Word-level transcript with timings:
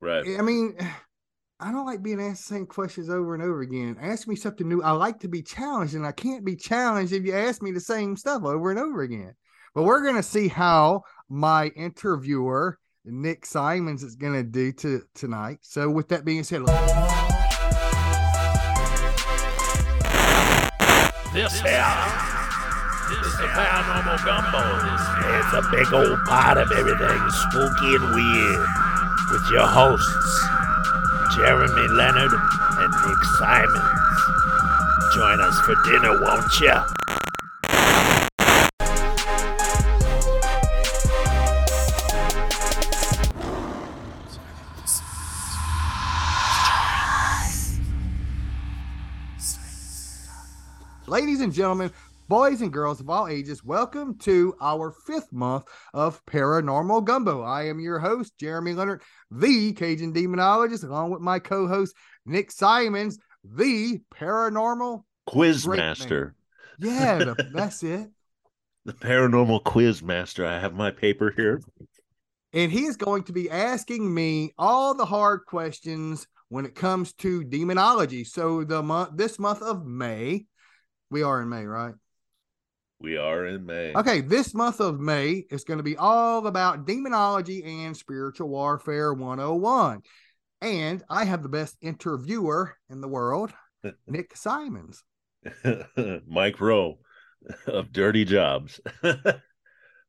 Right. 0.00 0.24
I 0.38 0.42
mean, 0.42 0.76
I 1.60 1.72
don't 1.72 1.86
like 1.86 2.04
being 2.04 2.20
asked 2.20 2.46
the 2.46 2.54
same 2.54 2.66
questions 2.66 3.10
over 3.10 3.34
and 3.34 3.42
over 3.42 3.62
again. 3.62 3.96
Ask 4.00 4.28
me 4.28 4.36
something 4.36 4.68
new. 4.68 4.80
I 4.80 4.92
like 4.92 5.18
to 5.20 5.28
be 5.28 5.42
challenged, 5.42 5.94
and 5.94 6.06
I 6.06 6.12
can't 6.12 6.44
be 6.44 6.54
challenged 6.54 7.12
if 7.12 7.24
you 7.24 7.34
ask 7.34 7.62
me 7.62 7.72
the 7.72 7.80
same 7.80 8.16
stuff 8.16 8.44
over 8.44 8.70
and 8.70 8.78
over 8.78 9.02
again. 9.02 9.34
But 9.74 9.82
we're 9.82 10.04
gonna 10.04 10.22
see 10.22 10.46
how 10.46 11.02
my 11.28 11.66
interviewer 11.74 12.78
Nick 13.04 13.44
Simons 13.44 14.04
is 14.04 14.14
gonna 14.14 14.44
do 14.44 14.70
to 14.72 15.02
tonight. 15.14 15.58
So, 15.62 15.90
with 15.90 16.08
that 16.08 16.24
being 16.24 16.44
said, 16.44 16.62
This 21.34 21.60
here 21.60 23.20
is 23.26 23.36
the 23.36 23.48
paranormal 23.50 24.24
gumbo. 24.24 24.62
It's 25.38 25.52
a 25.54 25.70
big 25.72 25.92
old 25.92 26.24
pot 26.24 26.56
of 26.56 26.70
everything 26.70 27.30
spooky 27.30 27.96
and 27.96 28.14
weird 28.14 28.97
with 29.30 29.50
your 29.50 29.66
hosts, 29.66 30.40
Jereme 31.36 31.96
Leonard 31.96 32.32
and 32.32 32.92
Nick 33.06 33.22
Simons. 33.38 35.14
Join 35.14 35.40
us 35.40 35.58
for 35.60 35.74
dinner, 35.84 36.20
won't 36.20 36.60
ya? 36.60 36.84
ladies 51.08 51.40
and 51.40 51.52
gentlemen, 51.52 51.90
boys 52.28 52.60
and 52.60 52.72
girls 52.72 53.00
of 53.00 53.08
all 53.08 53.26
ages, 53.26 53.64
welcome 53.64 54.16
to 54.18 54.54
our 54.60 54.92
fifth 55.06 55.32
month 55.32 55.64
of 55.94 56.24
Paranormal 56.26 57.04
Gumbo. 57.04 57.42
I 57.42 57.64
am 57.64 57.80
your 57.80 57.98
host, 57.98 58.34
Jereme 58.38 58.76
Leonard, 58.76 59.02
the 59.30 59.72
Cajun 59.72 60.12
Demonologist, 60.12 60.84
along 60.84 61.10
with 61.10 61.22
my 61.22 61.38
co 61.38 61.66
host, 61.66 61.96
Nick 62.26 62.50
Simons, 62.50 63.18
the 63.42 64.00
Paranormal 64.14 65.04
Quizmaster. 65.26 66.32
Yeah, 66.78 67.18
the, 67.18 67.50
that's 67.54 67.82
it. 67.82 68.10
The 68.84 68.92
paranormal 68.92 69.62
quizmaster. 69.64 70.46
I 70.46 70.60
have 70.60 70.74
my 70.74 70.90
paper 70.90 71.32
here. 71.34 71.60
And 72.52 72.70
he 72.70 72.84
is 72.84 72.96
going 72.96 73.24
to 73.24 73.32
be 73.32 73.50
asking 73.50 74.14
me 74.14 74.52
all 74.56 74.94
the 74.94 75.04
hard 75.04 75.40
questions 75.46 76.26
when 76.48 76.64
it 76.64 76.74
comes 76.74 77.12
to 77.14 77.44
demonology. 77.44 78.24
So 78.24 78.64
the 78.64 78.82
month 78.82 79.10
this 79.16 79.38
month 79.38 79.60
of 79.60 79.84
May, 79.84 80.46
we 81.10 81.22
are 81.22 81.42
in 81.42 81.48
May, 81.48 81.64
right? 81.64 81.94
We 83.00 83.16
are 83.16 83.46
in 83.46 83.64
May. 83.64 83.92
Okay, 83.94 84.20
this 84.20 84.54
month 84.54 84.80
of 84.80 84.98
May 84.98 85.44
is 85.50 85.62
going 85.62 85.78
to 85.78 85.84
be 85.84 85.96
all 85.96 86.46
about 86.48 86.84
demonology 86.84 87.62
and 87.62 87.96
spiritual 87.96 88.48
warfare 88.48 89.14
101. 89.14 90.02
And 90.60 91.04
I 91.08 91.24
have 91.24 91.44
the 91.44 91.48
best 91.48 91.76
interviewer 91.80 92.74
in 92.90 93.00
the 93.00 93.06
world, 93.06 93.52
Nick 94.08 94.36
Simons. 94.36 95.04
Mike 96.26 96.60
Rowe 96.60 96.98
of 97.68 97.92
Dirty 97.92 98.24
Jobs. 98.24 98.80
uh, 99.04 99.32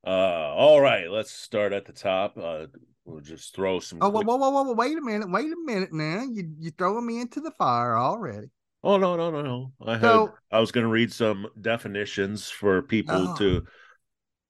all 0.03 0.81
right, 0.81 1.11
let's 1.11 1.31
start 1.31 1.73
at 1.73 1.85
the 1.85 1.93
top. 1.93 2.37
Uh, 2.37 2.65
we'll 3.05 3.21
just 3.21 3.55
throw 3.55 3.79
some. 3.79 3.99
Oh, 4.01 4.09
quick- 4.09 4.25
whoa, 4.25 4.37
whoa, 4.37 4.49
whoa, 4.49 4.63
whoa, 4.63 4.73
wait 4.73 4.97
a 4.97 5.01
minute, 5.01 5.29
wait 5.29 5.51
a 5.51 5.57
minute 5.63 5.93
now. 5.93 6.23
You 6.23 6.51
you 6.57 6.71
throwing 6.71 7.05
me 7.05 7.21
into 7.21 7.39
the 7.39 7.51
fire 7.51 7.95
already. 7.95 8.47
Oh 8.83 8.97
no, 8.97 9.15
no, 9.17 9.29
no, 9.31 9.41
no. 9.41 9.71
I 9.85 9.93
had 9.93 10.01
So- 10.01 10.33
I 10.51 10.59
was 10.59 10.71
going 10.71 10.85
to 10.85 10.91
read 10.91 11.11
some 11.11 11.47
definitions 11.59 12.49
for 12.49 12.81
people 12.81 13.29
Oh. 13.29 13.35
to 13.37 13.63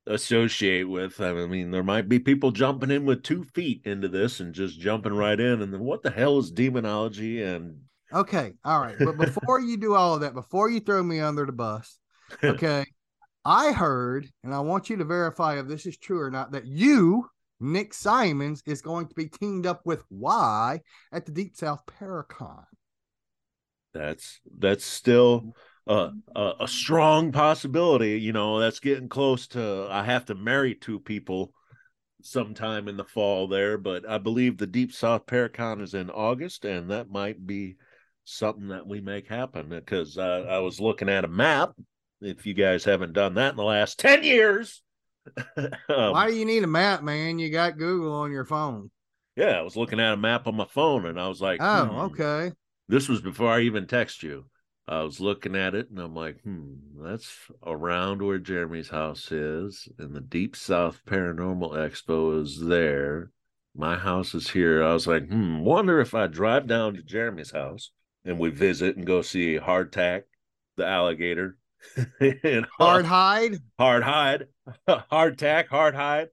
associate 0.07 0.83
with. 0.87 1.19
I 1.21 1.33
mean, 1.47 1.71
there 1.71 1.83
might 1.83 2.09
be 2.09 2.19
people 2.19 2.51
jumping 2.51 2.91
in 2.91 3.05
with 3.05 3.23
two 3.23 3.43
feet 3.43 3.81
into 3.85 4.07
this 4.07 4.39
and 4.39 4.53
just 4.53 4.79
jumping 4.79 5.13
right 5.13 5.39
in, 5.39 5.61
and 5.61 5.73
then 5.73 5.81
what 5.81 6.01
the 6.03 6.11
hell 6.11 6.37
is 6.39 6.51
demonology? 6.51 7.41
And 7.43 7.81
Okay, 8.11 8.53
all 8.65 8.79
right. 8.81 8.95
But 8.97 9.17
before 9.17 9.59
you 9.59 9.77
do 9.77 9.93
all 9.93 10.15
of 10.15 10.21
that, 10.21 10.33
before 10.33 10.69
you 10.69 10.79
throw 10.79 11.03
me 11.03 11.19
under 11.19 11.45
the 11.45 11.51
bus, 11.51 11.99
okay, 12.43 12.85
I 13.45 13.71
heard, 13.71 14.27
and 14.43 14.53
I 14.53 14.59
want 14.61 14.89
you 14.89 14.97
to 14.97 15.05
verify 15.05 15.59
if 15.59 15.67
this 15.67 15.85
is 15.85 15.97
true 15.97 16.19
or 16.19 16.31
not, 16.31 16.51
that 16.53 16.65
you, 16.65 17.29
Nick 17.59 17.93
Simons, 17.93 18.63
is 18.65 18.81
going 18.81 19.07
to 19.09 19.15
be 19.15 19.27
teamed 19.27 19.65
up 19.67 19.81
with 19.85 20.01
Y 20.09 20.81
at 21.11 21.25
the 21.27 21.31
Deep 21.31 21.55
South 21.55 21.83
Paracon. 21.85 22.63
That's 23.93 24.39
that's 24.57 24.85
still 24.85 25.53
a, 25.87 26.11
a 26.35 26.53
a 26.61 26.67
strong 26.67 27.31
possibility. 27.31 28.19
You 28.19 28.33
know, 28.33 28.59
that's 28.59 28.79
getting 28.79 29.09
close 29.09 29.47
to. 29.49 29.87
I 29.89 30.03
have 30.03 30.25
to 30.25 30.35
marry 30.35 30.75
two 30.75 30.99
people 30.99 31.53
sometime 32.21 32.87
in 32.87 32.97
the 32.97 33.05
fall 33.05 33.47
there, 33.47 33.77
but 33.77 34.07
I 34.07 34.17
believe 34.17 34.57
the 34.57 34.67
Deep 34.67 34.91
South 34.91 35.25
Paracon 35.25 35.81
is 35.81 35.93
in 35.93 36.09
August, 36.09 36.65
and 36.65 36.91
that 36.91 37.09
might 37.09 37.45
be 37.45 37.75
something 38.25 38.67
that 38.67 38.85
we 38.85 39.01
make 39.01 39.27
happen 39.27 39.69
because 39.69 40.17
I, 40.17 40.39
I 40.41 40.59
was 40.59 40.79
looking 40.79 41.09
at 41.09 41.25
a 41.25 41.29
map. 41.29 41.71
If 42.21 42.45
you 42.45 42.53
guys 42.53 42.83
haven't 42.83 43.13
done 43.13 43.35
that 43.35 43.51
in 43.51 43.55
the 43.57 43.63
last 43.63 43.97
ten 43.97 44.23
years, 44.23 44.81
um, 45.57 45.71
Why 45.87 46.29
do 46.29 46.35
you 46.35 46.45
need 46.45 46.63
a 46.63 46.67
map, 46.67 47.03
man? 47.03 47.39
You 47.39 47.49
got 47.49 47.77
Google 47.77 48.13
on 48.13 48.31
your 48.31 48.45
phone. 48.45 48.91
yeah, 49.35 49.57
I 49.57 49.61
was 49.61 49.75
looking 49.75 49.99
at 49.99 50.13
a 50.13 50.17
map 50.17 50.47
on 50.47 50.55
my 50.55 50.65
phone, 50.65 51.05
and 51.05 51.19
I 51.19 51.27
was 51.27 51.41
like, 51.41 51.59
Oh, 51.61 51.85
hmm. 51.85 51.99
okay. 51.99 52.51
This 52.89 53.07
was 53.07 53.21
before 53.21 53.49
I 53.51 53.61
even 53.61 53.85
text 53.85 54.23
you. 54.23 54.45
I 54.87 55.03
was 55.03 55.19
looking 55.19 55.55
at 55.55 55.75
it 55.75 55.91
and 55.91 55.99
I'm 55.99 56.15
like, 56.15 56.41
hmm, 56.41 56.73
that's 56.99 57.31
around 57.63 58.19
where 58.19 58.39
Jereme's 58.39 58.89
house 58.89 59.31
is, 59.31 59.87
and 59.99 60.15
the 60.15 60.21
Deep 60.21 60.55
South 60.55 60.99
Paranormal 61.05 61.73
Expo 61.73 62.41
is 62.41 62.59
there. 62.59 63.29
My 63.75 63.95
house 63.95 64.33
is 64.33 64.49
here. 64.49 64.83
I 64.83 64.91
was 64.93 65.05
like, 65.05 65.27
hmm, 65.29 65.59
wonder 65.59 65.99
if 66.01 66.15
I 66.15 66.25
drive 66.25 66.65
down 66.65 66.95
to 66.95 67.03
Jereme's 67.03 67.51
house 67.51 67.91
and 68.25 68.39
we 68.39 68.49
visit 68.49 68.97
and 68.97 69.05
go 69.05 69.21
see 69.21 69.59
Hardtack, 69.59 70.23
the 70.75 70.87
alligator, 70.87 71.57
and 72.19 72.65
Hard 72.79 73.05
hide. 73.05 73.59
hard 73.77 74.01
hide, 74.01 74.47
hardtack, 74.89 75.67
hard 75.67 75.93
hide, 75.93 76.29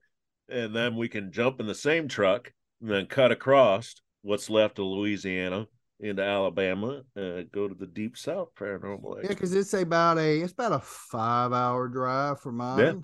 and 0.49 0.75
then 0.75 0.95
we 0.95 1.07
can 1.07 1.31
jump 1.31 1.59
in 1.59 1.67
the 1.67 1.75
same 1.75 2.07
truck 2.07 2.51
and 2.81 2.89
then 2.89 3.05
cut 3.05 3.31
across 3.31 3.93
what's 4.23 4.49
left 4.49 4.79
of 4.79 4.85
Louisiana 4.85 5.67
into 5.99 6.23
Alabama, 6.23 7.01
uh, 7.15 7.41
go 7.51 7.67
to 7.67 7.73
the 7.73 7.87
deep 7.87 8.17
south 8.17 8.49
paranormal. 8.55 9.23
Yeah, 9.23 9.29
because 9.29 9.53
it's 9.53 9.73
about 9.73 10.17
a 10.17 10.41
it's 10.41 10.53
about 10.53 10.73
a 10.73 10.79
five 10.79 11.53
hour 11.53 11.87
drive 11.87 12.39
for 12.39 12.51
mine. 12.51 13.01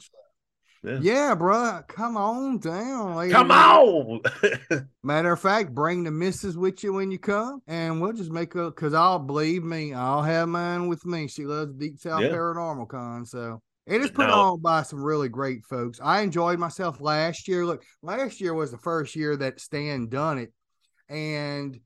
Yeah. 0.84 1.00
Yeah, 1.02 1.34
bruh, 1.34 1.88
come 1.88 2.18
on 2.18 2.58
down. 2.58 3.16
ladies 3.16 3.34
Come 3.34 3.52
on! 3.52 4.20
Matter 5.04 5.32
of 5.32 5.40
fact, 5.40 5.74
bring 5.74 6.04
the 6.04 6.12
missus 6.12 6.58
with 6.58 6.84
you 6.84 6.92
when 6.92 7.10
you 7.10 7.18
come, 7.18 7.62
and 7.68 8.02
we'll 8.02 8.12
just 8.12 8.32
make 8.32 8.54
a. 8.56 8.70
Cause 8.74 8.94
I'll 8.94 9.20
believe 9.20 9.64
me, 9.64 9.94
I'll 9.94 10.24
have 10.24 10.50
mine 10.50 10.90
with 10.90 11.06
me. 11.06 11.30
She 11.30 11.46
loves 11.46 11.74
Deep 11.76 12.00
South 12.00 12.22
Yeah. 12.24 12.32
Paranormal 12.32 12.90
Con, 12.90 13.26
so 13.26 13.62
it 13.88 14.02
is 14.02 14.12
put 14.12 14.28
Now- 14.28 14.52
on 14.52 14.60
by 14.62 14.82
some 14.84 15.02
really 15.02 15.30
great 15.30 15.64
folks. 15.64 16.02
I 16.04 16.20
enjoyed 16.20 16.60
myself 16.60 17.00
last 17.00 17.48
year. 17.48 17.66
Look, 17.66 17.86
last 18.02 18.42
year 18.42 18.54
was 18.54 18.72
the 18.72 18.78
first 18.78 19.16
year 19.16 19.38
that 19.38 19.62
Stan 19.62 20.10
done 20.10 20.38
it, 20.38 20.52
and 21.08 21.80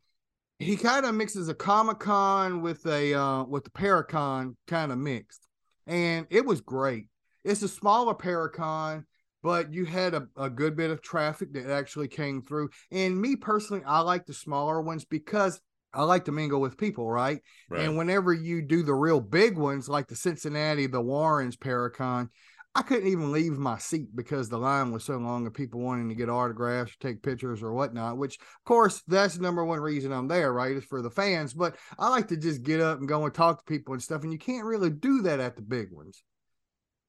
he 0.59 0.75
kind 0.75 1.05
of 1.05 1.15
mixes 1.15 1.49
a 1.49 1.53
Comic 1.53 1.99
Con 1.99 2.61
with 2.61 2.85
a 2.85 3.13
uh, 3.13 3.43
with 3.43 3.63
the 3.63 3.69
Paracon 3.69 4.55
kind 4.67 4.91
of 4.91 4.97
mixed, 4.97 5.47
and 5.85 6.25
it 6.29 6.45
was 6.45 6.61
great. 6.61 7.07
It's 7.43 7.61
a 7.61 7.67
smaller 7.67 8.13
Paracon, 8.13 9.03
but 9.43 9.71
you 9.71 9.85
had 9.85 10.13
a, 10.13 10.27
a 10.35 10.49
good 10.49 10.75
bit 10.75 10.91
of 10.91 11.01
traffic 11.01 11.53
that 11.53 11.69
actually 11.69 12.07
came 12.07 12.41
through. 12.41 12.69
And 12.91 13.19
me 13.19 13.35
personally, 13.35 13.83
I 13.85 13.99
like 13.99 14.25
the 14.25 14.33
smaller 14.33 14.81
ones 14.81 15.05
because 15.05 15.61
I 15.93 16.03
like 16.03 16.25
to 16.25 16.31
mingle 16.31 16.59
with 16.59 16.77
people, 16.77 17.09
right? 17.09 17.39
Right. 17.69 17.83
And 17.83 17.97
whenever 17.97 18.33
you 18.33 18.61
do 18.61 18.83
the 18.83 18.93
real 18.93 19.21
big 19.21 19.57
ones, 19.57 19.87
like 19.87 20.07
the 20.07 20.15
Cincinnati, 20.15 20.87
the 20.87 21.01
Warrens 21.01 21.55
Paracon, 21.55 22.29
I 22.77 22.83
couldn't 22.83 23.07
even 23.07 23.31
leave 23.31 23.57
my 23.57 23.79
seat 23.79 24.15
because 24.15 24.49
the 24.49 24.59
line 24.59 24.91
was 24.91 25.03
so 25.03 25.17
long 25.17 25.47
of 25.47 25.53
people 25.55 25.79
wanting 25.79 26.09
to 26.09 26.15
get 26.15 26.29
autographs, 26.29 26.91
or 26.91 26.95
take 26.99 27.23
pictures, 27.23 27.63
or 27.63 27.73
whatnot. 27.73 28.17
Which, 28.17 28.37
of 28.37 28.63
course, 28.65 29.01
that's 29.07 29.35
the 29.35 29.41
number 29.41 29.65
one 29.65 29.79
reason 29.79 30.11
I'm 30.13 30.27
there, 30.27 30.53
right? 30.53 30.77
Is 30.77 30.83
for 30.85 31.01
the 31.01 31.09
fans. 31.09 31.55
But 31.55 31.75
I 31.97 32.09
like 32.09 32.27
to 32.27 32.37
just 32.37 32.61
get 32.61 32.79
up 32.79 32.99
and 32.99 33.07
go 33.07 33.25
and 33.25 33.33
talk 33.33 33.57
to 33.57 33.71
people 33.71 33.95
and 33.95 34.03
stuff. 34.03 34.21
And 34.21 34.31
you 34.31 34.37
can't 34.37 34.63
really 34.63 34.91
do 34.91 35.23
that 35.23 35.39
at 35.39 35.55
the 35.55 35.63
big 35.63 35.91
ones. 35.91 36.21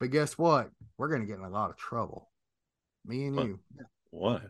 But 0.00 0.10
guess 0.10 0.38
what? 0.38 0.70
We're 0.96 1.08
going 1.08 1.20
to 1.20 1.26
get 1.26 1.38
in 1.38 1.44
a 1.44 1.50
lot 1.50 1.69
of 1.69 1.76
trouble. 1.76 2.31
Me 3.04 3.26
and 3.26 3.37
What? 3.37 3.46
you. 3.46 3.58
what? 4.10 4.42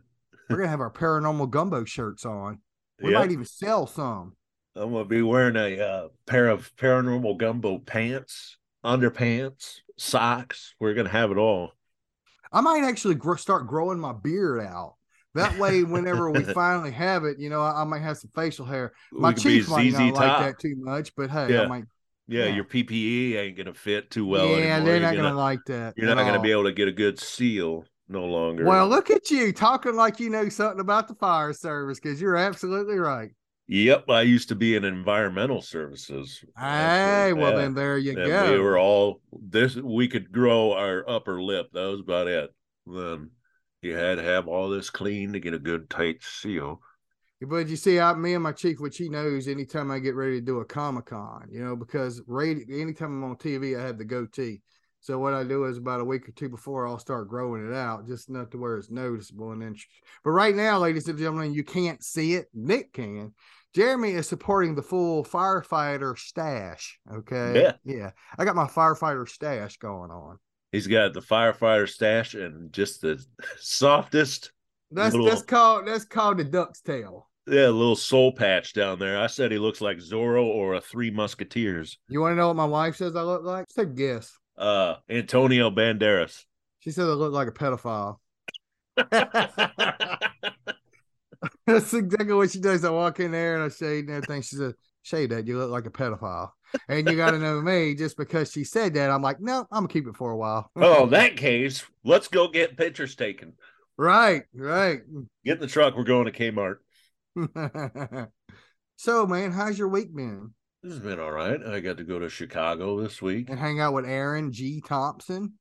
We're 0.49 0.57
going 0.57 0.67
to 0.67 0.71
have 0.71 0.81
our 0.81 0.93
paranormal 0.93 1.51
gumbo 1.51 1.85
shirts 1.85 2.25
on. 2.25 2.61
We 3.03 3.11
Yeah, 3.11 3.19
might 3.19 3.33
even 3.33 3.45
sell 3.45 3.89
some. 3.89 4.37
I'm 4.77 4.93
gonna 4.93 5.05
be 5.05 5.23
wearing 5.23 5.57
a 5.57 5.81
uh, 5.81 6.09
pair 6.27 6.49
of 6.49 6.71
paranormal 6.77 7.39
gumbo 7.39 7.79
pants, 7.79 8.59
underpants, 8.85 9.79
socks. 9.99 10.75
We're 10.81 10.95
gonna 10.95 11.09
have 11.09 11.31
it 11.31 11.39
all. 11.39 11.73
I 12.53 12.61
might 12.63 12.85
actually 12.85 13.19
start 13.37 13.67
growing 13.67 13.99
my 13.99 14.13
beard 14.13 14.61
out. 14.65 14.95
That 15.35 15.59
way, 15.59 15.83
whenever 15.85 16.31
we 16.31 16.43
finally 16.43 16.91
have 16.93 17.25
it, 17.25 17.39
you 17.39 17.51
know, 17.51 17.61
I, 17.61 17.83
I 17.83 17.85
might 17.85 18.01
have 18.03 18.17
some 18.17 18.31
facial 18.35 18.65
hair. 18.65 18.93
My 19.13 19.29
we 19.29 19.35
could 19.35 19.43
be 19.45 19.51
chief 19.61 19.69
might 19.69 19.93
not 19.93 20.15
like 20.15 20.39
that 20.55 20.59
too 20.59 20.75
much, 20.79 21.15
but 21.15 21.31
hey, 21.31 21.53
Yeah. 21.55 21.63
I 21.63 21.67
might. 21.67 21.85
Yeah, 22.27 22.45
Yeah. 22.47 22.55
your 22.57 22.65
PPE 22.65 23.37
ain't 23.37 23.57
gonna 23.57 23.75
fit 23.75 24.11
too 24.11 24.27
well 24.27 24.49
yeah, 24.49 24.57
anymore. 24.77 24.85
they're 24.87 25.01
not 25.01 25.11
gonna, 25.15 25.29
gonna- 25.29 25.37
like 25.39 25.61
that. 25.67 25.95
You're 25.97 26.15
not 26.15 26.23
going 26.23 26.35
to 26.35 26.41
be 26.41 26.51
able 26.53 26.65
to 26.65 26.73
get 26.73 26.89
a 26.89 26.93
good 26.93 27.19
seal. 27.19 27.85
no 28.09 28.25
longer. 28.25 28.65
Well, 28.65 28.89
look 28.89 29.11
at 29.11 29.31
you 29.31 29.53
talking 29.53 29.95
like 29.95 30.19
you 30.19 30.31
know 30.31 30.49
something 30.49 30.81
about 30.81 31.09
the 31.09 31.15
fire 31.15 31.53
service 31.53 32.01
because 32.01 32.21
you're 32.21 32.37
absolutely 32.37 32.99
right. 32.99 33.31
Yep, 33.69 34.09
I 34.09 34.23
used 34.23 34.49
to 34.49 34.55
be 34.55 34.77
in 34.77 34.85
environmental 34.85 35.61
services. 35.61 36.43
Hey, 36.59 37.35
well 37.35 37.55
then 37.55 37.75
there 37.75 37.99
you 37.99 38.19
And 38.19 38.27
go. 38.27 38.53
we 38.53 38.59
were 38.59 38.79
all 38.79 39.21
this. 39.31 39.77
We 39.77 40.09
could 40.09 40.33
grow 40.33 40.73
our 40.73 41.09
upper 41.09 41.43
lip. 41.43 41.69
That 41.75 41.87
was 41.87 42.01
about 42.01 42.29
it. 42.29 42.51
Then 42.87 43.31
you 43.83 43.95
had 43.95 44.17
to 44.17 44.23
have 44.23 44.49
all 44.49 44.71
this 44.71 44.89
clean 44.89 45.35
to 45.35 45.41
get 45.41 45.53
a 45.53 45.59
good 45.59 45.91
tight 45.91 46.23
seal. 46.23 46.81
But 47.43 47.69
you 47.69 47.77
see, 47.77 48.01
I, 48.01 48.15
me 48.15 48.35
and 48.35 48.43
my 48.43 48.53
chief, 48.53 48.81
which 48.81 48.97
he 48.97 49.09
knows, 49.09 49.47
anytime 49.47 49.91
I 49.91 49.99
get 50.01 50.17
ready 50.17 50.41
to 50.41 50.45
do 50.45 50.61
a 50.61 50.65
Comic 50.65 51.07
Con, 51.07 51.49
you 51.53 51.63
know, 51.63 51.77
because 51.77 52.21
radio, 52.27 52.65
anytime 52.81 53.23
I'm 53.23 53.31
on 53.31 53.37
TV, 53.37 53.79
I 53.79 53.87
have 53.87 53.99
the 53.99 54.05
goatee. 54.05 54.63
So 55.01 55.19
what 55.19 55.35
I 55.35 55.45
do 55.45 55.65
is 55.67 55.79
about 55.79 56.01
a 56.01 56.05
week 56.05 56.29
or 56.29 56.33
two 56.33 56.49
before, 56.49 56.89
I'll 56.89 56.99
start 56.99 57.29
growing 57.29 57.65
it 57.71 57.75
out, 57.75 58.09
just 58.09 58.29
enough 58.29 58.51
to 58.51 58.59
where 58.59 58.77
it's 58.77 58.91
noticeable. 58.91 59.53
And 59.53 59.63
then, 59.63 59.77
but 60.25 60.31
right 60.31 60.55
now, 60.55 60.79
ladies 60.81 61.07
and 61.07 61.17
gentlemen, 61.19 61.55
you 61.55 61.63
can't 61.63 62.03
see 62.03 62.35
it. 62.35 62.49
Nick 62.53 62.95
can. 62.95 63.33
Jereme 63.77 64.15
is 64.15 64.29
supporting 64.29 64.75
the 64.75 64.83
full 64.83 65.25
firefighter 65.25 66.19
stash. 66.19 66.99
Okay. 67.13 67.63
Yeah. 67.63 67.73
Yeah. 67.85 68.11
I 68.39 68.45
got 68.45 68.57
my 68.57 68.67
firefighter 68.67 69.29
stash 69.29 69.77
going 69.77 70.11
on. 70.11 70.39
He's 70.73 70.87
got 70.87 71.13
the 71.15 71.21
firefighter 71.21 71.89
stash 71.89 72.35
and 72.35 72.73
just 72.73 73.01
the 73.03 73.25
softest, 73.59 74.53
That's 74.91 75.15
Little- 75.15 75.29
that's 75.29 75.43
called 75.43 75.87
that's 75.87 76.05
called 76.05 76.39
the 76.39 76.45
duck's 76.45 76.81
tail. 76.81 77.29
yeah, 77.47 77.69
a 77.69 77.71
little 77.71 77.97
soul 77.97 78.33
patch 78.33 78.73
down 78.75 78.99
there. 78.99 79.19
I 79.19 79.27
said 79.29 79.51
he 79.53 79.59
looks 79.59 79.81
like 79.81 79.99
Zorro 79.99 80.45
or 80.45 80.75
a 80.75 80.81
Three 80.81 81.11
Musketeers. 81.11 81.99
You 82.09 82.21
want 82.21 82.33
to 82.33 82.37
know 82.37 82.49
what 82.49 82.57
my 82.57 82.65
wife 82.67 82.97
says 82.97 83.17
I 83.17 83.23
look 83.23 83.45
like? 83.45 83.67
Just 83.69 83.79
a 83.79 83.87
guess. 83.87 84.37
Uh, 84.57 84.97
Antonio 85.09 85.71
Banderas. 85.71 86.45
She 86.81 86.91
says 86.91 87.09
I 87.09 87.13
look 87.13 87.33
like 87.33 87.49
a 87.49 87.53
pedophile. 87.53 88.17
That's 91.67 91.95
exactly 91.95 92.35
what 92.35 92.51
she 92.51 92.61
does. 92.61 92.85
I 92.85 92.91
walk 92.91 93.21
in 93.21 93.33
there 93.33 93.55
and 93.55 93.65
I 93.65 93.75
shade 93.75 94.07
and 94.07 94.11
everything. 94.11 94.43
She 94.43 94.57
said, 94.57 94.75
Shade 95.03 95.31
that, 95.31 95.47
you 95.47 95.59
look 95.59 95.71
like 95.71 95.87
a 95.87 95.91
pedophile. 95.91 96.51
And 96.89 97.09
you 97.09 97.17
got 97.17 97.31
to 97.31 97.39
know 97.39 97.63
me 97.63 97.95
just 97.95 98.17
because 98.17 98.53
she 98.53 98.65
said 98.65 98.95
that. 98.95 99.11
I'm 99.11 99.23
like, 99.23 99.41
no, 99.41 99.67
I'm 99.71 99.85
going 99.85 99.89
to 99.89 99.93
keep 99.93 100.07
it 100.07 100.17
for 100.17 100.33
a 100.33 100.37
while. 100.37 100.71
oh, 100.77 101.05
in 101.05 101.11
that 101.11 101.37
case, 101.37 101.85
let's 102.05 102.29
go 102.29 102.49
get 102.49 102.77
pictures 102.77 103.15
taken. 103.15 103.55
right, 103.97 104.43
right. 104.55 105.01
Get 105.45 105.55
in 105.55 105.61
the 105.61 105.67
truck. 105.67 105.97
We're 105.97 106.05
going 106.05 106.31
to 106.31 106.33
Kmart. 106.33 106.77
so, 108.97 109.27
man, 109.27 109.53
how's 109.53 109.79
your 109.79 109.89
week 109.89 110.15
been? 110.15 110.53
This 110.83 110.93
has 110.93 111.03
been 111.03 111.21
all 111.21 111.33
right. 111.33 111.61
I 111.65 111.81
got 111.81 111.97
to 111.97 112.05
go 112.05 112.19
to 112.19 112.29
Chicago 112.29 113.01
this 113.01 113.23
week. 113.23 113.49
And 113.49 113.59
hang 113.59 113.81
out 113.81 113.95
with 113.95 114.05
Aaron 114.05 114.53
G. 114.53 114.83
Thompson? 114.85 115.55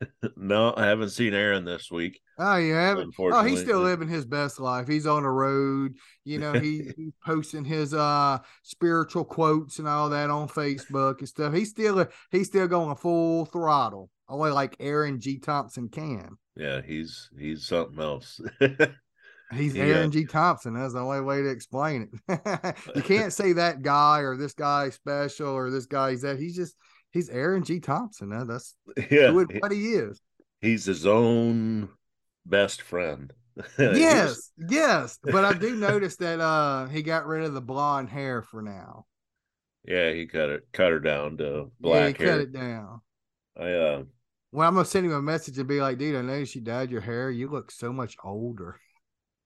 No, 0.36 0.74
I 0.76 0.86
haven't 0.86 1.10
seen 1.10 1.34
Aaron 1.34 1.64
this 1.64 1.90
week. 1.90 2.20
Oh, 2.38 2.56
you 2.56 2.72
haven't? 2.74 3.14
Oh, 3.18 3.42
he's 3.42 3.60
still 3.60 3.80
living 3.80 4.08
his 4.08 4.24
best 4.24 4.60
life. 4.60 4.86
He's 4.86 5.06
on 5.06 5.24
the 5.24 5.28
road. 5.28 5.96
You 6.24 6.38
know, 6.38 6.52
he, 6.52 6.90
he's 6.96 7.12
posting 7.24 7.64
his 7.64 7.94
uh 7.94 8.38
spiritual 8.62 9.24
quotes 9.24 9.78
and 9.78 9.88
all 9.88 10.08
that 10.10 10.30
on 10.30 10.48
Facebook 10.48 11.18
and 11.18 11.28
stuff. 11.28 11.52
He's 11.52 11.70
still 11.70 12.06
he's 12.30 12.46
still 12.46 12.68
going 12.68 12.96
full 12.96 13.46
throttle, 13.46 14.10
only 14.28 14.50
like 14.50 14.76
Aaron 14.80 15.20
G. 15.20 15.38
Thompson 15.38 15.88
can. 15.88 16.36
Yeah, 16.56 16.80
he's 16.80 17.30
he's 17.38 17.66
something 17.66 18.00
else. 18.00 18.40
He's 19.50 19.74
Yeah. 19.74 19.84
Aaron 19.84 20.10
G. 20.10 20.26
Thompson. 20.26 20.74
That's 20.74 20.92
the 20.92 21.00
only 21.00 21.22
way 21.22 21.40
to 21.40 21.48
explain 21.48 22.10
it. 22.28 22.76
you 22.94 23.02
can't 23.02 23.32
say 23.32 23.54
that 23.54 23.80
guy 23.80 24.18
or 24.18 24.36
this 24.36 24.52
guy 24.52 24.90
special 24.90 25.48
or 25.48 25.70
this 25.70 25.86
guy 25.86 26.10
guy's 26.10 26.22
that. 26.22 26.38
He's 26.38 26.54
just 26.54 26.76
he's 27.12 27.28
Aaron 27.30 27.64
G. 27.64 27.80
Thompson. 27.80 28.30
Huh? 28.30 28.44
That's 28.44 28.74
yeah, 29.10 29.32
who 29.32 29.46
what 29.60 29.72
he 29.72 29.92
is. 29.94 30.20
he's 30.60 30.84
his 30.84 31.06
own 31.06 31.88
best 32.46 32.82
friend. 32.82 33.32
Yes, 33.78 34.52
yes. 34.56 35.18
But 35.22 35.44
I 35.44 35.52
do 35.52 35.74
notice 35.74 36.16
that 36.18 36.40
uh 36.40 36.86
he 36.86 37.02
got 37.02 37.26
rid 37.26 37.42
of 37.44 37.54
the 37.54 37.60
blonde 37.60 38.08
hair 38.08 38.40
for 38.42 38.62
now. 38.62 39.06
yeah, 39.84 40.12
he 40.12 40.26
cut 40.26 40.48
it, 40.50 40.68
cut 40.72 40.92
her 40.92 41.00
down 41.00 41.38
to 41.38 41.72
yeah, 41.82 42.06
he 42.06 42.12
black 42.12 42.18
cut 42.18 42.40
it 42.40 42.52
down. 42.52 43.00
I 43.56 43.72
uh, 43.72 44.02
Well, 44.52 44.68
I'm 44.68 44.74
gonna 44.74 44.84
send 44.84 45.06
him 45.06 45.12
a 45.12 45.22
message 45.22 45.58
and 45.58 45.66
be 45.68 45.80
like, 45.80 45.98
dude, 45.98 46.16
I 46.16 46.22
noticed 46.22 46.54
you 46.54 46.60
dyed 46.60 46.90
your 46.90 47.00
hair. 47.00 47.30
You 47.30 47.48
look 47.48 47.70
so 47.70 47.92
much 47.92 48.16
older. 48.22 48.78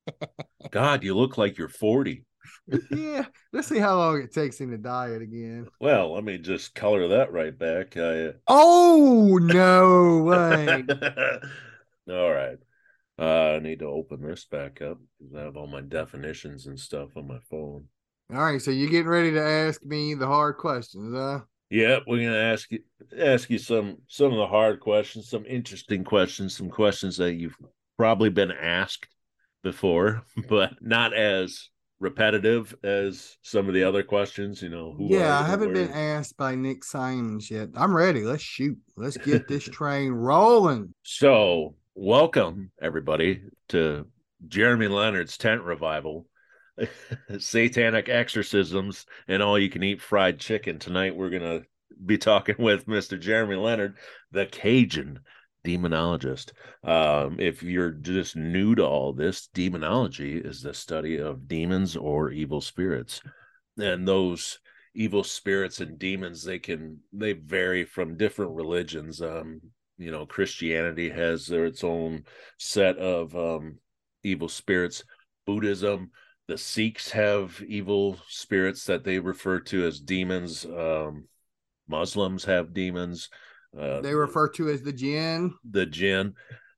God, 0.70 1.04
you 1.04 1.14
look 1.16 1.38
like 1.38 1.58
you're 1.58 1.68
forty. 1.68 2.24
Yeah. 2.90 3.24
Let's 3.52 3.68
see 3.68 3.78
how 3.78 3.96
long 3.96 4.20
it 4.20 4.32
takes 4.32 4.60
him 4.60 4.70
to 4.70 4.78
dye 4.78 5.10
it 5.10 5.22
again. 5.22 5.68
Well, 5.80 6.14
let 6.14 6.24
me 6.24 6.38
just 6.38 6.74
color 6.74 7.08
that 7.08 7.32
right 7.32 7.56
back. 7.56 7.96
I, 7.96 8.32
Oh 8.46 9.38
no 9.42 10.22
way. 10.22 10.84
all 12.10 12.32
right. 12.32 12.58
Uh, 13.18 13.56
I 13.56 13.58
need 13.58 13.80
to 13.80 13.86
open 13.86 14.22
this 14.22 14.46
back 14.46 14.80
up 14.82 14.98
because 15.18 15.34
I 15.36 15.42
have 15.42 15.56
all 15.56 15.66
my 15.66 15.82
definitions 15.82 16.66
and 16.66 16.78
stuff 16.78 17.10
on 17.16 17.28
my 17.28 17.38
phone. 17.50 17.84
All 18.32 18.42
right, 18.42 18.62
so 18.62 18.70
you're 18.70 18.88
getting 18.88 19.08
ready 19.08 19.30
to 19.32 19.42
ask 19.42 19.84
me 19.84 20.14
the 20.14 20.26
hard 20.26 20.56
questions, 20.56 21.14
huh? 21.14 21.40
Yeah, 21.68 21.98
we're 22.06 22.24
gonna 22.24 22.36
ask 22.36 22.70
you 22.70 22.80
ask 23.18 23.48
you 23.50 23.58
some 23.58 23.98
some 24.06 24.32
of 24.32 24.38
the 24.38 24.46
hard 24.46 24.80
questions, 24.80 25.28
some 25.28 25.44
interesting 25.46 26.04
questions, 26.04 26.56
some 26.56 26.70
questions 26.70 27.16
that 27.18 27.34
you've 27.34 27.56
probably 27.98 28.30
been 28.30 28.50
asked 28.50 29.06
before, 29.62 30.22
but 30.48 30.72
not 30.80 31.14
as 31.14 31.68
repetitive 32.02 32.75
as 32.82 33.38
some 33.43 33.69
of 33.69 33.75
the 33.75 33.84
other 33.84 34.02
questions. 34.02 34.60
You 34.60 34.69
know, 34.69 34.93
who 34.93 35.06
yeah, 35.08 35.38
I 35.38 35.44
haven't 35.44 35.72
been 35.72 35.93
asked 35.93 36.37
by 36.37 36.54
Nick 36.54 36.84
Simons 36.84 37.50
yet. 37.50 37.69
I'm 37.75 37.94
ready. 37.94 38.25
Let's 38.25 38.43
shoot. 38.43 38.76
Let's 38.96 39.16
get 39.16 39.49
this 39.49 39.64
train 39.72 40.10
rolling. 40.10 40.93
So, 41.04 41.76
welcome 41.94 42.72
everybody 42.82 43.44
to 43.69 44.06
Jereme 44.46 44.90
Leonard's 44.90 45.38
tent 45.38 45.62
revival, 45.62 46.26
satanic 47.38 48.08
exorcisms, 48.08 49.06
and 49.28 49.43
all 49.43 49.58
you 49.58 49.70
can 49.70 49.84
eat 49.84 50.02
fried 50.02 50.38
chicken. 50.38 50.78
Tonight, 50.78 51.16
we're 51.16 51.31
gonna 51.31 51.62
be 52.05 52.19
talking 52.19 52.56
with 52.58 52.87
Mr. 52.87 53.20
Jereme 53.20 53.62
Leonard, 53.62 53.96
the 54.32 54.46
Cajun 54.46 55.20
demonologist. 55.64 56.52
Um, 56.84 57.38
if 57.38 57.62
you're 57.62 57.90
just 57.90 58.36
new 58.36 58.74
to 58.74 58.84
all 58.84 59.12
this, 59.12 59.48
demonology 59.48 60.38
is 60.38 60.62
the 60.62 60.74
study 60.74 61.18
of 61.18 61.48
demons 61.48 61.96
or 61.96 62.30
evil 62.30 62.60
spirits, 62.60 63.20
and 63.78 64.06
those 64.06 64.58
evil 64.94 65.24
spirits 65.24 65.80
and 65.80 65.98
demons 65.98 66.44
they 66.44 66.58
can 66.58 66.98
they 67.12 67.32
vary 67.32 67.84
from 67.84 68.16
different 68.16 68.52
religions. 68.52 69.20
Um 69.22 69.60
you 69.98 70.10
know 70.10 70.26
christianity 70.26 71.08
has 71.10 71.46
their 71.46 71.66
its 71.66 71.84
own 71.84 72.24
set 72.58 72.98
of 72.98 73.34
um 73.34 73.78
evil 74.22 74.48
spirits. 74.48 75.04
Buddhism 75.46 76.10
the 76.48 76.58
sikhs 76.58 77.10
have 77.12 77.62
evil 77.66 78.18
spirits 78.28 78.84
that 78.84 79.04
they 79.04 79.19
refer 79.19 79.60
to 79.60 79.86
as 79.86 80.00
demons. 80.00 80.64
Um 80.66 81.28
muslims 81.88 82.44
have 82.44 82.74
demons 82.74 83.28
uh 83.79 84.00
They 84.00 84.14
refer 84.14 84.48
to 84.50 84.69
as 84.69 84.82
the 84.82 84.93
jinn. 84.93 85.55
the 85.70 85.86
jinn 85.86 86.34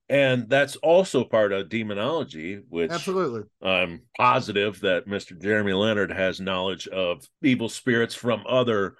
and 0.08 0.48
that's 0.50 0.76
also 0.76 1.24
part 1.24 1.52
of 1.52 1.68
demonology 1.70 2.60
which 2.68 2.90
Absolutely. 2.90 3.42
I'm 3.62 4.02
positive 4.16 4.80
that 4.80 5.06
Mr. 5.06 5.38
Jereme 5.40 5.78
Leonard 5.78 6.12
has 6.12 6.40
knowledge 6.40 6.86
of 6.88 7.24
evil 7.42 7.68
spirits 7.68 8.14
from 8.14 8.44
other 8.46 8.96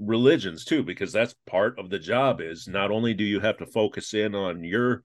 religions 0.00 0.64
too, 0.64 0.82
because 0.82 1.12
that's 1.12 1.34
part 1.46 1.78
of 1.78 1.90
the 1.90 1.98
job. 1.98 2.40
Is 2.40 2.66
not 2.68 2.90
only 2.90 3.14
do 3.14 3.24
you 3.24 3.40
have 3.40 3.58
to 3.58 3.66
focus 3.66 4.14
in 4.14 4.34
on 4.34 4.64
your 4.64 5.02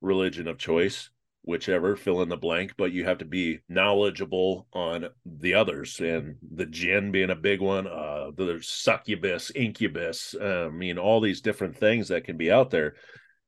religion 0.00 0.48
of 0.48 0.58
choice, 0.58 1.10
whichever 1.44 1.94
fill 1.94 2.22
in 2.22 2.28
the 2.28 2.36
blank, 2.36 2.74
but 2.76 2.92
you 2.92 3.04
have 3.04 3.18
to 3.18 3.24
be 3.24 3.60
knowledgeable 3.68 4.66
on 4.72 5.08
the 5.26 5.54
others, 5.54 6.00
and 6.00 6.36
the 6.54 6.66
jinn 6.66 7.12
being 7.12 7.30
a 7.30 7.36
big 7.36 7.60
one. 7.60 7.86
Uh, 7.86 8.30
there's 8.36 8.68
succubus, 8.68 9.50
incubus. 9.54 10.34
uh, 10.40 10.66
I 10.66 10.68
mean, 10.70 10.98
all 10.98 11.20
these 11.20 11.42
different 11.42 11.76
things 11.76 12.08
that 12.08 12.24
can 12.24 12.36
be 12.36 12.50
out 12.50 12.70
there. 12.70 12.94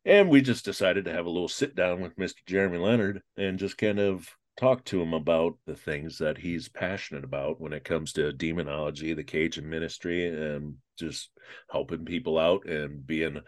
And 0.05 0.29
we 0.29 0.41
just 0.41 0.65
decided 0.65 1.07
to 1.07 1.13
have 1.13 1.27
a 1.27 1.31
little 1.31 1.49
sit 1.49 1.75
down 1.75 2.01
with 2.01 2.17
Mr. 2.17 2.37
Jereme 2.47 2.81
Leonard 2.81 3.23
and 3.37 3.59
just 3.59 3.77
kind 3.77 3.99
of 3.99 4.29
talk 4.57 4.85
to 4.85 5.03
him 5.03 5.13
about 5.13 5.55
the 5.67 5.75
things 5.75 6.19
that 6.19 6.39
he's 6.39 6.69
passionate 6.69 7.25
about 7.25 7.61
when 7.61 7.73
it 7.73 7.85
comes 7.85 8.13
to 8.13 8.33
demonology, 8.33 9.15
the 9.15 9.25
Cajun 9.25 9.69
ministry, 9.69 10.27
and 10.29 10.77
just 10.99 11.31
helping 11.71 12.05
people 12.05 12.39
out 12.39 12.67
and 12.67 13.07
being 13.07 13.41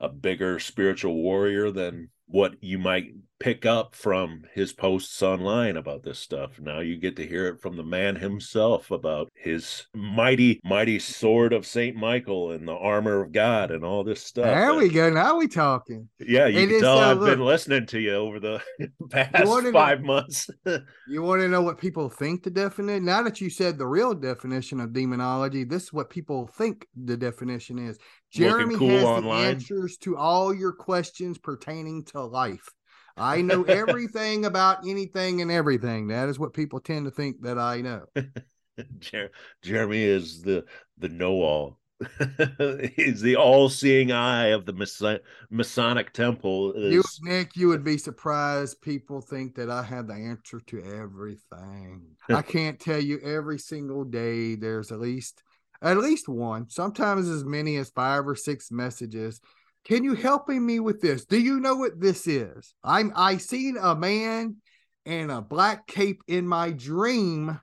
a 0.00 0.08
bigger 0.08 0.58
spiritual 0.58 1.14
warrior 1.14 1.70
than 1.70 2.10
what 2.32 2.54
you 2.62 2.78
might 2.78 3.12
pick 3.38 3.66
up 3.66 3.92
from 3.96 4.44
his 4.54 4.72
posts 4.72 5.20
online 5.20 5.76
about 5.76 6.04
this 6.04 6.18
stuff. 6.18 6.60
Now 6.60 6.78
you 6.78 6.96
get 6.96 7.16
to 7.16 7.26
hear 7.26 7.48
it 7.48 7.60
from 7.60 7.76
the 7.76 7.82
man 7.82 8.14
himself 8.14 8.92
about 8.92 9.32
his 9.34 9.84
mighty, 9.92 10.60
mighty 10.62 11.00
sword 11.00 11.52
of 11.52 11.66
Saint 11.66 11.96
Michael 11.96 12.52
and 12.52 12.68
the 12.68 12.72
armor 12.72 13.20
of 13.20 13.32
God 13.32 13.72
and 13.72 13.84
all 13.84 14.04
this 14.04 14.22
stuff. 14.22 14.44
There 14.44 14.70
And- 14.70 14.78
we 14.78 14.88
go. 14.88 15.10
Now 15.10 15.36
we 15.38 15.48
talking. 15.48 16.08
yeah, 16.20 16.46
you 16.46 16.60
It 16.60 16.68
can 16.68 16.80
tell 16.82 16.98
uh, 16.98 17.10
I've 17.10 17.20
been 17.20 17.44
listening 17.44 17.84
to 17.86 17.98
you 17.98 18.14
over 18.14 18.38
the 18.38 18.62
past 19.10 19.46
wanna 19.48 19.72
know- 19.72 19.78
five 19.78 20.02
months. 20.02 20.48
You 21.08 21.20
want 21.22 21.42
to 21.42 21.48
know 21.48 21.60
what 21.62 21.78
people 21.78 22.08
think 22.08 22.42
the 22.44 22.50
definition? 22.50 23.04
Now 23.04 23.22
that 23.24 23.40
you 23.40 23.50
said 23.50 23.76
the 23.76 23.86
real 23.86 24.14
definition 24.14 24.80
of 24.80 24.92
demonology, 24.94 25.64
this 25.64 25.82
is 25.84 25.92
what 25.92 26.08
people 26.08 26.46
think 26.46 26.86
the 27.04 27.16
definition 27.16 27.78
is. 27.78 27.98
Jereme 28.34 28.78
cool 28.78 28.88
has 28.88 29.04
online. 29.04 29.42
the 29.42 29.48
answers 29.50 29.98
to 29.98 30.16
all 30.16 30.54
your 30.54 30.72
questions 30.72 31.36
pertaining 31.36 32.02
to 32.06 32.18
life. 32.26 32.68
I 33.16 33.42
know 33.42 33.62
everything 33.64 34.44
about 34.44 34.86
anything 34.86 35.42
and 35.42 35.50
everything. 35.50 36.08
That 36.08 36.28
is 36.28 36.38
what 36.38 36.54
people 36.54 36.80
tend 36.80 37.04
to 37.06 37.10
think 37.10 37.42
that 37.42 37.58
I 37.58 37.80
know. 37.80 38.04
Jer- 39.00 39.30
Jereme 39.64 39.94
is 39.94 40.42
the 40.42 40.64
the 40.98 41.08
know 41.08 41.42
all. 41.42 41.78
He's 42.96 43.20
the 43.20 43.36
all 43.36 43.68
seeing 43.68 44.10
eye 44.10 44.48
of 44.48 44.66
the 44.66 44.72
Mason- 44.72 45.20
Masonic 45.50 46.12
temple. 46.12 46.72
You, 46.76 47.02
Nick, 47.22 47.56
you 47.56 47.68
would 47.68 47.84
be 47.84 47.96
surprised. 47.96 48.80
People 48.80 49.20
think 49.20 49.54
that 49.54 49.70
I 49.70 49.82
have 49.84 50.08
the 50.08 50.14
answer 50.14 50.58
to 50.66 50.82
everything. 50.82 52.02
I 52.28 52.42
can't 52.42 52.80
tell 52.80 52.98
you 52.98 53.20
every 53.20 53.58
single 53.58 54.04
day. 54.04 54.56
There's 54.56 54.90
at 54.90 54.98
least 54.98 55.42
at 55.80 55.98
least 55.98 56.28
one, 56.28 56.70
sometimes 56.70 57.28
as 57.28 57.44
many 57.44 57.76
as 57.76 57.90
five 57.90 58.26
or 58.26 58.36
six 58.36 58.70
messages. 58.70 59.40
Can 59.84 60.04
you 60.04 60.14
help 60.14 60.48
me 60.48 60.80
with 60.80 61.00
this? 61.00 61.24
Do 61.24 61.38
you 61.38 61.58
know 61.60 61.74
what 61.76 62.00
this 62.00 62.26
is? 62.26 62.74
I'm 62.84 63.12
I 63.16 63.36
seen 63.38 63.76
a 63.80 63.94
man 63.96 64.56
in 65.04 65.30
a 65.30 65.42
black 65.42 65.86
cape 65.86 66.22
in 66.28 66.46
my 66.46 66.70
dream. 66.70 67.58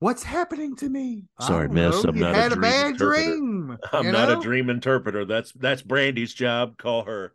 What's 0.00 0.22
happening 0.22 0.76
to 0.76 0.88
me? 0.88 1.24
Sorry, 1.40 1.68
miss, 1.68 2.02
know. 2.02 2.10
I'm 2.10 2.16
You 2.16 2.22
not 2.22 2.34
a 2.34 2.38
had 2.38 2.52
a, 2.52 2.56
dream 2.56 2.60
bad 2.62 2.86
interpreter. 2.92 3.22
dream. 3.22 3.78
I'm 3.92 4.04
you 4.06 4.12
not 4.12 4.28
know? 4.30 4.38
a 4.38 4.42
dream 4.42 4.70
interpreter. 4.70 5.24
That's 5.24 5.52
that's 5.52 5.82
Brandy's 5.82 6.32
job. 6.34 6.76
Call 6.78 7.04
her. 7.04 7.32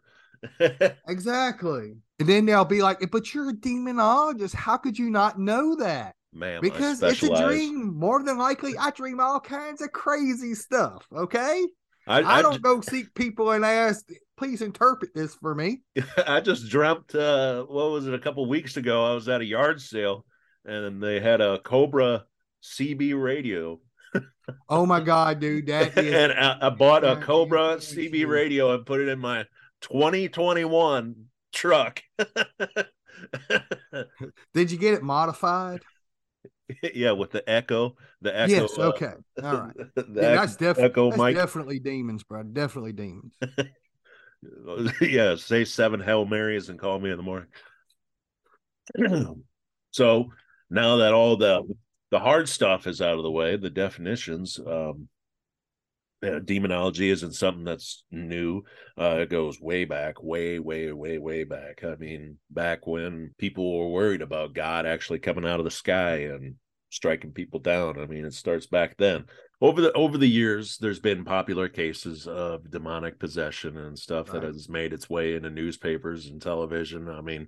Exactly. 1.07 1.95
And 2.19 2.29
then 2.29 2.45
they'll 2.45 2.65
be 2.65 2.81
like, 2.81 2.99
but 3.11 3.33
you're 3.33 3.49
a 3.49 3.53
demonologist. 3.53 4.53
How 4.53 4.77
could 4.77 4.97
you 4.97 5.09
not 5.09 5.39
know 5.39 5.75
that? 5.75 6.15
Ma'am, 6.33 6.61
Because 6.61 7.01
it's 7.01 7.23
a 7.23 7.45
dream. 7.45 7.95
More 7.97 8.21
than 8.23 8.37
likely, 8.37 8.77
I 8.77 8.91
dream 8.91 9.19
all 9.19 9.39
kinds 9.39 9.81
of 9.81 9.91
crazy 9.91 10.53
stuff. 10.53 11.05
Okay. 11.15 11.65
I, 12.07 12.19
I, 12.21 12.37
I, 12.37 12.41
don't 12.41 12.61
go 12.61 12.81
seek 12.81 13.13
people 13.15 13.51
and 13.51 13.65
ask, 13.65 14.05
please 14.37 14.61
interpret 14.61 15.13
this 15.13 15.35
for 15.35 15.55
me. 15.55 15.81
I 16.27 16.41
just 16.41 16.69
dreamt. 16.69 17.13
Uh, 17.15 17.63
what 17.63 17.91
was 17.91 18.07
it? 18.07 18.13
A 18.13 18.19
couple 18.19 18.45
weeks 18.47 18.77
ago, 18.77 19.05
I 19.05 19.13
was 19.13 19.29
at 19.29 19.41
a 19.41 19.45
yard 19.45 19.81
sale, 19.81 20.25
and 20.65 21.01
they 21.01 21.19
had 21.19 21.41
a 21.41 21.59
Cobra 21.59 22.25
CB 22.63 23.21
radio, 23.21 23.79
Oh 24.69 24.85
my 24.85 24.99
God, 24.99 25.39
dude. 25.39 25.67
That 25.67 25.97
is 25.97 26.13
and 26.13 26.31
I, 26.33 26.67
I 26.67 26.69
bought 26.69 27.03
a 27.03 27.17
Cobra 27.17 27.77
CB 27.77 28.27
radio 28.27 28.73
and 28.73 28.85
put 28.85 29.01
it 29.01 29.07
in 29.07 29.19
my 29.19 29.45
2021 29.81 31.15
truck. 31.53 32.01
did 34.53 34.71
you 34.71 34.77
get 34.77 34.93
it 34.93 35.03
modified? 35.03 35.81
yeah, 36.93 37.11
with 37.11 37.31
the 37.31 37.47
Echo, 37.49 37.95
the 38.21 38.37
Echo. 38.37 38.51
yes, 38.51 38.77
uh, 38.77 38.89
okay. 38.89 39.13
All 39.43 39.57
right. 39.57 39.75
Yeah, 39.95 40.35
that's, 40.35 40.55
def- 40.55 40.79
Echo 40.79 41.11
that's 41.11 41.21
mic. 41.21 41.35
definitely 41.35 41.79
demons, 41.79 42.23
bro. 42.23 42.43
Definitely 42.43 42.93
demons. 42.93 43.33
yeah, 45.01 45.35
say 45.35 45.65
seven 45.65 45.99
Hail 45.99 46.25
Marys 46.25 46.69
and 46.69 46.79
call 46.79 46.99
me 46.99 47.11
in 47.11 47.17
the 47.17 47.23
morning. 47.23 47.49
so 49.91 50.31
now 50.69 50.97
that 50.97 51.13
all 51.13 51.37
the 51.37 51.63
the 52.11 52.19
hard 52.19 52.47
stuff 52.47 52.87
is 52.87 53.01
out 53.01 53.17
of 53.17 53.23
the 53.23 53.31
way, 53.31 53.57
the 53.57 53.69
definitions, 53.69 54.59
um, 54.65 55.09
yeah, 56.21 56.39
demonology 56.43 57.09
isn't 57.09 57.33
something 57.33 57.63
that's 57.63 58.03
new. 58.11 58.63
Uh, 58.97 59.17
it 59.21 59.29
goes 59.29 59.59
way 59.59 59.85
back, 59.85 60.21
way, 60.23 60.59
way, 60.59 60.91
way, 60.91 61.17
way 61.17 61.43
back. 61.43 61.83
I 61.83 61.95
mean, 61.95 62.37
back 62.49 62.87
when 62.87 63.33
people 63.37 63.77
were 63.77 63.89
worried 63.89 64.21
about 64.21 64.53
God 64.53 64.85
actually 64.85 65.19
coming 65.19 65.45
out 65.45 65.59
of 65.59 65.65
the 65.65 65.71
sky 65.71 66.25
and 66.25 66.55
striking 66.95 67.31
people 67.31 67.59
down. 67.59 67.99
I 67.99 68.05
mean, 68.05 68.25
it 68.25 68.33
starts 68.33 68.65
back 68.65 68.97
then. 68.97 69.25
Over 69.61 69.81
the 69.81 69.93
over 69.93 70.17
the 70.17 70.27
years, 70.27 70.77
there's 70.77 70.99
been 70.99 71.23
popular 71.23 71.69
cases 71.69 72.27
of 72.27 72.69
demonic 72.71 73.19
possession 73.19 73.77
and 73.77 73.97
stuff 73.97 74.27
that 74.31 74.43
has 74.43 74.67
made 74.69 74.93
its 74.93 75.09
way 75.09 75.35
into 75.35 75.49
newspapers 75.49 76.27
and 76.27 76.41
television. 76.41 77.09
I 77.09 77.21
mean, 77.21 77.47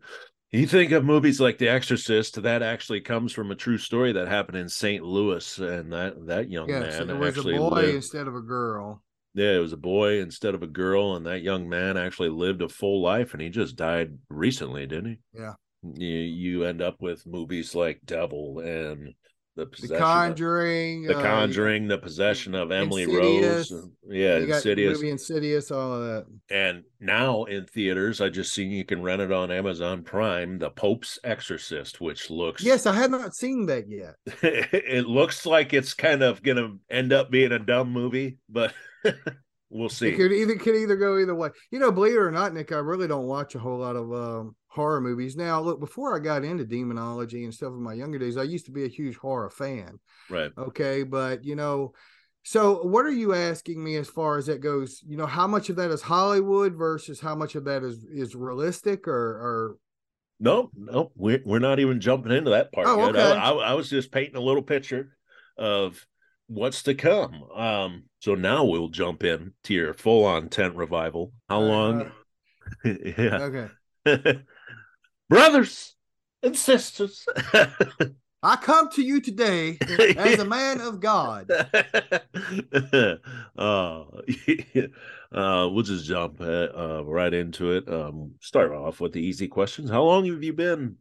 you 0.51 0.65
think 0.67 0.91
of 0.91 1.03
movies 1.03 1.41
like 1.41 1.57
The 1.57 1.67
Exorcist, 1.67 2.41
that 2.41 2.61
actually 2.61 3.01
comes 3.01 3.33
from 3.33 3.51
a 3.51 3.55
true 3.55 3.77
story 3.77 4.13
that 4.13 4.27
happened 4.27 4.57
in 4.57 4.69
St. 4.69 5.03
Louis, 5.03 5.57
and 5.59 5.91
that 5.91 6.25
that 6.27 6.49
young 6.49 6.69
Yes, 6.69 6.99
man 6.99 7.09
it 7.09 7.17
was 7.19 7.37
a 7.37 7.43
boy 7.43 7.69
lived. 7.69 7.95
instead 7.95 8.27
of 8.27 8.35
a 8.35 8.41
girl. 8.41 9.03
Yeah, 9.33 9.55
it 9.55 9.59
was 9.59 9.73
a 9.73 9.77
boy 9.77 10.19
instead 10.19 10.55
of 10.55 10.63
a 10.63 10.67
girl, 10.67 11.15
and 11.15 11.25
that 11.25 11.43
young 11.43 11.67
man 11.69 11.97
actually 11.97 12.29
lived 12.29 12.61
a 12.61 12.69
full 12.69 13.01
life, 13.01 13.33
and 13.33 13.41
he 13.41 13.49
just 13.49 13.75
died 13.75 14.17
recently, 14.29 14.87
didn't 14.87 15.19
he? 15.33 15.39
Yeah. 15.39 15.53
You 15.83 16.07
you 16.07 16.63
end 16.63 16.81
up 16.81 17.01
with 17.01 17.27
movies 17.27 17.75
like 17.75 18.01
Devil 18.05 18.59
and 18.59 19.13
the 19.57 19.65
The 19.65 19.71
possession, 19.71 19.95
of- 19.95 20.01
Conjuring. 20.01 21.03
the 21.03 21.17
uh, 21.17 21.21
Conjuring, 21.21 21.87
the 21.87 21.97
possession 21.97 22.55
of 22.55 22.71
Emily 22.71 23.03
Insidious. 23.03 23.71
Rose, 23.71 23.89
yeah, 24.07 24.37
You 24.37 24.53
Insidious, 24.53 24.97
movie 24.99 25.09
Insidious, 25.09 25.71
all 25.71 25.93
of 25.95 26.01
that. 26.03 26.25
and 26.49 26.83
now 27.01 27.43
in 27.45 27.65
theaters, 27.65 28.21
I 28.21 28.29
just 28.29 28.53
seen 28.53 28.71
you 28.71 28.85
can 28.85 29.01
rent 29.01 29.21
it 29.21 29.31
on 29.31 29.51
Amazon 29.51 30.03
Prime, 30.03 30.59
The 30.59 30.69
Pope's 30.69 31.19
Exorcist, 31.25 31.99
which 31.99 32.29
looks 32.29 32.63
Yes, 32.63 32.85
I 32.85 32.93
have 32.93 33.11
not 33.11 33.35
seen 33.35 33.65
that 33.65 33.89
yet. 33.89 34.15
it 34.43 35.07
looks 35.07 35.45
like 35.45 35.73
it's 35.73 35.93
kind 35.93 36.21
of 36.23 36.41
gonna 36.43 36.75
end 36.89 37.11
up 37.11 37.29
being 37.31 37.51
a 37.51 37.59
dumb 37.59 37.91
movie, 37.91 38.37
but 38.47 38.73
we'll 39.69 39.89
see. 39.89 40.09
It 40.09 40.15
could 40.17 40.31
either 40.31 40.55
could 40.55 40.75
either 40.75 40.95
go 40.95 41.17
either 41.17 41.35
way. 41.35 41.49
You 41.71 41.79
know, 41.79 41.91
believe 41.91 42.13
it 42.13 42.17
or 42.19 42.31
not, 42.31 42.53
Nick, 42.53 42.71
I 42.71 42.77
really 42.77 43.07
don't 43.07 43.25
watch 43.27 43.55
a 43.55 43.59
whole 43.59 43.79
lot 43.79 43.95
of 43.95 44.13
um, 44.13 44.55
horror 44.77 45.01
movies. 45.01 45.35
Now, 45.35 45.59
look, 45.59 45.81
before 45.81 46.15
I 46.15 46.19
got 46.19 46.45
into 46.45 46.63
demonology 46.63 47.43
and 47.43 47.53
stuff 47.53 47.73
in 47.73 47.83
my 47.83 47.93
younger 47.93 48.17
days, 48.17 48.37
I 48.37 48.43
used 48.43 48.65
to 48.67 48.71
be 48.71 48.85
a 48.85 48.89
huge 48.89 49.17
horror 49.17 49.49
fan. 49.49 49.99
Right. 50.29 50.51
Okay, 50.57 51.03
but 51.03 51.43
you 51.43 51.57
know, 51.57 51.93
so 52.43 52.83
what 52.83 53.05
are 53.05 53.11
you 53.11 53.33
asking 53.33 53.83
me 53.83 53.97
as 53.97 54.07
far 54.07 54.37
as 54.37 54.45
that 54.45 54.61
goes? 54.61 55.03
You 55.05 55.17
know, 55.17 55.25
how 55.25 55.47
much 55.47 55.69
of 55.69 55.75
that 55.75 55.91
is 55.91 56.01
Hollywood 56.01 56.75
versus 56.75 57.19
how 57.19 57.35
much 57.35 57.55
of 57.55 57.65
that 57.65 57.83
is 57.83 58.05
is 58.05 58.35
realistic 58.35 59.05
or 59.05 59.13
or 59.13 59.77
No, 60.39 60.71
no, 60.77 61.11
we're 61.15 61.41
we're 61.43 61.59
not 61.59 61.79
even 61.79 61.99
jumping 61.99 62.31
into 62.31 62.51
that 62.51 62.71
part 62.71 62.87
Oh, 62.87 62.99
yet. 63.05 63.17
I, 63.17 63.31
okay. 63.31 63.39
I, 63.39 63.51
I 63.51 63.73
was 63.73 63.89
just 63.89 64.13
painting 64.13 64.37
a 64.37 64.41
little 64.41 64.63
picture 64.63 65.17
of 65.57 66.05
what's 66.47 66.83
to 66.83 66.95
come. 66.95 67.43
Um, 67.53 68.03
so 68.19 68.35
now 68.35 68.63
we'll 68.63 68.89
jump 68.89 69.23
in 69.23 69.53
to 69.63 69.73
your 69.73 69.93
full 69.93 70.23
on 70.23 70.49
tent 70.49 70.75
revival. 70.75 71.33
How 71.49 71.59
long? 71.59 72.11
yeah, 72.85 73.49
okay. 74.05 74.43
brothers 75.29 75.95
and 76.43 76.55
sisters. 76.55 77.25
I 78.43 78.55
come 78.55 78.89
to 78.91 79.01
you 79.01 79.19
today 79.19 79.77
as 80.15 80.39
a 80.39 80.45
man 80.45 80.79
of 80.79 80.99
God. 80.99 81.49
uh, 81.51 83.17
uh, 85.31 85.69
we'll 85.71 85.83
just 85.83 86.05
jump 86.05 86.39
uh, 86.39 86.67
uh, 86.75 87.03
right 87.05 87.33
into 87.33 87.71
it. 87.71 87.89
Um, 87.91 88.33
start 88.39 88.71
off 88.71 89.01
with 89.01 89.13
the 89.13 89.21
easy 89.21 89.47
questions. 89.47 89.89
How 89.89 90.03
long 90.03 90.25
have 90.27 90.43
you 90.43 90.53
been 90.53 90.97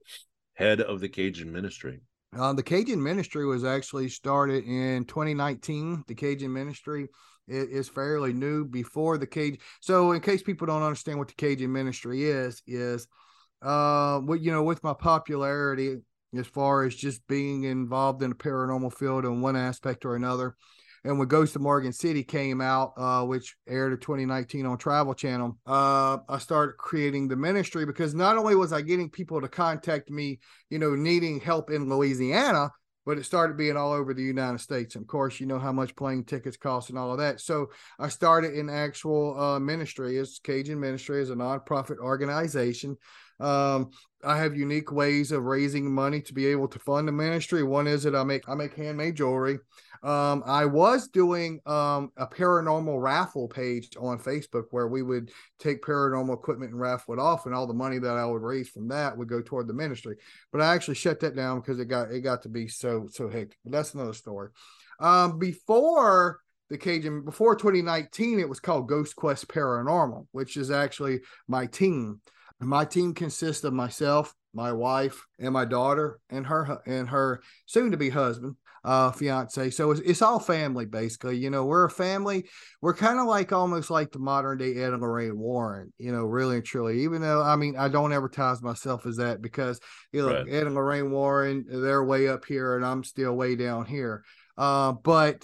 head 0.55 0.81
of 0.81 1.01
the 1.01 1.09
Cajun 1.09 1.53
ministry? 1.53 2.01
Uh, 2.37 2.53
the 2.53 2.63
Cajun 2.63 3.03
ministry 3.03 3.47
was 3.47 3.65
actually 3.65 4.09
started 4.09 4.65
in 4.65 5.05
2019. 5.05 6.05
The 6.07 6.15
Cajun 6.15 6.53
ministry 6.53 7.09
i- 7.49 7.53
is 7.53 7.89
fairly 7.89 8.33
new 8.33 8.65
before 8.65 9.19
the 9.19 9.27
Cajun. 9.27 9.59
So, 9.81 10.13
in 10.13 10.21
case 10.21 10.43
people 10.43 10.67
don't 10.67 10.83
understand 10.83 11.19
what 11.19 11.29
the 11.29 11.35
Cajun 11.35 11.73
ministry 11.73 12.25
is, 12.25 12.63
is 12.67 13.07
uh, 13.63 14.19
what 14.21 14.41
you 14.41 14.53
know, 14.53 14.63
with 14.63 14.83
my 14.83 14.95
popularity 14.95 15.97
as 16.37 16.47
far 16.47 16.85
as 16.85 16.95
just 16.95 17.27
being 17.27 17.65
involved 17.65 18.23
in 18.23 18.31
the 18.31 18.37
paranormal 18.37 18.93
field 18.93 19.25
in 19.25 19.41
one 19.41 19.57
aspect 19.57 20.05
or 20.05 20.17
another. 20.17 20.57
And 21.05 21.21
when 21.21 21.29
Ghost 21.29 21.55
of 21.55 21.63
Morgan 21.63 21.93
City 21.93 22.25
came 22.25 22.61
out, 22.61 22.93
uh, 22.97 23.25
which 23.25 23.57
aired 23.69 23.93
in 23.93 24.01
2019 24.01 24.67
on 24.67 24.77
Travel 24.77 25.15
Channel, 25.15 25.57
uh, 25.65 26.19
I 26.29 26.39
started 26.39 26.79
creating 26.79 27.29
the 27.29 27.37
ministry 27.37 27.87
because 27.87 28.13
not 28.13 28.37
only 28.37 28.57
was 28.57 28.73
I 28.73 28.81
getting 28.81 29.09
people 29.09 29.41
to 29.41 29.49
contact 29.49 30.11
me 30.11 30.41
you 30.69 30.81
know, 30.81 30.97
needing 30.97 31.39
help 31.39 31.71
in 31.71 31.89
Louisiana, 31.89 32.71
but 33.05 33.19
it 33.19 33.25
started 33.25 33.57
being 33.57 33.77
all 33.77 33.93
over 33.93 34.13
the 34.13 34.23
United 34.23 34.59
States. 34.59 34.97
And 34.97 35.05
of 35.05 35.09
course, 35.09 35.39
you 35.39 35.47
know 35.47 35.61
how 35.61 35.71
much 35.71 35.95
plane 35.95 36.25
tickets 36.25 36.57
cost 36.57 36.91
and 36.91 36.99
all 36.99 37.13
of 37.13 37.19
that. 37.19 37.41
So 37.41 37.71
I 38.01 38.09
started 38.09 38.55
an 38.55 38.69
actual 38.69 39.39
uh, 39.39 39.61
ministry 39.61 40.19
as 40.19 40.41
Cajun 40.43 40.81
Ministry 40.81 41.23
as 41.23 41.31
a 41.31 41.37
nonprofit 41.37 41.99
organization. 41.99 42.97
Um, 43.39 43.91
I 44.25 44.39
have 44.39 44.57
unique 44.57 44.91
ways 44.91 45.31
of 45.31 45.45
raising 45.45 45.93
money 45.93 46.21
to 46.23 46.35
be 46.35 46.47
able 46.47 46.69
to 46.69 46.79
fund 46.79 47.07
the 47.07 47.13
ministry. 47.13 47.63
One 47.63 47.87
is 47.87 48.03
that 48.05 48.17
I 48.17 48.25
make 48.25 48.49
I 48.49 48.55
make 48.55 48.75
handmade 48.75 49.17
jewelry. 49.17 49.59
Um, 50.03 50.43
I 50.47 50.65
was 50.65 51.09
doing 51.09 51.61
um, 51.67 52.13
a 52.17 52.27
paranormal 52.27 53.01
raffle 53.01 53.49
page 53.49 53.91
on 53.99 54.19
Facebook 54.19 54.65
where 54.71 54.89
we 54.89 55.03
would 55.03 55.31
take 55.59 55.83
paranormal 55.83 56.35
equipment 56.35 56.73
and 56.73 56.81
raffle 56.81 57.15
it 57.15 57.21
off, 57.21 57.47
and 57.47 57.55
all 57.55 57.67
the 57.67 57.75
money 57.75 57.99
that 57.99 58.17
I 58.17 58.25
would 58.25 58.43
raise 58.43 58.69
from 58.69 58.89
that 58.89 59.17
would 59.17 59.29
go 59.29 59.43
toward 59.43 59.69
the 59.69 59.75
ministry. 59.75 60.17
But 60.53 60.61
I 60.61 60.75
actually 60.75 60.95
shut 60.95 61.21
that 61.21 61.37
down 61.37 61.61
because 61.61 61.79
it 61.79 61.87
got 61.87 62.11
it 62.11 62.21
got 62.21 62.43
to 62.43 62.49
be 62.49 62.69
so 62.69 63.09
so 63.11 63.29
hectic. 63.29 63.59
But 63.65 63.73
that's 63.73 63.95
another 63.95 64.15
story. 64.15 64.51
Um, 64.99 65.39
before 65.39 66.41
the 66.69 66.79
Cajun, 66.79 67.25
before 67.25 67.55
2019, 67.55 68.41
it 68.41 68.49
was 68.49 68.61
called 68.61 68.89
Ghost 68.89 69.15
Quest 69.15 69.47
Paranormal, 69.49 70.27
which 70.33 70.57
is 70.57 70.71
actually 70.71 71.21
my 71.47 71.67
team. 71.67 72.21
My 72.61 72.85
team 72.85 73.13
consists 73.15 73.65
of 73.65 73.73
myself, 73.75 74.35
my 74.55 74.73
wife, 74.73 75.27
and 75.39 75.53
my 75.53 75.65
daughter, 75.65 76.19
and 76.31 76.47
her 76.47 76.81
and 76.87 77.09
her 77.11 77.43
soon 77.67 77.91
to 77.91 77.97
be 77.99 78.09
husband, 78.09 78.57
uh, 78.83 79.11
fiance. 79.13 79.71
So 79.71 79.91
it's, 79.91 80.01
it's 80.01 80.23
all 80.23 80.39
family 80.39 80.87
basically. 80.87 81.37
You 81.37 81.51
know, 81.51 81.67
we're 81.67 81.85
a 81.85 81.91
family. 81.91 82.47
We're 82.81 82.95
kind 82.95 83.19
of 83.19 83.27
like 83.27 83.53
almost 83.53 83.91
like 83.91 84.13
the 84.13 84.21
modern 84.21 84.57
day 84.59 84.75
Ed 84.77 84.95
and 84.95 85.03
Lorraine 85.03 85.39
Warren. 85.39 85.93
You 85.99 86.13
know, 86.13 86.25
really 86.25 86.57
and 86.57 86.65
truly. 86.65 87.03
Even 87.03 87.21
though 87.21 87.43
I 87.43 87.57
mean 87.57 87.77
I 87.77 87.89
don't 87.89 88.13
advertise 88.13 88.63
myself 88.63 89.05
as 89.05 89.17
that 89.17 89.43
because 89.43 89.81
you 90.13 90.23
know 90.23 90.33
Right. 90.33 90.49
Ed 90.49 90.67
and 90.67 90.75
Lorraine 90.75 91.11
Warren 91.11 91.67
they're 91.69 92.05
way 92.05 92.29
up 92.29 92.47
here 92.47 92.77
and 92.77 92.87
I'm 92.87 93.05
still 93.05 93.35
way 93.35 93.57
down 93.57 93.85
here. 93.85 94.25
Uh, 94.57 94.93
but 94.93 95.43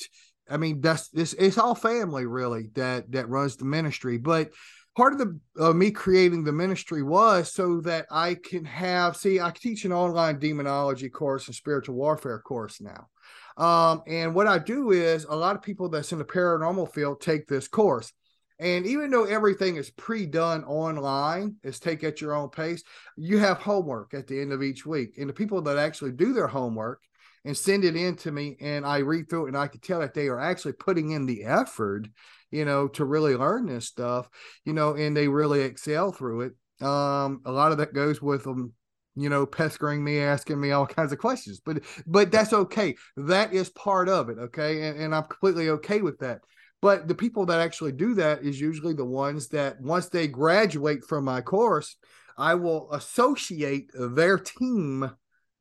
I 0.48 0.56
mean 0.56 0.80
that's 0.80 1.08
this 1.08 1.34
it's 1.34 1.58
all 1.58 1.74
family 1.74 2.24
really 2.24 2.70
that 2.74 3.12
that 3.12 3.28
runs 3.28 3.56
the 3.56 3.64
ministry. 3.66 4.16
But 4.16 4.50
part 4.96 5.12
of 5.12 5.18
the 5.18 5.40
uh, 5.58 5.72
me 5.72 5.90
creating 5.90 6.44
the 6.44 6.52
ministry 6.52 7.02
was 7.02 7.52
so 7.52 7.80
that 7.80 8.06
I 8.10 8.34
can 8.34 8.64
have 8.64 9.16
see 9.16 9.40
I 9.40 9.50
teach 9.50 9.84
an 9.84 9.92
online 9.92 10.38
demonology 10.38 11.08
course 11.08 11.46
and 11.46 11.54
spiritual 11.54 11.94
warfare 11.94 12.40
course 12.40 12.80
now. 12.80 13.08
Um, 13.56 14.02
and 14.06 14.34
what 14.34 14.46
I 14.46 14.58
do 14.58 14.92
is 14.92 15.24
a 15.24 15.36
lot 15.36 15.56
of 15.56 15.62
people 15.62 15.88
that's 15.88 16.12
in 16.12 16.18
the 16.18 16.24
paranormal 16.24 16.92
field 16.92 17.20
take 17.20 17.46
this 17.46 17.68
course. 17.68 18.12
And 18.58 18.86
even 18.86 19.10
though 19.10 19.24
everything 19.24 19.76
is 19.76 19.90
pre-done 19.90 20.62
online, 20.64 21.56
is 21.64 21.80
take 21.80 22.04
at 22.04 22.20
your 22.20 22.34
own 22.34 22.48
pace, 22.48 22.82
you 23.16 23.38
have 23.38 23.58
homework 23.58 24.14
at 24.14 24.28
the 24.28 24.40
end 24.40 24.52
of 24.52 24.62
each 24.62 24.86
week. 24.86 25.18
And 25.18 25.28
the 25.28 25.34
people 25.34 25.60
that 25.62 25.78
actually 25.78 26.12
do 26.12 26.32
their 26.32 26.46
homework 26.46 27.00
and 27.44 27.56
send 27.56 27.84
it 27.84 27.96
in 27.96 28.14
to 28.16 28.30
me 28.30 28.56
and 28.60 28.86
I 28.86 28.98
read 28.98 29.28
through 29.28 29.46
it 29.46 29.48
and 29.48 29.56
I 29.56 29.66
can 29.66 29.80
tell 29.80 30.00
that 30.00 30.14
they 30.14 30.28
are 30.28 30.38
actually 30.38 30.74
putting 30.74 31.10
in 31.10 31.26
the 31.26 31.44
effort, 31.44 32.06
you 32.52 32.64
know, 32.64 32.86
to 32.88 33.04
really 33.04 33.34
learn 33.34 33.66
this 33.66 33.86
stuff, 33.86 34.28
you 34.64 34.72
know, 34.72 34.94
and 34.94 35.16
they 35.16 35.26
really 35.26 35.62
excel 35.62 36.12
through 36.12 36.42
it. 36.42 36.86
Um, 36.86 37.40
a 37.44 37.52
lot 37.52 37.72
of 37.72 37.78
that 37.78 37.94
goes 37.94 38.20
with 38.20 38.44
them, 38.44 38.72
you 39.16 39.28
know, 39.28 39.46
pestering 39.46 40.04
me, 40.04 40.20
asking 40.20 40.60
me 40.60 40.70
all 40.70 40.86
kinds 40.98 41.12
of 41.12 41.18
questions, 41.18 41.60
but 41.64 41.82
but 42.06 42.30
that's 42.30 42.52
okay. 42.52 42.94
That 43.16 43.52
is 43.52 43.70
part 43.70 44.08
of 44.08 44.28
it, 44.28 44.38
okay, 44.38 44.82
and, 44.88 45.00
and 45.00 45.14
I'm 45.14 45.24
completely 45.24 45.70
okay 45.70 46.02
with 46.02 46.18
that. 46.18 46.40
But 46.80 47.06
the 47.06 47.14
people 47.14 47.46
that 47.46 47.60
actually 47.60 47.92
do 47.92 48.14
that 48.14 48.42
is 48.42 48.60
usually 48.60 48.94
the 48.94 49.04
ones 49.04 49.48
that 49.48 49.80
once 49.80 50.08
they 50.08 50.26
graduate 50.26 51.04
from 51.04 51.24
my 51.24 51.40
course, 51.40 51.96
I 52.36 52.56
will 52.56 52.90
associate 52.92 53.90
their 53.94 54.36
team 54.36 55.10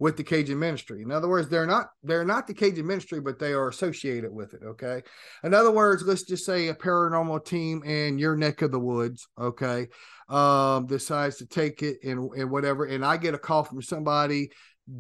with 0.01 0.17
the 0.17 0.23
Cajun 0.23 0.57
ministry. 0.57 1.03
In 1.03 1.11
other 1.11 1.27
words, 1.27 1.47
they're 1.47 1.67
not 1.67 1.91
they're 2.01 2.25
not 2.25 2.47
the 2.47 2.55
Cajun 2.55 2.87
ministry, 2.87 3.21
but 3.21 3.37
they 3.37 3.53
are 3.53 3.69
associated 3.69 4.33
with 4.33 4.55
it. 4.55 4.61
Okay. 4.65 5.03
In 5.43 5.53
other 5.53 5.69
words, 5.69 6.01
let's 6.01 6.23
just 6.23 6.43
say 6.43 6.69
a 6.69 6.73
paranormal 6.73 7.45
team 7.45 7.83
in 7.83 8.17
your 8.17 8.35
neck 8.35 8.63
of 8.63 8.71
the 8.71 8.79
woods, 8.79 9.27
okay, 9.39 9.89
um, 10.27 10.87
decides 10.87 11.37
to 11.37 11.45
take 11.45 11.83
it 11.83 11.97
and, 12.03 12.31
and 12.33 12.49
whatever, 12.49 12.85
and 12.85 13.05
I 13.05 13.17
get 13.17 13.35
a 13.35 13.37
call 13.37 13.63
from 13.63 13.83
somebody 13.83 14.49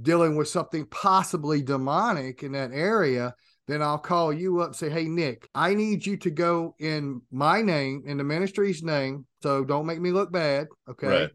dealing 0.03 0.35
with 0.35 0.49
something 0.49 0.85
possibly 0.91 1.63
demonic 1.63 2.43
in 2.43 2.51
that 2.51 2.69
area, 2.71 3.33
then 3.67 3.81
I'll 3.81 3.97
call 3.97 4.31
you 4.31 4.59
up 4.59 4.67
and 4.67 4.75
say, 4.75 4.91
Hey, 4.91 5.05
Nick, 5.05 5.49
I 5.55 5.73
need 5.73 6.05
you 6.05 6.15
to 6.17 6.29
go 6.29 6.75
in 6.77 7.21
my 7.31 7.63
name, 7.63 8.03
in 8.05 8.17
the 8.17 8.23
ministry's 8.23 8.83
name. 8.83 9.25
So 9.41 9.65
don't 9.65 9.87
make 9.87 9.99
me 9.99 10.11
look 10.11 10.31
bad. 10.31 10.67
Okay. 10.87 11.07
Right. 11.07 11.29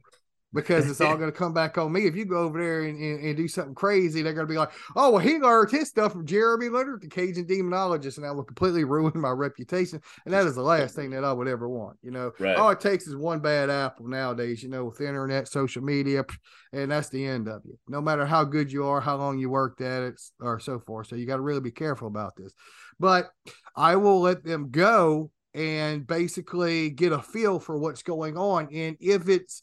Because 0.57 0.91
it's 0.91 1.01
all 1.01 1.17
going 1.19 1.31
to 1.31 1.37
come 1.37 1.53
back 1.53 1.79
on 1.79 1.93
me. 1.93 2.07
If 2.07 2.17
you 2.17 2.25
go 2.25 2.39
over 2.39 2.61
there 2.61 2.83
and, 2.83 2.99
and, 3.01 3.25
and 3.25 3.37
do 3.37 3.47
something 3.47 3.75
crazy, 3.75 4.23
they're 4.23 4.33
going 4.33 4.47
to 4.47 4.53
be 4.53 4.59
like, 4.59 4.73
oh, 4.97 5.11
well, 5.11 5.21
he 5.21 5.39
learned 5.39 5.71
his 5.71 5.89
stuff 5.89 6.13
from 6.13 6.27
Jereme 6.27 6.73
Leonard, 6.73 7.03
the 7.03 7.09
Cajun 7.09 7.47
demonologist, 7.47 8.17
and 8.17 8.25
that 8.25 8.35
will 8.35 8.43
completely 8.45 8.85
ruin 8.85 9.13
my 9.21 9.31
reputation. 9.31 10.01
And 10.25 10.35
that 10.35 10.47
is 10.47 10.55
the 10.55 10.63
last 10.63 10.95
thing 10.95 11.11
that 11.11 11.25
I 11.25 11.33
would 11.33 11.47
ever 11.49 11.69
want. 11.69 11.99
You 12.03 12.11
know, 12.11 12.33
Right. 12.39 12.57
all 12.57 12.71
it 12.71 12.81
takes 12.81 13.07
is 13.07 13.15
one 13.15 13.41
bad 13.41 13.71
apple 13.71 14.09
nowadays, 14.09 14.63
you 14.63 14.69
know, 14.69 14.87
with 14.87 14.99
the 14.99 15.07
internet, 15.07 15.49
social 15.49 15.83
media, 15.83 16.25
and 16.73 16.91
that's 16.91 17.09
the 17.09 17.25
end 17.25 17.49
of 17.49 17.63
you. 17.65 17.79
No 17.89 18.01
matter 18.01 18.27
how 18.27 18.45
good 18.45 18.73
you 18.73 18.87
are, 18.87 19.01
how 19.01 19.17
long 19.17 19.39
you 19.39 19.51
worked 19.51 19.81
at 19.81 20.03
it, 20.03 20.21
or 20.41 20.59
so 20.59 20.79
forth. 20.81 21.09
So 21.09 21.17
you 21.17 21.27
got 21.27 21.37
to 21.37 21.43
really 21.43 21.61
be 21.61 21.71
careful 21.71 22.09
about 22.09 22.35
this. 22.37 22.53
But 22.99 23.31
I 23.77 23.97
will 23.97 24.21
let 24.21 24.43
them 24.43 24.71
go 24.71 25.31
and 25.55 26.07
basically 26.07 26.91
get 26.91 27.13
a 27.13 27.23
feel 27.23 27.59
for 27.59 27.79
what's 27.79 28.03
going 28.03 28.37
on. 28.37 28.69
And 28.73 28.97
if 29.01 29.29
it's 29.29 29.63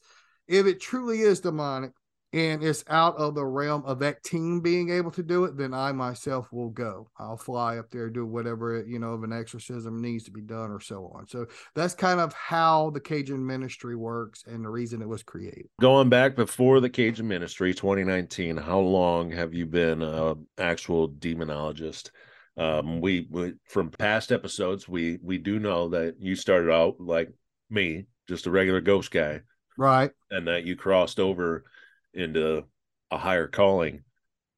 if 0.53 0.67
it 0.67 0.79
truly 0.79 1.21
is 1.21 1.39
demonic 1.39 1.91
and 2.31 2.63
it's 2.63 2.83
out 2.87 3.15
of 3.17 3.33
the 3.33 3.45
realm 3.45 3.83
of 3.85 3.99
that 3.99 4.23
team 4.23 4.59
being 4.59 4.89
able 4.89 5.09
to 5.11 5.23
do 5.23 5.45
it, 5.45 5.57
then 5.57 5.73
I 5.73 5.91
myself 5.91 6.51
will 6.53 6.69
go. 6.69 7.09
I'll 7.17 7.37
fly 7.37 7.77
up 7.77 7.89
there, 7.89 8.09
do 8.09 8.25
whatever 8.25 8.83
you 8.87 8.99
know 8.99 9.13
of 9.13 9.23
an 9.23 9.33
exorcism 9.33 9.99
needs 9.99 10.25
to 10.25 10.31
be 10.31 10.41
done, 10.41 10.69
or 10.69 10.79
so 10.79 11.11
on. 11.15 11.27
So 11.27 11.47
that's 11.73 11.95
kind 11.95 12.19
of 12.19 12.33
how 12.33 12.91
the 12.91 12.99
Cajun 12.99 13.43
ministry 13.43 13.95
works 13.95 14.43
and 14.45 14.63
the 14.63 14.69
reason 14.69 15.01
it 15.01 15.07
was 15.07 15.23
created. 15.23 15.69
Going 15.81 16.09
back 16.09 16.35
before 16.35 16.79
the 16.79 16.89
Cajun 16.89 17.27
Ministry, 17.27 17.73
2019, 17.73 18.57
how 18.57 18.79
long 18.79 19.31
have 19.31 19.55
you 19.55 19.65
been 19.65 20.03
a 20.03 20.35
actual 20.59 21.09
demonologist? 21.09 22.11
Um, 22.57 23.01
we, 23.01 23.27
we 23.31 23.53
from 23.67 23.89
past 23.89 24.31
episodes, 24.31 24.87
we 24.87 25.17
we 25.23 25.39
do 25.39 25.57
know 25.57 25.89
that 25.89 26.15
you 26.19 26.35
started 26.35 26.71
out 26.71 26.99
like 26.99 27.31
me, 27.71 28.05
just 28.27 28.45
a 28.45 28.51
regular 28.51 28.81
ghost 28.81 29.09
guy, 29.09 29.41
Right. 29.77 30.11
and 30.31 30.47
that 30.47 30.65
you 30.65 30.75
crossed 30.75 31.19
over 31.19 31.65
into 32.13 32.63
a 33.11 33.17
higher 33.17 33.47
calling. 33.47 34.03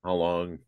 How 0.04 0.14
long 0.14 0.60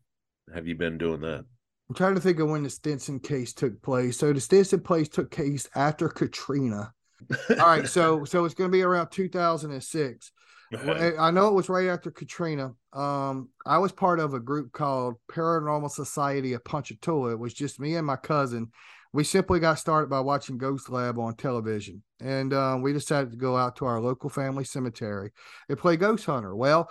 have 0.54 0.66
you 0.66 0.74
been 0.74 0.98
doing 0.98 1.20
that? 1.20 1.44
I'm 1.88 1.94
trying 1.94 2.14
to 2.16 2.20
think 2.20 2.38
of 2.38 2.50
when 2.50 2.62
the 2.62 2.70
Stinson 2.70 3.18
case 3.20 3.52
took 3.52 3.80
place. 3.82 4.18
So 4.18 4.32
the 4.32 4.40
Stinson 4.40 4.80
place 4.80 5.08
took 5.08 5.30
place 5.30 5.68
after 5.74 6.08
Katrina. 6.08 6.92
All 7.50 7.56
right, 7.56 7.88
so 7.88 8.24
so 8.24 8.44
it's 8.44 8.54
going 8.54 8.70
to 8.70 8.76
be 8.76 8.82
around 8.82 9.10
2006. 9.10 10.32
Well, 10.70 11.14
I 11.18 11.30
know 11.30 11.48
it 11.48 11.54
was 11.54 11.70
right 11.70 11.88
after 11.88 12.10
Katrina. 12.10 12.74
Um, 12.92 13.48
I 13.64 13.78
was 13.78 13.90
part 13.90 14.20
of 14.20 14.34
a 14.34 14.40
group 14.40 14.72
called 14.72 15.14
Paranormal 15.30 15.90
Society 15.90 16.52
of 16.52 16.64
Ponchatoula. 16.64 17.30
It 17.30 17.38
was 17.38 17.54
just 17.54 17.80
me 17.80 17.96
and 17.96 18.06
my 18.06 18.16
cousin. 18.16 18.70
We 19.12 19.24
simply 19.24 19.58
got 19.58 19.78
started 19.78 20.10
by 20.10 20.20
watching 20.20 20.58
Ghost 20.58 20.90
Lab 20.90 21.18
on 21.18 21.34
television, 21.34 22.02
and 22.20 22.52
um, 22.52 22.82
we 22.82 22.92
decided 22.92 23.30
to 23.30 23.38
go 23.38 23.56
out 23.56 23.76
to 23.76 23.86
our 23.86 24.00
local 24.00 24.28
family 24.28 24.64
cemetery 24.64 25.32
and 25.68 25.78
play 25.78 25.96
Ghost 25.96 26.26
Hunter. 26.26 26.54
Well, 26.54 26.90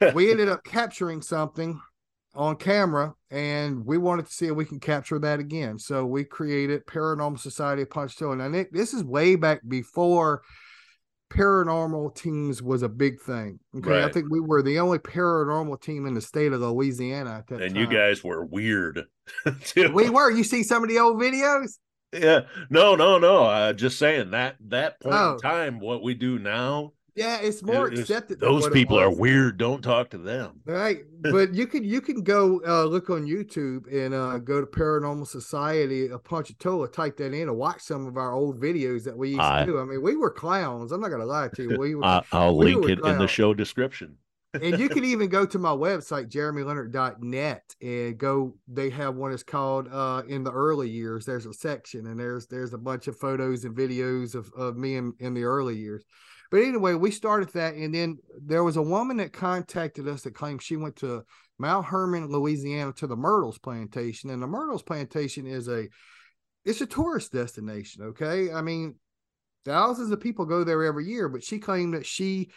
we 0.14 0.30
ended 0.30 0.48
up 0.48 0.64
capturing 0.64 1.20
something 1.20 1.80
on 2.34 2.56
camera, 2.56 3.14
and 3.30 3.84
we 3.84 3.98
wanted 3.98 4.26
to 4.26 4.32
see 4.32 4.46
if 4.46 4.54
we 4.54 4.64
can 4.64 4.80
capture 4.80 5.18
that 5.18 5.40
again. 5.40 5.78
So 5.78 6.06
we 6.06 6.24
created 6.24 6.86
Paranormal 6.86 7.38
Society 7.38 7.82
of 7.82 7.90
Ponchatoula. 7.90 8.48
Nick, 8.48 8.72
this 8.72 8.94
is 8.94 9.04
way 9.04 9.36
back 9.36 9.60
before 9.68 10.42
paranormal 11.32 12.14
teams 12.14 12.62
was 12.62 12.82
a 12.82 12.88
big 12.88 13.20
thing. 13.20 13.58
Okay, 13.76 14.04
I 14.04 14.10
think 14.10 14.26
we 14.30 14.40
were 14.40 14.62
the 14.62 14.78
only 14.78 14.98
paranormal 14.98 15.80
team 15.80 16.06
in 16.06 16.14
the 16.14 16.20
state 16.20 16.52
of 16.52 16.60
Louisiana 16.60 17.38
at 17.38 17.46
that 17.48 17.62
and 17.62 17.74
time. 17.74 17.82
you 17.82 17.86
guys 17.86 18.22
were 18.22 18.44
weird. 18.44 19.06
we 19.92 20.10
were. 20.10 20.30
You 20.30 20.44
see 20.44 20.62
some 20.62 20.82
of 20.82 20.88
the 20.88 20.98
old 20.98 21.20
videos? 21.20 21.78
yeah, 22.12 22.40
no, 22.70 22.94
no, 22.94 23.18
no. 23.18 23.44
Uh, 23.44 23.72
just 23.72 23.98
saying 23.98 24.30
that 24.32 24.56
that 24.68 25.00
point 25.00 25.14
Oh. 25.16 25.32
in 25.34 25.38
time, 25.40 25.80
what 25.80 26.02
we 26.02 26.12
do 26.14 26.38
now, 26.38 26.92
Yeah, 27.14 27.38
it's 27.40 27.62
more 27.62 27.88
it- 27.90 27.98
accepted. 27.98 28.38
than 28.40 28.48
those 28.50 28.68
people 28.68 28.98
are 29.00 29.10
weird. 29.10 29.56
Don't 29.56 29.80
talk 29.82 30.10
to 30.10 30.18
them. 30.18 30.60
Right, 30.66 31.04
but 31.32 31.54
you 31.54 31.66
can 31.66 31.84
you 31.84 32.00
can 32.02 32.22
go 32.22 32.60
uh, 32.66 32.84
look 32.84 33.08
on 33.08 33.24
YouTube 33.26 33.90
and 33.90 34.12
uh, 34.14 34.38
go 34.38 34.60
to 34.60 34.66
Paranormal 34.66 35.26
Society 35.26 36.08
of 36.08 36.22
Ponchatoula, 36.22 36.88
type 36.88 37.16
that 37.16 37.32
in, 37.32 37.48
and 37.48 37.56
watch 37.56 37.80
some 37.80 38.06
of 38.06 38.16
our 38.18 38.32
old 38.34 38.60
videos 38.60 39.04
that 39.04 39.16
we 39.16 39.30
used 39.30 39.40
I- 39.40 39.64
to 39.64 39.72
do. 39.72 39.78
I 39.80 39.84
mean, 39.84 40.02
we 40.02 40.14
were 40.16 40.30
clowns. 40.30 40.92
I'm 40.92 41.00
not 41.00 41.10
gonna 41.10 41.24
lie 41.24 41.48
to 41.54 41.62
you. 41.62 41.78
We 41.78 41.94
were, 41.96 42.04
I, 42.04 42.22
I'll 42.32 42.56
we 42.58 42.74
link 42.74 42.90
it 42.90 43.06
in 43.06 43.18
the 43.18 43.26
show 43.28 43.54
description. 43.54 44.18
And 44.54 44.78
you 44.78 44.88
can 44.88 45.04
even 45.04 45.28
go 45.28 45.46
to 45.46 45.58
my 45.58 45.70
website 45.70 46.28
jeremeleonard.net 46.28 47.74
and 47.80 48.18
go 48.18 48.54
they 48.68 48.90
have 48.90 49.14
one 49.14 49.30
that's 49.30 49.42
called 49.42 49.88
uh 49.90 50.22
in 50.28 50.44
the 50.44 50.52
early 50.52 50.90
years 50.90 51.24
there's 51.24 51.46
a 51.46 51.54
section 51.54 52.06
and 52.06 52.20
there's 52.20 52.46
there's 52.46 52.74
a 52.74 52.78
bunch 52.78 53.08
of 53.08 53.18
photos 53.18 53.64
and 53.64 53.76
videos 53.76 54.34
of, 54.34 54.52
of 54.54 54.76
me 54.76 54.96
in, 54.96 55.14
in 55.20 55.34
the 55.34 55.44
early 55.44 55.76
years. 55.76 56.04
But 56.50 56.62
anyway 56.62 56.94
we 56.94 57.10
started 57.10 57.48
that 57.54 57.74
and 57.74 57.94
then 57.94 58.18
there 58.44 58.64
was 58.64 58.76
a 58.76 58.82
woman 58.82 59.16
that 59.18 59.32
contacted 59.32 60.06
us 60.06 60.22
that 60.22 60.34
claimed 60.34 60.62
she 60.62 60.76
went 60.76 60.96
to 60.96 61.24
mount 61.58 61.86
herman 61.86 62.28
louisiana 62.28 62.92
to 62.94 63.06
the 63.06 63.16
myrtles 63.16 63.58
plantation 63.58 64.28
and 64.28 64.42
the 64.42 64.46
myrtles 64.46 64.82
plantation 64.82 65.46
is 65.46 65.68
a 65.68 65.88
it's 66.64 66.82
a 66.82 66.86
tourist 66.86 67.32
destination 67.32 68.02
okay? 68.02 68.52
I 68.52 68.60
mean 68.60 68.96
thousands 69.64 70.10
of 70.10 70.20
people 70.20 70.44
go 70.44 70.62
there 70.62 70.84
every 70.84 71.06
year 71.06 71.30
but 71.30 71.42
she 71.42 71.58
claimed 71.58 71.94
that 71.94 72.04
she 72.04 72.50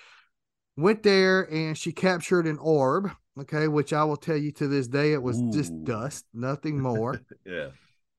went 0.77 1.03
there 1.03 1.41
and 1.51 1.77
she 1.77 1.91
captured 1.91 2.45
an 2.47 2.57
orb 2.59 3.09
okay 3.39 3.67
which 3.67 3.93
i 3.93 4.03
will 4.03 4.17
tell 4.17 4.37
you 4.37 4.51
to 4.51 4.67
this 4.67 4.87
day 4.87 5.13
it 5.13 5.21
was 5.21 5.41
just 5.53 5.71
dust 5.83 6.25
nothing 6.33 6.79
more. 6.79 7.21
Yeah. 7.45 7.69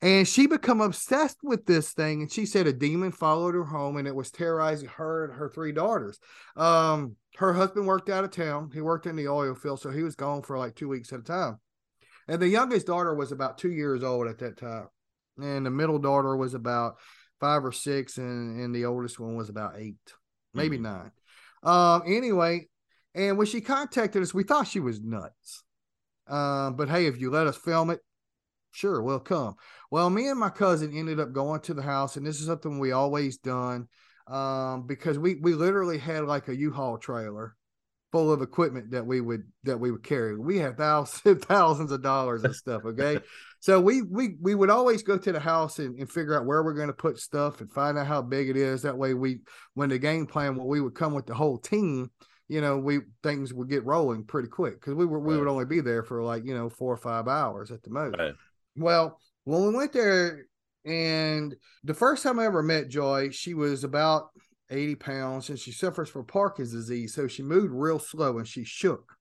and 0.02 0.28
she 0.28 0.46
become 0.46 0.80
obsessed 0.80 1.38
with 1.42 1.64
this 1.66 1.92
thing 1.92 2.22
and 2.22 2.30
she 2.32 2.44
said 2.46 2.66
a 2.66 2.72
demon 2.72 3.12
followed 3.12 3.54
her 3.54 3.64
home 3.64 3.96
and 3.96 4.06
it 4.06 4.14
was 4.14 4.30
terrorizing 4.30 4.88
her 4.88 5.24
and 5.24 5.34
her 5.34 5.48
three 5.48 5.72
daughters. 5.72 6.18
Um 6.56 7.16
her 7.38 7.52
husband 7.52 7.86
worked 7.86 8.08
out 8.08 8.24
of 8.24 8.30
town. 8.30 8.70
He 8.72 8.80
worked 8.80 9.04
in 9.06 9.16
the 9.16 9.28
oil 9.28 9.54
field 9.54 9.80
so 9.80 9.90
he 9.90 10.02
was 10.02 10.14
gone 10.14 10.42
for 10.42 10.56
like 10.58 10.74
two 10.74 10.88
weeks 10.88 11.12
at 11.12 11.20
a 11.20 11.22
time. 11.22 11.58
And 12.28 12.40
the 12.40 12.48
youngest 12.48 12.86
daughter 12.86 13.14
was 13.14 13.32
about 13.32 13.56
two 13.58 13.70
years 13.72 14.02
old 14.02 14.26
at 14.26 14.38
that 14.38 14.56
time 14.58 14.88
and 15.38 15.64
the 15.66 15.70
middle 15.70 15.98
daughter 15.98 16.36
was 16.36 16.54
about 16.54 16.96
five 17.40 17.64
or 17.64 17.72
six 17.72 18.16
and, 18.18 18.60
and 18.60 18.74
the 18.74 18.84
oldest 18.86 19.18
one 19.20 19.34
was 19.36 19.48
about 19.48 19.74
eight 19.78 19.96
maybe 20.54 20.78
Mhm. 20.78 20.82
nine 20.82 21.10
um 21.66 22.02
anyway 22.06 22.68
And 23.14 23.38
when 23.38 23.46
she 23.46 23.60
contacted 23.62 24.22
us, 24.22 24.34
we 24.34 24.44
thought 24.44 24.68
she 24.68 24.80
was 24.80 25.00
nuts. 25.02 25.64
Um, 26.28 26.76
but 26.76 26.88
hey, 26.90 27.06
if 27.06 27.20
you 27.20 27.30
let 27.30 27.46
us 27.46 27.56
film 27.56 27.90
it, 27.90 28.00
sure, 28.72 29.02
we'll 29.02 29.20
come. 29.20 29.56
Well, 29.90 30.10
me 30.10 30.28
and 30.28 30.38
my 30.40 30.50
cousin 30.50 30.96
ended 30.96 31.20
up 31.20 31.32
going 31.32 31.60
to 31.62 31.74
the 31.74 31.82
house, 31.82 32.16
and 32.16 32.26
this 32.26 32.40
is 32.40 32.46
something 32.46 32.78
we 32.78 32.92
always 32.92 33.38
done 33.38 33.88
um, 34.28 34.86
because 34.86 35.18
we 35.18 35.36
we 35.36 35.54
literally 35.54 35.98
had 35.98 36.24
like 36.24 36.48
a 36.48 36.56
U-Haul 36.56 36.98
trailer 36.98 37.56
full 38.12 38.32
of 38.32 38.40
equipment 38.40 38.90
that 38.92 39.06
we 39.06 39.20
would 39.20 39.42
that 39.64 39.78
we 39.78 39.90
would 39.90 40.02
carry. 40.02 40.36
We 40.38 40.58
had 40.58 40.76
thousands 40.76 41.44
thousands 41.44 41.92
of 41.92 42.02
dollars 42.02 42.44
and 42.44 42.54
stuff. 42.54 42.82
Okay, 42.84 43.18
so 43.60 43.80
we 43.80 44.02
we 44.02 44.36
we 44.40 44.54
would 44.54 44.70
always 44.70 45.02
go 45.02 45.18
to 45.18 45.32
the 45.32 45.40
house 45.40 45.78
and, 45.78 45.98
and 45.98 46.10
figure 46.10 46.38
out 46.38 46.46
where 46.46 46.62
we're 46.62 46.74
going 46.74 46.88
to 46.88 46.94
put 46.94 47.18
stuff 47.18 47.60
and 47.60 47.72
find 47.72 47.98
out 47.98 48.06
how 48.06 48.22
big 48.22 48.48
it 48.48 48.56
is. 48.56 48.82
That 48.82 48.98
way, 48.98 49.14
we 49.14 49.40
when 49.74 49.88
the 49.88 49.98
game 49.98 50.26
plan, 50.26 50.56
when 50.56 50.66
we 50.66 50.80
would 50.80 50.94
come 50.94 51.14
with 51.14 51.26
the 51.26 51.34
whole 51.34 51.58
team, 51.58 52.10
you 52.48 52.60
know, 52.60 52.78
we 52.78 53.00
things 53.22 53.52
would 53.52 53.68
get 53.68 53.84
rolling 53.84 54.24
pretty 54.24 54.48
quick 54.48 54.80
because 54.80 54.94
we 54.94 55.06
were 55.06 55.20
we 55.20 55.36
would 55.36 55.48
only 55.48 55.66
be 55.66 55.80
there 55.80 56.02
for 56.02 56.22
like 56.22 56.44
you 56.44 56.54
know 56.54 56.68
four 56.68 56.92
or 56.92 56.98
five 56.98 57.28
hours 57.28 57.70
at 57.70 57.82
the 57.82 57.90
most. 57.90 58.16
Right. 58.16 58.34
Well, 58.76 59.18
when 59.44 59.62
we 59.62 59.74
went 59.74 59.92
there, 59.92 60.46
and 60.84 61.54
the 61.82 61.94
first 61.94 62.22
time 62.22 62.38
I 62.38 62.46
ever 62.46 62.62
met 62.62 62.88
Joy, 62.88 63.30
she 63.30 63.54
was 63.54 63.84
about 63.84 64.28
80 64.70 64.94
pounds 64.96 65.48
and 65.48 65.58
she 65.58 65.72
suffers 65.72 66.08
from 66.08 66.24
Parkinson's 66.24 66.86
disease. 66.86 67.14
So 67.14 67.28
she 67.28 67.42
moved 67.42 67.72
real 67.72 67.98
slow 67.98 68.38
and 68.38 68.46
she 68.46 68.64
shook. 68.64 69.12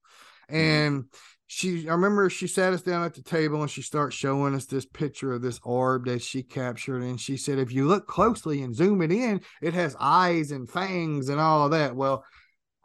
Mm-hmm. 0.49 0.55
And 0.55 1.05
she, 1.47 1.87
I 1.87 1.93
remember 1.93 2.29
she 2.29 2.47
sat 2.47 2.73
us 2.73 2.81
down 2.81 3.03
at 3.03 3.13
the 3.13 3.21
table 3.21 3.61
and 3.61 3.69
she 3.69 3.81
starts 3.81 4.15
showing 4.15 4.55
us 4.55 4.65
this 4.65 4.85
picture 4.85 5.33
of 5.33 5.41
this 5.41 5.59
orb 5.63 6.05
that 6.05 6.21
she 6.21 6.41
captured. 6.41 7.03
And 7.03 7.19
she 7.19 7.37
said, 7.37 7.59
if 7.59 7.71
you 7.71 7.87
look 7.87 8.07
closely 8.07 8.61
and 8.63 8.75
zoom 8.75 9.01
it 9.01 9.11
in, 9.11 9.41
it 9.61 9.73
has 9.73 9.95
eyes 9.99 10.51
and 10.51 10.69
fangs 10.69 11.29
and 11.29 11.39
all 11.39 11.69
that. 11.69 11.95
Well, 11.95 12.23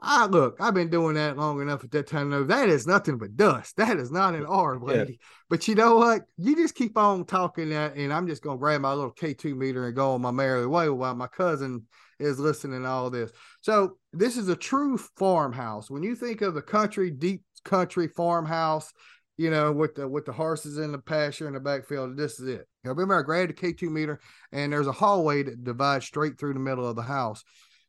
I 0.03 0.27
look, 0.27 0.57
I've 0.61 0.75
been 0.75 0.89
doing 0.89 1.15
that 1.17 1.37
long 1.37 1.61
enough 1.61 1.85
at 1.85 1.91
that 1.91 2.07
time 2.07 2.31
to 2.31 2.39
know 2.39 2.45
that 2.45 2.71
is 2.71 2.87
nothing 2.87 3.19
but 3.19 3.37
dust. 3.37 3.77
That 3.77 3.99
is 3.99 4.11
not 4.11 4.35
an 4.35 4.47
orb, 4.47 4.83
Yeah. 4.83 4.95
lady. 4.95 5.21
But 5.51 5.69
you 5.69 5.75
know 5.75 5.97
what? 5.97 6.23
You 6.39 6.57
just 6.57 6.75
keep 6.75 6.97
on 6.97 7.27
talking 7.27 7.71
that, 7.71 7.97
and 7.97 8.13
I'm 8.13 8.27
just 8.27 8.43
gonna 8.43 8.59
grab 8.59 8.81
my 8.81 8.95
little 8.95 9.13
K2 9.13 9.55
meter 9.55 9.87
and 9.87 9.95
go 9.95 10.13
on 10.13 10.23
my 10.23 10.31
merry 10.31 10.67
way 10.67 10.89
while 10.89 11.15
my 11.15 11.27
cousin 11.27 11.87
is 12.21 12.39
listening 12.39 12.83
to 12.83 12.89
all 12.89 13.11
this. 13.11 13.33
So 13.61 13.97
this 14.13 14.37
is 14.37 14.49
a 14.49 14.57
true 14.57 14.99
farmhouse. 15.19 15.91
When 15.91 16.03
you 16.03 16.15
think 16.15 16.43
of 16.43 16.55
the 16.55 16.63
country, 16.63 17.11
deep 17.11 17.43
country 17.65 18.09
farmhouse, 18.09 18.93
you 19.37 19.51
know, 19.51 19.73
with 19.73 19.95
the 19.95 20.07
with 20.07 20.27
the 20.27 20.33
horses 20.33 20.79
in 20.79 20.93
the 20.93 20.99
pasture 20.99 21.49
in 21.49 21.55
the 21.55 21.61
backfield, 21.61 22.17
this 22.17 22.39
is 22.39 22.49
it. 22.49 22.69
Now 22.85 22.91
remember, 22.91 23.19
I 23.19 23.23
grabbed 23.23 23.51
a 23.51 23.55
K2 23.55 23.91
meter, 23.91 24.21
and 24.53 24.73
there's 24.73 24.87
a 24.87 24.93
hallway 24.93 25.43
that 25.43 25.65
divides 25.65 26.05
straight 26.07 26.39
through 26.39 26.55
the 26.55 26.61
middle 26.61 26.87
of 26.89 26.97
the 26.97 27.03
house. 27.03 27.43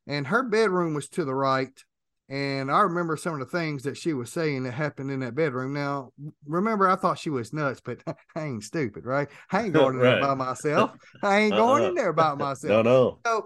And 0.07 0.27
her 0.27 0.43
bedroom 0.43 0.93
was 0.93 1.09
to 1.09 1.25
the 1.25 1.35
right. 1.35 1.69
And 2.29 2.71
I 2.71 2.79
remember 2.79 3.17
some 3.17 3.33
of 3.33 3.39
the 3.39 3.45
things 3.45 3.83
that 3.83 3.97
she 3.97 4.13
was 4.13 4.31
saying 4.31 4.63
that 4.63 4.71
happened 4.71 5.11
in 5.11 5.19
that 5.19 5.35
bedroom. 5.35 5.73
Now, 5.73 6.11
remember, 6.47 6.87
I 6.87 6.95
thought 6.95 7.19
she 7.19 7.29
was 7.29 7.51
nuts, 7.51 7.81
but 7.83 7.99
I 8.35 8.43
ain't 8.43 8.63
stupid, 8.63 9.05
right? 9.05 9.27
I 9.51 9.63
ain't 9.63 9.73
going 9.81 9.95
in 9.95 10.01
there 10.01 10.21
by 10.21 10.33
myself. 10.35 10.91
I 11.21 11.39
ain't 11.39 11.55
going 11.55 11.83
in 11.83 11.89
Uh-uh. 11.89 11.95
there 11.95 12.13
by 12.13 12.33
myself. 12.35 12.85
No, 12.85 13.19
no. 13.25 13.43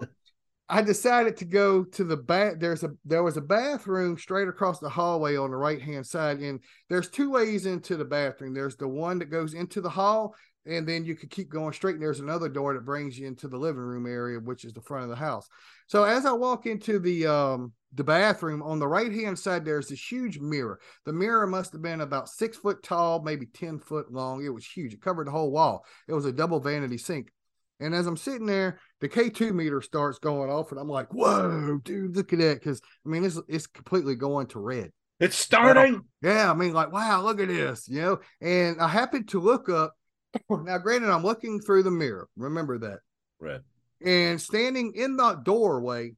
I 0.68 0.82
decided 0.82 1.36
to 1.38 1.44
go 1.44 1.84
to 1.84 2.04
the 2.04 2.16
bath. 2.16 2.54
There's 2.58 2.82
a 2.82 2.90
there 3.04 3.22
was 3.22 3.36
a 3.36 3.42
bathroom 3.42 4.18
straight 4.18 4.48
across 4.48 4.80
the 4.80 4.88
hallway 4.88 5.36
on 5.36 5.50
the 5.50 5.56
right 5.56 5.80
hand 5.80 6.06
side, 6.06 6.40
and 6.40 6.60
there's 6.88 7.08
two 7.08 7.30
ways 7.30 7.66
into 7.66 7.96
the 7.96 8.04
bathroom. 8.04 8.52
There's 8.52 8.76
the 8.76 8.88
one 8.88 9.18
that 9.20 9.30
goes 9.30 9.54
into 9.54 9.80
the 9.80 9.90
hall, 9.90 10.34
and 10.66 10.86
then 10.86 11.04
you 11.04 11.14
could 11.14 11.30
keep 11.30 11.50
going 11.50 11.72
straight. 11.72 11.94
And 11.94 12.02
there's 12.02 12.18
another 12.18 12.48
door 12.48 12.74
that 12.74 12.84
brings 12.84 13.16
you 13.16 13.28
into 13.28 13.46
the 13.46 13.56
living 13.56 13.80
room 13.80 14.06
area, 14.06 14.40
which 14.40 14.64
is 14.64 14.72
the 14.72 14.82
front 14.82 15.04
of 15.04 15.10
the 15.10 15.16
house. 15.16 15.48
So 15.86 16.02
as 16.02 16.26
I 16.26 16.32
walk 16.32 16.66
into 16.66 16.98
the 16.98 17.26
um 17.26 17.72
the 17.94 18.04
bathroom 18.04 18.60
on 18.60 18.80
the 18.80 18.88
right 18.88 19.12
hand 19.12 19.38
side, 19.38 19.64
there's 19.64 19.88
this 19.88 20.10
huge 20.10 20.40
mirror. 20.40 20.80
The 21.04 21.12
mirror 21.12 21.46
must 21.46 21.72
have 21.72 21.82
been 21.82 22.00
about 22.00 22.28
six 22.28 22.56
foot 22.56 22.82
tall, 22.82 23.22
maybe 23.22 23.46
10 23.46 23.78
foot 23.78 24.12
long. 24.12 24.44
It 24.44 24.50
was 24.50 24.66
huge. 24.66 24.94
It 24.94 25.00
covered 25.00 25.28
the 25.28 25.32
whole 25.32 25.52
wall. 25.52 25.86
It 26.08 26.12
was 26.12 26.24
a 26.24 26.32
double 26.32 26.58
vanity 26.58 26.98
sink. 26.98 27.30
And 27.78 27.94
as 27.94 28.06
I'm 28.06 28.16
sitting 28.16 28.46
there, 28.46 28.80
the 29.00 29.08
K2 29.08 29.52
meter 29.52 29.82
starts 29.82 30.18
going 30.18 30.50
off, 30.50 30.70
and 30.70 30.80
I'm 30.80 30.88
like, 30.88 31.12
whoa, 31.12 31.80
dude, 31.84 32.16
look 32.16 32.32
at 32.32 32.38
that. 32.38 32.62
Cause 32.62 32.80
I 33.04 33.08
mean, 33.08 33.24
it's 33.24 33.38
it's 33.48 33.66
completely 33.66 34.14
going 34.14 34.46
to 34.48 34.60
red. 34.60 34.90
It's 35.18 35.36
starting. 35.36 36.02
Yeah, 36.22 36.50
I 36.50 36.54
mean, 36.54 36.72
like, 36.72 36.92
wow, 36.92 37.22
look 37.22 37.40
at 37.40 37.48
this, 37.48 37.88
you 37.88 38.02
know. 38.02 38.18
And 38.40 38.80
I 38.80 38.88
happened 38.88 39.28
to 39.28 39.40
look 39.40 39.68
up. 39.68 39.94
Now, 40.50 40.76
granted, 40.76 41.10
I'm 41.10 41.22
looking 41.22 41.60
through 41.60 41.84
the 41.84 41.90
mirror. 41.90 42.28
Remember 42.36 42.76
that. 42.78 42.98
Right. 43.40 43.62
And 44.04 44.38
standing 44.38 44.92
in 44.94 45.16
the 45.16 45.34
doorway, 45.34 46.12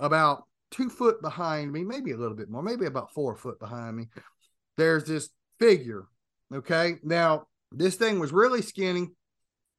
about 0.00 0.44
two 0.70 0.88
foot 0.88 1.20
behind 1.20 1.70
me, 1.70 1.84
maybe 1.84 2.12
a 2.12 2.16
little 2.16 2.36
bit 2.36 2.48
more, 2.48 2.62
maybe 2.62 2.86
about 2.86 3.12
four 3.12 3.36
foot 3.36 3.58
behind 3.58 3.94
me, 3.94 4.06
there's 4.78 5.04
this 5.04 5.28
figure. 5.60 6.06
Okay. 6.54 6.96
Now, 7.02 7.48
this 7.72 7.96
thing 7.96 8.18
was 8.18 8.32
really 8.32 8.62
skinny. 8.62 9.08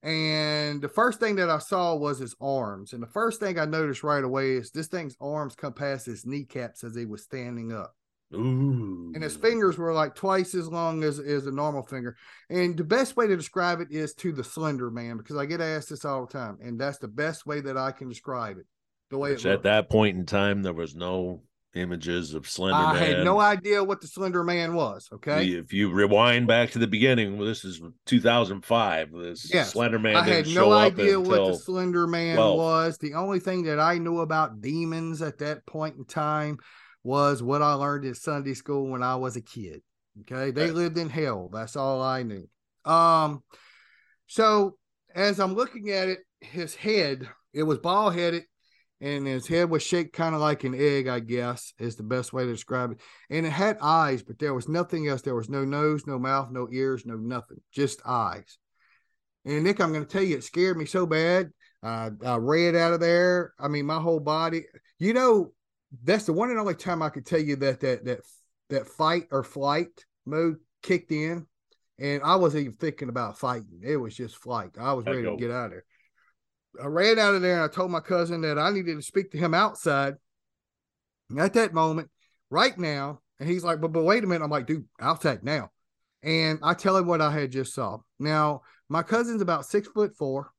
And 0.01 0.81
the 0.81 0.89
first 0.89 1.19
thing 1.19 1.35
that 1.35 1.49
I 1.49 1.59
saw 1.59 1.95
was 1.95 2.19
his 2.19 2.35
arms. 2.39 2.93
And 2.93 3.03
the 3.03 3.07
first 3.07 3.39
thing 3.39 3.59
I 3.59 3.65
noticed 3.65 4.03
right 4.03 4.23
away 4.23 4.51
is 4.51 4.71
this 4.71 4.87
thing's 4.87 5.17
arms 5.19 5.55
come 5.55 5.73
past 5.73 6.05
his 6.05 6.25
kneecaps 6.25 6.83
as 6.83 6.95
he 6.95 7.05
was 7.05 7.23
standing 7.23 7.73
up 7.73 7.93
Ooh. 8.33 9.11
and 9.15 9.23
his 9.23 9.35
fingers 9.35 9.77
were 9.77 9.93
like 9.93 10.13
twice 10.13 10.53
as 10.53 10.67
long 10.67 11.03
as, 11.03 11.19
as 11.19 11.47
a 11.47 11.51
normal 11.51 11.83
finger. 11.83 12.15
And 12.49 12.77
the 12.77 12.83
best 12.83 13.17
way 13.17 13.27
to 13.27 13.35
describe 13.35 13.81
it 13.81 13.87
is 13.91 14.13
to 14.15 14.31
the 14.31 14.43
slender 14.43 14.91
man 14.91 15.17
because 15.17 15.35
I 15.35 15.45
get 15.45 15.61
asked 15.61 15.89
this 15.89 16.05
all 16.05 16.25
the 16.25 16.31
time, 16.31 16.57
and 16.61 16.79
that's 16.79 16.99
the 16.99 17.07
best 17.07 17.45
way 17.45 17.61
that 17.61 17.77
I 17.77 17.91
can 17.91 18.07
describe 18.07 18.57
it. 18.57 18.65
The 19.09 19.17
way 19.17 19.31
Which 19.31 19.45
at 19.45 19.51
looked. 19.51 19.63
that 19.63 19.89
point 19.89 20.17
in 20.17 20.25
time, 20.25 20.61
there 20.61 20.73
was 20.73 20.95
no 20.95 21.41
images 21.75 22.33
of 22.33 22.49
Slender 22.49 22.75
I 22.83 22.93
Man. 22.93 23.03
had 23.03 23.23
no 23.23 23.39
idea 23.39 23.83
what 23.83 24.01
the 24.01 24.07
slender 24.07 24.43
man 24.43 24.73
was. 24.73 25.07
Okay, 25.13 25.45
If 25.49 25.71
you 25.71 25.91
rewind 25.91 26.47
back 26.47 26.71
to 26.71 26.79
the 26.79 26.87
beginning, 26.87 27.37
well, 27.37 27.47
this 27.47 27.63
is 27.63 27.79
2005. 28.05 29.11
This 29.13 29.53
Yes. 29.53 29.73
Slender 29.73 29.99
Man 29.99 30.15
I 30.15 30.23
had 30.23 30.47
no 30.47 30.71
idea 30.73 31.19
what 31.19 31.45
the 31.47 31.53
slender 31.53 32.07
man 32.07 32.35
12. 32.37 32.57
was. 32.57 32.97
The 32.97 33.13
only 33.13 33.39
thing 33.39 33.63
that 33.63 33.79
I 33.79 33.97
knew 33.99 34.19
about 34.21 34.61
demons 34.61 35.21
at 35.21 35.37
that 35.39 35.65
point 35.65 35.95
in 35.97 36.05
time 36.05 36.57
was 37.03 37.41
what 37.43 37.61
I 37.61 37.73
learned 37.73 38.05
in 38.05 38.15
Sunday 38.15 38.53
school 38.55 38.87
when 38.89 39.03
I 39.03 39.15
was 39.15 39.35
a 39.35 39.41
kid. 39.41 39.81
Okay, 40.21 40.51
they 40.51 40.65
Right. 40.65 40.73
lived 40.73 40.97
in 40.97 41.09
hell. 41.09 41.49
That's 41.53 41.75
all 41.75 42.01
I 42.01 42.23
knew. 42.23 42.47
Um, 42.83 43.43
so 44.27 44.77
as 45.13 45.39
I'm 45.39 45.53
looking 45.53 45.89
at 45.91 46.07
it, 46.09 46.19
his 46.41 46.75
head 46.75 47.29
it 47.53 47.63
was 47.63 47.77
bald 47.79 48.15
headed, 48.15 48.43
and 49.01 49.25
his 49.25 49.47
head 49.47 49.69
was 49.69 49.83
shaped 49.83 50.13
kind 50.13 50.35
of 50.35 50.41
like 50.41 50.63
an 50.63 50.75
egg. 50.75 51.07
I 51.07 51.19
guess 51.19 51.73
is 51.79 51.95
the 51.95 52.03
best 52.03 52.33
way 52.33 52.45
to 52.45 52.51
describe 52.51 52.91
it. 52.91 52.99
And 53.29 53.45
it 53.45 53.51
had 53.51 53.77
eyes, 53.81 54.23
but 54.23 54.39
there 54.39 54.53
was 54.53 54.67
nothing 54.67 55.07
else. 55.07 55.21
There 55.21 55.35
was 55.35 55.49
no 55.49 55.65
nose, 55.65 56.05
no 56.05 56.19
mouth, 56.19 56.49
no 56.51 56.67
ears, 56.71 57.05
no 57.05 57.15
nothing, 57.15 57.61
just 57.71 58.01
eyes. 58.05 58.57
And 59.45 59.63
Nick, 59.63 59.79
I'm 59.79 59.93
going 59.93 60.05
to 60.05 60.11
tell 60.11 60.23
you, 60.23 60.37
it 60.37 60.43
scared 60.43 60.77
me 60.77 60.85
so 60.85 61.05
bad. 61.05 61.51
Uh, 61.81 62.11
I 62.25 62.35
ran 62.35 62.75
out 62.75 62.93
of 62.93 62.99
there. 62.99 63.53
I 63.57 63.67
mean, 63.67 63.85
my 63.85 63.99
whole 63.99 64.19
body. 64.19 64.65
You 64.97 65.13
know, 65.13 65.53
that's 66.03 66.25
the 66.25 66.33
one 66.33 66.49
and 66.49 66.59
only 66.59 66.75
time 66.75 67.01
I 67.01 67.09
could 67.09 67.25
tell 67.25 67.39
you 67.39 67.55
that 67.57 67.79
that 67.79 68.05
that 68.05 68.19
that 68.69 68.87
fight 68.87 69.27
or 69.31 69.43
flight 69.43 70.05
mode 70.25 70.57
kicked 70.83 71.11
in, 71.11 71.47
and 71.97 72.21
I 72.23 72.35
wasn't 72.35 72.61
even 72.65 72.73
thinking 72.73 73.09
about 73.09 73.39
fighting. 73.39 73.81
It 73.81 73.95
was 73.95 74.15
just 74.15 74.37
flight. 74.37 74.71
I 74.79 74.93
was 74.93 75.05
ready 75.05 75.23
to 75.23 75.37
get 75.37 75.51
out 75.51 75.65
of 75.65 75.71
there. 75.71 75.85
I 76.81 76.87
ran 76.87 77.19
out 77.19 77.35
of 77.35 77.41
there 77.41 77.55
and 77.55 77.63
I 77.63 77.67
told 77.67 77.91
my 77.91 77.99
cousin 77.99 78.41
that 78.41 78.59
I 78.59 78.71
needed 78.71 78.95
to 78.95 79.01
speak 79.01 79.31
to 79.31 79.37
him 79.37 79.53
outside. 79.53 80.15
At 81.37 81.53
that 81.53 81.73
moment, 81.73 82.09
right 82.49 82.77
now, 82.77 83.21
and 83.39 83.47
he's 83.47 83.63
like, 83.63 83.79
"But 83.79 83.91
but 83.91 84.03
wait 84.03 84.23
a 84.23 84.27
minute." 84.27 84.43
I'm 84.43 84.49
like, 84.49 84.65
"Dude, 84.65 84.87
outside 84.99 85.43
now." 85.43 85.71
And 86.23 86.59
I 86.63 86.73
tell 86.73 86.97
him 86.97 87.07
what 87.07 87.21
I 87.21 87.31
had 87.31 87.51
just 87.51 87.73
saw. 87.73 87.99
Now, 88.19 88.61
my 88.89 89.03
cousin's 89.03 89.41
about 89.41 89.65
six 89.65 89.87
foot 89.87 90.15
four. 90.17 90.51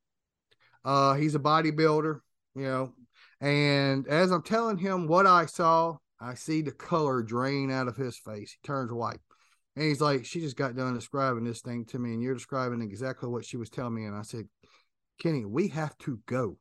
Uh, 0.84 1.14
he's 1.14 1.34
a 1.34 1.40
bodybuilder, 1.40 2.20
you 2.54 2.62
know. 2.62 2.94
And 3.40 4.06
as 4.06 4.30
I'm 4.30 4.42
telling 4.42 4.78
him 4.78 5.06
what 5.06 5.26
I 5.26 5.46
saw, 5.46 5.96
I 6.20 6.34
see 6.34 6.62
the 6.62 6.72
color 6.72 7.22
drain 7.22 7.70
out 7.70 7.88
of 7.88 7.96
his 7.96 8.18
face. 8.18 8.52
He 8.52 8.66
turns 8.66 8.92
white. 8.92 9.20
And 9.76 9.84
he's 9.84 10.00
like, 10.00 10.24
She 10.24 10.40
just 10.40 10.56
got 10.56 10.76
done 10.76 10.94
describing 10.94 11.44
this 11.44 11.62
thing 11.62 11.84
to 11.86 11.98
me, 11.98 12.12
and 12.12 12.22
you're 12.22 12.34
describing 12.34 12.82
exactly 12.82 13.28
what 13.28 13.44
she 13.44 13.56
was 13.56 13.70
telling 13.70 13.94
me. 13.94 14.04
And 14.04 14.16
I 14.16 14.22
said, 14.22 14.48
Kenny, 15.20 15.44
we 15.44 15.68
have 15.68 15.96
to 15.98 16.18
go. 16.26 16.56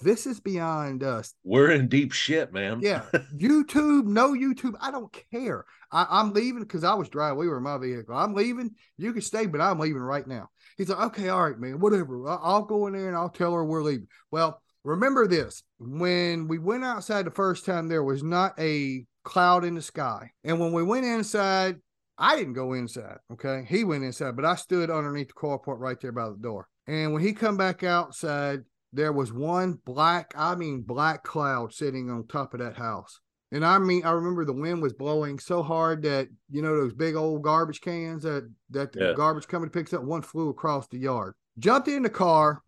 This 0.00 0.26
is 0.26 0.40
beyond 0.40 1.02
us. 1.02 1.34
we're 1.42 1.72
in 1.72 1.88
deep 1.88 2.12
shit, 2.12 2.52
man. 2.52 2.80
Yeah. 2.80 3.02
YouTube, 3.36 4.06
no 4.06 4.32
YouTube. 4.32 4.74
I 4.80 4.90
don't 4.90 5.14
care. 5.32 5.64
I, 5.90 6.06
I'm 6.08 6.32
leaving 6.32 6.62
because 6.62 6.84
I 6.84 6.94
was 6.94 7.08
driving. 7.08 7.38
We 7.38 7.48
were 7.48 7.58
in 7.58 7.64
my 7.64 7.78
vehicle. 7.78 8.14
I'm 8.16 8.32
leaving. 8.32 8.70
You 8.96 9.12
can 9.12 9.22
stay, 9.22 9.46
but 9.46 9.60
I'm 9.60 9.78
leaving 9.78 10.00
right 10.00 10.26
now. 10.26 10.48
He's 10.76 10.88
like, 10.88 11.04
okay, 11.06 11.28
all 11.28 11.48
right, 11.48 11.58
man, 11.58 11.80
whatever. 11.80 12.28
I'll 12.28 12.62
go 12.62 12.86
in 12.86 12.92
there 12.92 13.08
and 13.08 13.16
I'll 13.16 13.28
tell 13.28 13.52
her 13.52 13.64
we're 13.64 13.82
leaving. 13.82 14.06
Well, 14.30 14.62
remember 14.84 15.26
this 15.26 15.64
when 15.78 16.46
we 16.46 16.58
went 16.58 16.84
outside 16.84 17.26
the 17.26 17.32
first 17.32 17.66
time, 17.66 17.88
there 17.88 18.04
was 18.04 18.22
not 18.22 18.58
a 18.58 19.04
cloud 19.24 19.64
in 19.64 19.74
the 19.74 19.82
sky. 19.82 20.30
And 20.44 20.60
when 20.60 20.72
we 20.72 20.84
went 20.84 21.06
inside, 21.06 21.76
I 22.16 22.36
didn't 22.36 22.54
go 22.54 22.72
inside. 22.72 23.18
Okay. 23.32 23.66
He 23.68 23.82
went 23.82 24.04
inside, 24.04 24.36
but 24.36 24.44
I 24.44 24.54
stood 24.54 24.90
underneath 24.90 25.28
the 25.28 25.34
carport 25.34 25.78
right 25.78 26.00
there 26.00 26.12
by 26.12 26.28
the 26.28 26.36
door. 26.36 26.68
And 26.88 27.12
when 27.12 27.22
he 27.22 27.32
come 27.32 27.56
back 27.56 27.84
outside, 27.84 28.64
there 28.92 29.12
was 29.12 29.32
one 29.32 29.78
black, 29.84 30.32
I 30.36 30.54
mean 30.56 30.80
black 30.80 31.22
cloud 31.22 31.72
sitting 31.74 32.10
on 32.10 32.26
top 32.26 32.54
of 32.54 32.60
that 32.60 32.76
house. 32.76 33.20
And 33.52 33.64
I 33.64 33.78
mean, 33.78 34.04
I 34.04 34.10
remember 34.10 34.44
the 34.44 34.52
wind 34.52 34.82
was 34.82 34.92
blowing 34.94 35.38
so 35.38 35.62
hard 35.62 36.02
that 36.02 36.28
you 36.50 36.60
know 36.62 36.76
those 36.76 36.94
big 36.94 37.14
old 37.14 37.42
garbage 37.42 37.80
cans 37.80 38.22
that 38.24 38.50
that 38.70 38.92
the 38.92 39.00
Yeah. 39.08 39.12
garbage 39.14 39.46
company 39.46 39.70
picks 39.70 39.92
up. 39.92 40.02
One 40.02 40.22
flew 40.22 40.48
across 40.48 40.88
the 40.88 40.98
yard. 40.98 41.34
Jumped 41.58 41.88
in 41.88 42.02
the 42.02 42.10
car, 42.10 42.62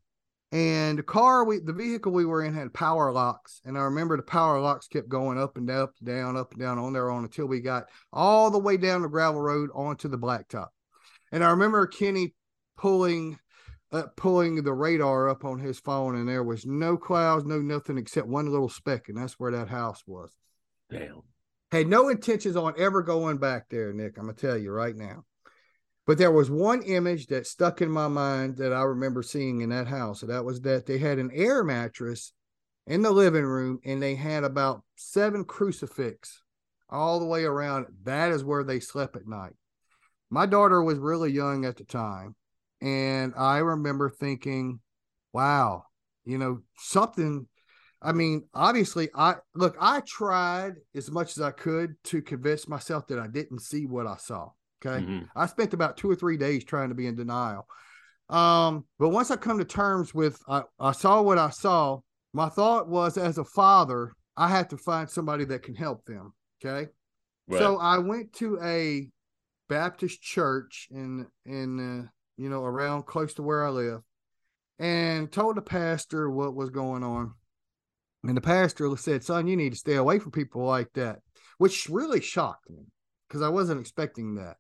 and 0.52 0.98
the 0.98 1.02
car 1.02 1.44
we 1.44 1.58
the 1.60 1.72
vehicle 1.74 2.12
we 2.12 2.24
were 2.24 2.42
in 2.42 2.54
had 2.54 2.72
power 2.72 3.12
locks. 3.12 3.60
And 3.66 3.76
I 3.76 3.82
remember 3.82 4.16
the 4.16 4.22
power 4.22 4.58
locks 4.60 4.88
kept 4.88 5.08
going 5.10 5.38
up 5.38 5.56
and 5.58 5.66
down, 5.66 5.82
up 5.82 5.94
and 6.00 6.08
down, 6.08 6.36
up 6.36 6.52
and 6.52 6.60
down 6.60 6.78
on 6.78 6.92
their 6.94 7.10
own 7.10 7.24
until 7.24 7.46
we 7.46 7.60
got 7.60 7.84
all 8.12 8.50
the 8.50 8.58
way 8.58 8.76
down 8.78 9.02
the 9.02 9.08
gravel 9.08 9.40
road 9.42 9.68
onto 9.74 10.08
the 10.08 10.18
blacktop. 10.18 10.68
And 11.30 11.44
I 11.44 11.50
remember 11.50 11.86
Kenny 11.86 12.34
pulling 12.78 13.38
uh, 13.92 14.04
pulling 14.16 14.62
the 14.62 14.72
radar 14.72 15.28
up 15.28 15.44
on 15.44 15.58
his 15.58 15.80
phone, 15.80 16.16
and 16.16 16.28
there 16.28 16.44
was 16.44 16.66
no 16.66 16.96
clouds, 16.96 17.44
no 17.44 17.60
nothing 17.60 17.98
except 17.98 18.26
one 18.26 18.46
little 18.46 18.68
speck, 18.68 19.08
and 19.08 19.18
that's 19.18 19.38
where 19.38 19.52
that 19.52 19.68
house 19.68 20.02
was. 20.06 20.30
Damn. 20.90 21.22
Had 21.72 21.86
no 21.86 22.08
intentions 22.08 22.56
on 22.56 22.74
ever 22.76 23.02
going 23.02 23.38
back 23.38 23.68
there, 23.68 23.92
Nick. 23.92 24.16
I'm 24.16 24.24
gonna 24.24 24.34
tell 24.34 24.56
you 24.56 24.72
right 24.72 24.96
now. 24.96 25.24
But 26.06 26.18
there 26.18 26.32
was 26.32 26.50
one 26.50 26.82
image 26.82 27.28
that 27.28 27.46
stuck 27.46 27.80
in 27.80 27.90
my 27.90 28.08
mind 28.08 28.56
that 28.56 28.72
I 28.72 28.82
remember 28.82 29.22
seeing 29.22 29.60
in 29.60 29.68
that 29.68 29.86
house. 29.86 30.22
And 30.22 30.30
that 30.32 30.44
was 30.44 30.60
that 30.62 30.86
they 30.86 30.98
had 30.98 31.18
an 31.18 31.30
air 31.32 31.62
mattress 31.62 32.32
in 32.86 33.02
the 33.02 33.12
living 33.12 33.44
room 33.44 33.78
and 33.84 34.02
they 34.02 34.16
had 34.16 34.42
about 34.42 34.82
seven 34.96 35.44
crucifix 35.44 36.42
all 36.88 37.20
the 37.20 37.26
way 37.26 37.44
around. 37.44 37.86
That 38.02 38.32
is 38.32 38.42
where 38.42 38.64
they 38.64 38.80
slept 38.80 39.14
at 39.14 39.28
night. 39.28 39.54
My 40.30 40.46
daughter 40.46 40.82
was 40.82 40.98
really 40.98 41.30
young 41.30 41.64
at 41.64 41.76
the 41.76 41.84
time. 41.84 42.34
And 42.80 43.34
I 43.36 43.58
remember 43.58 44.10
thinking, 44.10 44.80
wow, 45.32 45.84
you 46.24 46.38
know, 46.38 46.60
something. 46.78 47.46
I 48.02 48.12
mean, 48.12 48.48
obviously, 48.54 49.10
I 49.14 49.36
look, 49.54 49.76
I 49.78 50.00
tried 50.06 50.74
as 50.94 51.10
much 51.10 51.36
as 51.36 51.42
I 51.42 51.50
could 51.50 51.94
to 52.04 52.22
convince 52.22 52.66
myself 52.66 53.06
that 53.08 53.18
I 53.18 53.26
didn't 53.26 53.60
see 53.60 53.84
what 53.86 54.06
I 54.06 54.16
saw. 54.16 54.50
Okay. 54.84 55.04
Mhm. 55.04 55.28
I 55.36 55.46
spent 55.46 55.74
about 55.74 55.98
two 55.98 56.10
or 56.10 56.14
three 56.14 56.38
days 56.38 56.64
trying 56.64 56.88
to 56.88 56.94
be 56.94 57.06
in 57.06 57.16
denial. 57.16 57.66
Um, 58.30 58.86
but 58.98 59.10
once 59.10 59.30
I 59.30 59.36
come 59.36 59.58
to 59.58 59.64
terms 59.64 60.14
with 60.14 60.40
I, 60.48 60.62
I 60.78 60.92
saw 60.92 61.20
what 61.20 61.36
I 61.36 61.50
saw, 61.50 62.00
my 62.32 62.48
thought 62.48 62.88
was 62.88 63.18
as 63.18 63.36
a 63.38 63.44
father, 63.44 64.12
I 64.36 64.48
had 64.48 64.70
to 64.70 64.78
find 64.78 65.10
somebody 65.10 65.44
that 65.46 65.62
can 65.62 65.74
help 65.74 66.06
them. 66.06 66.32
Okay. 66.64 66.90
Right. 67.48 67.58
So 67.58 67.78
I 67.78 67.98
went 67.98 68.32
to 68.34 68.58
a 68.62 69.08
Baptist 69.68 70.22
church 70.22 70.88
in 70.90 71.26
in 71.44 72.00
uh, 72.00 72.08
you 72.40 72.48
know 72.48 72.64
around 72.64 73.04
close 73.04 73.34
to 73.34 73.42
where 73.42 73.64
I 73.64 73.70
live, 73.70 74.00
and 74.78 75.30
told 75.30 75.56
the 75.56 75.62
pastor 75.62 76.30
what 76.30 76.54
was 76.54 76.70
going 76.70 77.04
on. 77.04 77.34
And 78.24 78.36
the 78.36 78.40
pastor 78.40 78.94
said, 78.96 79.24
"Son, 79.24 79.46
you 79.46 79.56
need 79.56 79.72
to 79.72 79.78
stay 79.78 79.94
away 79.94 80.18
from 80.18 80.32
people 80.32 80.64
like 80.64 80.92
that," 80.94 81.20
which 81.58 81.88
really 81.88 82.20
shocked 82.20 82.68
me 82.70 82.86
because 83.28 83.42
I 83.42 83.48
wasn't 83.48 83.80
expecting 83.80 84.36
that. 84.36 84.56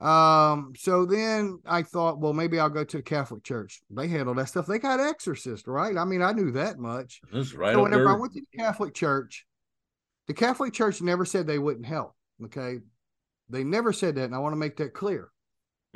Um, 0.00 0.74
so 0.76 1.04
then 1.06 1.58
I 1.66 1.82
thought, 1.82 2.20
well, 2.20 2.32
maybe 2.32 2.60
I'll 2.60 2.68
go 2.68 2.84
to 2.84 2.96
the 2.98 3.02
Catholic 3.02 3.42
Church. 3.42 3.82
They 3.90 4.06
handle 4.06 4.34
that 4.34 4.48
stuff. 4.48 4.66
They 4.66 4.78
got 4.78 5.00
exorcists, 5.00 5.66
right? 5.66 5.96
I 5.96 6.04
mean, 6.04 6.22
I 6.22 6.32
knew 6.32 6.52
that 6.52 6.78
much. 6.78 7.20
That's 7.32 7.52
right 7.52 7.74
So 7.74 7.82
whenever 7.82 8.04
there. 8.04 8.12
I 8.14 8.16
went 8.16 8.32
to 8.34 8.40
the 8.40 8.58
Catholic 8.58 8.94
Church, 8.94 9.44
the 10.28 10.34
Catholic 10.34 10.72
Church 10.72 11.02
never 11.02 11.24
said 11.24 11.46
they 11.46 11.58
wouldn't 11.58 11.86
help. 11.86 12.14
Okay. 12.44 12.78
They 13.50 13.64
never 13.64 13.92
said 13.92 14.14
that. 14.14 14.24
And 14.24 14.34
I 14.34 14.38
want 14.38 14.52
to 14.52 14.58
make 14.58 14.76
that 14.76 14.94
clear. 14.94 15.30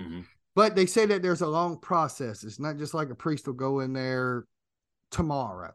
Mhm. 0.01 0.27
But 0.54 0.76
they 0.76 0.86
say 0.86 1.06
that 1.06 1.22
there's 1.22 1.40
a 1.40 1.46
long 1.46 1.78
process. 1.78 2.44
It's 2.44 2.60
not 2.60 2.76
just 2.76 2.94
like 2.94 3.10
a 3.10 3.14
priest 3.14 3.46
will 3.46 3.54
go 3.54 3.80
in 3.80 3.92
there 3.92 4.44
tomorrow. 5.10 5.72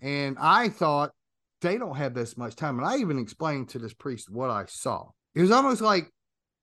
And 0.00 0.36
I 0.38 0.68
thought 0.68 1.12
they 1.60 1.78
don't 1.78 1.96
have 1.96 2.14
this 2.14 2.36
much 2.36 2.54
time. 2.56 2.78
And 2.78 2.86
I 2.86 2.98
even 2.98 3.18
explained 3.18 3.70
to 3.70 3.78
this 3.78 3.94
priest 3.94 4.30
what 4.30 4.50
I 4.50 4.66
saw. 4.68 5.08
It 5.34 5.40
was 5.40 5.50
almost 5.50 5.80
like, 5.80 6.10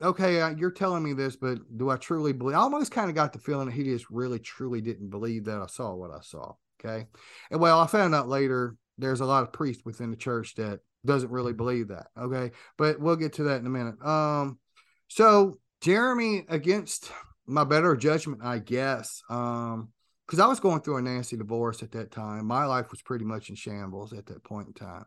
okay, 0.02 0.42
uh, 0.42 0.50
you're 0.50 0.72
telling 0.72 1.04
me 1.04 1.14
this, 1.14 1.36
but 1.36 1.60
do 1.78 1.90
I 1.90 1.98
truly 1.98 2.34
believe? 2.34 2.56
I 2.56 2.60
almost 2.60 2.92
kind 2.92 3.10
of 3.10 3.16
got 3.16 3.34
the 3.34 3.40
feeling 3.40 3.66
that 3.68 3.76
he 3.76 3.84
just 3.84 4.10
really, 4.10 4.40
truly 4.40 4.80
didn't 4.80 5.10
believe 5.10 5.46
that 5.46 5.62
I 5.62 5.68
saw 5.68 5.94
what 5.94 6.12
I 6.12 6.22
saw. 6.22 6.54
Okay. 6.80 7.08
And 7.50 7.60
well, 7.60 7.80
I 7.80 7.88
found 7.88 8.16
out 8.16 8.28
later 8.28 8.76
there's 8.98 9.22
a 9.22 9.26
lot 9.26 9.44
of 9.44 9.54
priests 9.54 9.84
within 9.86 10.10
the 10.10 10.18
church 10.18 10.56
that 10.56 10.80
doesn't 11.06 11.32
really 11.32 11.54
believe 11.54 11.90
that. 11.90 12.08
Okay. 12.18 12.52
But 12.78 13.00
we'll 13.00 13.16
get 13.16 13.34
to 13.34 13.44
that 13.44 13.60
in 13.60 13.66
a 13.66 13.70
minute. 13.70 14.02
Um, 14.06 14.60
so 15.08 15.60
Jereme, 15.84 16.46
against 16.48 17.12
my 17.46 17.64
better 17.64 17.96
judgment, 17.96 18.42
I 18.44 18.60
guess, 18.60 19.22
um, 19.30 19.90
because 20.26 20.40
I 20.40 20.48
was 20.48 20.60
going 20.60 20.82
through 20.82 20.98
a 20.98 21.02
nasty 21.02 21.38
divorce 21.38 21.84
at 21.84 21.92
that 21.92 22.12
time. 22.12 22.46
My 22.46 22.66
life 22.66 22.92
was 22.92 23.02
pretty 23.02 23.26
much 23.26 23.50
in 23.50 23.56
shambles 23.56 24.14
at 24.14 24.26
that 24.28 24.44
point 24.44 24.68
in 24.68 24.74
time. 24.74 25.06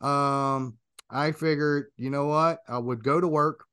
Um, 0.00 0.78
I 1.10 1.32
figured, 1.32 1.86
you 1.96 2.10
know 2.10 2.26
what? 2.26 2.60
I 2.68 2.78
would 2.78 3.04
go 3.04 3.20
to 3.20 3.28
work 3.28 3.64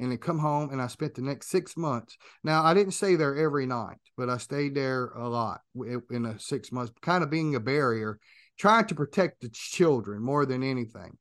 and 0.00 0.10
then 0.10 0.18
come 0.18 0.38
home 0.38 0.70
and 0.70 0.82
I 0.82 0.88
spent 0.88 1.14
the 1.14 1.22
next 1.22 1.48
six 1.48 1.76
months. 1.76 2.16
Now, 2.42 2.64
I 2.64 2.74
didn't 2.74 2.92
stay 2.92 3.14
there 3.14 3.36
every 3.36 3.66
night, 3.66 3.98
but 4.16 4.28
I 4.28 4.38
stayed 4.38 4.74
there 4.74 5.06
a 5.10 5.28
lot 5.28 5.60
in 5.74 6.22
the 6.22 6.36
six 6.38 6.72
months, 6.72 6.92
kind 7.02 7.22
of 7.22 7.30
being 7.30 7.54
a 7.54 7.60
barrier, 7.60 8.18
trying 8.58 8.86
to 8.86 8.94
protect 8.94 9.42
the 9.42 9.48
children 9.50 10.22
more 10.22 10.44
than 10.44 10.62
anything. 10.62 11.16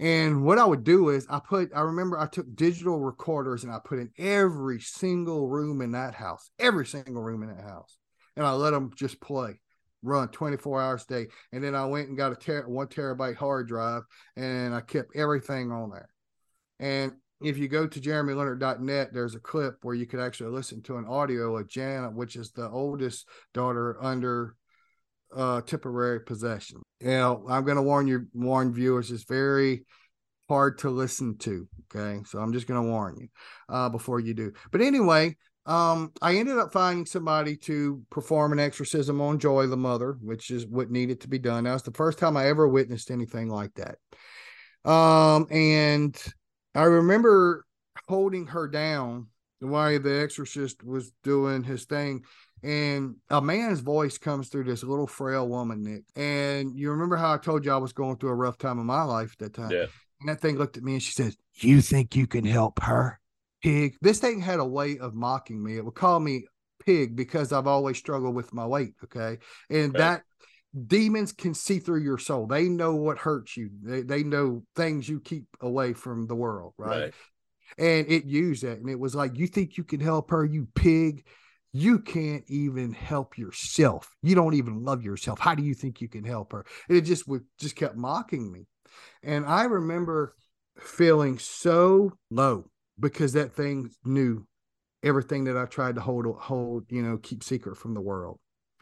And 0.00 0.44
what 0.44 0.58
I 0.58 0.64
would 0.64 0.84
do 0.84 1.08
is 1.08 1.26
I 1.28 1.40
put, 1.40 1.70
I 1.74 1.80
remember 1.80 2.18
I 2.18 2.26
took 2.26 2.54
digital 2.54 3.00
recorders 3.00 3.64
and 3.64 3.72
I 3.72 3.80
put 3.84 3.98
in 3.98 4.10
every 4.16 4.80
single 4.80 5.48
room 5.48 5.80
in 5.80 5.92
that 5.92 6.14
house, 6.14 6.50
every 6.58 6.86
single 6.86 7.22
room 7.22 7.42
in 7.42 7.48
that 7.48 7.64
house. 7.64 7.98
And 8.36 8.46
I 8.46 8.52
let 8.52 8.70
them 8.70 8.92
just 8.94 9.20
play, 9.20 9.60
run 10.02 10.28
24 10.28 10.80
hours 10.80 11.04
a 11.04 11.12
day. 11.12 11.26
And 11.52 11.64
then 11.64 11.74
I 11.74 11.86
went 11.86 12.08
and 12.08 12.16
got 12.16 12.30
a 12.30 12.36
ter- 12.36 12.68
one 12.68 12.86
terabyte 12.86 13.36
hard 13.36 13.66
drive 13.66 14.02
and 14.36 14.72
I 14.72 14.82
kept 14.82 15.16
everything 15.16 15.72
on 15.72 15.90
there. 15.90 16.10
And 16.78 17.14
if 17.40 17.58
you 17.58 17.66
go 17.66 17.88
to 17.88 18.00
jeremeleonard.net, 18.00 19.12
there's 19.12 19.34
a 19.34 19.40
clip 19.40 19.78
where 19.82 19.96
you 19.96 20.06
could 20.06 20.20
actually 20.20 20.50
listen 20.50 20.80
to 20.82 20.98
an 20.98 21.06
audio 21.06 21.56
of 21.56 21.68
Janet, 21.68 22.14
which 22.14 22.36
is 22.36 22.52
the 22.52 22.68
oldest 22.68 23.26
daughter 23.52 23.96
under 24.00 24.54
uh 25.34 25.60
temporary 25.62 26.20
possession. 26.20 26.82
Know, 27.00 27.44
I'm 27.48 27.64
gonna 27.64 27.82
warn 27.82 28.06
you, 28.06 28.26
warn 28.32 28.72
viewers, 28.72 29.10
it's 29.10 29.24
very 29.24 29.84
hard 30.48 30.78
to 30.78 30.90
listen 30.90 31.36
to. 31.38 31.68
Okay. 31.94 32.22
So 32.24 32.38
I'm 32.38 32.52
just 32.52 32.66
gonna 32.66 32.82
warn 32.82 33.16
you 33.20 33.28
uh 33.68 33.88
before 33.88 34.20
you 34.20 34.34
do. 34.34 34.52
But 34.70 34.80
anyway, 34.80 35.36
um, 35.68 36.12
I 36.22 36.36
ended 36.36 36.56
up 36.56 36.72
finding 36.72 37.04
somebody 37.04 37.54
to 37.58 38.02
perform 38.10 38.52
an 38.52 38.58
exorcism 38.58 39.20
on 39.20 39.38
Joy 39.38 39.66
the 39.66 39.76
mother, 39.76 40.16
which 40.22 40.50
is 40.50 40.66
what 40.66 40.90
needed 40.90 41.20
to 41.20 41.28
be 41.28 41.38
done. 41.38 41.64
That 41.64 41.74
was 41.74 41.82
the 41.82 41.92
first 41.92 42.18
time 42.18 42.38
I 42.38 42.48
ever 42.48 42.66
witnessed 42.66 43.10
anything 43.10 43.50
like 43.50 43.72
that. 43.74 43.98
Um, 44.90 45.46
and 45.50 46.16
I 46.74 46.84
remember 46.84 47.66
holding 48.08 48.46
her 48.46 48.66
down 48.66 49.26
while 49.60 50.00
the 50.00 50.20
exorcist 50.22 50.82
was 50.82 51.12
doing 51.22 51.64
his 51.64 51.84
thing. 51.84 52.24
And 52.62 53.16
a 53.30 53.40
man's 53.40 53.80
voice 53.80 54.18
comes 54.18 54.48
through 54.48 54.64
this 54.64 54.82
little 54.82 55.06
frail 55.06 55.48
woman, 55.48 55.82
Nick. 55.82 56.04
And 56.16 56.76
you 56.76 56.90
remember 56.90 57.16
how 57.16 57.34
I 57.34 57.38
told 57.38 57.64
you 57.64 57.72
I 57.72 57.76
was 57.76 57.92
going 57.92 58.16
through 58.16 58.30
a 58.30 58.34
rough 58.34 58.58
time 58.58 58.78
in 58.78 58.86
my 58.86 59.02
life 59.02 59.32
at 59.32 59.38
that 59.38 59.54
time? 59.54 59.70
Yeah. 59.70 59.86
And 60.20 60.28
that 60.28 60.40
thing 60.40 60.58
looked 60.58 60.76
at 60.76 60.82
me 60.82 60.94
and 60.94 61.02
she 61.02 61.12
said, 61.12 61.34
You 61.56 61.80
think 61.80 62.16
you 62.16 62.26
can 62.26 62.44
help 62.44 62.82
her? 62.82 63.20
Pig. 63.62 63.96
This 64.00 64.18
thing 64.18 64.40
had 64.40 64.60
a 64.60 64.64
way 64.64 64.98
of 64.98 65.14
mocking 65.14 65.62
me. 65.62 65.76
It 65.76 65.84
would 65.84 65.94
call 65.94 66.20
me 66.20 66.46
pig 66.84 67.16
because 67.16 67.52
I've 67.52 67.66
always 67.66 67.98
struggled 67.98 68.34
with 68.34 68.52
my 68.52 68.66
weight. 68.66 68.94
Okay. 69.04 69.38
And 69.70 69.92
that 69.94 70.22
demons 70.86 71.32
can 71.32 71.54
see 71.54 71.78
through 71.78 72.02
your 72.02 72.18
soul. 72.18 72.46
They 72.46 72.68
know 72.68 72.94
what 72.94 73.18
hurts 73.18 73.56
you. 73.56 73.70
They, 73.82 74.02
they 74.02 74.22
know 74.22 74.62
things 74.76 75.08
you 75.08 75.20
keep 75.20 75.44
away 75.60 75.92
from 75.92 76.26
the 76.26 76.36
world. 76.36 76.74
Right? 76.78 77.00
Right. 77.00 77.14
And 77.78 78.10
it 78.10 78.24
used 78.24 78.64
that. 78.64 78.78
And 78.78 78.88
it 78.90 78.98
was 78.98 79.14
like, 79.14 79.38
You 79.38 79.46
think 79.46 79.76
you 79.76 79.84
can 79.84 80.00
help 80.00 80.30
her, 80.30 80.44
you 80.44 80.66
pig? 80.74 81.24
You 81.72 81.98
can't 81.98 82.44
even 82.48 82.92
help 82.92 83.36
yourself. 83.36 84.14
You 84.22 84.34
don't 84.34 84.54
even 84.54 84.84
love 84.84 85.02
yourself. 85.02 85.38
How 85.38 85.54
do 85.54 85.62
you 85.62 85.74
think 85.74 86.00
you 86.00 86.08
can 86.08 86.24
help 86.24 86.52
her? 86.52 86.64
And 86.88 86.96
it 86.96 87.02
just 87.02 87.28
would 87.28 87.44
just 87.58 87.76
kept 87.76 87.96
mocking 87.96 88.50
me. 88.50 88.66
And 89.22 89.46
I 89.46 89.64
remember 89.64 90.34
feeling 90.78 91.38
so 91.38 92.12
low 92.30 92.70
because 92.98 93.34
that 93.34 93.52
thing 93.52 93.90
knew 94.04 94.46
everything 95.02 95.44
that 95.44 95.56
I 95.56 95.66
tried 95.66 95.96
to 95.96 96.00
hold 96.00 96.26
hold, 96.38 96.86
you 96.90 97.02
know, 97.02 97.18
keep 97.18 97.44
secret 97.44 97.76
from 97.76 97.94
the 97.94 98.00
world 98.00 98.38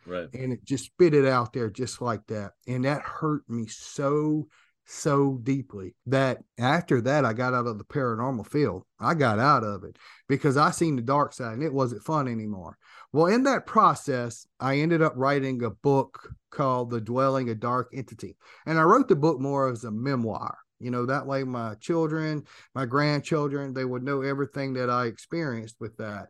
Right. 0.07 0.29
and 0.33 0.53
it 0.53 0.64
just 0.64 0.87
spit 0.87 1.14
it 1.14 1.27
out 1.27 1.53
there 1.53 1.68
just 1.68 2.01
like 2.01 2.27
that. 2.29 2.53
And 2.66 2.85
that 2.85 3.03
hurt 3.03 3.42
me 3.49 3.66
so, 3.66 4.46
so 4.87 5.38
deeply 5.42 5.94
that 6.07 6.38
after 6.59 7.01
that, 7.03 7.25
I 7.25 7.33
got 7.33 7.55
out 7.55 7.66
of 7.66 7.79
the 7.79 7.85
paranormal 7.85 8.46
field. 8.46 8.85
I 9.01 9.14
got 9.14 9.38
out 9.38 9.64
of 9.64 9.85
it 9.85 9.99
because 10.29 10.57
I 10.57 10.70
seen 10.70 10.96
the 10.96 11.03
dark 11.03 11.33
side 11.33 11.55
and 11.55 11.62
it 11.62 11.72
wasn't 11.72 12.05
fun 12.05 12.29
anymore. 12.29 12.79
Well, 13.12 13.27
in 13.27 13.42
that 13.44 13.66
process, 13.66 14.46
I 14.61 14.79
ended 14.79 15.03
up 15.03 15.14
writing 15.16 15.62
a 15.62 15.70
book 15.70 16.33
called 16.51 16.90
The 16.90 17.01
Dwelling 17.01 17.51
of 17.51 17.61
Dark 17.61 17.90
Entity. 17.92 18.37
And 18.64 18.79
I 18.79 18.83
wrote 18.83 19.09
the 19.09 19.16
book 19.16 19.40
more 19.40 19.70
as 19.70 19.85
a 19.85 19.90
memoir. 19.90 20.57
You 20.79 20.90
know, 20.90 21.07
that 21.07 21.27
way 21.27 21.42
my 21.42 21.75
children, 21.77 22.44
my 22.75 22.87
grandchildren, 22.87 23.72
they 23.72 23.85
would 23.85 24.03
know 24.03 24.22
everything 24.22 24.75
that 24.75 24.90
I 24.90 25.07
experienced 25.07 25.77
with 25.81 25.96
that. 25.96 26.29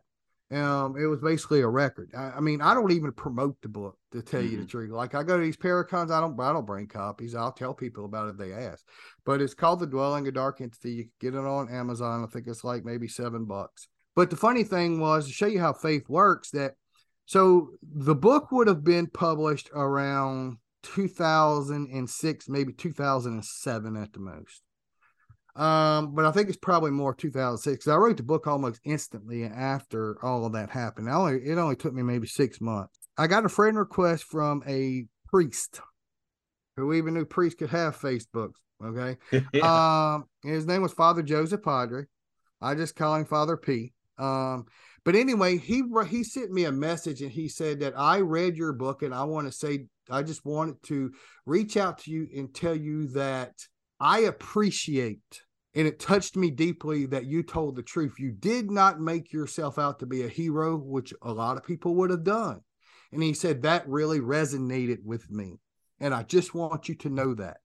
Um, 0.49 0.95
it 0.95 1.05
was 1.07 1.19
basically 1.19 1.59
a 1.59 1.67
record. 1.67 2.11
I, 2.17 2.31
I 2.37 2.39
mean, 2.39 2.61
I 2.61 2.73
don't 2.73 2.91
even 2.91 3.11
promote 3.11 3.61
the 3.61 3.67
book 3.67 3.97
to 4.13 4.21
tell 4.21 4.41
you 4.41 4.57
the 4.57 4.63
Mhm. 4.63 4.69
truth. 4.69 4.91
Like 4.91 5.13
I 5.13 5.23
go 5.23 5.37
to 5.37 5.43
these 5.43 5.57
paracons, 5.57 6.09
I 6.09 6.21
don't 6.21 6.39
I 6.39 6.53
don't 6.53 6.65
bring 6.65 6.87
copies. 6.87 7.35
I'll 7.35 7.51
tell 7.51 7.73
people 7.73 8.05
about 8.05 8.27
it 8.27 8.31
if 8.31 8.37
they 8.37 8.53
ask. 8.53 8.85
But 9.25 9.41
it's 9.41 9.53
called 9.53 9.81
The 9.81 9.87
Dwelling 9.87 10.25
of 10.27 10.33
Dark 10.33 10.61
Entity. 10.61 10.91
You 10.91 11.03
can 11.03 11.11
get 11.19 11.35
it 11.35 11.45
on 11.45 11.69
Amazon. 11.69 12.23
I 12.23 12.27
think 12.27 12.47
it's 12.47 12.63
like 12.63 12.85
maybe 12.85 13.09
seven 13.09 13.43
bucks. 13.43 13.89
But 14.15 14.29
the 14.29 14.37
funny 14.37 14.63
thing 14.63 14.99
was 15.01 15.27
to 15.27 15.33
show 15.33 15.47
you 15.47 15.59
how 15.59 15.73
faith 15.73 16.07
works, 16.07 16.51
that 16.51 16.75
so 17.25 17.71
the 17.83 18.15
book 18.15 18.49
would 18.53 18.67
have 18.67 18.85
been 18.85 19.07
published 19.07 19.69
around 19.73 20.59
2006, 20.83 22.47
maybe 22.49 22.71
2007 22.71 23.97
at 23.97 24.13
the 24.13 24.19
most. 24.19 24.61
Um, 25.57 26.13
but 26.13 26.23
I 26.23 26.31
think 26.31 26.49
it's 26.49 26.57
probably 26.57 26.91
more 26.91 27.15
2006. 27.15 27.87
I 27.87 27.95
wrote 27.95 28.17
the 28.17 28.23
book 28.23 28.45
almost 28.45 28.79
instantly 28.83 29.43
after 29.43 30.23
all 30.23 30.45
of 30.45 30.53
that 30.53 30.69
happened. 30.69 31.09
I 31.09 31.13
only 31.13 31.39
it 31.43 31.57
only 31.57 31.75
took 31.75 31.93
me 31.93 32.03
maybe 32.03 32.27
six 32.27 32.61
months. 32.61 32.99
I 33.17 33.25
got 33.25 33.45
a 33.45 33.49
friend 33.49 33.75
request 33.75 34.25
from 34.25 34.61
a 34.67 35.05
priest 35.27 35.81
who 36.75 36.93
even 36.93 37.15
knew 37.15 37.25
priests 37.25 37.57
could 37.57 37.71
have 37.71 37.97
Facebooks. 37.97 38.53
Okay. 38.83 39.17
yeah. 39.51 40.13
Um, 40.13 40.25
his 40.43 40.67
name 40.67 40.83
was 40.83 40.93
Father 40.93 41.23
Joseph 41.23 41.63
Padre. 41.63 42.03
I 42.61 42.75
just 42.75 42.95
call 42.95 43.15
him 43.15 43.25
Father 43.25 43.57
P. 43.57 43.93
Um, 44.19 44.65
but 45.03 45.15
anyway, 45.15 45.57
he 45.57 45.81
he 46.07 46.23
sent 46.23 46.51
me 46.51 46.65
a 46.65 46.71
message 46.71 47.21
and 47.23 47.31
he 47.31 47.49
said 47.49 47.79
that 47.79 47.97
I 47.97 48.19
read 48.19 48.57
your 48.57 48.73
book 48.73 49.01
and 49.01 49.13
I 49.13 49.23
want 49.23 49.47
to 49.47 49.51
say 49.51 49.87
I 50.07 50.21
just 50.21 50.45
wanted 50.45 50.83
to 50.83 51.13
reach 51.47 51.77
out 51.77 51.99
to 51.99 52.11
you 52.11 52.27
and 52.35 52.53
tell 52.53 52.75
you 52.75 53.07
that 53.09 53.53
I 53.99 54.19
appreciate 54.19 55.41
and 55.77 55.87
it 55.87 55.99
touched 55.99 56.35
me 56.35 56.49
deeply 56.49 57.05
that 57.05 57.25
you 57.25 57.43
told 57.43 57.75
the 57.75 57.83
truth. 57.83 58.15
You 58.17 58.31
did 58.31 58.71
not 58.71 58.99
make 58.99 59.31
yourself 59.31 59.77
out 59.77 59.99
to 59.99 60.07
be 60.07 60.23
a 60.23 60.27
hero, 60.27 60.75
which 60.75 61.13
a 61.21 61.31
lot 61.31 61.55
of 61.55 61.63
people 61.63 61.93
would 61.95 62.09
have 62.09 62.23
done. 62.23 62.61
And 63.11 63.21
he 63.21 63.35
said 63.35 63.61
that 63.61 63.87
really 63.87 64.19
resonated 64.19 65.03
with 65.03 65.29
me. 65.29 65.59
And 65.99 66.15
I 66.15 66.23
just 66.23 66.55
want 66.55 66.89
you 66.89 66.95
to 66.95 67.09
know 67.09 67.35
that. 67.35 67.59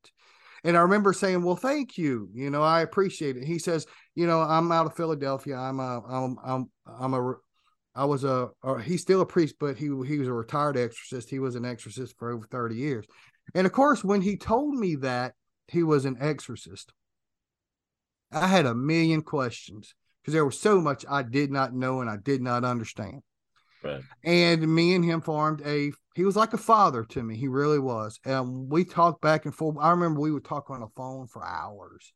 And 0.62 0.76
I 0.76 0.80
remember 0.82 1.14
saying, 1.14 1.42
"Well, 1.42 1.56
thank 1.56 1.96
you. 1.96 2.28
You 2.34 2.50
know, 2.50 2.62
I 2.62 2.82
appreciate 2.82 3.38
it." 3.38 3.44
He 3.44 3.58
says, 3.58 3.86
"You 4.14 4.26
know, 4.26 4.42
I'm 4.42 4.70
out 4.70 4.86
of 4.86 4.94
Philadelphia. 4.94 5.56
I'm 5.56 5.80
a, 5.80 6.02
I'm, 6.06 6.36
I'm, 6.44 6.70
I'm 6.86 7.14
a, 7.14 7.34
I 7.94 8.04
was 8.04 8.24
a, 8.24 8.50
or 8.62 8.78
he's 8.78 9.00
still 9.00 9.22
a 9.22 9.26
priest, 9.26 9.56
but 9.58 9.78
he 9.78 9.86
he 10.06 10.18
was 10.18 10.28
a 10.28 10.32
retired 10.32 10.76
exorcist. 10.76 11.30
He 11.30 11.38
was 11.38 11.56
an 11.56 11.64
exorcist 11.64 12.14
for 12.18 12.30
over 12.30 12.46
30 12.46 12.76
years. 12.76 13.06
And 13.54 13.66
of 13.66 13.72
course, 13.72 14.04
when 14.04 14.20
he 14.20 14.36
told 14.36 14.74
me 14.74 14.96
that 14.96 15.32
he 15.66 15.82
was 15.82 16.04
an 16.04 16.18
exorcist, 16.20 16.92
I 18.32 18.46
had 18.46 18.66
a 18.66 18.74
million 18.74 19.22
questions 19.22 19.94
because 20.20 20.34
there 20.34 20.44
was 20.44 20.58
so 20.58 20.80
much 20.80 21.04
I 21.08 21.22
did 21.22 21.50
not 21.50 21.74
know 21.74 22.00
and 22.00 22.08
I 22.08 22.16
did 22.16 22.42
not 22.42 22.64
understand. 22.64 23.22
Right. 23.82 24.02
And 24.24 24.74
me 24.74 24.94
and 24.94 25.04
him 25.04 25.20
formed 25.20 25.60
a. 25.66 25.92
He 26.14 26.24
was 26.24 26.36
like 26.36 26.52
a 26.52 26.58
father 26.58 27.04
to 27.04 27.22
me. 27.22 27.36
He 27.36 27.48
really 27.48 27.78
was. 27.78 28.20
And 28.24 28.70
we 28.70 28.84
talked 28.84 29.20
back 29.22 29.44
and 29.44 29.54
forth. 29.54 29.76
I 29.80 29.90
remember 29.90 30.20
we 30.20 30.30
would 30.30 30.44
talk 30.44 30.70
on 30.70 30.80
the 30.80 30.88
phone 30.94 31.26
for 31.26 31.44
hours. 31.44 32.12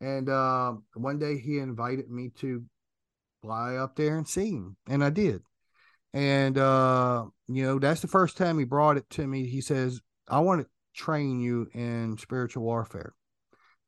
And 0.00 0.28
uh, 0.28 0.74
one 0.94 1.18
day 1.18 1.38
he 1.38 1.58
invited 1.58 2.10
me 2.10 2.30
to 2.38 2.64
fly 3.42 3.76
up 3.76 3.96
there 3.96 4.16
and 4.16 4.26
see 4.26 4.50
him, 4.50 4.76
and 4.88 5.04
I 5.04 5.10
did. 5.10 5.42
And 6.14 6.58
uh, 6.58 7.26
you 7.48 7.62
know, 7.64 7.78
that's 7.78 8.00
the 8.00 8.08
first 8.08 8.36
time 8.36 8.58
he 8.58 8.64
brought 8.64 8.96
it 8.96 9.08
to 9.10 9.26
me. 9.26 9.46
He 9.46 9.60
says, 9.60 10.00
"I 10.28 10.40
want 10.40 10.62
to 10.62 10.66
train 10.94 11.40
you 11.40 11.68
in 11.74 12.16
spiritual 12.18 12.64
warfare." 12.64 13.12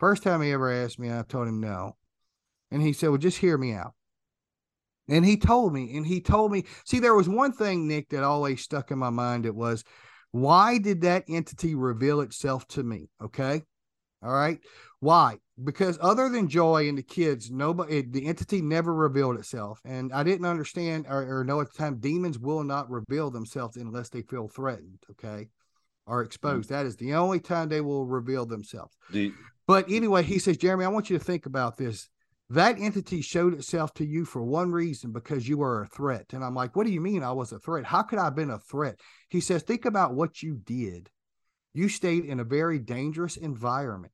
First 0.04 0.22
time 0.22 0.42
he 0.42 0.52
ever 0.52 0.70
asked 0.70 0.98
me, 0.98 1.10
I 1.10 1.22
told 1.22 1.48
him 1.48 1.62
no. 1.62 1.96
And 2.70 2.82
he 2.82 2.92
said, 2.92 3.08
Well, 3.08 3.16
just 3.16 3.38
hear 3.38 3.56
me 3.56 3.72
out. 3.72 3.94
And 5.08 5.24
he 5.24 5.38
told 5.38 5.72
me, 5.72 5.96
and 5.96 6.06
he 6.06 6.20
told 6.20 6.52
me, 6.52 6.64
see, 6.84 6.98
there 6.98 7.14
was 7.14 7.26
one 7.26 7.52
thing, 7.52 7.88
Nick, 7.88 8.10
that 8.10 8.22
always 8.22 8.60
stuck 8.60 8.90
in 8.90 8.98
my 8.98 9.08
mind. 9.08 9.46
It 9.46 9.54
was, 9.54 9.82
why 10.30 10.76
did 10.76 11.00
that 11.00 11.24
entity 11.26 11.74
reveal 11.74 12.20
itself 12.20 12.68
to 12.68 12.82
me? 12.82 13.08
Okay. 13.22 13.62
All 14.22 14.34
right. 14.34 14.58
Why? 15.00 15.38
Because 15.64 15.96
other 16.02 16.28
than 16.28 16.50
Joy 16.50 16.86
and 16.86 16.98
the 16.98 17.02
kids, 17.02 17.50
nobody, 17.50 18.02
the 18.02 18.26
entity 18.26 18.60
never 18.60 18.92
revealed 18.92 19.38
itself. 19.38 19.80
And 19.86 20.12
I 20.12 20.22
didn't 20.22 20.44
understand 20.44 21.06
or, 21.08 21.38
or 21.38 21.44
know 21.44 21.62
at 21.62 21.72
the 21.72 21.78
time, 21.78 21.96
demons 21.96 22.38
will 22.38 22.62
not 22.62 22.90
reveal 22.90 23.30
themselves 23.30 23.78
unless 23.78 24.10
they 24.10 24.20
feel 24.20 24.48
threatened. 24.48 24.98
Okay. 25.12 25.48
Or 26.06 26.20
exposed. 26.20 26.66
Mm. 26.66 26.72
That 26.72 26.84
is 26.84 26.96
the 26.96 27.14
only 27.14 27.40
time 27.40 27.70
they 27.70 27.80
will 27.80 28.04
reveal 28.04 28.44
themselves. 28.44 28.94
The, 29.10 29.32
But 29.66 29.90
anyway, 29.90 30.22
he 30.22 30.38
says, 30.38 30.58
Jereme, 30.58 30.84
I 30.84 30.88
want 30.88 31.10
you 31.10 31.18
to 31.18 31.24
think 31.24 31.46
about 31.46 31.76
this. 31.76 32.08
That 32.50 32.78
entity 32.78 33.22
showed 33.22 33.54
itself 33.54 33.94
to 33.94 34.04
you 34.04 34.24
for 34.26 34.42
one 34.42 34.70
reason 34.70 35.12
because 35.12 35.48
you 35.48 35.58
were 35.58 35.82
a 35.82 35.88
threat. 35.88 36.26
And 36.32 36.44
I'm 36.44 36.54
like, 36.54 36.76
what 36.76 36.86
do 36.86 36.92
you 36.92 37.00
mean 37.00 37.22
I 37.22 37.32
was 37.32 37.52
a 37.52 37.58
threat? 37.58 37.86
How 37.86 38.02
could 38.02 38.18
I 38.18 38.24
have 38.24 38.36
been 38.36 38.50
a 38.50 38.58
threat? 38.58 39.00
He 39.30 39.40
says, 39.40 39.62
think 39.62 39.86
about 39.86 40.14
what 40.14 40.42
you 40.42 40.56
did. 40.56 41.08
You 41.72 41.88
stayed 41.88 42.26
in 42.26 42.40
a 42.40 42.44
very 42.44 42.78
dangerous 42.78 43.36
environment 43.36 44.12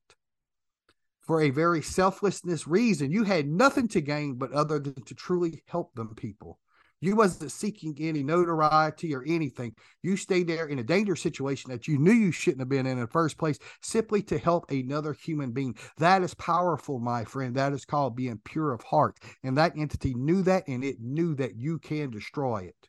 for 1.23 1.43
a 1.43 1.51
very 1.51 1.83
selflessness 1.83 2.67
reason. 2.67 3.11
You 3.11 3.25
had 3.25 3.49
nothing 3.49 3.89
to 3.89 4.01
gain 4.01 4.37
but 4.37 4.53
other 4.53 4.79
than 4.79 5.03
to 5.05 5.15
truly 5.15 5.63
help 5.67 5.95
them 5.95 6.15
people. 6.15 6.59
You 7.01 7.17
wasn't 7.17 7.51
seeking 7.51 7.97
any 7.99 8.23
notoriety 8.23 9.15
or 9.15 9.25
anything. 9.27 9.75
You 10.03 10.17
stayed 10.17 10.49
there 10.49 10.67
in 10.67 10.79
a 10.79 10.85
dangerous 10.85 11.23
situation 11.23 11.71
that 11.71 11.89
you 11.89 11.99
knew 11.99 12.13
you 12.13 12.31
shouldn't 12.31 12.61
have 12.61 12.69
been 12.69 12.87
in 12.87 12.99
in 12.99 13.01
the 13.01 13.07
first 13.07 13.39
place, 13.39 13.59
simply 13.81 14.23
to 14.25 14.39
help 14.39 14.71
another 14.71 15.15
human 15.15 15.53
being. 15.53 15.77
That 15.97 16.23
is 16.23 16.35
powerful, 16.35 16.99
my 16.99 17.25
friend. 17.25 17.55
That 17.55 17.73
is 17.73 17.87
called 17.87 18.17
being 18.17 18.41
pure 18.45 18.73
of 18.73 18.83
heart. 18.83 19.17
And 19.43 19.57
that 19.57 19.79
entity 19.79 20.15
knew 20.15 20.43
that, 20.43 20.69
and 20.69 20.85
it 20.85 21.01
knew 21.01 21.35
that 21.37 21.57
you 21.57 21.79
can 21.79 22.11
destroy 22.11 22.65
it. 22.65 22.89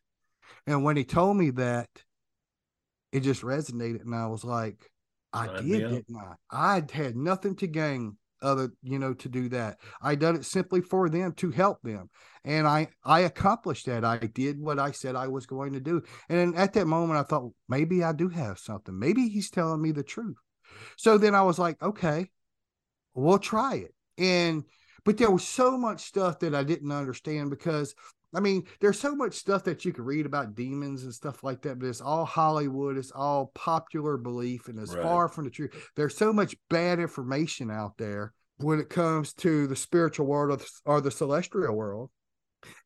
And 0.68 0.84
when 0.84 0.98
he 0.98 1.06
told 1.06 1.38
me 1.38 1.52
that, 1.52 1.90
it 3.14 3.22
just 3.22 3.44
resonated, 3.44 4.02
and 4.02 4.16
I 4.16 4.28
was 4.28 4.44
like, 4.44 4.90
I 5.34 5.46
Sign 5.46 5.68
did, 5.68 5.90
didn't 5.90 6.18
I? 6.18 6.36
I 6.52 6.84
had 6.92 7.16
nothing 7.16 7.56
to 7.58 7.68
gain 7.68 8.18
other, 8.42 8.72
you 8.82 9.00
know, 9.00 9.14
to 9.14 9.30
do 9.30 9.50
that. 9.50 9.78
I 10.02 10.16
done 10.16 10.36
it 10.36 10.46
simply 10.46 10.82
for 10.82 11.10
them 11.10 11.34
to 11.34 11.52
help 11.52 11.82
them 11.82 12.10
and 12.44 12.68
I 12.68 12.88
I 13.04 13.22
accomplished 13.22 13.86
that. 13.86 14.04
I 14.04 14.18
did 14.18 14.60
what 14.60 14.80
I 14.80 14.92
said 14.92 15.16
I 15.16 15.28
was 15.28 15.46
going 15.46 15.74
to 15.74 15.80
do. 15.80 16.02
And 16.30 16.56
at 16.56 16.74
that 16.74 16.88
moment, 16.88 17.20
I 17.20 17.24
thought 17.24 17.52
maybe 17.70 18.04
I 18.04 18.14
do 18.14 18.30
have 18.30 18.60
something. 18.60 18.98
Maybe 18.98 19.28
he's 19.30 19.50
telling 19.50 19.82
me 19.82 19.92
the 19.92 20.04
truth. 20.04 20.38
So 20.98 21.18
then 21.18 21.36
I 21.36 21.44
was 21.44 21.60
like, 21.60 21.82
okay, 21.82 22.30
we'll 23.14 23.40
try 23.40 23.76
it. 23.76 23.94
And 24.18 24.64
but 25.04 25.18
there 25.18 25.32
was 25.32 25.48
so 25.48 25.78
much 25.78 26.02
stuff 26.02 26.40
that 26.40 26.56
I 26.56 26.64
didn't 26.64 26.92
understand 26.92 27.50
because 27.50 27.96
I 28.34 28.40
mean, 28.40 28.66
there's 28.80 29.00
so 29.00 29.16
much 29.16 29.34
stuff 29.34 29.64
that 29.66 29.84
you 29.84 29.92
can 29.92 30.06
read 30.06 30.26
about 30.26 30.56
demons 30.56 31.04
and 31.04 31.14
stuff 31.14 31.44
like 31.44 31.62
that, 31.64 31.80
but 31.80 31.88
it's 31.88 32.02
all 32.02 32.26
Hollywood, 32.26 32.98
it's 32.98 33.12
all 33.12 33.52
popular 33.54 34.18
belief, 34.18 34.68
and 34.68 34.80
it's 34.80 34.94
Right. 34.94 35.04
far 35.04 35.28
from 35.28 35.46
the 35.46 35.50
truth. 35.52 35.74
There's 35.96 36.16
so 36.16 36.32
much 36.32 36.56
bad 36.70 37.00
information 37.00 37.70
out 37.70 37.98
there 37.98 38.34
when 38.58 38.80
it 38.80 38.90
comes 38.90 39.34
to 39.34 39.68
the 39.68 39.76
spiritual 39.76 40.28
world 40.28 40.52
or 40.52 40.58
the, 40.58 40.72
or 40.86 41.02
the 41.02 41.12
celestial 41.12 41.74
world 41.74 42.10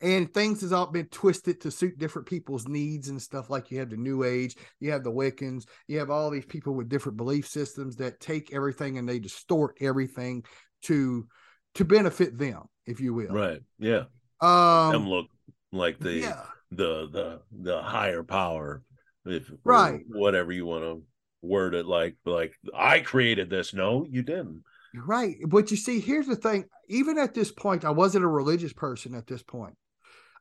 and 0.01 0.34
things 0.34 0.62
has 0.62 0.71
all 0.71 0.88
been 0.88 1.08
twisted 1.08 1.62
to 1.62 1.71
suit 1.71 1.97
different 1.97 2.27
people's 2.27 2.67
needs 2.67 3.10
and 3.10 3.21
stuff 3.21 3.49
like 3.49 3.71
you 3.71 3.79
have 3.79 3.89
the 3.89 3.97
new 3.97 4.23
age 4.23 4.55
you 4.79 4.91
have 4.91 5.03
the 5.03 5.12
wiccans 5.12 5.65
you 5.88 5.99
have 5.99 6.10
all 6.10 6.29
these 6.29 6.45
people 6.45 6.73
with 6.73 6.89
different 6.89 7.17
belief 7.17 7.47
systems 7.47 7.95
that 7.95 8.19
take 8.19 8.53
everything 8.53 8.97
and 8.97 9.08
they 9.08 9.19
distort 9.19 9.77
everything 9.81 10.43
to 10.81 11.27
to 11.73 11.84
benefit 11.84 12.38
them 12.38 12.63
if 12.86 12.99
you 12.99 13.13
will 13.13 13.34
right. 13.34 13.62
Yeah. 13.79 14.03
um 14.41 14.91
Them 14.91 15.10
look 15.10 15.27
like 15.75 15.99
the 15.99 16.11
yeah 16.11 16.41
the 16.71 17.07
the 17.11 17.41
the 17.51 17.81
higher 17.81 18.23
power, 18.23 18.83
if 19.25 19.51
Right. 19.63 20.01
whatever 20.07 20.51
you 20.51 20.65
want 20.65 20.83
to 20.83 21.03
word 21.41 21.75
it 21.75 21.85
like 21.85 22.15
like 22.25 22.53
I 22.75 22.99
created 23.01 23.49
this. 23.49 23.73
No, 23.73 24.05
you 24.09 24.21
didn't. 24.23 24.63
right 24.95 25.35
but 25.47 25.69
you 25.71 25.77
see 25.77 25.99
here's 25.99 26.25
the 26.27 26.35
thing 26.35 26.63
even 26.88 27.17
at 27.17 27.33
this 27.33 27.51
point 27.51 27.83
i 27.83 27.89
wasn't 27.89 28.23
a 28.23 28.27
religious 28.27 28.71
person 28.71 29.13
at 29.13 29.27
this 29.27 29.43
point 29.43 29.75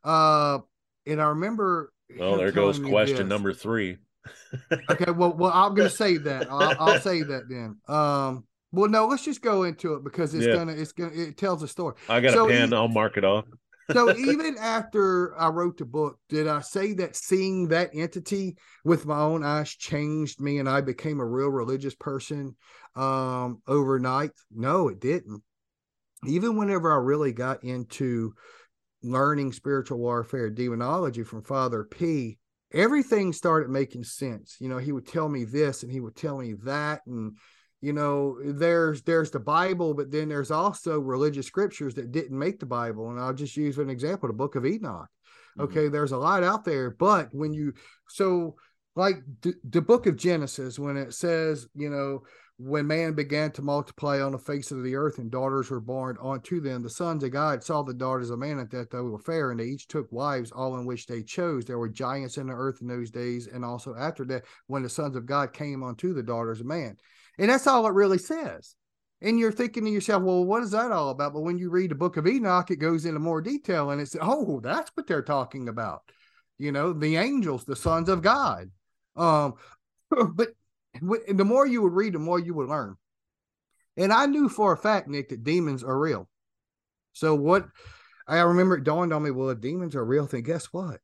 uh 0.04 0.58
and 1.06 1.20
i 1.20 1.26
remember 1.26 1.92
Well, 2.16 2.36
there 2.36 2.52
goes 2.52 2.78
question 2.78 3.28
number 3.28 3.52
three. 3.52 3.98
okay 4.90 5.10
well 5.10 5.32
well 5.32 5.50
i'm 5.52 5.74
gonna 5.74 5.88
say 5.88 6.18
that 6.18 6.46
I'll, 6.48 6.76
I'll 6.78 7.00
say 7.00 7.22
that 7.24 7.48
then 7.48 7.78
um 7.88 8.44
well 8.70 8.88
no 8.88 9.06
let's 9.06 9.24
just 9.24 9.42
go 9.42 9.64
into 9.64 9.94
it 9.94 10.04
because 10.04 10.34
it's 10.34 10.46
Yeah. 10.46 10.54
gonna 10.54 10.72
it's 10.72 10.92
gonna 10.92 11.12
it 11.12 11.36
tells 11.36 11.62
a 11.64 11.68
story 11.68 11.94
I 12.08 12.20
got 12.20 12.34
So 12.34 12.44
a 12.46 12.48
pen. 12.48 12.68
he- 12.70 12.76
I'll 12.76 12.88
mark 12.88 13.16
it 13.16 13.24
off. 13.24 13.46
So 13.92 14.16
even 14.16 14.56
after 14.58 15.38
i 15.38 15.48
wrote 15.48 15.76
the 15.76 15.84
book 15.84 16.18
did 16.28 16.46
i 16.46 16.60
say 16.60 16.92
that 16.92 17.16
seeing 17.16 17.68
that 17.68 17.90
entity 17.94 18.56
with 18.84 19.06
my 19.06 19.18
own 19.18 19.44
eyes 19.44 19.70
changed 19.70 20.40
me 20.40 20.58
and 20.58 20.68
i 20.68 20.80
became 20.80 21.20
a 21.20 21.26
real 21.26 21.48
religious 21.48 21.94
person 21.94 22.54
um 22.96 23.60
overnight? 23.66 24.30
No 24.52 24.88
it 24.88 25.00
didn't. 25.00 25.42
Even 26.26 26.56
whenever 26.56 26.92
i 26.92 26.96
really 26.96 27.32
got 27.32 27.64
into 27.64 28.34
learning 29.02 29.52
spiritual 29.52 29.98
warfare 29.98 30.48
demonology 30.48 31.22
from 31.22 31.42
father 31.42 31.84
p 31.84 32.38
everything 32.72 33.32
started 33.32 33.68
making 33.68 34.04
sense. 34.04 34.56
You 34.60 34.68
know 34.68 34.78
he 34.78 34.92
would 34.92 35.06
tell 35.06 35.28
me 35.28 35.44
this 35.44 35.82
and 35.82 35.90
he 35.90 36.00
would 36.00 36.16
tell 36.16 36.38
me 36.38 36.54
that 36.64 37.02
and 37.06 37.36
you 37.84 37.92
know 37.92 38.38
there's 38.42 39.02
there's 39.02 39.30
the 39.30 39.38
bible 39.38 39.92
but 39.92 40.10
then 40.10 40.28
there's 40.28 40.50
also 40.50 40.98
religious 40.98 41.46
scriptures 41.46 41.94
that 41.94 42.12
didn't 42.12 42.38
make 42.38 42.58
the 42.58 42.66
bible 42.66 43.10
and 43.10 43.20
i'll 43.20 43.34
just 43.34 43.56
use 43.56 43.78
an 43.78 43.90
example 43.90 44.26
the 44.26 44.32
book 44.32 44.54
of 44.56 44.64
enoch 44.64 45.08
mm-hmm. 45.58 45.62
Okay, 45.62 45.88
there's 45.88 46.10
a 46.10 46.18
lot 46.18 46.42
out 46.42 46.64
there, 46.64 46.90
but 46.90 47.28
when 47.32 47.52
you 47.52 47.74
so 48.08 48.56
like 48.96 49.16
the, 49.42 49.54
the 49.68 49.82
book 49.82 50.06
of 50.06 50.16
Genesis, 50.16 50.78
when 50.78 50.96
it 50.96 51.14
says, 51.14 51.66
you 51.74 51.90
know, 51.90 52.22
when 52.58 52.86
man 52.86 53.14
began 53.14 53.50
to 53.50 53.62
multiply 53.62 54.20
on 54.20 54.30
the 54.30 54.38
face 54.38 54.70
of 54.70 54.84
the 54.84 54.94
earth 54.94 55.18
and 55.18 55.30
daughters 55.30 55.70
were 55.70 55.80
born 55.80 56.16
unto 56.22 56.60
them, 56.60 56.82
the 56.82 56.90
sons 56.90 57.24
of 57.24 57.32
God 57.32 57.64
saw 57.64 57.82
the 57.82 57.92
daughters 57.92 58.30
of 58.30 58.38
man 58.38 58.60
at 58.60 58.70
that 58.70 58.90
they 58.92 59.00
were 59.00 59.18
fair, 59.18 59.50
and 59.50 59.58
they 59.58 59.64
each 59.64 59.88
took 59.88 60.10
wives, 60.12 60.52
all 60.52 60.76
in 60.76 60.86
which 60.86 61.06
they 61.06 61.22
chose. 61.22 61.64
There 61.64 61.78
were 61.78 61.88
giants 61.88 62.36
in 62.36 62.46
the 62.46 62.52
earth 62.52 62.78
in 62.80 62.86
those 62.86 63.10
days, 63.10 63.48
and 63.48 63.64
also 63.64 63.96
after 63.96 64.24
that, 64.26 64.44
when 64.68 64.84
the 64.84 64.88
sons 64.88 65.16
of 65.16 65.26
God 65.26 65.52
came 65.52 65.82
unto 65.82 66.14
the 66.14 66.22
daughters 66.22 66.60
of 66.60 66.66
man. 66.66 66.96
And 67.38 67.50
that's 67.50 67.66
all 67.66 67.86
it 67.86 67.94
really 67.94 68.18
says. 68.18 68.74
And 69.20 69.38
you're 69.38 69.52
thinking 69.52 69.84
to 69.84 69.90
yourself, 69.90 70.22
well, 70.22 70.44
what 70.44 70.62
is 70.62 70.72
that 70.72 70.92
all 70.92 71.10
about? 71.10 71.32
But 71.32 71.40
when 71.40 71.58
you 71.58 71.70
read 71.70 71.90
the 71.90 71.94
book 71.94 72.16
of 72.16 72.26
Enoch, 72.26 72.70
it 72.70 72.76
goes 72.76 73.04
into 73.04 73.20
more 73.20 73.40
detail 73.40 73.90
and 73.90 74.00
it's, 74.00 74.16
oh, 74.20 74.60
that's 74.60 74.90
what 74.94 75.06
they're 75.06 75.22
talking 75.22 75.68
about. 75.68 76.02
You 76.58 76.72
know, 76.72 76.92
the 76.92 77.16
angels, 77.16 77.64
the 77.64 77.76
sons 77.76 78.08
of 78.08 78.22
God. 78.22 78.70
Um, 79.16 79.54
but 80.34 80.50
the 81.00 81.44
more 81.44 81.66
you 81.66 81.82
would 81.82 81.92
read, 81.92 82.14
the 82.14 82.18
more 82.18 82.38
you 82.38 82.54
would 82.54 82.68
learn. 82.68 82.96
And 83.96 84.12
I 84.12 84.26
knew 84.26 84.48
for 84.48 84.72
a 84.72 84.76
fact, 84.76 85.08
Nick, 85.08 85.30
that 85.30 85.44
demons 85.44 85.82
are 85.82 85.98
real. 85.98 86.28
So 87.12 87.34
what 87.34 87.66
I 88.26 88.40
remember 88.40 88.76
it 88.76 88.84
dawned 88.84 89.12
on 89.12 89.22
me, 89.22 89.30
well, 89.30 89.50
if 89.50 89.60
demons 89.60 89.94
are 89.94 90.04
real, 90.04 90.26
then 90.26 90.42
guess 90.42 90.66
what? 90.66 91.00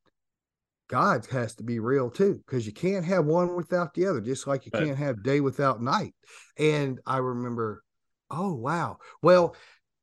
God 0.91 1.25
has 1.31 1.55
to 1.55 1.63
be 1.63 1.79
real 1.79 2.11
too, 2.11 2.43
because 2.45 2.67
you 2.67 2.73
can't 2.73 3.05
have 3.05 3.25
one 3.25 3.55
without 3.55 3.95
the 3.95 4.07
other, 4.07 4.21
just 4.21 4.49
like 4.49 4.67
you 4.67 4.73
right. 4.75 4.87
can't 4.87 4.99
have 4.99 5.23
day 5.23 5.41
without 5.41 5.81
night. 5.81 6.15
And 6.59 6.99
I 7.07 7.19
remember, 7.19 7.85
oh 8.29 8.55
wow. 8.55 8.99
Well, 9.23 9.55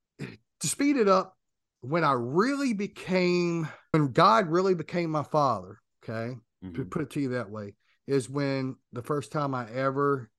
to 0.20 0.68
speed 0.68 0.96
it 0.96 1.10
up, 1.10 1.36
when 1.82 2.06
I 2.06 2.14
really 2.14 2.74
became 2.74 3.68
when 3.92 4.14
God 4.14 4.48
really 4.48 4.76
became 4.76 5.10
my 5.10 5.24
father, 5.24 5.80
okay, 6.04 6.38
mm-hmm. 6.64 6.74
to 6.74 6.86
put 6.86 7.02
it 7.02 7.10
to 7.12 7.20
you 7.20 7.30
that 7.30 7.50
way, 7.50 7.76
is 8.08 8.30
when 8.30 8.78
the 8.94 9.04
first 9.04 9.34
time 9.34 9.54
I 9.54 9.70
ever 9.70 10.30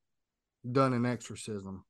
done 0.71 0.95
an 0.95 1.05
exorcism. 1.05 1.85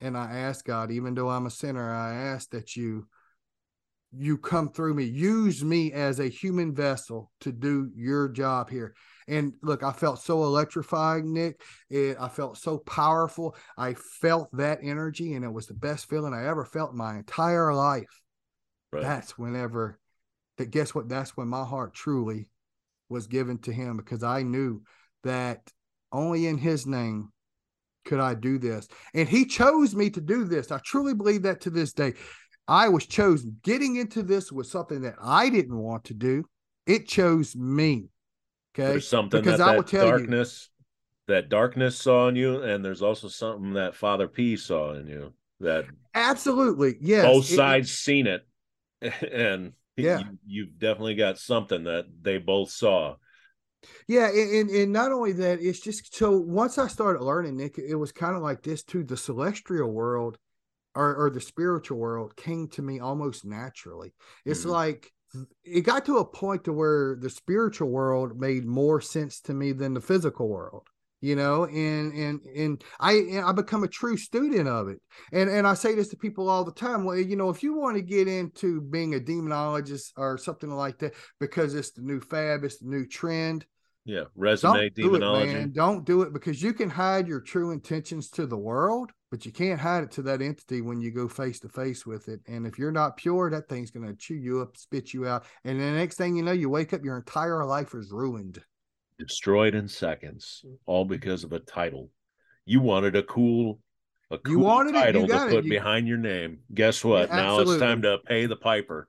And 0.00 0.16
I 0.16 0.38
asked 0.38 0.64
God, 0.64 0.90
even 0.90 1.14
though 1.14 1.28
I'm 1.28 1.46
a 1.46 1.50
sinner, 1.50 1.92
I 1.92 2.14
asked 2.14 2.52
that 2.52 2.74
you 2.74 3.06
you 4.12 4.38
come 4.38 4.70
through 4.70 4.94
me, 4.94 5.04
use 5.04 5.64
me 5.64 5.92
as 5.92 6.20
a 6.20 6.28
human 6.28 6.74
vessel 6.74 7.30
to 7.40 7.52
do 7.52 7.90
your 7.94 8.28
job 8.28 8.70
here. 8.70 8.94
And 9.28 9.54
look, 9.62 9.82
I 9.82 9.92
felt 9.92 10.20
so 10.20 10.44
electrified, 10.44 11.24
Nick. 11.24 11.60
It, 11.90 12.16
I 12.20 12.28
felt 12.28 12.58
so 12.58 12.78
powerful. 12.78 13.56
I 13.76 13.94
felt 13.94 14.48
that 14.56 14.78
energy, 14.82 15.34
and 15.34 15.44
it 15.44 15.52
was 15.52 15.66
the 15.66 15.74
best 15.74 16.08
feeling 16.08 16.32
I 16.32 16.46
ever 16.46 16.64
felt 16.64 16.92
in 16.92 16.98
my 16.98 17.16
entire 17.16 17.74
life. 17.74 18.22
Right. 18.92 19.02
That's 19.02 19.36
whenever 19.36 19.98
that 20.58 20.70
guess 20.70 20.94
what? 20.94 21.08
That's 21.08 21.36
when 21.36 21.48
my 21.48 21.64
heart 21.64 21.94
truly 21.94 22.48
was 23.08 23.26
given 23.26 23.58
to 23.58 23.72
him 23.72 23.96
because 23.96 24.22
I 24.22 24.42
knew 24.42 24.82
that 25.24 25.70
only 26.12 26.46
in 26.46 26.58
his 26.58 26.86
name 26.86 27.32
could 28.04 28.20
I 28.20 28.34
do 28.34 28.58
this. 28.58 28.88
And 29.14 29.28
he 29.28 29.44
chose 29.44 29.94
me 29.94 30.10
to 30.10 30.20
do 30.20 30.44
this. 30.44 30.70
I 30.70 30.78
truly 30.78 31.14
believe 31.14 31.42
that 31.42 31.60
to 31.62 31.70
this 31.70 31.92
day. 31.92 32.14
I 32.68 32.88
was 32.88 33.06
chosen. 33.06 33.58
Getting 33.62 33.96
into 33.96 34.22
this 34.22 34.50
was 34.50 34.70
something 34.70 35.02
that 35.02 35.14
I 35.20 35.48
didn't 35.50 35.78
want 35.78 36.04
to 36.04 36.14
do. 36.14 36.44
It 36.86 37.08
chose 37.08 37.54
me. 37.54 38.08
Okay. 38.74 38.88
There's 38.90 39.08
something 39.08 39.40
because 39.40 39.58
that, 39.58 39.68
I 39.68 39.76
will 39.76 39.82
tell 39.82 40.08
darkness, 40.08 40.68
you, 41.28 41.34
that 41.34 41.48
darkness 41.48 41.96
saw 41.96 42.28
in 42.28 42.36
you, 42.36 42.62
and 42.62 42.84
there's 42.84 43.02
also 43.02 43.28
something 43.28 43.74
that 43.74 43.94
Father 43.94 44.28
P 44.28 44.56
saw 44.56 44.92
in 44.94 45.06
you. 45.06 45.32
That 45.60 45.86
absolutely, 46.14 46.96
yes. 47.00 47.24
Both 47.24 47.46
sides 47.46 47.88
it, 47.88 47.94
seen 47.94 48.26
it, 48.26 48.46
and 49.32 49.72
yeah, 49.96 50.20
you, 50.46 50.64
have 50.64 50.78
definitely 50.78 51.14
got 51.14 51.38
something 51.38 51.84
that 51.84 52.04
they 52.20 52.38
both 52.38 52.70
saw. 52.70 53.16
Yeah, 54.08 54.28
and, 54.28 54.68
and 54.68 54.92
not 54.92 55.12
only 55.12 55.32
that, 55.32 55.60
it's 55.60 55.80
just 55.80 56.14
so 56.14 56.36
once 56.36 56.76
I 56.76 56.88
started 56.88 57.22
learning, 57.22 57.56
Nick, 57.56 57.78
it 57.78 57.94
was 57.94 58.12
kind 58.12 58.36
of 58.36 58.42
like 58.42 58.62
this 58.62 58.82
too. 58.82 59.02
The 59.02 59.16
celestial 59.16 59.90
world 59.90 60.36
or, 60.96 61.14
or 61.14 61.30
the 61.30 61.40
spiritual 61.40 61.98
world 61.98 62.34
came 62.36 62.68
to 62.68 62.82
me 62.82 62.98
almost 62.98 63.44
naturally. 63.44 64.12
It's 64.44 64.60
mm-hmm. 64.60 64.70
like 64.70 65.12
it 65.64 65.82
got 65.82 66.06
to 66.06 66.18
a 66.18 66.24
point 66.24 66.64
to 66.64 66.72
where 66.72 67.16
the 67.20 67.30
spiritual 67.30 67.90
world 67.90 68.40
made 68.40 68.64
more 68.64 69.00
sense 69.00 69.40
to 69.42 69.54
me 69.54 69.72
than 69.72 69.94
the 69.94 70.00
physical 70.00 70.48
world 70.48 70.88
you 71.20 71.34
know 71.34 71.64
and 71.64 72.12
and 72.12 72.40
and 72.56 72.84
i 73.00 73.12
and 73.12 73.44
i 73.44 73.52
become 73.52 73.82
a 73.82 73.88
true 73.88 74.16
student 74.16 74.68
of 74.68 74.88
it 74.88 75.00
and 75.32 75.48
and 75.48 75.66
i 75.66 75.72
say 75.72 75.94
this 75.94 76.08
to 76.08 76.16
people 76.16 76.48
all 76.48 76.62
the 76.62 76.72
time 76.72 77.04
well 77.04 77.18
you 77.18 77.36
know 77.36 77.48
if 77.48 77.62
you 77.62 77.74
want 77.74 77.96
to 77.96 78.02
get 78.02 78.28
into 78.28 78.82
being 78.82 79.14
a 79.14 79.18
demonologist 79.18 80.12
or 80.16 80.36
something 80.36 80.70
like 80.70 80.98
that 80.98 81.14
because 81.40 81.74
it's 81.74 81.92
the 81.92 82.02
new 82.02 82.20
fab 82.20 82.64
it's 82.64 82.78
the 82.78 82.86
new 82.86 83.06
trend 83.06 83.64
yeah 84.06 84.24
resume 84.34 84.88
don't 84.88 84.94
demonology 84.94 85.46
do 85.46 85.50
it, 85.50 85.60
man. 85.60 85.72
don't 85.72 86.04
do 86.06 86.22
it 86.22 86.32
because 86.32 86.62
you 86.62 86.72
can 86.72 86.88
hide 86.88 87.28
your 87.28 87.40
true 87.40 87.72
intentions 87.72 88.30
to 88.30 88.46
the 88.46 88.56
world 88.56 89.10
but 89.30 89.44
you 89.44 89.52
can't 89.52 89.80
hide 89.80 90.02
it 90.04 90.10
to 90.10 90.22
that 90.22 90.40
entity 90.40 90.80
when 90.80 91.00
you 91.00 91.10
go 91.10 91.28
face 91.28 91.60
to 91.60 91.68
face 91.68 92.06
with 92.06 92.28
it 92.28 92.40
and 92.46 92.66
if 92.66 92.78
you're 92.78 92.92
not 92.92 93.18
pure 93.18 93.50
that 93.50 93.68
thing's 93.68 93.90
going 93.90 94.06
to 94.06 94.14
chew 94.14 94.36
you 94.36 94.62
up 94.62 94.76
spit 94.76 95.12
you 95.12 95.26
out 95.26 95.44
and 95.64 95.78
the 95.78 95.90
next 95.90 96.16
thing 96.16 96.34
you 96.34 96.42
know 96.42 96.52
you 96.52 96.70
wake 96.70 96.94
up 96.94 97.04
your 97.04 97.18
entire 97.18 97.64
life 97.64 97.94
is 97.94 98.10
ruined 98.10 98.62
destroyed 99.18 99.74
in 99.74 99.88
seconds, 99.88 100.64
all 100.86 101.04
because 101.04 101.44
of 101.44 101.52
a 101.52 101.58
title. 101.58 102.10
You 102.64 102.80
wanted 102.80 103.16
a 103.16 103.22
cool, 103.22 103.80
a 104.30 104.38
cool 104.38 104.84
you 104.86 104.92
title 104.92 105.24
it, 105.24 105.28
you 105.28 105.34
to 105.34 105.46
put 105.46 105.64
it. 105.64 105.70
behind 105.70 106.08
your 106.08 106.18
name. 106.18 106.58
Guess 106.74 107.04
what? 107.04 107.28
Yeah, 107.28 107.36
now 107.36 107.58
it's 107.60 107.78
time 107.78 108.02
to 108.02 108.18
pay 108.26 108.46
the 108.46 108.56
piper. 108.56 109.08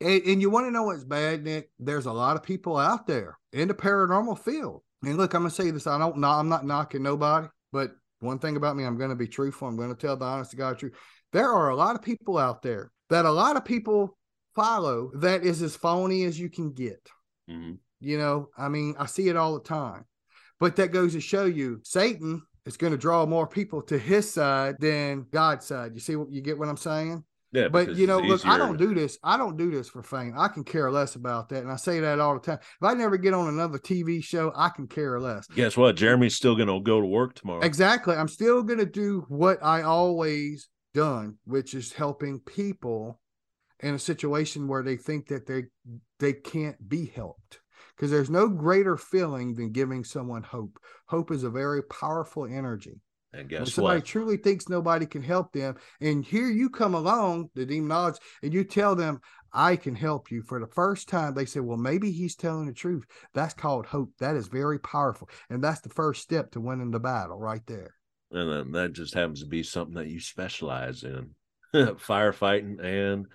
And, 0.00 0.22
and 0.22 0.40
you 0.40 0.50
want 0.50 0.66
to 0.66 0.70
know 0.70 0.84
what's 0.84 1.04
bad, 1.04 1.44
Nick? 1.44 1.70
There's 1.78 2.06
a 2.06 2.12
lot 2.12 2.36
of 2.36 2.42
people 2.42 2.76
out 2.76 3.06
there 3.06 3.38
in 3.52 3.68
the 3.68 3.74
paranormal 3.74 4.38
field. 4.38 4.82
And 5.02 5.16
look, 5.16 5.34
I'm 5.34 5.42
gonna 5.42 5.50
say 5.50 5.70
this. 5.70 5.86
I 5.86 5.98
don't 5.98 6.18
know. 6.18 6.28
I'm 6.28 6.48
not 6.48 6.66
knocking 6.66 7.02
nobody, 7.02 7.48
but 7.72 7.92
one 8.20 8.38
thing 8.38 8.56
about 8.56 8.76
me, 8.76 8.84
I'm 8.84 8.98
gonna 8.98 9.14
be 9.14 9.28
truthful. 9.28 9.68
I'm 9.68 9.76
gonna 9.76 9.94
tell 9.94 10.16
the 10.16 10.24
honest 10.24 10.50
to 10.52 10.56
God 10.56 10.78
truth. 10.78 10.94
There 11.32 11.48
are 11.48 11.68
a 11.68 11.76
lot 11.76 11.94
of 11.94 12.02
people 12.02 12.38
out 12.38 12.62
there 12.62 12.90
that 13.10 13.24
a 13.24 13.30
lot 13.30 13.56
of 13.56 13.64
people 13.64 14.16
follow 14.56 15.10
that 15.14 15.44
is 15.44 15.62
as 15.62 15.76
phony 15.76 16.24
as 16.24 16.38
you 16.38 16.50
can 16.50 16.72
get. 16.72 17.08
Mm-hmm. 17.48 17.74
You 18.00 18.18
know, 18.18 18.48
I 18.56 18.68
mean, 18.68 18.94
I 18.98 19.06
see 19.06 19.28
it 19.28 19.36
all 19.36 19.54
the 19.54 19.64
time. 19.64 20.04
But 20.60 20.76
that 20.76 20.92
goes 20.92 21.12
to 21.12 21.20
show 21.20 21.44
you 21.44 21.80
Satan 21.84 22.42
is 22.66 22.76
going 22.76 22.92
to 22.92 22.98
draw 22.98 23.24
more 23.26 23.46
people 23.46 23.82
to 23.82 23.98
his 23.98 24.30
side 24.30 24.76
than 24.80 25.26
God's 25.30 25.66
side. 25.66 25.92
You 25.94 26.00
see 26.00 26.16
what 26.16 26.30
you 26.30 26.40
get 26.40 26.58
what 26.58 26.68
I'm 26.68 26.76
saying? 26.76 27.24
Yeah, 27.52 27.68
but 27.68 27.96
you 27.96 28.06
know, 28.06 28.18
look, 28.18 28.46
I 28.46 28.58
don't 28.58 28.76
do 28.76 28.94
this. 28.94 29.18
I 29.22 29.38
don't 29.38 29.56
do 29.56 29.70
this 29.70 29.88
for 29.88 30.02
fame. 30.02 30.34
I 30.36 30.48
can 30.48 30.64
care 30.64 30.90
less 30.90 31.14
about 31.14 31.48
that, 31.48 31.62
and 31.62 31.72
I 31.72 31.76
say 31.76 32.00
that 32.00 32.20
all 32.20 32.34
the 32.34 32.40
time. 32.40 32.58
If 32.60 32.82
I 32.82 32.92
never 32.94 33.16
get 33.16 33.32
on 33.32 33.48
another 33.48 33.78
TV 33.78 34.22
show, 34.22 34.52
I 34.54 34.68
can 34.68 34.86
care 34.86 35.18
less. 35.18 35.46
Guess 35.46 35.76
what? 35.76 35.96
Jereme's 35.96 36.34
still 36.34 36.54
going 36.56 36.68
to 36.68 36.80
go 36.80 37.00
to 37.00 37.06
work 37.06 37.34
tomorrow. 37.34 37.60
Exactly. 37.60 38.14
I'm 38.14 38.28
still 38.28 38.62
going 38.62 38.80
to 38.80 38.86
do 38.86 39.24
what 39.28 39.58
I 39.62 39.82
always 39.82 40.68
done, 40.92 41.36
which 41.44 41.72
is 41.74 41.92
helping 41.92 42.40
people 42.40 43.20
in 43.80 43.94
a 43.94 43.98
situation 43.98 44.68
where 44.68 44.82
they 44.82 44.96
think 44.96 45.28
that 45.28 45.46
they 45.46 45.64
they 46.18 46.32
can't 46.32 46.88
be 46.88 47.06
helped 47.06 47.60
because 47.96 48.10
there's 48.10 48.30
no 48.30 48.48
greater 48.48 48.96
feeling 48.96 49.54
than 49.54 49.72
giving 49.72 50.04
someone 50.04 50.42
hope. 50.42 50.78
Hope 51.06 51.30
is 51.30 51.44
a 51.44 51.50
very 51.50 51.82
powerful 51.82 52.44
energy. 52.44 53.00
And 53.32 53.48
guess 53.48 53.60
when 53.60 53.66
somebody 53.66 54.00
what? 54.00 54.06
truly 54.06 54.36
thinks 54.38 54.68
nobody 54.68 55.04
can 55.06 55.22
help 55.22 55.52
them, 55.52 55.76
and 56.00 56.24
here 56.24 56.48
you 56.48 56.70
come 56.70 56.94
along, 56.94 57.50
the 57.54 57.66
demonologist, 57.66 58.20
and 58.42 58.54
you 58.54 58.64
tell 58.64 58.94
them, 58.94 59.20
I 59.52 59.76
can 59.76 59.94
help 59.94 60.30
you. 60.30 60.42
For 60.42 60.60
the 60.60 60.66
first 60.66 61.08
time, 61.08 61.34
they 61.34 61.44
say, 61.44 61.60
Well, 61.60 61.76
maybe 61.76 62.10
he's 62.10 62.36
telling 62.36 62.66
the 62.66 62.72
truth. 62.72 63.04
That's 63.34 63.54
called 63.54 63.86
hope. 63.86 64.10
That 64.18 64.36
is 64.36 64.48
very 64.48 64.78
powerful. 64.78 65.28
And 65.50 65.62
that's 65.62 65.80
the 65.80 65.88
first 65.88 66.22
step 66.22 66.50
to 66.52 66.60
winning 66.60 66.90
the 66.90 67.00
battle 67.00 67.38
right 67.38 67.66
there. 67.66 67.94
And 68.30 68.74
that 68.74 68.92
just 68.92 69.14
happens 69.14 69.40
to 69.40 69.46
be 69.46 69.62
something 69.62 69.94
that 69.94 70.08
you 70.08 70.20
specialize 70.20 71.02
in 71.02 71.30
firefighting 71.74 72.82
and 72.82 73.26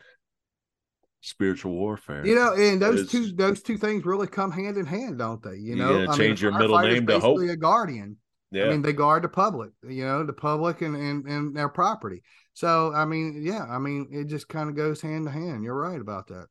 spiritual 1.21 1.73
warfare. 1.73 2.25
You 2.25 2.35
know, 2.35 2.53
and 2.53 2.81
those 2.81 3.09
two 3.09 3.31
those 3.31 3.63
two 3.63 3.77
things 3.77 4.05
really 4.05 4.27
come 4.27 4.51
hand 4.51 4.77
in 4.77 4.85
hand, 4.85 5.17
don't 5.17 5.41
they? 5.41 5.55
You 5.55 5.75
know, 5.75 6.01
you 6.01 6.07
change 6.07 6.19
mean, 6.19 6.51
your 6.51 6.59
middle 6.59 6.79
name 6.79 7.07
to 7.07 7.19
hope. 7.19 7.39
A 7.39 7.55
guardian. 7.55 8.17
Yeah. 8.53 8.65
I 8.65 8.69
mean, 8.69 8.83
they 8.83 8.93
guard 8.93 9.23
the 9.23 9.29
public. 9.29 9.71
You 9.87 10.05
know, 10.05 10.23
the 10.23 10.31
public 10.31 10.81
and 10.81 10.95
and, 10.95 11.25
and 11.25 11.55
their 11.55 11.69
property. 11.69 12.21
So, 12.53 12.93
I 12.93 13.03
mean, 13.03 13.41
yeah, 13.43 13.65
I 13.67 13.79
mean, 13.79 14.07
it 14.11 14.25
just 14.25 14.47
kind 14.47 14.69
of 14.69 14.75
goes 14.75 15.01
hand 15.01 15.25
to 15.25 15.31
hand. 15.31 15.63
You're 15.63 15.73
right 15.73 15.99
about 15.99 16.27
that. 16.27 16.45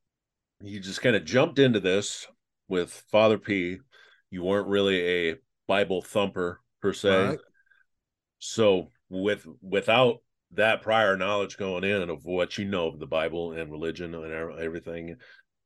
You 0.61 0.81
just 0.81 1.01
kind 1.01 1.15
of 1.15 1.25
jumped 1.25 1.61
into 1.61 1.79
this 1.79 2.27
with 2.69 3.05
Father 3.13 3.39
P. 3.39 3.79
You 4.31 4.43
weren't 4.43 4.67
really 4.67 5.31
a 5.31 5.37
Bible 5.69 6.03
thumper 6.03 6.61
per 6.81 6.93
se. 6.93 7.27
Right. 7.27 7.39
So, 8.41 8.89
with 9.09 9.47
without 9.61 10.17
that 10.55 10.83
prior 10.83 11.17
knowledge 11.17 11.57
going 11.57 11.85
in 11.85 12.11
of 12.11 12.25
what 12.25 12.59
you 12.59 12.65
know 12.65 12.89
of 12.89 12.99
the 12.99 13.07
Bible 13.07 13.53
and 13.53 13.71
religion 13.71 14.13
and 14.15 14.59
everything 14.59 15.17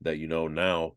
that 0.02 0.18
you 0.18 0.28
know 0.28 0.48
now, 0.48 0.92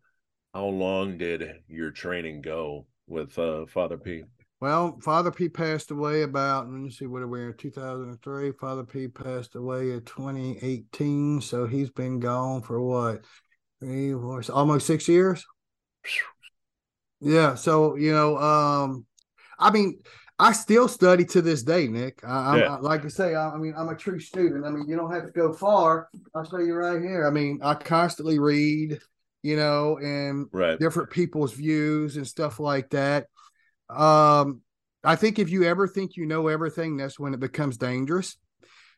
how 0.54 0.66
long 0.66 1.18
did 1.18 1.50
your 1.70 1.92
training 1.92 2.42
go 2.42 2.88
with 3.08 3.40
uh, 3.40 3.66
Father 3.68 3.98
P? 3.98 4.24
Well, 4.62 5.00
Father 5.02 5.32
P 5.32 5.48
passed 5.48 5.92
away 5.92 6.24
about, 6.24 6.70
let 6.70 6.80
me 6.80 6.90
see, 6.90 7.06
what 7.06 7.22
are 7.22 7.28
we 7.28 7.46
in 7.46 7.54
2003? 7.54 8.52
Father 8.60 8.84
P 8.84 9.08
passed 9.08 9.56
away 9.56 9.92
in 9.92 10.02
2018. 10.02 11.40
So 11.42 11.66
he's 11.66 11.90
been 11.90 12.20
gone 12.20 12.62
for 12.62 12.82
what? 12.82 13.24
three, 13.80 14.12
four, 14.12 14.42
almost 14.52 14.86
six 14.86 15.08
years. 15.08 15.46
Yeah. 17.22 17.56
So, 17.56 17.96
you 17.96 18.14
know, 18.14 18.38
um, 18.38 19.06
I 19.58 19.72
mean, 19.72 20.00
I 20.38 20.54
still 20.54 20.88
study 20.88 21.26
to 21.26 21.42
this 21.42 21.64
day, 21.64 21.88
Nick. 21.88 22.22
I, 22.24 22.60
Yeah. 22.60 22.76
I, 22.76 22.80
like 22.80 23.06
I 23.06 23.10
say, 23.10 23.36
I, 23.36 23.52
I 23.52 23.58
mean, 23.58 23.74
I'm 23.78 23.90
a 23.90 23.96
true 23.96 24.20
student. 24.20 24.66
I 24.66 24.70
mean, 24.70 24.88
you 24.88 24.96
don't 24.96 25.12
have 25.12 25.26
to 25.26 25.32
go 25.32 25.54
far. 25.54 26.10
I'll 26.34 26.44
show 26.44 26.60
you 26.60 26.76
right 26.76 27.02
here. 27.02 27.28
I 27.28 27.32
mean, 27.32 27.60
I 27.64 27.74
constantly 27.76 28.40
read, 28.40 29.00
you 29.42 29.56
know, 29.56 29.98
and 29.98 30.48
Right. 30.52 30.80
different 30.80 31.10
people's 31.10 31.54
views 31.54 32.18
and 32.18 32.28
stuff 32.28 32.60
like 32.60 32.90
that. 32.92 33.28
Um, 33.90 34.62
I 35.04 35.16
think 35.16 35.40
if 35.40 35.50
you 35.50 35.64
ever 35.64 35.88
think 35.88 36.16
you 36.16 36.26
know 36.26 36.48
everything, 36.48 36.98
that's 36.98 37.20
when 37.20 37.34
it 37.34 37.40
becomes 37.40 37.78
dangerous. 37.78 38.38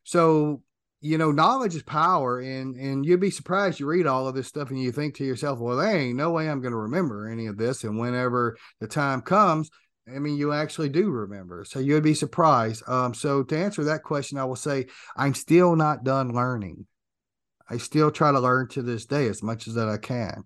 So, 0.04 0.62
you 1.00 1.18
know, 1.18 1.32
knowledge 1.32 1.76
is 1.76 1.84
power, 1.84 2.40
and 2.40 2.76
and 2.76 3.06
you'd 3.06 3.20
be 3.20 3.32
surprised 3.32 3.80
you 3.80 3.88
read 3.88 4.08
all 4.08 4.28
of 4.28 4.36
this 4.36 4.48
stuff 4.48 4.70
and 4.70 4.80
you 4.82 4.92
think 4.92 5.16
to 5.16 5.26
yourself, 5.26 5.60
well, 5.60 5.78
there 5.78 5.96
ain't 5.96 6.18
no 6.18 6.32
way 6.32 6.50
I'm 6.50 6.62
going 6.62 6.72
to 6.74 6.78
remember 6.78 7.28
any 7.30 7.48
of 7.48 7.58
this. 7.58 7.84
And 7.84 8.00
whenever 8.00 8.58
the 8.80 8.88
time 8.88 9.22
comes, 9.22 9.70
I 10.14 10.20
mean, 10.20 10.38
you 10.38 10.54
actually 10.54 10.90
do 10.90 11.10
remember. 11.10 11.64
So 11.66 11.80
you'd 11.80 12.04
be 12.04 12.14
surprised. 12.14 12.88
Um, 12.88 13.14
so 13.14 13.44
to 13.44 13.58
answer 13.58 13.84
that 13.86 14.04
question, 14.04 14.38
I 14.38 14.46
will 14.46 14.56
say 14.56 14.88
I'm 15.16 15.34
still 15.34 15.76
not 15.76 16.04
done 16.04 16.34
learning. 16.34 16.86
I 17.72 17.78
still 17.78 18.12
try 18.12 18.34
to 18.34 18.40
learn 18.40 18.68
to 18.70 18.82
this 18.82 19.06
day 19.06 19.28
as 19.28 19.42
much 19.42 19.66
as 19.66 19.76
that 19.76 19.88
I 19.88 19.96
can. 19.96 20.44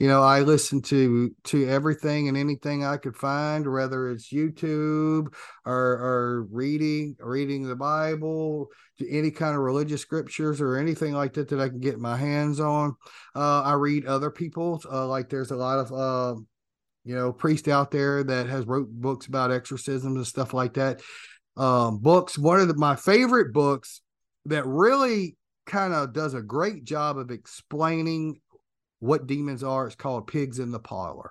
You 0.00 0.08
know, 0.08 0.22
I 0.22 0.40
listen 0.40 0.82
to 0.82 1.30
to 1.44 1.68
everything 1.68 2.26
and 2.26 2.36
anything 2.36 2.84
I 2.84 2.96
could 2.96 3.14
find, 3.16 3.70
whether 3.70 4.10
it's 4.10 4.32
YouTube 4.32 5.32
or 5.64 5.74
or 5.74 6.46
reading 6.50 7.14
reading 7.20 7.62
the 7.62 7.76
Bible, 7.76 8.70
to 8.98 9.08
any 9.08 9.30
kind 9.30 9.54
of 9.54 9.62
religious 9.62 10.02
scriptures 10.02 10.60
or 10.60 10.76
anything 10.76 11.14
like 11.14 11.34
that 11.34 11.48
that 11.50 11.60
I 11.60 11.68
can 11.68 11.78
get 11.78 12.00
my 12.00 12.16
hands 12.16 12.58
on. 12.58 12.96
Uh, 13.36 13.62
I 13.62 13.74
read 13.74 14.06
other 14.06 14.30
people's. 14.30 14.84
Uh, 14.84 15.06
like 15.06 15.28
there's 15.28 15.52
a 15.52 15.56
lot 15.56 15.78
of 15.78 15.92
uh, 15.92 16.40
you 17.04 17.14
know 17.14 17.32
priest 17.32 17.68
out 17.68 17.92
there 17.92 18.24
that 18.24 18.48
has 18.48 18.66
wrote 18.66 18.88
books 18.90 19.26
about 19.26 19.52
exorcisms 19.52 20.16
and 20.16 20.26
stuff 20.26 20.52
like 20.52 20.74
that. 20.74 21.02
Um, 21.56 21.98
books. 21.98 22.36
One 22.36 22.58
of 22.58 22.66
the, 22.66 22.74
my 22.74 22.96
favorite 22.96 23.52
books 23.52 24.00
that 24.46 24.66
really 24.66 25.36
kind 25.66 25.92
of 25.94 26.12
does 26.12 26.34
a 26.34 26.42
great 26.42 26.84
job 26.84 27.18
of 27.18 27.30
explaining 27.30 28.40
what 29.00 29.26
demons 29.26 29.62
are. 29.62 29.86
It's 29.86 29.96
called 29.96 30.26
Pigs 30.26 30.58
in 30.58 30.70
the 30.70 30.78
Parlor. 30.78 31.30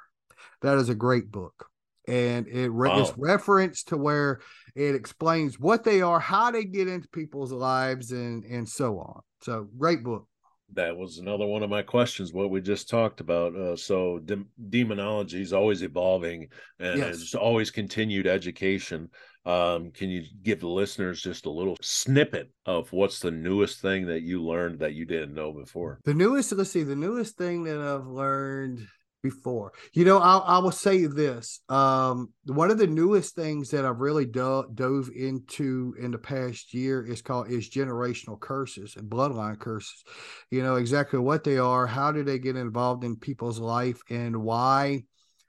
That 0.62 0.78
is 0.78 0.90
a 0.90 0.96
great 0.96 1.32
book. 1.32 1.68
And 2.08 2.48
it 2.48 2.70
re- 2.70 2.90
Wow. 2.90 3.02
it's 3.02 3.18
reference 3.18 3.84
to 3.86 3.98
where 3.98 4.42
it 4.76 4.94
explains 4.96 5.58
what 5.60 5.84
they 5.86 6.02
are, 6.02 6.20
how 6.20 6.52
they 6.52 6.66
get 6.66 6.88
into 6.90 7.08
people's 7.10 7.52
lives, 7.54 8.12
and 8.12 8.44
and 8.44 8.68
so 8.68 9.00
on. 9.00 9.22
So 9.42 9.70
great 9.78 10.04
book. 10.04 10.28
That 10.74 10.98
was 10.98 11.20
another 11.20 11.46
one 11.46 11.64
of 11.64 11.70
my 11.70 11.82
questions. 11.82 12.34
What 12.34 12.50
we 12.50 12.60
just 12.60 12.90
talked 12.90 13.22
about. 13.22 13.56
Uh, 13.56 13.76
so 13.78 14.20
dem- 14.20 14.50
demonology 14.70 15.42
is 15.42 15.54
always 15.54 15.82
evolving, 15.82 16.50
and 16.80 17.00
Yes. 17.00 17.22
it's 17.22 17.36
always 17.36 17.72
continued 17.72 18.28
education. 18.28 19.10
Um, 19.46 19.91
can 19.91 20.10
you 20.10 20.24
give 20.41 20.62
the 20.62 20.68
listeners 20.68 21.22
just 21.22 21.46
a 21.46 21.52
little 21.52 21.78
snippet 21.82 22.52
of 22.66 22.91
what's 22.94 23.20
the 23.20 23.32
newest 23.32 23.82
thing 23.82 24.06
that 24.08 24.22
you 24.22 24.41
learned 24.41 24.80
that 24.80 24.94
you 24.94 25.06
didn't 25.06 25.34
know 25.34 25.52
before? 25.52 26.00
The 26.06 26.14
newest, 26.14 26.54
let's 26.54 26.72
see, 26.72 26.84
the 26.84 26.96
newest 26.96 27.38
thing 27.38 27.64
that 27.66 27.80
I've 27.80 28.08
learned 28.08 28.88
before. 29.22 29.72
You 29.94 30.06
know, 30.06 30.20
I'll, 30.20 30.44
I 30.46 30.60
will 30.60 30.72
say 30.72 31.06
this. 31.06 31.62
Um, 31.70 32.32
one 32.46 32.72
of 32.72 32.78
the 32.78 32.88
newest 32.88 33.36
things 33.36 33.70
that 33.72 33.86
I've 33.86 34.00
really 34.00 34.26
do- 34.26 34.70
dove 34.74 35.10
into 35.16 35.96
in 36.00 36.12
the 36.12 36.18
past 36.18 36.74
year 36.74 37.06
is 37.06 37.22
called 37.22 37.50
is 37.50 37.70
generational 37.70 38.39
curses 38.39 38.96
and 38.96 39.10
bloodline 39.10 39.58
curses. 39.60 40.04
You 40.52 40.62
know 40.62 40.76
exactly 40.76 41.20
what 41.20 41.44
they 41.44 41.58
are, 41.58 41.88
how 41.88 42.12
do 42.12 42.24
they 42.24 42.38
get 42.38 42.56
involved 42.56 43.04
in 43.04 43.16
people's 43.16 43.60
life, 43.60 44.02
and 44.10 44.44
why 44.44 45.04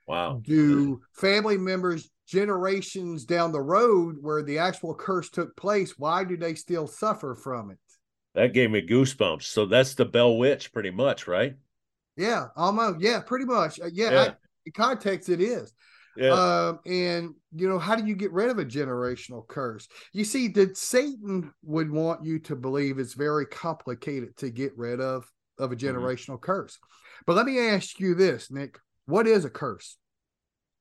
Wow. 0.06 0.40
do 0.42 1.00
family 1.14 1.56
members 1.56 2.10
generations 2.26 3.24
down 3.24 3.52
the 3.52 3.60
road 3.60 4.16
where 4.20 4.42
the 4.42 4.58
actual 4.58 4.94
curse 4.94 5.30
took 5.30 5.56
place, 5.56 5.98
why 5.98 6.24
do 6.24 6.36
they 6.36 6.54
still 6.54 6.86
suffer 6.86 7.34
from 7.34 7.70
it? 7.70 7.78
That 8.34 8.52
gave 8.52 8.70
me 8.70 8.86
goosebumps. 8.86 9.44
So 9.44 9.66
that's 9.66 9.94
the 9.94 10.04
Bell 10.04 10.36
Witch, 10.36 10.72
pretty 10.72 10.90
much, 10.90 11.26
right? 11.28 11.54
Yeah, 12.16 12.46
almost. 12.56 13.00
Yeah, 13.00 13.20
pretty 13.20 13.44
much. 13.44 13.80
Uh, 13.80 13.90
yeah, 13.92 14.10
Yeah. 14.10 14.20
I, 14.22 14.34
in 14.66 14.72
context, 14.72 15.28
it 15.28 15.40
is. 15.40 15.72
Yeah. 16.16 16.30
Um, 16.32 16.78
and 16.86 17.34
you 17.54 17.68
know, 17.68 17.78
how 17.78 17.96
do 17.96 18.06
you 18.06 18.14
get 18.14 18.32
rid 18.32 18.48
of 18.48 18.58
a 18.58 18.64
generational 18.64 19.46
curse? 19.46 19.88
You 20.12 20.24
see, 20.24 20.48
that 20.48 20.76
Satan 20.76 21.52
would 21.64 21.90
want 21.90 22.24
you 22.24 22.38
to 22.40 22.56
believe 22.56 22.98
it's 22.98 23.14
very 23.14 23.46
complicated 23.46 24.36
to 24.38 24.50
get 24.50 24.76
rid 24.76 25.00
of 25.00 25.28
of 25.58 25.70
a 25.72 25.76
Mhm. 25.76 25.80
generational 25.80 26.40
curse. 26.40 26.78
But 27.26 27.36
let 27.36 27.46
me 27.46 27.58
ask 27.58 27.98
you 28.00 28.14
this, 28.14 28.50
Nick: 28.50 28.78
What 29.06 29.26
is 29.26 29.44
a 29.44 29.50
curse? 29.50 29.98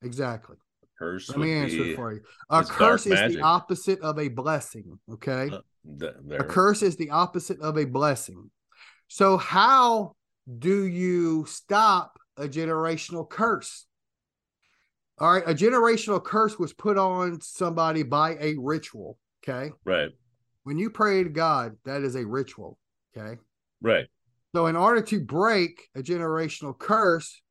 Exactly. 0.02 0.56
Curse 0.98 1.28
Let 1.30 1.38
me 1.38 1.52
answer 1.52 1.82
it 1.84 1.96
for 1.96 2.12
you. 2.12 2.20
A 2.50 2.64
curse 2.64 3.06
is 3.06 3.12
magic. 3.14 3.38
the 3.38 3.42
opposite 3.42 4.00
of 4.00 4.18
a 4.18 4.28
blessing. 4.28 4.98
Okay. 5.10 5.50
uh, 5.52 5.60
th- 5.98 6.12
A 6.38 6.44
curse 6.44 6.82
is 6.82 6.96
the 6.96 7.10
opposite 7.10 7.60
of 7.60 7.76
a 7.76 7.84
blessing. 7.84 8.50
So, 9.08 9.36
how 9.36 10.14
do 10.58 10.86
you 10.86 11.46
stop 11.46 12.18
a 12.36 12.46
generational 12.48 13.28
curse? 13.28 13.86
All 15.18 15.32
right, 15.32 15.42
a 15.46 15.54
generational 15.54 16.22
curse 16.22 16.58
was 16.58 16.72
put 16.72 16.96
on 16.98 17.40
somebody 17.40 18.02
by 18.02 18.36
a 18.40 18.54
ritual. 18.58 19.18
Okay. 19.46 19.72
right. 19.84 20.10
When 20.62 20.78
you 20.78 20.88
pray 20.90 21.22
to 21.22 21.28
God, 21.28 21.76
that 21.84 22.02
is 22.02 22.14
a 22.14 22.24
ritual. 22.26 22.78
Okay. 23.16 23.38
Right. 23.82 24.06
So, 24.54 24.66
in 24.66 24.76
order 24.76 25.02
to 25.02 25.20
break 25.20 25.88
a 25.96 26.00
generational 26.02 26.78
curse, 26.78 27.42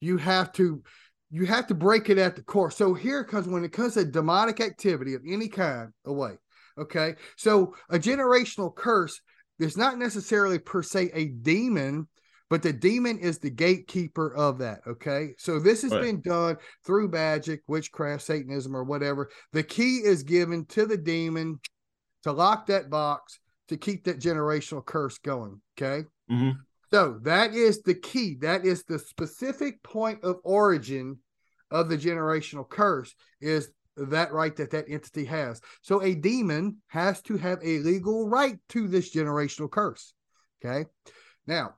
you 0.00 0.18
have 0.18 0.52
to 0.52 0.82
you 1.30 1.46
have 1.46 1.66
to 1.66 1.74
break 1.74 2.08
it 2.08 2.18
at 2.18 2.36
the 2.36 2.42
core. 2.42 2.70
So 2.70 2.94
here 2.94 3.24
comes 3.24 3.46
when 3.46 3.64
it 3.64 3.72
comes 3.72 3.94
to 3.94 4.04
demonic 4.04 4.60
activity 4.60 5.14
of 5.14 5.22
any 5.26 5.48
kind 5.48 5.92
away. 6.04 6.38
Okay. 6.78 7.16
So 7.36 7.74
a 7.90 7.98
generational 7.98 8.74
curse 8.74 9.20
is 9.58 9.76
not 9.76 9.98
necessarily 9.98 10.58
per 10.58 10.82
se 10.82 11.10
a 11.12 11.26
demon, 11.26 12.08
but 12.48 12.62
the 12.62 12.72
demon 12.72 13.18
is 13.18 13.38
the 13.38 13.50
gatekeeper 13.50 14.34
of 14.34 14.58
that. 14.58 14.80
Okay. 14.86 15.34
So 15.38 15.58
this 15.58 15.82
has 15.82 15.92
Right. 15.92 16.02
been 16.02 16.20
done 16.20 16.56
through 16.86 17.08
magic, 17.08 17.62
witchcraft, 17.66 18.22
Satanism, 18.22 18.74
or 18.74 18.84
whatever. 18.84 19.28
The 19.52 19.64
key 19.64 19.98
is 19.98 20.22
given 20.22 20.64
to 20.66 20.86
the 20.86 20.96
demon 20.96 21.60
to 22.22 22.32
lock 22.32 22.66
that 22.66 22.88
box 22.88 23.38
to 23.68 23.76
keep 23.76 24.04
that 24.04 24.18
generational 24.18 24.84
curse 24.84 25.18
going. 25.18 25.60
Okay. 25.76 26.06
Mhm. 26.30 26.58
So 26.90 27.18
that 27.22 27.54
is 27.54 27.82
the 27.82 27.94
key. 27.94 28.36
That 28.40 28.64
is 28.64 28.84
the 28.84 28.98
specific 28.98 29.82
point 29.82 30.24
of 30.24 30.36
origin 30.42 31.18
of 31.70 31.88
the 31.88 31.98
generational 31.98 32.68
curse 32.68 33.14
is 33.40 33.70
that 33.96 34.32
right 34.32 34.54
that 34.56 34.70
that 34.70 34.86
entity 34.88 35.24
has. 35.26 35.60
So 35.82 36.02
a 36.02 36.14
demon 36.14 36.78
has 36.88 37.20
to 37.22 37.36
have 37.36 37.58
a 37.62 37.78
legal 37.80 38.28
right 38.28 38.58
to 38.70 38.88
this 38.88 39.14
generational 39.14 39.70
curse. 39.70 40.14
Okay. 40.64 40.88
Now, 41.46 41.74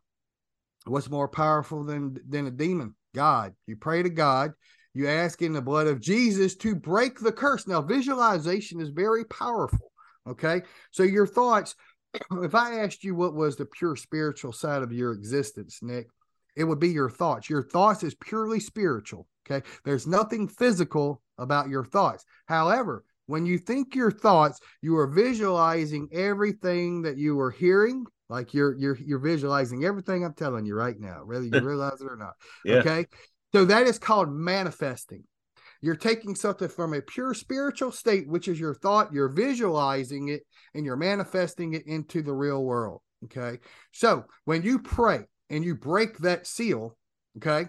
what's 0.85 1.11
more 1.11 1.29
powerful 1.29 1.85
than 1.85 2.19
than 2.29 2.47
a 2.47 2.51
demon? 2.51 2.95
God. 3.15 3.55
You 3.67 3.77
pray 3.77 4.03
to 4.03 4.11
God. 4.11 4.53
You 4.95 5.09
ask 5.09 5.41
in 5.43 5.53
the 5.53 5.63
blood 5.63 5.87
of 5.87 6.01
Jesus 6.01 6.57
to 6.57 6.75
break 6.75 7.19
the 7.19 7.33
curse. 7.33 7.67
Now, 7.67 7.81
visualization 7.81 8.81
is 8.81 8.91
very 8.91 9.25
powerful. 9.25 9.93
Okay. 10.29 10.63
So 10.91 11.03
your 11.03 11.27
thoughts 11.27 11.75
if 12.43 12.55
I 12.55 12.81
asked 12.81 13.05
you 13.05 13.15
what 13.15 13.35
was 13.35 13.57
the 13.57 13.67
pure 13.67 13.97
spiritual 13.97 14.53
side 14.53 14.83
of 14.83 14.93
your 14.93 15.13
existence, 15.13 15.81
Nick, 15.83 16.09
it 16.57 16.65
would 16.65 16.81
be 16.81 16.89
your 16.89 17.11
thoughts. 17.11 17.49
Your 17.49 17.63
thoughts 17.63 18.03
is 18.03 18.15
purely 18.15 18.61
spiritual. 18.61 19.27
Okay. 19.49 19.67
There's 19.85 20.07
nothing 20.07 20.49
physical 20.49 21.23
about 21.39 21.69
your 21.69 21.85
thoughts. 21.85 22.25
However, 22.47 23.05
when 23.27 23.47
you 23.47 23.59
think 23.59 23.95
your 23.95 24.11
thoughts, 24.11 24.61
you 24.83 24.97
are 24.97 25.07
visualizing 25.07 26.09
everything 26.13 27.03
that 27.03 27.17
you 27.17 27.39
are 27.41 27.51
hearing. 27.51 28.05
Like 28.29 28.55
you're 28.55 28.77
you're 28.77 28.97
you're 28.97 29.19
visualizing 29.19 29.85
everything 29.85 30.25
I'm 30.25 30.35
telling 30.35 30.67
you 30.67 30.75
right 30.75 30.99
now, 30.99 31.23
whether 31.25 31.45
you 31.45 31.61
realize 31.63 32.01
it 32.01 32.11
or 32.11 32.17
not. 32.17 32.35
Yeah. 32.65 32.77
Okay. 32.77 33.07
So 33.53 33.65
that 33.65 33.87
is 33.87 33.99
called 33.99 34.33
manifesting. 34.33 35.25
You're 35.83 35.97
taking 35.97 36.35
something 36.35 36.69
from 36.69 36.93
a 36.95 37.01
pure 37.01 37.33
spiritual 37.35 37.91
state, 37.93 38.29
which 38.29 38.49
is 38.49 38.61
your 38.61 38.75
thought, 38.75 39.13
you're 39.13 39.29
visualizing 39.31 40.29
it 40.29 40.43
and 40.75 40.85
you're 40.85 40.97
manifesting 40.97 41.73
it 41.75 41.87
into 41.87 42.23
the 42.23 42.33
real 42.35 42.63
world. 42.63 43.01
Okay. 43.25 43.59
So 43.93 44.25
when 44.45 44.63
you 44.63 44.79
pray 44.79 45.21
and 45.49 45.65
you 45.65 45.75
break 45.75 46.19
that 46.19 46.47
seal, 46.47 46.97
okay, 47.39 47.69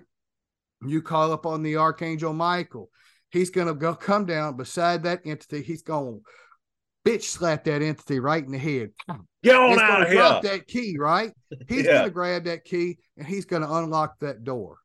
you 0.85 1.01
call 1.01 1.31
upon 1.31 1.63
the 1.63 1.77
archangel 1.77 2.33
Michael. 2.33 2.89
He's 3.29 3.49
going 3.49 3.67
to 3.67 3.73
go 3.73 3.95
come 3.95 4.25
down 4.25 4.57
beside 4.57 5.03
that 5.03 5.21
entity. 5.25 5.61
He's 5.61 5.83
going 5.83 6.19
to 7.05 7.09
bitch 7.09 7.23
slap 7.23 7.63
that 7.63 7.81
entity 7.81 8.19
right 8.19 8.43
in 8.43 8.51
the 8.51 8.57
head. 8.57 8.89
Get 9.41 9.55
on 9.55 9.69
He's 9.69 9.79
out 9.79 10.01
of 10.01 10.09
drop 10.11 10.43
here. 10.43 10.51
that 10.51 10.67
key, 10.67 10.97
right? 10.99 11.31
He's 11.69 11.85
Yeah. 11.85 11.93
going 11.93 12.03
to 12.05 12.11
grab 12.11 12.43
that 12.45 12.65
key 12.65 12.97
and 13.17 13.25
he's 13.25 13.45
going 13.45 13.61
to 13.61 13.71
unlock 13.73 14.19
that 14.19 14.43
door. 14.43 14.77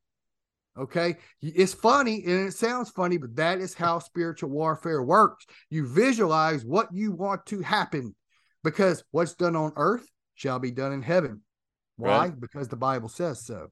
Okay. 0.78 1.16
It's 1.40 1.72
funny 1.72 2.22
and 2.26 2.48
it 2.48 2.52
sounds 2.52 2.90
funny, 2.90 3.16
but 3.16 3.34
that 3.36 3.60
is 3.60 3.74
how 3.74 3.98
spiritual 3.98 4.50
warfare 4.50 5.02
works. 5.02 5.46
You 5.70 5.86
visualize 5.86 6.64
what 6.64 6.88
you 6.92 7.12
want 7.12 7.46
to 7.46 7.62
happen 7.62 8.14
because 8.62 9.02
what's 9.10 9.34
done 9.34 9.56
on 9.56 9.72
earth 9.76 10.06
shall 10.34 10.58
be 10.58 10.70
done 10.70 10.92
in 10.92 11.02
heaven. 11.02 11.40
Why? 11.96 12.18
Right. 12.18 12.40
Because 12.40 12.68
the 12.68 12.76
Bible 12.76 13.08
says 13.08 13.44
so. 13.44 13.68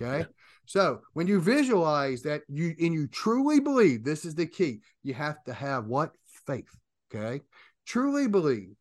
Okay. 0.00 0.18
Yeah. 0.18 0.24
So 0.66 1.00
when 1.14 1.26
you 1.26 1.40
visualize 1.40 2.22
that 2.22 2.42
you 2.48 2.74
and 2.78 2.94
you 2.94 3.06
truly 3.08 3.60
believe 3.60 4.04
this 4.04 4.24
is 4.24 4.34
the 4.34 4.46
key, 4.46 4.80
you 5.02 5.14
have 5.14 5.42
to 5.44 5.52
have 5.52 5.86
what? 5.86 6.12
Faith. 6.46 6.68
Okay. 7.14 7.42
Truly 7.86 8.28
believe. 8.28 8.74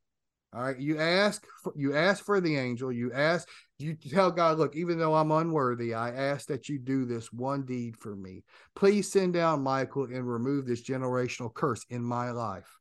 All 0.53 0.63
right. 0.63 0.77
You 0.77 0.99
ask 0.99 1.45
for, 1.63 1.73
you 1.75 1.95
ask 1.95 2.23
for 2.23 2.41
the 2.41 2.57
angel. 2.57 2.91
You 2.91 3.13
ask, 3.13 3.47
you 3.79 3.95
tell 3.95 4.31
God, 4.31 4.57
look, 4.57 4.75
even 4.75 4.99
though 4.99 5.15
I'm 5.15 5.31
unworthy, 5.31 5.93
I 5.93 6.09
ask 6.11 6.47
that 6.47 6.67
you 6.67 6.77
do 6.77 7.05
this 7.05 7.31
one 7.31 7.65
deed 7.65 7.95
for 7.97 8.15
me. 8.15 8.43
Please 8.75 9.11
send 9.11 9.33
down 9.33 9.63
Michael 9.63 10.05
and 10.05 10.27
remove 10.27 10.65
this 10.65 10.83
generational 10.83 11.53
curse 11.53 11.85
in 11.89 12.03
my 12.03 12.31
life. 12.31 12.77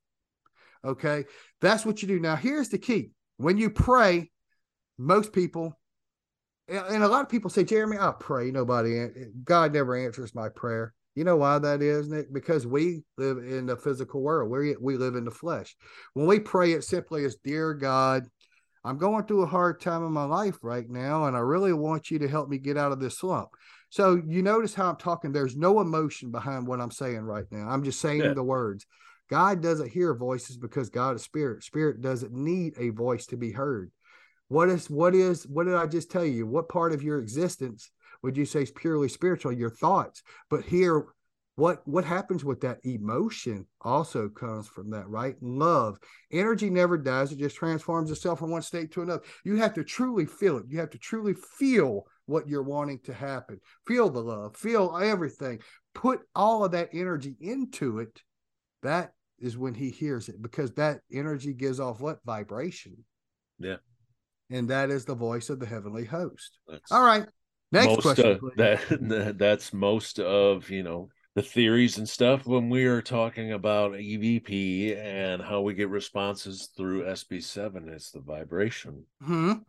Okay. 0.85 1.25
That's 1.61 1.87
what 1.87 2.03
you 2.03 2.09
do. 2.09 2.19
Now, 2.19 2.37
here's 2.37 2.71
the 2.71 2.79
key. 2.79 3.11
When 3.37 3.57
you 3.57 3.71
pray, 3.71 4.31
most 4.99 5.33
people 5.33 5.79
and 6.69 7.03
a 7.03 7.09
lot 7.09 7.23
of 7.23 7.29
people 7.29 7.51
say, 7.51 7.65
Jereme, 7.65 8.01
I 8.01 8.13
pray. 8.19 8.51
Nobody, 8.51 9.09
God 9.43 9.73
never 9.73 9.97
answers 9.97 10.35
my 10.35 10.49
prayer. 10.51 10.95
You 11.15 11.25
know 11.25 11.37
why 11.37 11.59
that 11.59 11.83
is, 11.83 12.09
Nick? 12.09 12.33
Because 12.33 12.67
we 12.67 13.03
live 13.19 13.39
in 13.39 13.67
the 13.67 13.77
physical 13.77 14.23
world. 14.23 14.51
We 14.51 14.77
we 14.81 14.97
live 14.97 15.17
in 15.17 15.25
the 15.25 15.31
flesh. 15.31 15.77
When 16.15 16.27
we 16.27 16.39
pray, 16.39 16.73
it 16.73 16.85
simply 16.85 17.25
is, 17.25 17.37
"Dear 17.43 17.75
God, 17.75 18.27
I'm 18.85 18.97
going 18.97 19.25
through 19.25 19.43
a 19.43 19.47
hard 19.47 19.81
time 19.81 20.05
in 20.05 20.13
my 20.13 20.25
life 20.25 20.59
right 20.63 20.89
now, 20.89 21.27
and 21.27 21.37
I 21.37 21.41
really 21.41 21.73
want 21.73 22.11
you 22.11 22.19
to 22.21 22.29
help 22.29 22.49
me 22.49 22.59
get 22.59 22.77
out 22.77 22.93
of 22.93 23.01
this 23.01 23.19
slump." 23.19 23.51
So 23.91 24.23
you 24.25 24.41
notice 24.43 24.73
how 24.73 24.89
I'm 24.89 24.97
talking. 24.97 25.33
There's 25.33 25.57
no 25.57 25.81
emotion 25.81 26.31
behind 26.31 26.67
what 26.67 26.81
I'm 26.81 26.93
saying 26.93 27.23
right 27.23 27.47
now. 27.51 27.69
I'm 27.69 27.83
just 27.83 28.01
saying 28.01 28.21
Yeah. 28.21 28.35
the 28.35 28.45
words. 28.45 28.87
God 29.29 29.61
doesn't 29.61 29.91
hear 29.91 30.15
voices 30.15 30.57
because 30.57 30.91
God 30.91 31.17
is 31.17 31.23
spirit. 31.23 31.65
Spirit 31.65 32.01
doesn't 32.01 32.33
need 32.33 32.75
a 32.79 32.91
voice 32.91 33.27
to 33.27 33.37
be 33.37 33.51
heard. 33.53 33.91
What 34.49 34.69
is 34.69 34.89
what 34.89 35.15
is 35.15 35.47
what 35.47 35.65
did 35.67 35.75
I 35.75 35.87
just 35.87 36.11
tell 36.11 36.25
you? 36.25 36.47
What 36.47 36.69
part 36.69 36.93
of 36.93 37.03
your 37.03 37.19
existence 37.19 37.91
would 38.23 38.37
you 38.37 38.45
say 38.45 38.63
is 38.63 38.71
purely 38.71 39.09
spiritual? 39.09 39.53
Your 39.53 39.71
thoughts. 39.71 40.23
But 40.49 40.65
here, 40.65 41.07
what 41.57 41.87
what 41.87 42.05
happens 42.05 42.45
with 42.45 42.61
that 42.63 42.79
emotion 42.85 43.67
also 43.83 44.29
comes 44.29 44.67
from 44.67 44.91
that, 44.91 45.09
right? 45.09 45.37
Love. 45.43 45.99
Energy 46.33 46.71
never 46.71 46.97
dies, 46.97 47.33
it 47.33 47.39
just 47.39 47.57
transforms 47.57 48.11
itself 48.11 48.39
from 48.39 48.51
one 48.51 48.63
state 48.63 48.93
to 48.93 49.03
another. 49.03 49.23
You 49.45 49.57
have 49.57 49.75
to 49.75 49.85
truly 49.85 50.25
feel 50.27 50.57
it. 50.59 50.65
You 50.69 50.79
have 50.81 50.91
to 50.91 50.99
truly 50.99 51.35
feel 51.59 52.07
what 52.27 52.49
you're 52.49 52.63
wanting 52.63 53.01
to 53.01 53.13
happen. 53.13 53.61
Feel 53.87 54.09
the 54.09 54.23
love, 54.23 54.57
feel 54.57 54.97
everything. 55.03 55.61
Put 55.95 56.21
all 56.35 56.65
of 56.65 56.73
that 56.73 56.91
energy 56.95 57.37
into 57.41 57.99
it. 57.99 58.23
That 58.83 59.13
is 59.39 59.59
when 59.59 59.75
he 59.75 59.91
hears 59.91 60.29
it 60.29 60.41
because 60.41 60.73
that 60.73 61.01
energy 61.13 61.53
gives 61.53 61.81
off 61.81 62.01
what 62.01 62.21
vibration. 62.25 63.05
Yeah. 63.59 63.77
And 64.51 64.69
that 64.71 64.91
is 64.91 65.05
the 65.05 65.15
voice 65.15 65.51
of 65.51 65.61
the 65.61 65.67
heavenly 65.67 66.05
host. 66.05 66.59
That's 66.67 66.91
All 66.91 67.05
right. 67.05 67.27
Next 67.73 67.87
most 67.87 68.03
question. 68.03 68.41
of 68.43 68.57
that 68.57 69.35
that's 69.39 69.73
most 69.73 70.19
of 70.19 70.71
you 70.71 70.83
know 70.83 71.09
the 71.37 71.43
theories 71.43 71.99
and 71.99 72.09
stuff 72.09 72.47
when 72.47 72.69
we 72.69 72.85
are 72.87 73.01
talking 73.03 73.53
about 73.53 73.93
EVP 73.93 74.97
and 74.97 75.41
how 75.41 75.61
we 75.61 75.75
get 75.75 75.89
responses 75.89 76.71
through 76.77 77.05
SB7. 77.05 77.89
It's 77.89 78.11
the 78.11 78.21
vibration. 78.21 79.05
Mhm. 79.23 79.65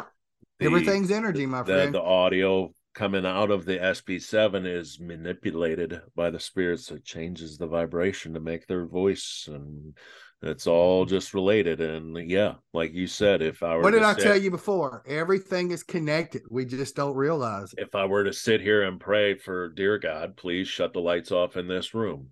The- 0.60 0.66
Everything's 0.66 1.12
energy, 1.12 1.46
my 1.46 1.60
the, 1.62 1.74
friend. 1.74 1.94
the 1.96 2.02
audio 2.02 2.74
coming 2.94 3.26
out 3.26 3.52
of 3.52 3.66
the 3.66 3.78
SB7 3.78 4.66
is 4.66 5.00
manipulated 5.00 6.02
by 6.16 6.30
the 6.30 6.40
spirits 6.40 6.88
that 6.88 7.06
changes 7.06 7.58
the 7.58 7.68
vibration 7.68 8.34
to 8.34 8.40
make 8.40 8.68
their 8.68 8.86
voice 8.86 9.48
and 9.52 9.96
it's 10.44 10.66
all 10.68 11.06
just 11.06 11.34
related 11.34 11.80
and 11.82 12.30
yeah 12.30 12.54
like 12.74 12.94
you 12.94 13.06
said 13.06 13.42
if 13.42 13.62
i 13.62 13.76
were 13.76 13.84
what 13.84 13.92
did 13.92 14.02
I 14.04 14.14
sit- 14.16 14.24
tell 14.24 14.38
you 14.38 14.50
before? 14.50 15.04
Everything 15.08 15.72
is 15.72 15.84
connected. 15.84 16.42
We 16.50 16.66
just 16.66 16.96
don't 16.96 17.16
realize 17.16 17.74
it. 17.74 17.84
if 17.84 17.96
i 17.96 18.06
were 18.06 18.24
to 18.24 18.34
sit 18.34 18.60
here 18.62 18.84
and 18.84 19.00
pray 19.00 19.36
for 19.36 19.70
dear 19.70 19.98
god 20.00 20.36
please 20.38 20.68
shut 20.68 20.94
the 20.94 21.00
lights 21.00 21.32
off 21.32 21.58
in 21.58 21.68
this 21.68 21.94
room 21.94 22.30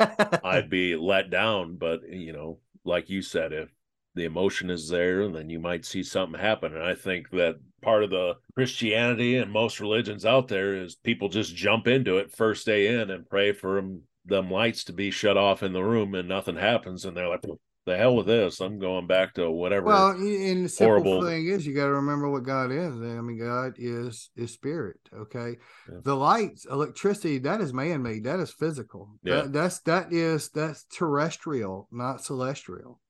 i'd 0.00 0.68
be 0.70 0.96
let 0.96 1.30
down 1.30 1.76
but 1.76 2.00
you 2.08 2.32
know 2.32 2.58
like 2.84 3.08
you 3.08 3.22
said 3.22 3.52
if 3.52 3.68
the 4.14 4.24
emotion 4.24 4.70
is 4.70 4.88
there 4.88 5.28
then 5.28 5.50
you 5.50 5.58
might 5.60 5.84
see 5.84 6.02
something 6.02 6.40
happen 6.40 6.74
and 6.74 6.82
i 6.82 6.94
think 6.94 7.28
that 7.30 7.56
part 7.82 8.02
of 8.02 8.10
the 8.10 8.34
christianity 8.54 9.36
and 9.36 9.52
most 9.52 9.78
religions 9.80 10.24
out 10.24 10.48
there 10.48 10.74
is 10.74 10.94
people 10.96 11.28
just 11.28 11.54
jump 11.54 11.86
into 11.86 12.16
it 12.18 12.34
first 12.34 12.64
day 12.66 12.88
in 13.00 13.10
and 13.10 13.28
pray 13.28 13.52
for 13.52 13.76
them, 13.76 14.02
them 14.26 14.50
lights 14.50 14.84
to 14.84 14.92
be 14.92 15.10
shut 15.10 15.36
off 15.36 15.62
in 15.62 15.72
the 15.72 15.82
room 15.82 16.14
and 16.14 16.28
nothing 16.28 16.56
happens 16.56 17.04
and 17.04 17.16
they're 17.16 17.28
like 17.28 17.44
the 17.86 17.96
hell 17.96 18.16
with 18.16 18.26
this 18.26 18.60
i'm 18.60 18.80
going 18.80 19.06
back 19.06 19.32
to 19.34 19.48
whatever 19.48 19.86
well, 19.86 20.10
and 20.10 20.64
the 20.64 20.68
simple 20.68 21.02
horrible- 21.02 21.24
thing 21.24 21.46
is, 21.46 21.64
you 21.64 21.72
got 21.74 21.86
to 21.86 21.92
remember 21.94 22.28
what 22.28 22.42
God 22.42 22.72
is. 22.72 22.92
I 22.94 23.20
mean, 23.20 23.38
God 23.38 23.74
is 23.78 24.30
is 24.36 24.52
spirit. 24.52 24.98
Okay, 25.14 25.56
Yeah. 25.88 25.98
the 26.02 26.16
lights, 26.16 26.66
electricity, 26.68 27.38
that 27.38 27.60
is 27.60 27.72
man 27.72 28.02
made. 28.02 28.24
That 28.24 28.40
is 28.40 28.50
physical. 28.50 29.10
Yeah. 29.22 29.42
That, 29.42 29.52
that's 29.52 29.80
that 29.82 30.12
is 30.12 30.48
that's 30.50 30.84
terrestrial, 30.92 31.86
not 31.92 32.24
celestial. 32.24 33.00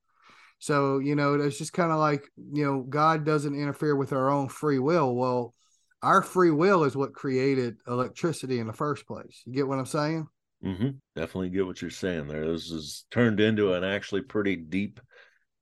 So 0.58 0.98
you 0.98 1.14
know, 1.16 1.34
it's 1.34 1.56
just 1.56 1.72
kind 1.72 1.90
of 1.92 1.98
like 1.98 2.24
you 2.52 2.64
know, 2.66 2.82
God 2.82 3.24
doesn't 3.24 3.54
interfere 3.54 3.96
with 3.96 4.12
our 4.12 4.30
own 4.30 4.48
free 4.50 4.78
will. 4.78 5.14
Well, 5.14 5.54
our 6.02 6.20
free 6.20 6.50
will 6.50 6.84
is 6.84 6.94
what 6.94 7.14
created 7.14 7.76
electricity 7.86 8.58
in 8.58 8.66
the 8.66 8.72
first 8.74 9.06
place. 9.06 9.42
You 9.46 9.54
get 9.54 9.68
what 9.68 9.78
I'm 9.78 9.86
saying? 9.86 10.28
Hmm 10.66 10.88
Definitely 11.14 11.50
get 11.50 11.66
what 11.66 11.80
you're 11.80 11.90
saying 11.90 12.28
there. 12.28 12.50
This 12.50 12.70
is 12.70 13.04
turned 13.10 13.40
into 13.40 13.72
an 13.72 13.84
actually 13.84 14.22
pretty 14.22 14.56
deep, 14.56 15.00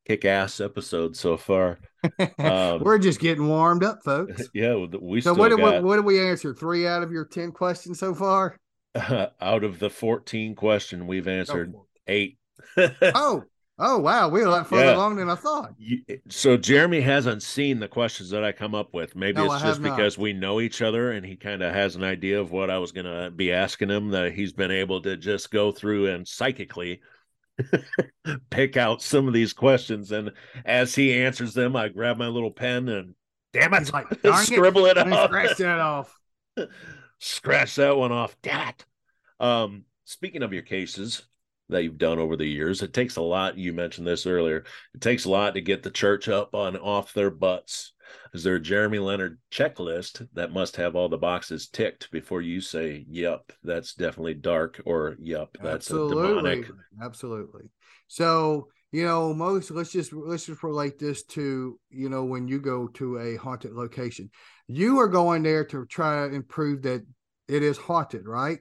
kick 0.07 0.24
ass 0.24 0.61
episode 0.61 1.16
so 1.16 1.36
far. 1.36 1.78
Um, 2.38 2.82
We're 2.84 2.98
just 2.98 3.18
getting 3.18 3.48
warmed 3.48 3.82
up, 3.82 4.00
folks. 4.05 4.50
yeah, 4.55 4.74
we 4.74 5.22
So 5.22 5.32
still 5.32 5.42
what 5.42 5.48
did 5.48 5.59
got 5.59 5.82
we, 5.82 5.88
what 5.88 5.96
did 5.96 6.05
we 6.05 6.20
answer? 6.20 6.52
Three 6.52 6.86
out 6.86 7.02
of 7.02 7.11
your 7.11 7.24
ten 7.24 7.50
questions 7.50 7.98
so 7.98 8.14
far? 8.14 8.59
out 9.40 9.64
of 9.64 9.78
the 9.78 9.88
14 9.90 10.55
question 10.55 11.07
we've 11.07 11.28
answered 11.28 11.72
eight. 12.07 12.36
Oh, 12.76 13.44
oh 13.79 13.99
wow, 13.99 14.29
we're 14.29 14.47
a 14.47 14.51
lot 14.51 14.68
further 14.68 14.85
Yeah. 14.85 14.97
along 14.97 15.16
than 15.16 15.31
I 15.31 15.35
thought. 15.35 15.75
So 16.29 16.57
Jereme 16.57 17.03
hasn't 17.03 17.43
seen 17.43 17.81
the 17.81 17.89
questions 17.89 18.31
that 18.31 18.45
I 18.45 18.53
come 18.53 18.75
up 18.75 18.95
with. 18.95 19.16
Maybe 19.16 19.37
No, 19.37 19.47
it's 19.53 19.62
I 19.64 19.68
just 19.68 19.83
because 19.83 20.16
we 20.18 20.33
know 20.33 20.61
each 20.61 20.83
other 20.83 21.12
and 21.12 21.25
he 21.25 21.37
kind 21.37 21.62
of 21.62 21.72
has 21.72 21.97
an 21.97 22.05
idea 22.05 22.41
of 22.41 22.51
what 22.51 22.70
I 22.70 22.79
was 22.79 22.93
going 22.93 23.07
to 23.07 23.31
be 23.31 23.53
asking 23.53 23.91
him 23.91 24.11
that 24.11 24.33
he's 24.33 24.53
been 24.53 24.70
able 24.70 25.01
to 25.03 25.16
just 25.16 25.51
go 25.51 25.72
through 25.72 26.09
and 26.09 26.27
psychically 26.27 27.01
pick 28.51 28.77
out 28.77 29.03
some 29.03 29.27
of 29.29 29.35
these 29.35 29.53
questions. 29.53 30.12
And 30.12 30.33
as 30.64 30.95
he 30.95 31.12
answers 31.14 31.55
them, 31.55 31.77
I 31.77 31.89
grab 31.89 32.16
my 32.18 32.29
little 32.29 32.51
pen 32.51 32.89
and 32.89 33.14
damn 33.53 33.75
it, 33.75 33.79
He's 33.81 33.93
like, 33.93 34.09
darn 34.22 34.43
it, 34.43 34.47
scribble 34.47 34.87
it 34.87 34.97
me 35.07 35.12
out. 35.12 35.29
scratch 35.29 35.57
that 35.59 35.79
off. 35.79 36.20
Scratch 37.20 37.77
that 37.77 37.97
one 37.97 38.12
off. 38.12 38.37
Damn 38.43 38.68
it. 38.68 38.85
Um, 39.41 39.85
speaking 40.05 40.43
of 40.43 40.53
your 40.53 40.62
cases 40.62 41.22
that 41.69 41.83
you've 41.83 41.99
done 41.99 42.19
over 42.19 42.37
the 42.37 42.47
years, 42.47 42.83
it 42.83 42.93
takes 42.93 43.17
a 43.17 43.23
lot. 43.23 43.57
You 43.59 43.73
mentioned 43.73 44.07
this 44.07 44.27
earlier. 44.27 44.65
It 44.95 45.01
takes 45.01 45.25
a 45.25 45.31
lot 45.31 45.55
to 45.55 45.61
get 45.61 45.83
the 45.83 45.91
church 45.91 46.29
up 46.29 46.55
on 46.55 46.77
off 46.77 47.12
their 47.15 47.31
butts. 47.31 47.93
Is 48.33 48.45
there 48.45 48.57
a 48.57 48.61
Jereme 48.61 49.03
Leonard 49.03 49.39
checklist 49.51 50.29
that 50.35 50.53
must 50.53 50.77
have 50.77 50.95
all 50.95 51.09
the 51.09 51.17
boxes 51.17 51.69
ticked 51.69 52.11
before 52.11 52.43
you 52.43 52.61
say, 52.61 53.05
"Yep, 53.09 53.53
that's 53.62 53.95
definitely 53.95 54.35
dark," 54.35 54.81
or 54.85 55.17
"Yep, 55.21 55.59
that's 55.62 55.91
a 55.91 55.95
absolutely, 55.95 56.29
demonic"? 56.29 56.71
absolutely. 57.03 57.71
So 58.09 58.69
you 58.93 59.05
know, 59.05 59.35
most 59.35 59.71
let's 59.71 59.91
just 59.91 60.12
let's 60.12 60.47
just 60.47 60.62
relate 60.62 60.99
this 60.99 61.25
to 61.25 61.79
you 61.91 62.09
know 62.09 62.25
when 62.25 62.47
you 62.47 62.61
go 62.61 62.89
to 62.89 63.19
a 63.19 63.37
haunted 63.37 63.73
location, 63.73 64.31
you 64.69 64.99
are 65.01 65.09
going 65.09 65.43
there 65.43 65.65
to 65.65 65.87
try 65.87 66.27
and 66.27 66.49
prove 66.49 66.83
that 66.83 67.05
it 67.49 67.62
is 67.62 67.77
haunted, 67.77 68.27
right? 68.27 68.61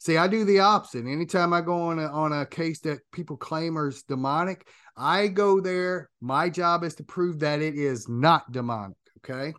See, 0.00 0.16
I 0.16 0.28
do 0.28 0.44
the 0.44 0.60
opposite. 0.60 1.06
Anytime 1.06 1.52
I 1.52 1.60
go 1.60 1.74
on 1.74 1.98
a 1.98 2.06
on 2.06 2.32
a 2.32 2.46
case 2.46 2.80
that 2.80 3.00
people 3.12 3.36
claim 3.36 3.76
is 3.76 4.02
demonic, 4.02 4.66
I 4.96 5.28
go 5.28 5.60
there. 5.60 6.08
My 6.22 6.48
job 6.48 6.84
is 6.84 6.94
to 6.96 7.04
prove 7.04 7.40
that 7.40 7.60
it 7.60 7.74
is 7.74 8.08
not 8.08 8.50
demonic. 8.50 8.96
Okay, 9.18 9.52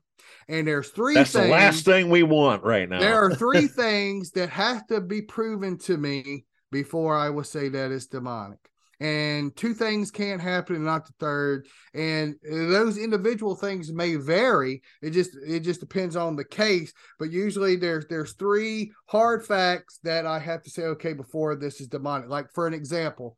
and 0.47 0.67
there's 0.67 0.89
three. 0.89 1.13
That's 1.13 1.31
things, 1.31 1.45
the 1.45 1.51
last 1.51 1.85
thing 1.85 2.09
we 2.09 2.23
want 2.23 2.63
right 2.63 2.89
now. 2.89 2.99
There 2.99 3.23
are 3.23 3.35
three 3.35 3.67
things 3.67 4.31
that 4.31 4.49
have 4.49 4.87
to 4.87 4.99
be 4.99 5.21
proven 5.21 5.77
to 5.79 5.95
me 5.95 6.45
before 6.71 7.15
I 7.15 7.29
will 7.29 7.43
say 7.43 7.69
that 7.69 7.91
it's 7.91 8.07
demonic. 8.07 8.70
And 9.01 9.55
two 9.55 9.73
things 9.73 10.11
can't 10.11 10.39
happen 10.39 10.75
and 10.75 10.85
not 10.85 11.07
the 11.07 11.13
third. 11.19 11.65
And 11.95 12.35
those 12.43 12.99
individual 12.99 13.55
things 13.55 13.91
may 13.91 14.15
vary. 14.15 14.83
It 15.01 15.09
just 15.09 15.31
it 15.43 15.61
just 15.61 15.79
depends 15.79 16.15
on 16.15 16.35
the 16.35 16.45
case. 16.45 16.93
But 17.17 17.31
usually 17.31 17.77
there's 17.77 18.05
there's 18.05 18.33
three 18.33 18.91
hard 19.07 19.43
facts 19.43 19.99
that 20.03 20.27
I 20.27 20.37
have 20.37 20.61
to 20.63 20.69
say, 20.69 20.83
okay, 20.83 21.13
before 21.13 21.55
this 21.55 21.81
is 21.81 21.87
demonic. 21.87 22.29
Like 22.29 22.51
for 22.53 22.67
an 22.67 22.75
example, 22.75 23.37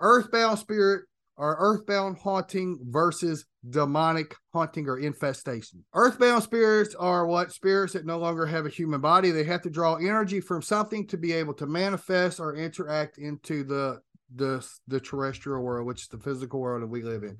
earthbound 0.00 0.58
spirit 0.58 1.04
or 1.38 1.56
earthbound 1.58 2.18
haunting 2.18 2.78
versus 2.82 3.46
demonic 3.70 4.36
haunting 4.52 4.86
or 4.86 4.98
infestation. 4.98 5.82
Earthbound 5.94 6.42
spirits 6.42 6.94
are 6.94 7.26
what 7.26 7.52
spirits 7.52 7.94
that 7.94 8.04
no 8.04 8.18
longer 8.18 8.44
have 8.44 8.66
a 8.66 8.70
human 8.70 9.00
body. 9.00 9.30
They 9.30 9.44
have 9.44 9.62
to 9.62 9.70
draw 9.70 9.94
energy 9.94 10.42
from 10.42 10.60
something 10.60 11.06
to 11.06 11.16
be 11.16 11.32
able 11.32 11.54
to 11.54 11.66
manifest 11.66 12.38
or 12.38 12.54
interact 12.54 13.16
into 13.16 13.64
the 13.64 14.02
the 14.34 14.66
the 14.88 15.00
terrestrial 15.00 15.62
world, 15.62 15.86
which 15.86 16.02
is 16.02 16.08
the 16.08 16.18
physical 16.18 16.60
world 16.60 16.82
that 16.82 16.86
we 16.88 17.02
live 17.02 17.22
in. 17.22 17.38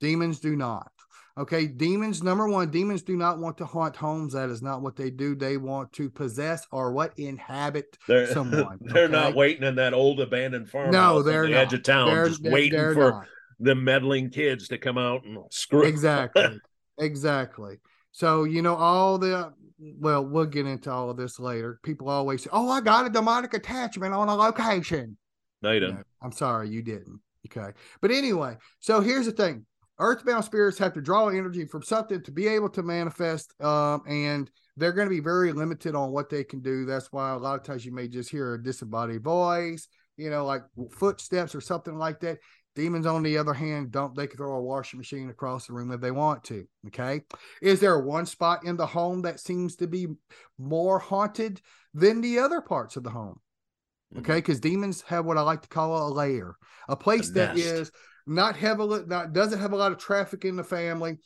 Demons 0.00 0.40
do 0.40 0.56
not. 0.56 0.90
Okay, 1.36 1.66
demons, 1.66 2.22
number 2.22 2.46
one, 2.48 2.70
demons 2.70 3.02
do 3.02 3.16
not 3.16 3.38
want 3.40 3.58
to 3.58 3.64
haunt 3.66 3.96
homes. 3.96 4.34
That 4.34 4.50
is 4.50 4.62
not 4.62 4.82
what 4.82 4.94
they 4.94 5.10
do. 5.10 5.34
They 5.34 5.56
want 5.56 5.92
to 5.94 6.08
possess 6.08 6.64
or 6.70 6.92
what 6.92 7.12
inhabit 7.18 7.98
They're 8.06 8.28
someone. 8.28 8.78
they're 8.82 9.08
not 9.08 9.34
waiting 9.34 9.64
in 9.64 9.74
that 9.76 9.94
old 9.94 10.20
abandoned 10.20 10.68
farm. 10.68 10.92
No, 10.92 11.22
they're 11.22 11.44
on 11.44 11.50
the 11.50 11.56
not. 11.56 11.60
edge 11.62 11.74
of 11.74 11.82
town, 11.82 12.06
They're- 12.14 12.28
just 12.28 12.42
they're- 12.44 12.52
waiting 12.52 12.78
for 12.94 13.10
not. 13.10 13.26
the 13.58 13.74
meddling 13.74 14.30
kids 14.30 14.68
to 14.68 14.78
come 14.78 14.96
out 14.96 15.24
and 15.24 15.38
screw. 15.50 15.82
exactly 15.82 16.60
exactly 16.98 17.78
so 18.12 18.44
you 18.44 18.62
know 18.62 18.76
all 18.76 19.18
the 19.18 19.52
well 19.98 20.24
we'll 20.24 20.44
get 20.46 20.64
into 20.66 20.88
all 20.90 21.10
of 21.10 21.16
this 21.16 21.40
later 21.40 21.80
people 21.82 22.08
always 22.08 22.44
say 22.44 22.50
oh 22.52 22.70
i 22.70 22.80
got 22.80 23.04
a 23.04 23.10
demonic 23.10 23.52
attachment 23.54 24.14
on 24.14 24.28
a 24.28 24.34
location 24.34 25.16
Night 25.64 25.82
No, 25.82 26.02
i'm 26.22 26.32
sorry 26.32 26.68
you 26.68 26.82
didn't 26.82 27.20
okay 27.46 27.72
but 28.00 28.10
anyway 28.10 28.56
so 28.80 29.00
here's 29.00 29.26
the 29.26 29.32
thing 29.32 29.66
earthbound 29.98 30.44
spirits 30.44 30.78
have 30.78 30.92
to 30.94 31.00
draw 31.00 31.28
energy 31.28 31.64
from 31.66 31.82
something 31.82 32.22
to 32.22 32.32
be 32.32 32.46
able 32.48 32.68
to 32.70 32.82
manifest 32.82 33.54
um, 33.62 34.02
and 34.08 34.50
they're 34.76 34.92
going 34.92 35.06
to 35.08 35.14
be 35.14 35.20
very 35.20 35.52
limited 35.52 35.94
on 35.94 36.10
what 36.10 36.28
they 36.28 36.44
can 36.44 36.60
do 36.60 36.84
that's 36.84 37.12
why 37.12 37.30
a 37.30 37.38
lot 37.38 37.58
of 37.58 37.62
times 37.62 37.84
you 37.84 37.92
may 37.92 38.08
just 38.08 38.30
hear 38.30 38.54
a 38.54 38.62
disembodied 38.62 39.22
voice 39.22 39.88
you 40.16 40.30
know 40.30 40.44
like 40.44 40.62
footsteps 40.90 41.54
or 41.54 41.60
something 41.60 41.96
like 41.96 42.20
that 42.20 42.38
Demons, 42.74 43.06
on 43.06 43.22
the 43.22 43.38
other 43.38 43.54
hand, 43.54 43.92
don't 43.92 44.14
they 44.16 44.26
can 44.26 44.36
throw 44.36 44.56
a 44.56 44.62
washing 44.62 44.98
machine 44.98 45.30
across 45.30 45.66
the 45.66 45.72
room 45.72 45.92
if 45.92 46.00
they 46.00 46.10
want 46.10 46.42
to. 46.44 46.66
Okay. 46.88 47.22
Is 47.62 47.78
there 47.78 47.98
one 48.00 48.26
spot 48.26 48.64
in 48.64 48.76
the 48.76 48.86
home 48.86 49.22
that 49.22 49.38
seems 49.38 49.76
to 49.76 49.86
be 49.86 50.08
more 50.58 50.98
haunted 50.98 51.60
than 51.92 52.20
the 52.20 52.40
other 52.40 52.60
parts 52.60 52.96
of 52.96 53.04
the 53.04 53.10
home? 53.10 53.38
Okay, 54.16 54.22
mm-hmm. 54.22 54.38
because 54.38 54.60
demons 54.60 55.02
have 55.02 55.24
what 55.24 55.38
I 55.38 55.42
like 55.42 55.62
to 55.62 55.68
call 55.68 56.08
a 56.08 56.12
lair, 56.12 56.56
a 56.88 56.96
place 56.96 57.30
that 57.30 57.56
nest. 57.56 57.66
is 57.66 57.92
not 58.26 58.56
heavily 58.56 59.02
not 59.06 59.32
doesn't 59.32 59.60
have 59.60 59.72
a 59.72 59.76
lot 59.76 59.92
of 59.92 59.98
traffic 59.98 60.44
in 60.44 60.56
the 60.56 60.64
family 60.64 61.18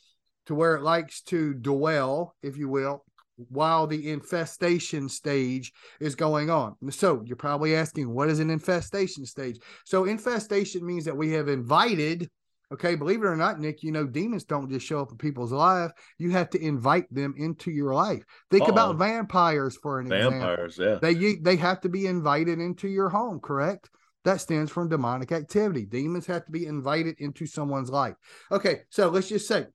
to 0.47 0.55
where 0.55 0.75
it 0.75 0.83
likes 0.83 1.21
to 1.23 1.55
dwell, 1.55 2.35
if 2.43 2.57
you 2.57 2.69
will, 2.69 3.05
while 3.51 3.87
the 3.87 4.11
infestation 4.11 5.09
stage 5.09 5.73
is 6.01 6.15
going 6.15 6.51
on. 6.51 6.75
So 6.91 7.23
you're 7.25 7.37
probably 7.37 7.77
asking, 7.77 8.13
what 8.13 8.29
is 8.29 8.41
an 8.41 8.51
infestation 8.51 9.27
stage? 9.27 9.59
So 9.85 10.05
infestation 10.05 10.85
means 10.85 11.05
that 11.05 11.17
we 11.17 11.33
have 11.33 11.49
invited. 11.49 12.29
Okay, 12.71 12.97
believe 12.97 13.23
it 13.23 13.27
or 13.27 13.37
not, 13.37 13.59
Nick, 13.59 13.83
you 13.83 13.93
know, 13.93 14.07
demons 14.07 14.45
don't 14.45 14.69
just 14.71 14.87
show 14.87 15.01
up 15.01 15.11
in 15.11 15.17
people's 15.17 15.53
life. 15.53 15.91
You 16.19 16.33
have 16.33 16.51
to 16.51 16.63
invite 16.63 17.13
them 17.13 17.35
into 17.39 17.71
your 17.71 17.95
life. 17.95 18.23
Think 18.51 18.65
Uh-oh. 18.65 18.73
about 18.73 18.97
vampires 18.97 19.77
for 19.77 20.01
an 20.01 20.07
example. 20.07 20.41
Vampires, 20.41 20.79
yeah. 20.79 20.99
They 21.01 21.37
they 21.37 21.57
have 21.57 21.81
to 21.83 21.89
be 21.89 22.07
invited 22.07 22.59
into 22.61 22.89
your 22.89 23.09
home, 23.09 23.41
correct? 23.41 23.89
That 24.25 24.43
stands 24.43 24.71
for 24.71 24.87
demonic 24.87 25.33
activity. 25.33 25.87
Demons 25.87 26.27
have 26.27 26.45
to 26.45 26.53
be 26.53 26.67
invited 26.67 27.17
into 27.21 27.47
someone's 27.47 27.89
life. 27.89 28.17
Okay, 28.53 28.81
so 28.91 29.09
let's 29.09 29.29
just 29.29 29.49
say 29.49 29.67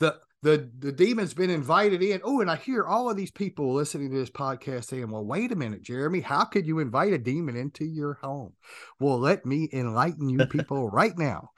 the 0.00 0.16
the 0.42 0.70
the 0.78 0.92
demon's 0.92 1.34
been 1.34 1.50
invited 1.50 2.02
in. 2.02 2.20
Oh, 2.22 2.40
and 2.40 2.50
I 2.50 2.56
hear 2.56 2.84
all 2.84 3.10
of 3.10 3.16
these 3.16 3.30
people 3.30 3.74
listening 3.74 4.10
to 4.10 4.16
this 4.16 4.30
podcast 4.30 4.84
saying, 4.84 5.10
"Well, 5.10 5.24
wait 5.24 5.52
a 5.52 5.56
minute, 5.56 5.82
Jereme, 5.82 6.22
how 6.22 6.44
could 6.44 6.66
you 6.66 6.78
invite 6.78 7.12
a 7.12 7.18
demon 7.18 7.56
into 7.56 7.84
your 7.84 8.14
home?" 8.22 8.52
Well, 9.00 9.18
let 9.18 9.46
me 9.46 9.68
enlighten 9.72 10.28
you 10.28 10.46
people 10.50 10.88
right 10.90 11.16
now. 11.16 11.50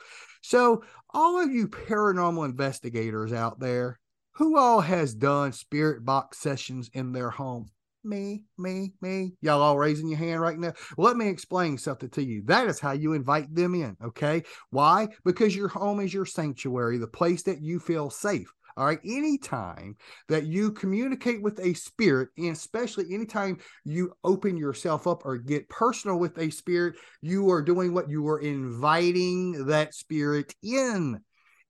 So, 0.43 0.83
all 1.13 1.41
of 1.41 1.51
you 1.51 1.69
paranormal 1.69 2.45
investigators 2.45 3.33
out 3.33 3.59
there, 3.59 3.99
who 4.33 4.57
all 4.57 4.81
has 4.81 5.15
done 5.15 5.53
spirit 5.53 6.05
box 6.05 6.39
sessions 6.39 6.89
in 6.93 7.13
their 7.13 7.31
home? 7.31 7.71
Me, 8.05 8.45
me, 8.57 8.95
me. 9.03 9.35
Y'all 9.43 9.61
all 9.61 9.77
raising 9.77 10.09
your 10.09 10.19
hand 10.19 10.41
right 10.41 10.59
now. 10.59 10.73
Let 10.97 11.17
me 11.17 11.29
explain 11.29 11.77
something 11.77 12.09
to 12.11 12.25
you. 12.25 12.43
That 12.47 12.69
is 12.69 12.79
how 12.79 12.93
you 12.93 13.13
invite 13.13 13.53
them 13.53 13.75
in. 13.75 13.97
Okay. 14.03 14.45
Why? 14.71 15.09
Because 15.25 15.55
your 15.55 15.69
home 15.69 16.01
is 16.01 16.15
your 16.15 16.25
sanctuary, 16.25 16.99
the 16.99 17.09
place 17.09 17.43
that 17.43 17.61
you 17.61 17.81
feel 17.81 18.09
safe. 18.09 18.51
All 18.79 18.87
right. 18.87 19.01
Anytime 19.05 19.97
that 20.29 20.47
you 20.47 20.71
communicate 20.71 21.43
with 21.43 21.59
a 21.59 21.75
spirit, 21.75 22.29
and 22.39 22.53
especially 22.53 23.13
anytime 23.13 23.59
you 23.85 24.13
open 24.23 24.57
yourself 24.57 25.07
up 25.07 25.27
or 25.27 25.37
get 25.37 25.69
personal 25.69 26.19
with 26.19 26.39
a 26.39 26.51
spirit, 26.51 26.95
you 27.21 27.51
are 27.51 27.61
doing 27.61 27.93
what 27.93 28.09
you 28.09 28.27
are 28.29 28.39
inviting 28.39 29.67
that 29.67 29.95
spirit 29.95 30.55
in. 30.63 31.21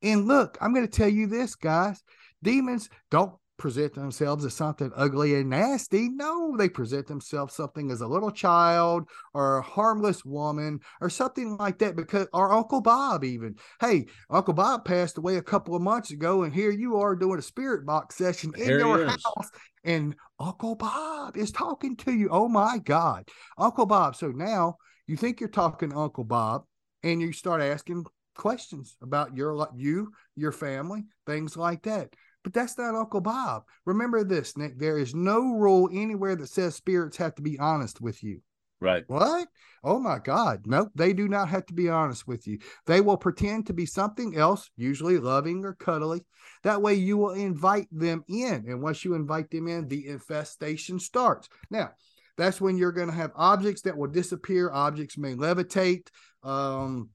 And 0.03 0.29
look, 0.29 0.59
I'm 0.61 0.75
going 0.75 0.87
to 0.87 0.93
tell 0.93 1.09
you 1.09 1.27
this, 1.27 1.55
guys 1.57 2.03
demons 2.43 2.89
don't 3.11 3.33
present 3.59 3.95
themselves 3.95 4.45
as 4.45 4.55
something 4.55 4.91
ugly 4.95 5.35
and 5.35 5.51
nasty. 5.51 6.09
No, 6.09 6.57
they 6.57 6.69
present 6.69 7.07
themselves 7.07 7.55
something 7.55 7.91
as 7.91 8.01
a 8.01 8.07
little 8.07 8.31
child 8.31 9.09
or 9.35 9.59
a 9.59 9.63
harmless 9.63 10.25
woman 10.25 10.81
or 11.01 11.11
something 11.11 11.57
like 11.59 11.79
that. 11.79 11.97
Because 11.97 12.29
our 12.33 12.53
Uncle 12.53 12.81
Bob, 12.81 13.25
even 13.25 13.57
hey, 13.81 14.07
Uncle 14.31 14.55
Bob 14.55 14.85
passed 14.85 15.19
away 15.19 15.37
a 15.37 15.43
couple 15.43 15.75
of 15.75 15.83
months 15.83 16.11
ago, 16.11 16.45
and 16.45 16.55
here 16.55 16.71
you 16.71 16.97
are 16.97 17.17
doing 17.17 17.39
a 17.39 17.43
spirit 17.43 17.85
box 17.85 18.17
session 18.17 18.53
in 18.57 18.65
Here 18.65 18.79
he 18.79 18.85
your 18.85 19.09
house, 19.09 19.51
and 19.85 20.15
Uncle 20.39 20.77
Bob 20.77 21.37
is 21.37 21.51
talking 21.51 21.97
to 21.97 22.13
you. 22.13 22.29
Oh 22.31 22.49
my 22.49 22.79
God, 22.79 23.29
Uncle 23.59 23.87
Bob. 23.87 24.17
So 24.17 24.29
now 24.29 24.77
you 25.07 25.17
think 25.17 25.41
you're 25.41 25.49
talking 25.49 25.91
to 25.91 25.97
Uncle 25.97 26.25
Bob, 26.25 26.63
and 27.03 27.21
you 27.21 27.33
start 27.33 27.61
asking 27.61 28.07
questions 28.37 28.97
about 29.03 29.37
your 29.37 29.69
you, 29.75 30.13
your 30.37 30.53
family, 30.53 31.05
things 31.27 31.57
like 31.57 31.83
that. 31.83 32.15
But 32.49 32.55
that's 32.55 32.79
not 32.79 32.95
Uncle 32.95 33.21
Bob. 33.21 33.65
Remember 33.85 34.25
this, 34.25 34.57
Nick. 34.57 34.79
There 34.79 34.97
is 34.97 35.15
no 35.15 35.53
rule 35.53 35.91
anywhere 35.93 36.35
that 36.35 36.47
says 36.47 36.75
spirits 36.75 37.19
have 37.19 37.35
to 37.35 37.43
be 37.43 37.59
honest 37.59 38.01
with 38.01 38.23
you. 38.25 38.41
Right. 38.81 39.05
What? 39.07 39.49
Oh 39.85 39.99
my 39.99 40.19
God. 40.19 40.63
Nope. 40.65 40.89
They 40.95 41.13
do 41.13 41.29
not 41.29 41.51
have 41.51 41.67
to 41.67 41.75
be 41.75 41.91
honest 41.91 42.27
with 42.27 42.47
you. 42.47 42.59
They 42.87 43.03
will 43.03 43.19
pretend 43.19 43.67
to 43.67 43.75
be 43.75 43.85
something 43.85 44.35
else, 44.35 44.71
usually 44.79 45.19
loving 45.19 45.63
or 45.63 45.75
cuddly. 45.75 46.25
That 46.63 46.81
way 46.81 46.95
you 46.95 47.19
will 47.19 47.35
invite 47.35 47.89
them 47.93 48.25
in. 48.29 48.65
And 48.67 48.81
once 48.81 49.05
you 49.05 49.13
invite 49.13 49.51
them 49.51 49.69
in, 49.69 49.87
the 49.87 50.09
infestation 50.09 50.99
starts. 50.99 51.51
Now, 51.71 51.91
that's 52.39 52.63
when 52.63 52.79
you're 52.79 52.93
going 52.93 53.11
to 53.11 53.15
have 53.15 53.33
objects 53.37 53.83
that 53.83 53.99
will 53.99 54.09
disappear. 54.09 54.71
Objects 54.71 55.19
may 55.19 55.35
levitate. 55.35 56.07
Um, 56.43 57.11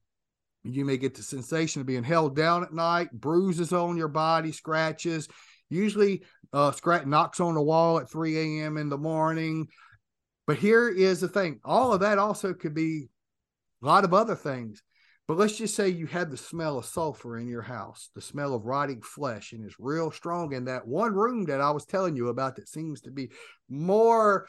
you 0.64 0.86
may 0.86 0.98
get 0.98 1.16
the 1.16 1.24
sensation 1.24 1.82
of 1.82 1.88
being 1.88 2.04
held 2.04 2.36
down 2.36 2.64
at 2.64 2.74
night, 2.74 3.12
bruises 3.12 3.74
on 3.74 3.98
your 3.98 4.08
body, 4.08 4.52
scratches. 4.52 5.28
Usually, 5.70 6.24
uh, 6.54 6.72
scratch 6.72 7.06
knocks 7.06 7.40
on 7.40 7.56
the 7.56 7.62
wall 7.62 8.00
at 8.00 8.10
3 8.10 8.62
a.m. 8.62 8.78
in 8.78 8.90
the 8.90 8.98
morning. 8.98 9.68
But 10.46 10.58
here 10.58 10.90
is 10.90 11.22
the 11.22 11.28
thing 11.28 11.60
all 11.64 11.94
of 11.94 12.02
that 12.02 12.18
also 12.18 12.54
could 12.54 12.74
be 12.74 13.10
a 13.82 13.86
lot 13.86 14.04
of 14.04 14.14
other 14.14 14.36
things. 14.36 14.84
But 15.28 15.38
let's 15.38 15.58
just 15.58 15.76
say 15.76 15.88
you 15.88 16.06
had 16.06 16.30
the 16.30 16.38
smell 16.38 16.78
of 16.78 16.86
sulfur 16.86 17.38
in 17.38 17.48
your 17.48 17.62
house, 17.62 18.10
the 18.14 18.22
smell 18.22 18.54
of 18.54 18.66
rotting 18.66 19.02
flesh, 19.02 19.54
and 19.54 19.64
it's 19.64 19.80
real 19.80 20.12
strong 20.12 20.52
in 20.52 20.66
that 20.66 20.86
one 20.86 21.14
room 21.14 21.46
that 21.46 21.62
I 21.62 21.72
was 21.72 21.86
telling 21.86 22.18
you 22.18 22.28
about 22.28 22.58
that 22.58 22.68
seems 22.68 23.02
to 23.02 23.12
be 23.12 23.32
more 23.70 24.48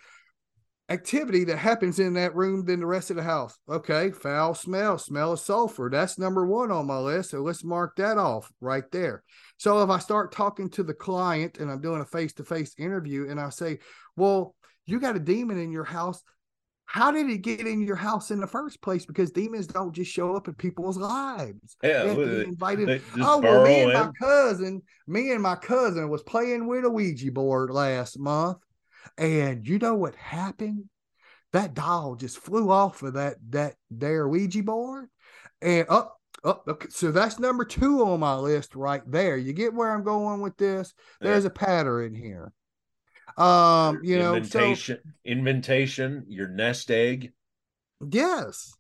activity 0.89 1.45
that 1.45 1.57
happens 1.57 1.99
in 1.99 2.13
that 2.15 2.35
room 2.35 2.65
than 2.65 2.81
the 2.81 2.87
rest 2.87 3.11
of 3.11 3.17
the 3.17 3.23
house. 3.23 3.59
Okay, 3.69 4.11
foul 4.11 4.55
smell, 4.55 4.99
smell 4.99 5.33
of 5.33 5.41
sulfur. 5.41 5.89
That's 5.91 6.19
number 6.19 6.47
one 6.47 6.71
on 6.71 6.87
my 6.87 6.99
list. 6.99 7.31
So 7.31 7.41
let's 7.41 7.65
mark 7.65 7.97
that 7.97 8.19
off 8.19 8.53
right 8.61 8.85
there. 8.93 9.23
So 9.57 9.83
if 9.83 9.91
I 9.91 9.99
start 9.99 10.33
talking 10.33 10.69
to 10.71 10.83
the 10.83 10.95
client 10.95 11.59
and 11.59 11.71
I'm 11.71 11.81
doing 11.81 12.01
a 12.01 12.07
face 12.07 12.35
to 12.35 12.45
face 12.45 12.75
interview 12.79 13.29
and 13.31 13.41
I 13.41 13.49
say, 13.49 13.79
Well, 14.17 14.55
you 14.87 15.01
got 15.01 15.17
a 15.17 15.21
demon 15.21 15.59
in 15.59 15.73
your 15.73 15.85
house. 15.85 16.23
How 16.87 17.11
did 17.11 17.31
it 17.31 17.39
get 17.39 17.67
in 17.67 17.81
your 17.81 17.97
house 17.97 18.31
in 18.31 18.41
the 18.41 18.47
first 18.47 18.83
place? 18.83 19.07
Because 19.07 19.31
demons 19.31 19.67
don't 19.67 19.95
just 19.95 20.13
show 20.13 20.37
up 20.37 20.49
in 20.49 20.55
people's 20.55 20.99
lives. 20.99 21.77
Yeah. 21.83 22.05
They 22.05 22.45
invited. 22.45 22.89
they 22.89 23.01
Oh 23.23 23.39
well, 23.39 23.65
me 23.65 23.81
and 23.81 23.93
burrow 23.93 24.05
my 24.05 24.13
cousin, 24.21 24.83
me 25.07 25.33
and 25.33 25.43
my 25.43 25.57
cousin 25.57 26.11
was 26.11 26.23
playing 26.23 26.67
with 26.67 26.85
a 26.85 26.91
Ouija 26.91 27.33
board 27.33 27.71
last 27.71 28.19
month, 28.19 28.59
and 29.19 29.67
you 29.67 29.79
know 29.79 29.95
what 29.95 30.15
happened? 30.15 30.85
That 31.53 31.75
doll 31.75 32.17
just 32.17 32.39
flew 32.39 32.71
off 32.71 33.03
of 33.03 33.15
that 33.15 33.37
that 33.51 33.77
their 33.91 34.29
Ouija 34.29 34.63
board, 34.63 35.09
and 35.63 35.87
up. 35.89 36.19
Oh, 36.43 36.61
okay. 36.69 36.89
So 36.91 37.11
that's 37.11 37.39
number 37.39 37.65
two 37.65 38.05
on 38.05 38.21
my 38.21 38.35
list 38.35 38.75
right 38.75 39.03
there. 39.11 39.37
You 39.37 39.55
get 39.55 39.73
where 39.73 39.91
I'm 39.91 40.05
going 40.05 40.43
with 40.43 40.59
this? 40.59 40.93
There's 41.21 41.47
a 41.47 41.51
pattern 41.51 42.15
here. 42.15 42.53
Um, 43.37 44.01
you 44.03 44.19
know, 44.19 44.33
so 44.43 44.59
invitation, 44.59 44.99
invitation, 45.25 46.25
your 46.29 46.49
nest 46.49 46.91
egg. 46.91 47.33
Yes, 48.07 48.75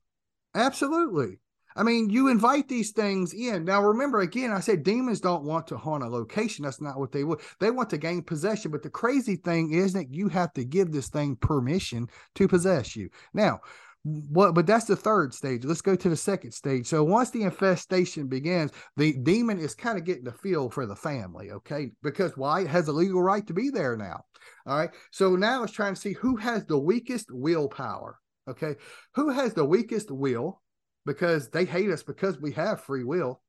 absolutely. 0.54 1.38
I 1.76 1.82
mean, 1.82 2.08
you 2.08 2.28
invite 2.28 2.68
these 2.68 2.92
things 2.92 3.34
in. 3.34 3.64
Now, 3.64 3.82
remember, 3.82 4.20
again, 4.20 4.52
I 4.52 4.60
said 4.60 4.84
demons 4.84 5.20
don't 5.20 5.44
want 5.44 5.66
to 5.68 5.76
haunt 5.76 6.04
a 6.04 6.08
location. 6.08 6.64
That's 6.64 6.80
not 6.80 6.98
what 6.98 7.10
they 7.10 7.24
would. 7.24 7.40
They 7.58 7.70
want 7.70 7.90
to 7.90 7.98
gain 7.98 8.22
possession. 8.22 8.70
But 8.70 8.82
the 8.82 8.90
crazy 8.90 9.36
thing 9.36 9.72
is 9.72 9.92
that 9.94 10.14
you 10.14 10.28
have 10.28 10.52
to 10.52 10.64
give 10.64 10.92
this 10.92 11.08
thing 11.08 11.36
permission 11.36 12.08
to 12.36 12.46
possess 12.46 12.94
you. 12.94 13.10
Now, 13.32 13.60
what? 14.04 14.54
But 14.54 14.66
that's 14.66 14.84
the 14.84 14.96
third 14.96 15.34
stage. 15.34 15.64
Let's 15.64 15.80
go 15.80 15.96
to 15.96 16.08
the 16.08 16.16
second 16.16 16.52
stage. 16.52 16.86
So 16.86 17.02
once 17.02 17.30
the 17.30 17.42
infestation 17.42 18.28
begins, 18.28 18.70
the 18.96 19.14
demon 19.14 19.58
is 19.58 19.74
kind 19.74 19.98
of 19.98 20.04
getting 20.04 20.24
the 20.24 20.32
feel 20.32 20.70
for 20.70 20.86
the 20.86 20.94
family. 20.94 21.50
Okay, 21.50 21.90
because 22.02 22.36
why? 22.36 22.60
It 22.60 22.68
has 22.68 22.88
a 22.88 22.92
legal 22.92 23.22
right 23.22 23.46
to 23.46 23.54
be 23.54 23.70
there 23.70 23.96
now. 23.96 24.24
All 24.66 24.78
right. 24.78 24.90
So 25.10 25.36
now 25.36 25.62
it's 25.62 25.72
trying 25.72 25.94
to 25.94 26.00
see 26.00 26.12
who 26.12 26.36
has 26.36 26.66
the 26.66 26.78
weakest 26.78 27.30
willpower. 27.30 28.18
Okay. 28.46 28.76
Who 29.14 29.30
has 29.30 29.54
the 29.54 29.64
weakest 29.64 30.10
will? 30.10 30.60
Because 31.06 31.50
they 31.50 31.64
hate 31.64 31.90
us 31.90 32.02
because 32.02 32.40
we 32.40 32.52
have 32.52 32.80
free 32.80 33.04
will. 33.04 33.40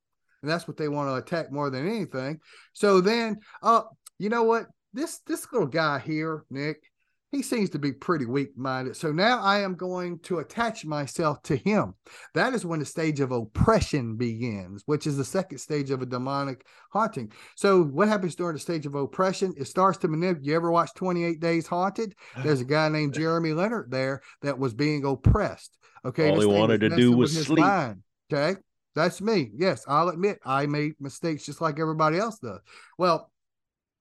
and 0.42 0.52
that's 0.52 0.68
what 0.68 0.78
they 0.78 0.90
want 0.90 1.10
to 1.10 1.16
attack 1.16 1.52
more 1.52 1.70
than 1.70 1.88
anything. 1.88 2.40
So 2.74 3.02
then, 3.02 3.40
uh, 3.64 3.84
you 4.20 4.30
know 4.30 4.44
what? 4.44 4.68
This 4.94 5.20
this 5.26 5.48
little 5.52 5.68
guy 5.68 6.00
here, 6.00 6.46
Nick, 6.50 6.84
he 7.32 7.42
seems 7.42 7.70
to 7.72 7.80
be 7.80 7.92
pretty 7.92 8.26
weak 8.26 8.58
minded. 8.58 8.96
So 8.96 9.12
now 9.12 9.42
I 9.42 9.60
am 9.60 9.76
going 9.76 10.20
to 10.20 10.40
attach 10.40 10.86
myself 10.86 11.42
to 11.44 11.56
him. 11.56 11.96
That 12.34 12.54
is 12.54 12.66
when 12.66 12.80
the 12.80 12.86
stage 12.86 13.20
of 13.20 13.32
oppression 13.32 14.16
begins, 14.16 14.84
which 14.86 15.06
is 15.06 15.18
the 15.18 15.26
second 15.26 15.58
stage 15.58 15.90
of 15.90 16.02
a 16.02 16.06
demonic 16.06 16.66
haunting. 16.92 17.32
So 17.56 17.84
what 17.84 18.08
happens 18.08 18.36
during 18.36 18.56
the 18.56 18.60
stage 18.60 18.86
of 18.86 18.96
oppression? 18.96 19.54
It 19.58 19.66
starts 19.66 19.98
to 20.00 20.08
manipulate. 20.08 20.46
You 20.46 20.56
ever 20.56 20.72
watch 20.72 20.94
28 20.96 21.40
Days 21.40 21.68
Haunted? 21.68 22.16
There's 22.42 22.62
a 22.62 22.66
guy 22.66 22.90
named 22.90 23.14
Jereme 23.16 23.56
Leonard 23.56 23.92
there 23.92 24.22
that 24.42 24.58
was 24.58 24.74
being 24.74 25.04
oppressed. 25.04 25.78
Okay. 26.06 26.30
All 26.30 26.40
he 26.40 26.46
wanted 26.46 26.82
to 26.82 26.90
do 26.90 27.18
was 27.18 27.46
sleep. 27.46 27.60
Mind, 27.60 28.04
okay. 28.32 28.60
That's 28.96 29.20
me. 29.20 29.52
Yes, 29.54 29.84
I'll 29.88 30.08
admit 30.08 30.40
I 30.46 30.68
made 30.68 30.94
mistakes 31.02 31.46
just 31.46 31.60
like 31.60 31.80
everybody 31.80 32.18
else 32.18 32.40
does. 32.40 32.62
Well, 32.98 33.30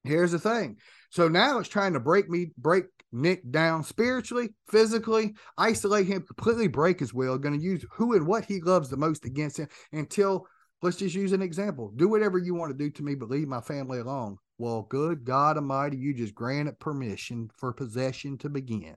here's 0.05 0.31
the 0.31 0.39
thing. 0.39 0.77
So 1.11 1.27
now 1.29 1.59
it's 1.59 1.68
trying 1.68 1.95
to 1.95 2.01
break 2.01 2.29
me, 2.29 2.53
break 2.57 2.85
Nick 3.15 3.49
down 3.53 3.85
spiritually, 3.85 4.49
physically, 4.69 5.35
isolate 5.57 6.09
him, 6.09 6.23
completely 6.23 6.67
break 6.67 6.99
his 6.99 7.15
will, 7.15 7.39
going 7.39 7.57
to 7.57 7.65
use 7.65 7.87
who 7.93 8.15
and 8.15 8.27
what 8.27 8.45
he 8.45 8.61
loves 8.61 8.91
the 8.91 8.97
most 8.97 9.25
against 9.25 9.57
him 9.57 9.69
until, 9.93 10.49
let's 10.83 10.97
just 10.97 11.15
use 11.15 11.31
an 11.31 11.41
example. 11.41 11.93
Do 11.95 12.09
whatever 12.09 12.39
you 12.39 12.55
want 12.55 12.73
to 12.73 12.77
do 12.77 12.91
to 12.91 13.05
me, 13.05 13.15
but 13.15 13.31
leave 13.31 13.47
my 13.47 13.61
family 13.61 14.01
alone. 14.01 14.39
Well, 14.59 14.83
good 14.83 15.25
God 15.25 15.57
Almighty, 15.57 15.97
you 15.97 16.12
just 16.12 16.35
granted 16.35 16.81
permission 16.81 17.51
for 17.57 17.73
possession 17.73 18.37
to 18.39 18.49
begin. 18.49 18.97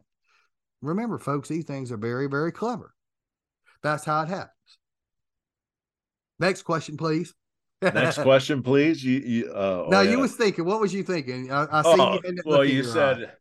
Remember, 0.82 1.20
folks, 1.20 1.48
these 1.48 1.66
things 1.66 1.92
are 1.92 1.98
very, 1.98 2.28
very 2.28 2.52
clever. 2.52 2.96
That's 3.84 4.04
how 4.04 4.24
it 4.24 4.30
happens. 4.30 4.52
Next 6.40 6.64
question, 6.64 6.98
please. 6.98 7.36
Next 7.84 8.18
question, 8.24 8.64
please. 8.64 9.04
You, 9.04 9.20
you 9.20 9.52
uh, 9.52 9.86
now 9.90 10.00
oh, 10.00 10.02
you 10.02 10.20
was 10.20 10.36
thinking. 10.36 10.66
What 10.66 10.80
was 10.80 10.92
you 10.92 11.04
thinking? 11.04 11.52
I, 11.52 11.68
I 11.72 11.82
see. 11.84 11.90
Oh, 11.90 12.20
you 12.24 12.42
well, 12.46 12.66
you 12.66 12.84
said 12.84 13.32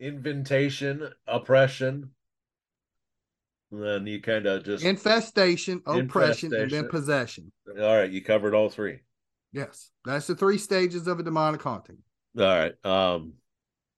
inventation, 0.00 1.08
oppression. 1.28 2.10
And 3.70 3.82
then 3.82 4.06
you 4.06 4.20
kind 4.20 4.46
of 4.46 4.64
just 4.64 4.84
infestation, 4.84 5.82
oppression, 5.86 6.46
infestation. 6.46 6.54
and 6.54 6.70
then 6.70 6.88
possession. 6.88 7.52
All 7.68 7.96
right, 7.96 8.10
you 8.10 8.22
covered 8.22 8.54
all 8.54 8.68
three. 8.68 9.00
Yes, 9.52 9.90
that's 10.04 10.26
the 10.26 10.34
three 10.34 10.58
stages 10.58 11.06
of 11.06 11.20
a 11.20 11.22
demonic 11.22 11.62
haunting. 11.62 11.98
All 12.38 12.44
right. 12.44 12.74
Um, 12.84 13.34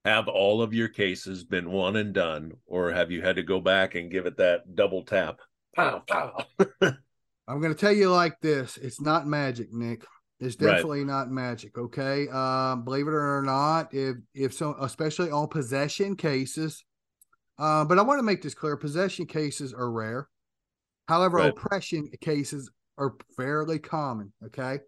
have 0.05 0.29
all 0.29 0.63
of 0.63 0.75
your 0.75 0.89
cases 0.89 1.45
been 1.45 1.71
one 1.71 1.97
and 1.97 2.13
done, 2.13 2.53
or 2.67 2.93
have 2.93 3.11
you 3.11 3.23
had 3.23 3.37
to 3.37 3.43
go 3.43 3.61
back 3.61 3.95
and 3.95 4.11
give 4.11 4.27
it 4.27 4.37
that 4.39 4.75
double 4.75 5.05
tap? 5.05 5.41
Pow, 5.77 6.03
pow. 6.07 6.45
I'm 6.83 7.61
going 7.61 7.73
to 7.73 7.79
tell 7.79 7.93
you 7.93 8.11
like 8.11 8.41
this: 8.41 8.77
it's 8.77 9.01
not 9.01 9.27
magic, 9.27 9.73
Nick. 9.73 10.05
It's 10.43 10.57
definitely 10.57 11.05
right. 11.05 11.07
not 11.07 11.31
magic. 11.31 11.79
Okay. 11.79 12.29
Um, 12.29 12.85
believe 12.85 13.07
it 13.07 13.15
or 13.15 13.43
not, 13.43 13.95
if 13.95 14.17
if 14.35 14.53
so, 14.53 14.75
especially 14.81 15.31
on 15.31 15.47
possession 15.47 16.17
cases. 16.17 16.85
Uh, 17.59 17.85
but 17.85 17.99
I 17.99 18.03
want 18.03 18.19
to 18.19 18.25
make 18.25 18.43
this 18.43 18.55
clear: 18.55 18.77
possession 18.77 19.27
cases 19.27 19.73
are 19.73 19.91
rare. 19.91 20.29
However, 21.07 21.37
right. 21.37 21.51
oppression 21.51 22.11
cases 22.21 22.71
are 22.99 23.15
fairly 23.37 23.79
common. 23.79 24.33
Okay. 24.47 24.81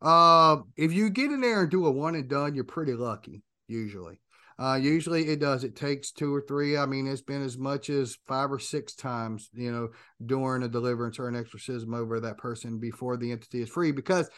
Uh, 0.00 0.58
if 0.76 0.94
you 0.94 1.10
get 1.10 1.30
in 1.30 1.42
there 1.42 1.62
and 1.62 1.70
do 1.70 1.86
a 1.86 1.90
one 1.90 2.14
and 2.14 2.28
done, 2.28 2.54
you're 2.54 2.64
pretty 2.64 2.94
lucky 2.94 3.42
usually. 3.68 4.18
Uh, 4.58 4.78
usually 4.80 5.28
it 5.28 5.40
does. 5.40 5.64
It 5.64 5.76
takes 5.76 6.10
two 6.10 6.34
or 6.34 6.40
three. 6.40 6.78
I 6.78 6.86
mean, 6.86 7.06
it's 7.06 7.20
been 7.20 7.42
as 7.42 7.58
much 7.58 7.90
as 7.90 8.16
five 8.26 8.50
or 8.50 8.58
six 8.58 8.94
times, 8.94 9.50
you 9.52 9.70
know, 9.70 9.90
during 10.24 10.62
a 10.62 10.68
deliverance 10.68 11.18
or 11.18 11.28
an 11.28 11.36
exorcism 11.36 11.92
over 11.92 12.20
that 12.20 12.38
person 12.38 12.78
before 12.78 13.18
the 13.18 13.32
entity 13.32 13.60
is 13.60 13.68
free 13.68 13.92
because 13.92 14.30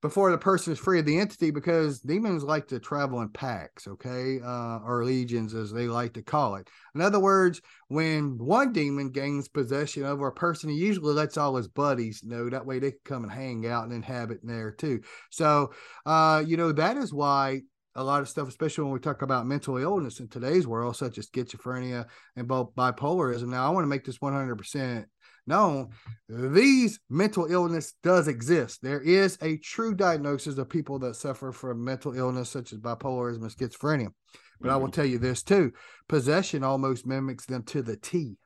before 0.00 0.30
the 0.30 0.38
person 0.38 0.72
is 0.72 0.78
free 0.78 1.00
of 1.00 1.06
the 1.06 1.18
entity 1.18 1.50
because 1.50 2.00
demons 2.00 2.44
like 2.44 2.68
to 2.68 2.78
travel 2.78 3.20
in 3.20 3.28
packs, 3.30 3.88
okay, 3.88 4.38
uh, 4.44 4.78
or 4.84 5.04
legions 5.04 5.54
as 5.54 5.72
they 5.72 5.88
like 5.88 6.14
to 6.14 6.22
call 6.22 6.54
it. 6.54 6.68
In 6.94 7.00
other 7.00 7.18
words, 7.18 7.60
when 7.88 8.38
one 8.38 8.72
demon 8.72 9.10
gains 9.10 9.48
possession 9.48 10.04
over 10.04 10.28
a 10.28 10.32
person, 10.32 10.70
he 10.70 10.76
usually 10.76 11.14
lets 11.14 11.36
all 11.36 11.56
his 11.56 11.68
buddies 11.68 12.22
know 12.24 12.48
that 12.48 12.66
way 12.66 12.78
they 12.78 12.92
can 12.92 13.00
come 13.04 13.22
and 13.24 13.32
hang 13.32 13.66
out 13.66 13.84
and 13.84 13.92
inhabit 13.92 14.38
there 14.42 14.70
too. 14.70 15.00
So, 15.30 15.72
uh, 16.06 16.44
you 16.46 16.56
know, 16.56 16.72
that 16.72 16.96
is 16.96 17.12
why 17.12 17.62
a 17.98 18.04
lot 18.04 18.22
of 18.22 18.28
stuff, 18.28 18.46
especially 18.46 18.84
when 18.84 18.92
we 18.92 19.00
talk 19.00 19.22
about 19.22 19.46
mental 19.46 19.76
illness 19.76 20.20
in 20.20 20.28
today's 20.28 20.68
world, 20.68 20.96
such 20.96 21.18
as 21.18 21.28
schizophrenia 21.28 22.06
and 22.36 22.46
both 22.46 22.74
bipolarism. 22.76 23.48
Now, 23.48 23.66
I 23.66 23.70
want 23.70 23.82
to 23.82 23.88
make 23.88 24.04
this 24.04 24.18
100% 24.18 25.04
known. 25.48 25.88
These 26.28 27.00
mental 27.10 27.46
illness 27.50 27.94
does 28.02 28.28
exist. 28.28 28.80
There 28.82 29.00
is 29.00 29.38
a 29.42 29.56
true 29.56 29.94
diagnosis 29.94 30.58
of 30.58 30.68
people 30.68 30.98
that 31.00 31.16
suffer 31.16 31.50
from 31.50 31.84
mental 31.84 32.14
illness, 32.14 32.50
such 32.50 32.72
as 32.72 32.78
bipolarism 32.78 33.42
and 33.42 33.50
schizophrenia. 33.50 34.12
But 34.60 34.68
mm-hmm. 34.68 34.70
I 34.70 34.76
will 34.76 34.86
mm-hmm. 34.86 34.92
tell 34.92 35.06
you 35.06 35.18
this 35.18 35.42
too 35.42 35.72
possession 36.08 36.62
almost 36.62 37.06
mimics 37.06 37.46
them 37.46 37.62
to 37.64 37.82
the 37.82 37.96
T. 37.96 38.36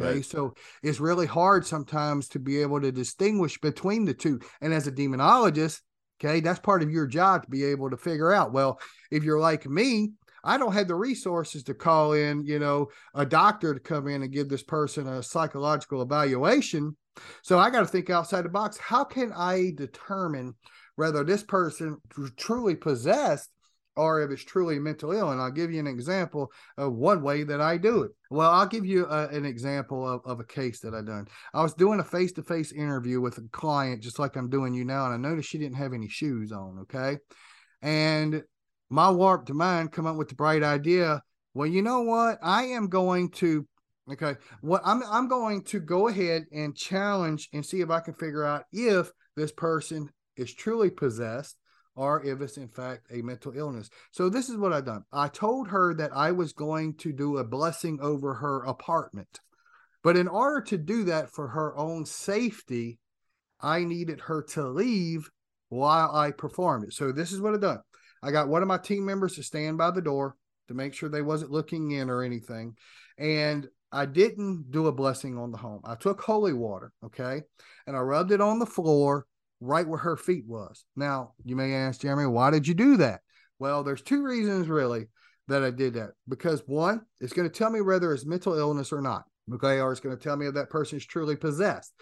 Okay. 0.00 0.14
Right. 0.14 0.24
So 0.24 0.54
it's 0.82 1.00
really 1.00 1.26
hard 1.26 1.66
sometimes 1.66 2.28
to 2.28 2.38
be 2.38 2.62
able 2.62 2.80
to 2.80 2.90
distinguish 2.90 3.60
between 3.60 4.06
the 4.06 4.14
two. 4.14 4.40
And 4.62 4.72
as 4.72 4.86
a 4.86 4.92
demonologist, 4.92 5.80
Okay. 6.22 6.40
That's 6.40 6.60
part 6.60 6.82
of 6.82 6.90
your 6.90 7.06
job 7.06 7.42
to 7.42 7.50
be 7.50 7.64
able 7.64 7.90
to 7.90 7.96
figure 7.96 8.32
out. 8.32 8.52
Well, 8.52 8.78
if 9.10 9.24
you're 9.24 9.40
like 9.40 9.66
me, 9.66 10.12
I 10.44 10.58
don't 10.58 10.72
have 10.72 10.88
the 10.88 10.94
resources 10.94 11.62
to 11.64 11.74
call 11.74 12.12
in, 12.12 12.44
you 12.44 12.58
know, 12.58 12.88
a 13.14 13.24
doctor 13.24 13.74
to 13.74 13.80
come 13.80 14.08
in 14.08 14.22
and 14.22 14.32
give 14.32 14.48
this 14.48 14.62
person 14.62 15.06
a 15.06 15.22
psychological 15.22 16.02
evaluation. 16.02 16.96
So 17.42 17.58
I 17.58 17.70
got 17.70 17.80
to 17.80 17.86
think 17.86 18.10
outside 18.10 18.44
the 18.44 18.48
box. 18.48 18.78
How 18.78 19.04
can 19.04 19.32
I 19.32 19.72
determine 19.76 20.54
whether 20.96 21.24
this 21.24 21.42
person 21.42 21.98
truly 22.36 22.74
possessed 22.74 23.50
or 23.96 24.22
if 24.22 24.30
it's 24.30 24.44
truly 24.44 24.78
mental 24.78 25.12
ill. 25.12 25.30
And 25.30 25.40
I'll 25.40 25.50
give 25.50 25.70
you 25.70 25.80
an 25.80 25.86
example 25.86 26.50
of 26.78 26.94
one 26.94 27.22
way 27.22 27.44
that 27.44 27.60
I 27.60 27.76
do 27.76 28.02
it. 28.02 28.12
Well, 28.30 28.50
I'll 28.50 28.66
give 28.66 28.86
you 28.86 29.06
a, 29.06 29.28
an 29.28 29.44
example 29.44 30.08
of, 30.08 30.22
of 30.24 30.40
a 30.40 30.44
case 30.44 30.80
that 30.80 30.94
I 30.94 31.02
done. 31.02 31.26
I 31.52 31.62
was 31.62 31.74
doing 31.74 32.00
a 32.00 32.04
face 32.04 32.32
to 32.32 32.42
face 32.42 32.72
interview 32.72 33.20
with 33.20 33.38
a 33.38 33.42
client, 33.52 34.02
just 34.02 34.18
like 34.18 34.36
I'm 34.36 34.48
doing 34.48 34.74
you 34.74 34.84
now, 34.84 35.06
and 35.06 35.14
I 35.14 35.28
noticed 35.28 35.50
she 35.50 35.58
didn't 35.58 35.76
have 35.76 35.92
any 35.92 36.08
shoes 36.08 36.52
on. 36.52 36.78
Okay. 36.82 37.18
And 37.82 38.42
my 38.92 39.10
warped 39.10 39.50
mind 39.50 39.90
come 39.90 40.06
up 40.06 40.16
with 40.16 40.28
the 40.28 40.34
bright 40.34 40.62
idea. 40.62 41.22
Well, 41.54 41.66
you 41.66 41.80
know 41.80 42.02
what? 42.02 42.38
I 42.42 42.64
am 42.64 42.88
going 42.88 43.30
to 43.30 43.66
okay. 44.10 44.34
What 44.60 44.82
I'm 44.84 45.02
I'm 45.04 45.28
going 45.28 45.62
to 45.64 45.80
go 45.80 46.08
ahead 46.08 46.44
and 46.52 46.76
challenge 46.76 47.48
and 47.54 47.64
see 47.64 47.80
if 47.80 47.88
I 47.88 48.00
can 48.00 48.12
figure 48.12 48.44
out 48.44 48.64
if 48.70 49.10
this 49.34 49.50
person 49.50 50.10
is 50.36 50.52
truly 50.52 50.90
possessed 50.90 51.56
or 51.94 52.22
if 52.22 52.42
it's 52.42 52.58
in 52.58 52.68
fact 52.68 53.06
a 53.10 53.22
mental 53.22 53.56
illness. 53.56 53.88
So 54.10 54.28
this 54.28 54.50
is 54.50 54.58
what 54.58 54.74
I've 54.74 54.84
done. 54.84 55.04
I 55.10 55.28
told 55.28 55.68
her 55.68 55.94
that 55.94 56.14
I 56.14 56.32
was 56.32 56.52
going 56.52 56.96
to 56.96 57.14
do 57.14 57.38
a 57.38 57.44
blessing 57.44 57.98
over 58.02 58.34
her 58.34 58.62
apartment. 58.64 59.40
But 60.04 60.18
in 60.18 60.28
order 60.28 60.60
to 60.66 60.76
do 60.76 61.04
that 61.04 61.30
for 61.30 61.48
her 61.48 61.74
own 61.78 62.04
safety, 62.04 62.98
I 63.58 63.84
needed 63.84 64.20
her 64.20 64.42
to 64.50 64.68
leave 64.68 65.30
while 65.70 66.14
I 66.14 66.32
performed 66.32 66.88
it. 66.88 66.92
So 66.92 67.10
this 67.10 67.32
is 67.32 67.40
what 67.40 67.54
I've 67.54 67.62
done. 67.62 67.78
I 68.22 68.30
got 68.30 68.48
one 68.48 68.62
of 68.62 68.68
my 68.68 68.78
team 68.78 69.04
members 69.04 69.34
to 69.36 69.42
stand 69.42 69.78
by 69.78 69.90
the 69.90 70.02
door 70.02 70.36
to 70.68 70.74
make 70.74 70.94
sure 70.94 71.08
they 71.08 71.22
wasn't 71.22 71.50
looking 71.50 71.90
in 71.90 72.08
or 72.08 72.22
anything. 72.22 72.76
And 73.18 73.68
I 73.90 74.06
didn't 74.06 74.70
do 74.70 74.86
a 74.86 74.92
blessing 74.92 75.36
on 75.36 75.50
the 75.52 75.58
home. 75.58 75.82
I 75.84 75.96
took 75.96 76.20
holy 76.20 76.52
water, 76.52 76.92
okay, 77.04 77.42
and 77.86 77.96
I 77.96 78.00
rubbed 78.00 78.32
it 78.32 78.40
on 78.40 78.58
the 78.58 78.66
floor 78.66 79.26
right 79.60 79.86
where 79.86 79.98
her 79.98 80.16
feet 80.16 80.44
was. 80.46 80.84
Now, 80.96 81.34
you 81.44 81.56
may 81.56 81.74
ask 81.74 82.00
Jereme, 82.00 82.32
why 82.32 82.50
did 82.50 82.66
you 82.66 82.74
do 82.74 82.96
that? 82.98 83.20
Well, 83.58 83.84
there's 83.84 84.02
two 84.02 84.22
reasons 84.22 84.68
really 84.68 85.06
that 85.48 85.62
I 85.62 85.70
did 85.70 85.94
that. 85.94 86.10
Because 86.28 86.62
one, 86.66 87.02
it's 87.20 87.32
going 87.32 87.48
to 87.48 87.54
tell 87.54 87.70
me 87.70 87.80
whether 87.80 88.12
it's 88.12 88.26
mental 88.26 88.58
illness 88.58 88.92
or 88.92 89.00
not. 89.00 89.24
Okay, 89.52 89.80
or 89.80 89.92
it's 89.92 90.00
going 90.00 90.16
to 90.16 90.22
tell 90.22 90.36
me 90.36 90.46
if 90.46 90.54
that 90.54 90.70
person 90.70 90.98
is 90.98 91.06
truly 91.06 91.36
possessed. 91.36 91.92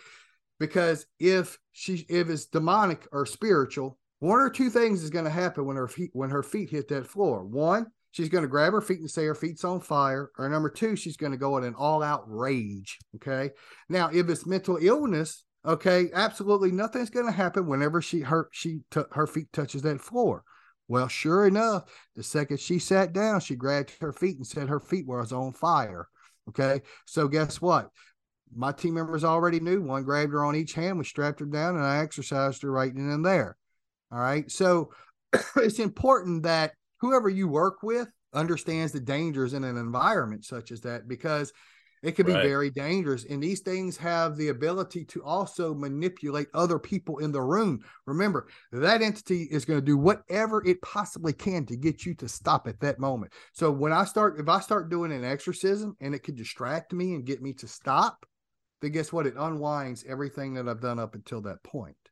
Because 0.59 1.07
if 1.19 1.59
she 1.73 2.05
if 2.09 2.29
it's 2.29 2.47
demonic 2.47 3.07
or 3.13 3.25
spiritual, 3.25 3.99
one 4.21 4.41
or 4.41 4.49
two 4.51 4.71
things 4.71 5.03
is 5.03 5.11
going 5.11 5.25
to 5.25 5.31
happen 5.31 5.67
when 5.67 5.77
her 5.77 5.89
feet 5.89 6.11
when 6.13 6.31
her 6.31 6.43
feet 6.43 6.71
hit 6.71 6.89
that 6.89 7.07
floor. 7.07 7.45
One, 7.45 7.87
she's 8.13 8.29
going 8.29 8.43
to 8.43 8.49
grab 8.49 8.73
her 8.73 8.81
feet 8.81 9.01
and 9.01 9.11
say 9.11 9.25
her 9.25 9.35
feet's 9.35 9.65
on 9.65 9.81
fire. 9.81 10.31
Or 10.39 10.49
number 10.49 10.71
two, 10.71 10.97
she's 10.97 11.17
going 11.17 11.33
to 11.33 11.39
go 11.39 11.57
in 11.59 11.65
an 11.65 11.75
all 11.75 12.03
out 12.03 12.23
rage. 12.27 12.99
Okay. 13.17 13.51
Now, 13.89 14.11
if 14.13 14.29
it's 14.29 14.47
mental 14.47 14.79
illness, 14.81 15.45
Okay, 15.65 16.09
absolutely 16.15 16.73
nothing's 16.73 17.11
going 17.11 17.27
to 17.27 17.33
happen 17.33 17.67
whenever 17.67 18.01
she 18.01 18.21
her 18.21 18.49
she 18.51 18.81
t- 18.91 19.03
her 19.13 19.27
feet 19.27 19.53
touches 19.53 19.83
that 19.83 20.01
floor. 20.01 20.43
Well, 20.89 21.07
sure 21.07 21.47
enough, 21.47 21.85
the 22.17 22.23
second 22.23 22.61
she 22.61 22.79
sat 22.79 23.13
down, 23.13 23.41
she 23.41 23.57
grabbed 23.57 23.93
her 24.01 24.13
feet 24.13 24.39
and 24.39 24.47
said 24.47 24.69
her 24.69 24.81
feet 24.81 25.07
was 25.07 25.33
on 25.33 25.53
fire. 25.53 26.09
Okay, 26.49 26.81
so 27.05 27.29
guess 27.29 27.61
what? 27.61 27.91
My 28.53 28.73
team 28.73 28.95
members 28.95 29.23
already 29.23 29.61
knew. 29.61 29.83
One 29.83 30.03
grabbed 30.03 30.33
her 30.33 30.45
on 30.45 30.57
each 30.57 30.73
hand, 30.73 30.99
we 30.99 31.05
strapped 31.05 31.41
her 31.41 31.47
down, 31.47 31.77
and 31.77 31.85
I 31.85 31.99
exercised 31.99 32.63
her 32.63 32.73
right 32.73 32.93
in 32.93 33.11
and 33.11 33.25
there. 33.25 33.57
All 34.13 34.19
right, 34.21 34.51
so 34.51 34.91
it's 35.57 35.79
important 35.79 36.43
that 36.43 36.73
whoever 37.01 37.29
you 37.29 37.49
work 37.49 37.83
with 37.83 38.09
understands 38.33 38.93
the 38.93 39.01
dangers 39.01 39.55
in 39.55 39.65
an 39.65 39.77
environment 39.77 40.45
such 40.45 40.71
as 40.73 40.81
that 40.83 41.09
because 41.09 41.53
It 42.03 42.15
could 42.17 42.27
be 42.27 42.35
Right. 42.35 42.43
very 42.43 42.71
dangerous. 42.73 43.27
And 43.27 43.43
these 43.43 43.61
things 43.61 43.97
have 43.99 44.37
the 44.37 44.49
ability 44.49 45.07
to 45.07 45.23
also 45.25 45.75
manipulate 45.75 46.49
other 46.55 46.81
people 46.81 47.21
in 47.21 47.33
the 47.33 47.43
room. 47.43 47.81
Remember, 48.09 48.49
that 48.73 49.03
entity 49.03 49.45
is 49.53 49.67
going 49.67 49.79
to 49.81 49.87
do 49.87 49.99
whatever 49.99 50.67
it 50.67 50.83
possibly 50.83 51.33
can 51.35 51.67
to 51.69 51.77
get 51.79 52.07
you 52.07 52.15
to 52.17 52.29
stop 52.29 52.69
at 52.69 52.81
that 52.81 52.99
moment. 53.01 53.35
So 53.55 53.71
when 53.73 53.93
I 53.93 54.05
start, 54.05 54.41
if 54.41 54.49
I 54.51 54.61
start 54.61 54.91
doing 54.91 55.13
an 55.13 55.25
exorcism 55.25 55.97
and 56.01 56.15
it 56.15 56.25
could 56.25 56.37
distract 56.37 56.93
me 56.93 57.15
and 57.15 57.25
get 57.27 57.43
me 57.43 57.53
to 57.55 57.69
stop, 57.69 58.27
then 58.83 58.93
guess 58.93 59.13
what? 59.13 59.27
It 59.29 59.37
unwinds 59.39 60.05
everything 60.09 60.55
that 60.55 60.69
I've 60.69 60.83
done 60.83 60.99
up 60.99 61.15
until 61.15 61.43
that 61.43 61.63
point. 61.65 62.10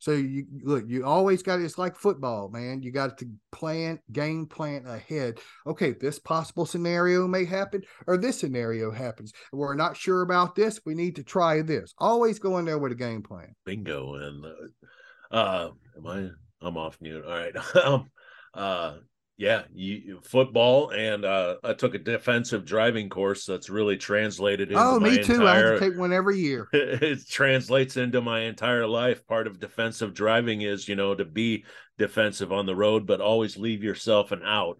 So 0.00 0.12
you 0.12 0.46
look, 0.62 0.84
you 0.88 1.04
always 1.04 1.42
got 1.42 1.60
it's 1.60 1.78
like 1.78 1.94
football, 1.94 2.48
man. 2.48 2.82
You 2.82 2.90
got 2.90 3.18
to 3.18 3.30
plan, 3.52 4.00
game 4.10 4.46
plan 4.46 4.86
ahead. 4.86 5.38
Okay, 5.66 5.92
this 5.92 6.18
possible 6.18 6.66
scenario 6.66 7.28
may 7.28 7.44
happen, 7.44 7.82
or 8.06 8.16
this 8.16 8.40
scenario 8.40 8.90
happens. 8.90 9.32
We're 9.52 9.74
not 9.74 9.96
sure 9.96 10.22
about 10.22 10.54
this. 10.54 10.80
We 10.84 10.94
need 10.94 11.16
to 11.16 11.22
try 11.22 11.60
this. 11.62 11.94
Always 11.98 12.38
go 12.38 12.58
in 12.58 12.64
there 12.64 12.78
with 12.78 12.92
a 12.92 12.96
game 12.96 13.22
plan. 13.22 13.54
bingo 13.64 14.14
and 14.14 14.44
uh, 14.44 15.34
uh 15.34 15.70
am 15.96 16.06
i 16.06 16.66
i'm 16.66 16.76
off 16.76 16.96
mute 17.00 17.24
all 17.24 17.32
right 17.32 17.54
um 17.84 18.10
uh 18.54 18.96
yeah 19.40 19.62
you 19.72 20.20
football 20.22 20.90
and 20.90 21.24
uh 21.24 21.56
i 21.64 21.72
took 21.72 21.94
a 21.94 21.98
defensive 21.98 22.62
driving 22.62 23.08
course 23.08 23.46
that's 23.46 23.70
really 23.70 23.96
translated 23.96 24.68
into 24.68 24.78
oh, 24.78 25.00
my 25.00 25.08
me 25.08 25.22
too. 25.22 25.46
I 25.46 25.56
entire 25.56 25.78
to 25.78 25.80
take 25.80 25.98
one 25.98 26.12
every 26.12 26.38
year. 26.38 26.68
it 26.74 27.26
translates 27.26 27.96
into 27.96 28.20
my 28.20 28.40
entire 28.40 28.86
life 28.86 29.26
part 29.26 29.46
of 29.46 29.58
defensive 29.58 30.12
driving 30.12 30.60
is 30.60 30.86
you 30.86 30.94
know 30.94 31.14
to 31.14 31.24
be 31.24 31.64
defensive 31.96 32.52
on 32.52 32.66
the 32.66 32.76
road 32.76 33.06
but 33.06 33.22
always 33.22 33.56
leave 33.56 33.82
yourself 33.82 34.30
an 34.30 34.42
out 34.44 34.78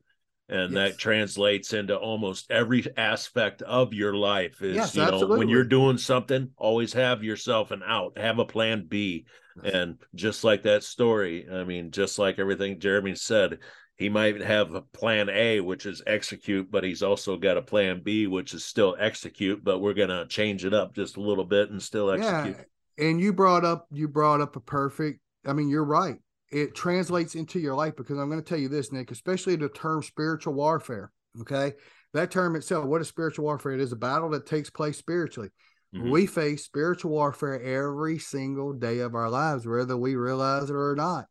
and 0.50 0.74
Yes. 0.74 0.92
that 0.92 0.98
translates 0.98 1.72
into 1.72 1.96
almost 1.96 2.50
every 2.50 2.84
aspect 2.98 3.62
of 3.62 3.94
your 3.94 4.14
life 4.14 4.60
is 4.60 4.76
Yes, 4.76 4.94
you 4.94 5.06
know 5.06 5.26
when 5.26 5.48
you're 5.48 5.64
doing 5.64 5.96
something 5.96 6.50
always 6.58 6.92
have 6.92 7.24
yourself 7.24 7.70
an 7.70 7.82
out 7.82 8.18
have 8.18 8.38
a 8.38 8.44
plan 8.44 8.84
b 8.86 9.24
and 9.64 9.96
just 10.14 10.44
like 10.44 10.64
that 10.64 10.82
story 10.82 11.46
i 11.50 11.64
mean 11.64 11.90
just 11.90 12.18
like 12.18 12.38
everything 12.38 12.78
jereme 12.78 13.16
said 13.16 13.58
he 14.00 14.08
might 14.08 14.40
have 14.40 14.74
a 14.74 14.80
plan 14.80 15.28
a 15.28 15.60
which 15.60 15.84
is 15.84 16.02
execute 16.06 16.70
but 16.70 16.82
he's 16.82 17.02
also 17.02 17.36
got 17.36 17.58
a 17.58 17.62
plan 17.62 18.00
b 18.02 18.26
which 18.26 18.54
is 18.54 18.64
still 18.64 18.96
execute 18.98 19.62
but 19.62 19.78
we're 19.80 19.94
going 19.94 20.08
to 20.08 20.26
change 20.26 20.64
it 20.64 20.72
up 20.72 20.94
just 20.94 21.18
a 21.18 21.20
little 21.20 21.44
bit 21.44 21.70
and 21.70 21.80
still 21.82 22.10
execute 22.10 22.56
Yeah, 22.56 23.06
and 23.06 23.20
you 23.20 23.32
brought 23.32 23.64
up 23.64 23.86
you 23.92 24.08
brought 24.08 24.40
up 24.40 24.56
a 24.56 24.60
perfect. 24.60 25.20
I 25.46 25.52
mean, 25.52 25.68
you're 25.68 25.84
right. 25.84 26.16
It 26.50 26.74
translates 26.74 27.34
into 27.34 27.60
your 27.60 27.74
life 27.74 27.94
because 27.96 28.18
I'm 28.18 28.28
going 28.28 28.42
to 28.42 28.48
tell 28.48 28.58
you 28.58 28.68
this, 28.68 28.90
Nick, 28.90 29.10
especially 29.10 29.56
the 29.56 29.68
term 29.68 30.02
spiritual 30.02 30.54
warfare. 30.54 31.12
Okay, 31.42 31.74
that 32.12 32.30
term 32.30 32.56
itself, 32.56 32.86
what 32.86 33.00
is 33.00 33.08
spiritual 33.08 33.44
warfare? 33.44 33.72
It 33.72 33.80
is 33.80 33.92
a 33.92 33.96
battle 33.96 34.30
that 34.30 34.46
takes 34.46 34.68
place 34.68 34.98
spiritually. 34.98 35.50
Mhm. 35.94 36.10
We 36.10 36.26
face 36.26 36.64
spiritual 36.64 37.12
warfare 37.12 37.60
every 37.62 38.18
single 38.18 38.72
day 38.72 38.98
of 39.00 39.14
our 39.14 39.30
lives, 39.30 39.66
whether 39.66 39.96
we 39.96 40.16
realize 40.16 40.70
it 40.70 40.74
or 40.74 40.94
not. 40.96 41.26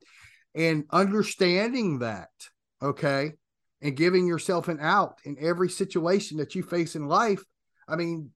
And 0.56 0.86
understanding 0.92 2.00
that, 2.00 2.30
okay, 2.82 3.34
and 3.82 3.96
giving 3.96 4.28
yourself 4.28 4.68
an 4.68 4.80
out 4.80 5.20
in 5.24 5.38
every 5.40 5.70
situation 5.70 6.38
that 6.38 6.56
you 6.56 6.64
face 6.64 6.96
in 6.96 7.08
life. 7.08 7.44
I 7.88 7.96
mean, 7.96 8.32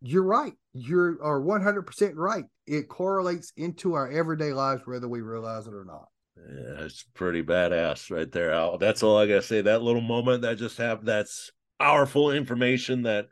you're 0.00 0.24
right. 0.24 0.52
You 0.72 1.18
are 1.22 1.40
100% 1.40 2.12
right. 2.14 2.44
It 2.66 2.88
correlates 2.88 3.52
into 3.56 3.94
our 3.94 4.10
everyday 4.10 4.52
lives, 4.52 4.82
whether 4.84 5.08
we 5.08 5.20
realize 5.20 5.66
it 5.66 5.74
or 5.74 5.84
not. 5.84 6.06
Yeah, 6.36 6.84
it's 6.84 7.04
pretty 7.14 7.42
badass 7.42 8.10
right 8.10 8.30
there, 8.30 8.52
Al. 8.52 8.78
That's 8.78 9.02
all 9.02 9.18
I 9.18 9.26
gotta 9.26 9.42
say. 9.42 9.60
That 9.62 9.82
little 9.82 10.00
moment 10.00 10.42
that 10.42 10.58
just 10.58 10.78
happened, 10.78 11.08
that's 11.08 11.50
powerful 11.78 12.30
information 12.30 13.02
that 13.02 13.28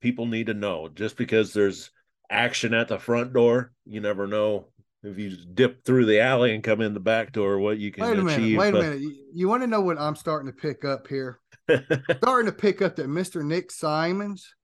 people 0.00 0.26
need 0.26 0.46
to 0.46 0.54
know. 0.54 0.88
Just 0.88 1.16
because 1.16 1.52
there's 1.52 1.90
action 2.28 2.74
at 2.74 2.88
the 2.88 2.98
front 2.98 3.32
door, 3.32 3.72
you 3.86 4.00
never 4.00 4.26
know 4.26 4.68
if 5.02 5.18
you 5.18 5.36
dip 5.54 5.84
through 5.84 6.06
the 6.06 6.20
alley 6.20 6.54
and 6.54 6.62
come 6.62 6.80
in 6.80 6.94
the 6.94 7.00
back 7.00 7.32
door, 7.32 7.58
what 7.58 7.78
you 7.78 7.90
can 7.90 8.04
Wait 8.04 8.18
a 8.18 8.22
minute. 8.22 8.38
achieve. 8.38 8.58
Wait 8.58 8.68
a 8.68 8.72
but- 8.72 8.82
minute. 8.82 9.00
You, 9.00 9.14
you 9.32 9.48
want 9.48 9.62
to 9.62 9.66
know 9.66 9.80
what 9.80 9.98
I'm 9.98 10.16
starting 10.16 10.50
to 10.50 10.56
pick 10.56 10.84
up 10.84 11.06
here? 11.08 11.40
starting 12.18 12.46
to 12.50 12.56
pick 12.56 12.82
up 12.82 12.96
that 12.96 13.06
Mr. 13.06 13.44
Nick 13.44 13.70
Simons, 13.70 14.54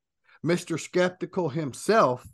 Mr. 0.45 0.79
Skeptical 0.79 1.49
himself, 1.49 2.27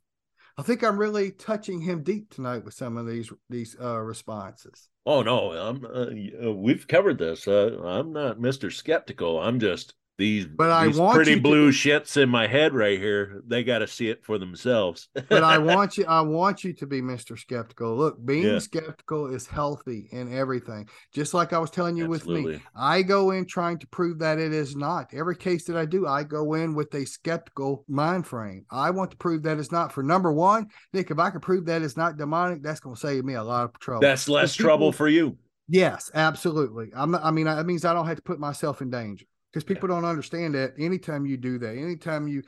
I 0.59 0.62
think 0.62 0.82
I'm 0.82 0.98
really 0.98 1.30
touching 1.30 1.80
him 1.80 2.03
deep 2.03 2.30
tonight 2.30 2.64
with 2.64 2.74
some 2.74 2.96
of 2.98 3.07
these 3.07 3.32
these 3.48 3.74
uh, 3.80 3.98
responses. 3.98 4.88
oh 5.07 5.22
no, 5.22 5.53
I'm 5.53 5.84
uh, 5.84 6.48
uh, 6.48 6.53
we've 6.53 6.86
covered 6.86 7.18
this. 7.18 7.48
Uh, 7.48 7.78
I'm 7.82 8.12
not 8.12 8.38
Mr. 8.38 8.70
Skeptical. 8.70 9.40
I'm 9.40 9.59
just 9.61 9.94
these, 10.23 10.47
But 10.47 10.70
I 10.70 10.87
these 10.87 10.97
want 10.99 11.16
pretty 11.16 11.33
you 11.33 11.37
to- 11.39 11.43
blue 11.43 11.73
shits 11.73 12.16
in 12.16 12.29
my 12.29 12.47
head 12.47 12.73
right 12.75 12.99
here. 12.99 13.43
They 13.47 13.64
got 13.64 13.81
to 13.81 13.87
see 13.89 14.09
it 14.09 14.25
for 14.25 14.39
themselves. 14.39 15.09
But 15.29 15.43
I 15.43 15.59
want 15.59 15.99
you, 15.99 16.05
I 16.07 16.20
want 16.20 16.62
you 16.62 16.73
to 16.75 16.87
be 16.87 17.03
Mr. 17.03 17.37
Skeptical. 17.39 17.97
Look, 17.97 18.25
being 18.25 18.45
Yeah. 18.45 18.59
skeptical 18.61 19.27
is 19.35 19.47
healthy 19.47 20.09
in 20.12 20.33
everything. 20.33 20.89
Just 21.12 21.35
like 21.35 21.53
I 21.53 21.59
was 21.59 21.70
telling 21.70 21.97
you 21.97 22.07
with 22.07 22.27
me, 22.29 22.61
I 22.77 23.03
go 23.03 23.33
in 23.33 23.47
trying 23.47 23.79
to 23.81 23.87
prove 23.89 24.20
that 24.20 24.39
it 24.39 24.53
is 24.53 24.77
not. 24.77 25.12
Every 25.12 25.37
case 25.37 25.64
that 25.66 25.77
I 25.77 25.87
do, 25.87 26.07
I 26.07 26.23
go 26.23 26.55
in 26.55 26.75
with 26.75 26.95
a 26.95 27.05
skeptical 27.05 27.85
mind 27.89 28.27
frame. 28.27 28.64
I 28.70 28.91
want 28.91 29.11
to 29.11 29.16
prove 29.16 29.43
that 29.43 29.59
it's 29.59 29.73
not. 29.73 29.93
For 29.93 30.03
number 30.03 30.33
one, 30.33 30.68
Nick, 30.93 31.11
if 31.11 31.18
I 31.18 31.31
can 31.31 31.41
prove 31.41 31.66
that 31.66 31.83
it's 31.83 31.97
not 31.97 32.16
demonic, 32.16 32.62
that's 32.62 32.81
going 32.81 32.95
to 32.95 33.01
save 33.01 33.25
me 33.25 33.35
a 33.35 33.43
lot 33.43 33.64
of 33.64 33.79
trouble. 33.81 34.01
That's 34.03 34.29
less 34.29 34.57
people- 34.57 34.68
trouble 34.68 34.93
for 34.93 35.09
you. 35.09 35.37
Yes, 35.68 36.11
absolutely. 36.14 36.91
I'm 36.95 37.14
I 37.14 37.31
mean, 37.31 37.47
that 37.47 37.64
means 37.64 37.85
I 37.85 37.95
don't 37.95 38.07
have 38.07 38.16
to 38.16 38.23
put 38.23 38.39
myself 38.39 38.83
in 38.83 38.91
danger 38.91 39.25
because 39.53 39.64
people 39.64 39.88
don't 39.88 40.05
understand 40.05 40.55
that. 40.55 40.74
Anytime 40.78 41.26
you 41.26 41.36
do 41.36 41.59
that, 41.59 41.76
anytime 41.76 42.26
you 42.28 42.42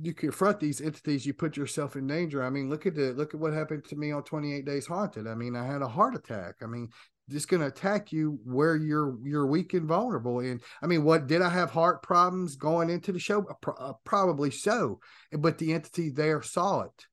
you 0.00 0.12
confront 0.12 0.58
these 0.58 0.80
entities, 0.80 1.24
you 1.24 1.32
put 1.34 1.56
yourself 1.56 1.94
in 1.96 2.06
danger. 2.06 2.42
I 2.42 2.50
mean, 2.50 2.68
look 2.68 2.84
at 2.86 2.94
the 2.96 3.12
look 3.12 3.32
at 3.34 3.40
what 3.40 3.52
happened 3.52 3.84
to 3.86 3.96
me 3.96 4.10
on 4.12 4.24
28 4.24 4.64
Days 4.64 4.86
Haunted. 4.86 5.26
I 5.28 5.34
mean, 5.34 5.54
I 5.56 5.64
had 5.66 5.82
a 5.82 5.88
heart 5.88 6.14
attack. 6.16 6.56
I 6.62 6.66
mean, 6.66 6.88
just 7.30 7.48
going 7.48 7.60
to 7.60 7.68
attack 7.68 8.12
you 8.12 8.38
where 8.44 8.76
you're 8.76 9.16
you're 9.24 9.46
weak 9.46 9.72
and 9.72 9.86
vulnerable. 9.86 10.40
And 10.40 10.60
I 10.82 10.86
mean, 10.86 11.04
what 11.04 11.26
did 11.26 11.42
I 11.42 11.48
have 11.50 11.70
heart 11.70 12.02
problems 12.02 12.56
going 12.56 12.90
into 12.90 13.12
the 13.12 13.18
show? 13.20 13.42
Pro- 13.62 13.74
uh, 13.74 13.92
probably 14.04 14.50
so, 14.50 15.00
but 15.32 15.58
the 15.58 15.72
entity 15.72 16.10
there 16.10 16.42
saw 16.42 16.82
it. 16.82 17.06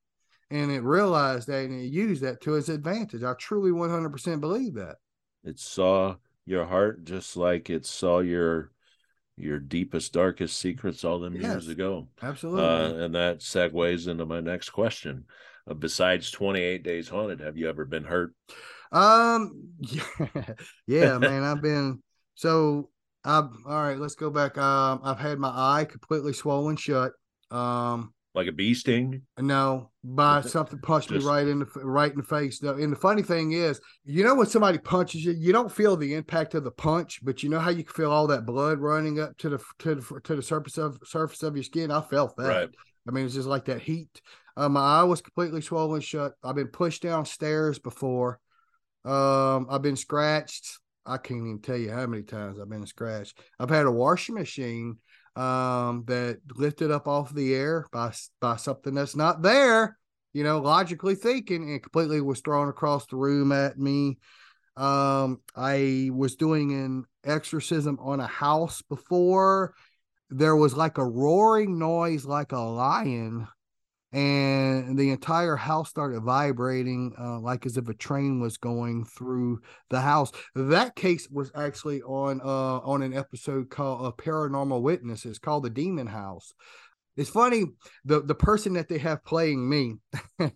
And 0.50 0.70
it 0.70 0.82
realized 0.82 1.48
that 1.48 1.64
and 1.64 1.80
it 1.80 1.86
used 1.86 2.22
that 2.22 2.42
to 2.42 2.56
its 2.56 2.68
advantage. 2.68 3.22
I 3.22 3.32
truly 3.34 3.70
100% 3.70 4.40
believe 4.40 4.74
that. 4.74 4.96
it 5.44 5.58
saw 5.58 6.16
your 6.44 6.66
heart 6.66 7.04
just 7.04 7.36
like 7.36 7.70
it 7.70 7.86
saw 7.86 8.18
your 8.20 8.72
your 9.36 9.58
deepest 9.58 10.12
darkest 10.12 10.58
secrets 10.58 11.04
all 11.04 11.18
them 11.18 11.34
years 11.34 11.68
ago 11.68 12.08
Absolutely. 12.22 12.62
uh, 12.62 13.04
and 13.04 13.14
that 13.14 13.38
segues 13.40 14.08
into 14.08 14.26
my 14.26 14.40
next 14.40 14.70
question 14.70 15.24
uh, 15.70 15.74
besides 15.74 16.30
28 16.30 16.82
days 16.82 17.08
haunted 17.08 17.40
have 17.40 17.56
you 17.56 17.68
ever 17.68 17.84
been 17.84 18.04
hurt 18.04 18.34
um, 18.92 19.70
yeah, 19.80 20.54
yeah, 20.86 21.18
man. 21.18 21.42
I've 21.42 21.62
been 21.62 22.02
so. 22.34 22.90
I've 23.24 23.50
all 23.66 23.82
right. 23.82 23.98
Let's 23.98 24.14
go 24.14 24.30
back. 24.30 24.58
Um, 24.58 25.00
I've 25.02 25.18
had 25.18 25.38
my 25.38 25.48
eye 25.48 25.86
completely 25.86 26.34
swollen 26.34 26.76
shut. 26.76 27.12
Um, 27.50 28.12
like 28.34 28.46
a 28.46 28.52
bee 28.52 28.72
sting 28.72 29.22
no, 29.38 29.90
by 30.02 30.40
something 30.40 30.78
punched 30.78 31.10
Just- 31.10 31.26
me 31.26 31.30
right 31.30 31.46
in 31.46 31.60
the 31.60 31.66
right 31.82 32.10
in 32.10 32.16
the 32.18 32.24
face. 32.24 32.58
Though, 32.58 32.74
and 32.74 32.92
the 32.92 32.96
funny 32.96 33.22
thing 33.22 33.52
is, 33.52 33.80
you 34.04 34.24
know, 34.24 34.34
when 34.34 34.46
somebody 34.46 34.78
punches 34.78 35.24
you, 35.24 35.32
you 35.32 35.52
don't 35.52 35.70
feel 35.70 35.96
the 35.96 36.14
impact 36.14 36.54
of 36.54 36.64
the 36.64 36.70
punch, 36.70 37.20
but 37.22 37.42
you 37.42 37.50
know 37.50 37.58
how 37.60 37.70
you 37.70 37.84
can 37.84 37.92
feel 37.94 38.10
all 38.10 38.26
that 38.28 38.46
blood 38.46 38.78
running 38.78 39.20
up 39.20 39.36
to 39.38 39.50
the 39.50 39.58
to 39.80 39.96
the 39.96 40.20
to 40.24 40.36
the 40.36 40.42
surface 40.42 40.78
of 40.78 40.98
surface 41.04 41.42
of 41.42 41.56
your 41.56 41.64
skin. 41.64 41.90
I 41.90 42.00
felt 42.00 42.36
that. 42.36 42.48
Right. 42.48 42.70
I 43.06 43.10
mean, 43.10 43.26
it's 43.26 43.34
just 43.34 43.48
like 43.48 43.66
that 43.66 43.82
heat. 43.82 44.20
Uh, 44.56 44.68
my 44.68 44.80
eye 44.80 45.02
was 45.04 45.20
completely 45.20 45.60
swollen 45.60 46.00
shut. 46.00 46.32
I've 46.44 46.54
been 46.54 46.68
pushed 46.68 47.02
downstairs 47.02 47.78
before. 47.78 48.38
Um, 49.04 49.66
I've 49.68 49.82
been 49.82 49.96
scratched. 49.96 50.78
I 51.04 51.18
can't 51.18 51.40
even 51.40 51.60
tell 51.60 51.76
you 51.76 51.90
how 51.90 52.06
many 52.06 52.22
times 52.22 52.60
I've 52.60 52.68
been 52.70 52.86
scratched. 52.86 53.38
I've 53.58 53.70
had 53.70 53.86
a 53.86 53.90
washing 53.90 54.36
machine 54.36 54.98
um 55.34 56.04
that 56.06 56.40
lifted 56.56 56.90
up 56.90 57.08
off 57.08 57.32
the 57.34 57.54
air 57.54 57.86
by 57.92 58.12
by 58.40 58.56
something 58.56 58.94
that's 58.94 59.16
not 59.16 59.42
there, 59.42 59.98
you 60.32 60.44
know, 60.44 60.60
logically 60.60 61.14
thinking, 61.14 61.70
and 61.70 61.82
completely 61.82 62.20
was 62.20 62.40
thrown 62.40 62.68
across 62.68 63.06
the 63.06 63.16
room 63.16 63.52
at 63.52 63.78
me. 63.78 64.18
Um, 64.76 65.40
I 65.54 66.10
was 66.12 66.36
doing 66.36 66.72
an 66.72 67.04
exorcism 67.24 67.98
on 68.00 68.20
a 68.20 68.26
house 68.26 68.82
before. 68.82 69.74
There 70.30 70.56
was 70.56 70.74
like 70.74 70.96
a 70.96 71.04
roaring 71.04 71.78
noise, 71.78 72.24
like 72.24 72.52
a 72.52 72.58
lion, 72.58 73.46
and 74.12 74.98
the 74.98 75.10
entire 75.10 75.56
house 75.56 75.88
started 75.88 76.20
vibrating, 76.20 77.14
uh, 77.18 77.40
like 77.40 77.64
as 77.64 77.76
if 77.76 77.88
a 77.88 77.94
train 77.94 78.40
was 78.40 78.58
going 78.58 79.04
through 79.04 79.60
the 79.90 80.00
house. 80.00 80.32
That 80.54 80.94
case 80.94 81.28
was 81.30 81.50
actually 81.54 82.02
on 82.02 82.40
uh 82.42 82.78
on 82.80 83.02
an 83.02 83.14
episode 83.14 83.70
called 83.70 84.06
uh, 84.06 84.12
Paranormal 84.22 84.82
Witnesses, 84.82 85.38
called 85.38 85.64
the 85.64 85.70
Demon 85.70 86.06
House. 86.06 86.52
It's 87.16 87.30
funny 87.30 87.64
the 88.04 88.20
the 88.22 88.34
person 88.34 88.74
that 88.74 88.88
they 88.88 88.98
have 88.98 89.24
playing 89.24 89.68
me, 89.68 89.96
all 90.40 90.48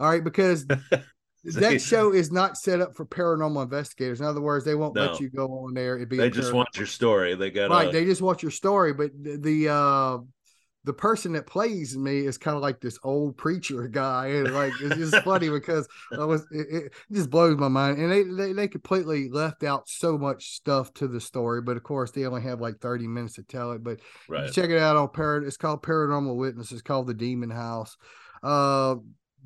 right, 0.00 0.22
because 0.24 0.66
that 1.44 1.80
show 1.80 2.12
is 2.12 2.32
not 2.32 2.56
set 2.56 2.80
up 2.80 2.96
for 2.96 3.06
paranormal 3.06 3.62
investigators. 3.62 4.20
In 4.20 4.26
other 4.26 4.40
words, 4.40 4.64
they 4.64 4.74
won't 4.74 4.94
No. 4.96 5.06
let 5.12 5.20
you 5.20 5.30
go 5.30 5.46
on 5.46 5.74
there. 5.74 5.96
It'd 5.96 6.08
be 6.08 6.16
they 6.16 6.30
just 6.30 6.52
want 6.52 6.76
your 6.76 6.86
story 6.86 7.34
they 7.36 7.50
got 7.50 7.70
right. 7.70 7.92
They 7.92 8.04
just 8.04 8.22
want 8.22 8.42
your 8.42 8.50
story, 8.50 8.94
but 8.94 9.10
the, 9.20 9.36
the 9.36 9.68
uh 9.72 10.18
the 10.86 10.92
person 10.92 11.32
that 11.32 11.48
plays 11.48 11.98
me 11.98 12.20
is 12.26 12.38
kind 12.38 12.56
of 12.56 12.62
like 12.62 12.80
this 12.80 12.96
old 13.02 13.36
preacher 13.36 13.88
guy, 13.88 14.28
and 14.28 14.54
like 14.54 14.72
it's 14.80 14.94
just 14.94 15.24
funny 15.24 15.50
because 15.50 15.88
I 16.12 16.24
was 16.24 16.46
it, 16.52 16.66
it, 16.70 16.92
just 17.12 17.28
blows 17.28 17.58
my 17.58 17.66
mind, 17.66 17.98
and 17.98 18.10
they, 18.10 18.22
they 18.22 18.52
they 18.52 18.68
completely 18.68 19.28
left 19.28 19.64
out 19.64 19.88
so 19.88 20.16
much 20.16 20.52
stuff 20.52 20.94
to 20.94 21.08
the 21.08 21.20
story, 21.20 21.60
but 21.60 21.76
of 21.76 21.82
course 21.82 22.12
they 22.12 22.24
only 22.24 22.42
have 22.42 22.60
like 22.60 22.78
thirty 22.78 23.08
minutes 23.08 23.34
to 23.34 23.42
tell 23.42 23.72
it. 23.72 23.82
But 23.82 23.98
Right. 24.28 24.50
check 24.52 24.70
it 24.70 24.78
out 24.78 24.96
on 24.96 25.08
Parad. 25.08 25.44
It's 25.44 25.56
called 25.56 25.82
Paranormal 25.82 26.36
Witness. 26.36 26.70
It's 26.70 26.82
called 26.82 27.08
the 27.08 27.14
Demon 27.14 27.50
House. 27.50 27.96
Uh, 28.40 28.96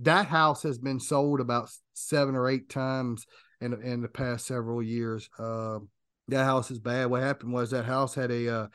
that 0.03 0.27
house 0.27 0.63
has 0.63 0.79
been 0.79 1.01
sold 1.01 1.41
about 1.41 1.71
seven 1.95 2.35
or 2.35 2.51
eight 2.51 2.69
times 2.69 3.25
in 3.63 3.73
in 3.83 4.03
the 4.03 4.09
past 4.09 4.47
several 4.47 4.83
years. 4.83 5.31
Uh, 5.39 5.79
that 6.29 6.45
house 6.45 6.71
is 6.71 6.79
bad. 6.79 7.07
What 7.07 7.23
happened 7.23 7.55
was 7.55 7.71
that 7.71 7.87
house 7.87 8.15
had 8.15 8.31
a 8.31 8.55
uh, 8.55 8.67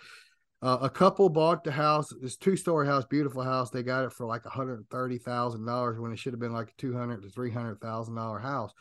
uh, 0.65 0.79
a 0.81 0.89
couple 0.89 1.29
bought 1.29 1.63
the 1.63 1.71
house. 1.71 2.11
This 2.21 2.37
two 2.37 2.57
story 2.57 2.87
house, 2.87 3.05
beautiful 3.05 3.43
house. 3.43 3.69
They 3.69 3.83
got 3.83 4.03
it 4.03 4.13
for 4.13 4.25
like 4.25 4.45
one 4.45 4.53
hundred 4.53 4.83
thirty 4.89 5.19
thousand 5.19 5.65
dollars 5.65 5.99
when 5.99 6.11
it 6.11 6.17
should 6.17 6.33
have 6.33 6.39
been 6.39 6.53
like 6.53 6.69
a 6.69 6.81
two 6.81 6.97
hundred 6.97 7.21
to 7.21 7.29
three 7.29 7.51
hundred 7.51 7.79
thousand 7.79 8.15
dollar 8.15 8.39
house. 8.39 8.71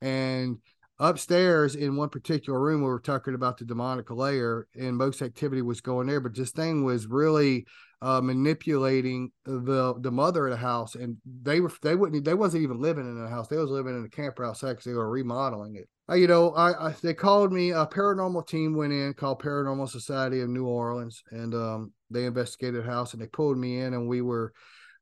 And 0.00 0.58
upstairs 0.98 1.74
in 1.74 1.96
one 1.96 2.08
particular 2.08 2.58
room, 2.58 2.80
we 2.80 2.86
were 2.86 2.98
talking 2.98 3.34
about 3.34 3.58
the 3.58 3.66
demonic 3.66 4.10
layer, 4.10 4.66
and 4.74 4.96
most 4.96 5.20
activity 5.20 5.60
was 5.60 5.82
going 5.82 6.06
there. 6.06 6.20
But 6.20 6.34
this 6.34 6.52
thing 6.52 6.82
was 6.82 7.06
really 7.06 7.66
uh, 8.00 8.22
manipulating 8.22 9.30
the 9.44 9.94
the 10.00 10.10
mother 10.10 10.46
of 10.46 10.52
the 10.52 10.56
house, 10.56 10.94
and 10.94 11.18
they 11.42 11.60
were 11.60 11.72
they 11.82 11.94
wouldn't 11.94 12.24
they 12.24 12.34
wasn't 12.34 12.62
even 12.62 12.80
living 12.80 13.04
in 13.06 13.22
the 13.22 13.28
house. 13.28 13.48
They 13.48 13.58
was 13.58 13.70
living 13.70 13.96
in 13.98 14.04
a 14.04 14.08
camper 14.08 14.46
outside 14.46 14.72
because 14.72 14.84
they 14.84 14.94
were 14.94 15.10
remodeling 15.10 15.76
it. 15.76 15.88
Uh, 16.08 16.14
you 16.14 16.26
know, 16.26 16.52
I, 16.52 16.88
I 16.88 16.94
they 17.02 17.14
called 17.14 17.52
me. 17.52 17.70
A 17.70 17.86
paranormal 17.86 18.46
team 18.46 18.76
went 18.76 18.92
in 18.92 19.14
called 19.14 19.40
Paranormal 19.40 19.88
Society 19.88 20.40
of 20.40 20.50
New 20.50 20.66
Orleans, 20.66 21.22
and 21.30 21.54
um, 21.54 21.92
they 22.10 22.26
investigated 22.26 22.84
the 22.84 22.86
house 22.86 23.12
and 23.12 23.22
they 23.22 23.26
pulled 23.26 23.56
me 23.56 23.80
in, 23.80 23.94
and 23.94 24.06
we 24.08 24.20
were, 24.20 24.52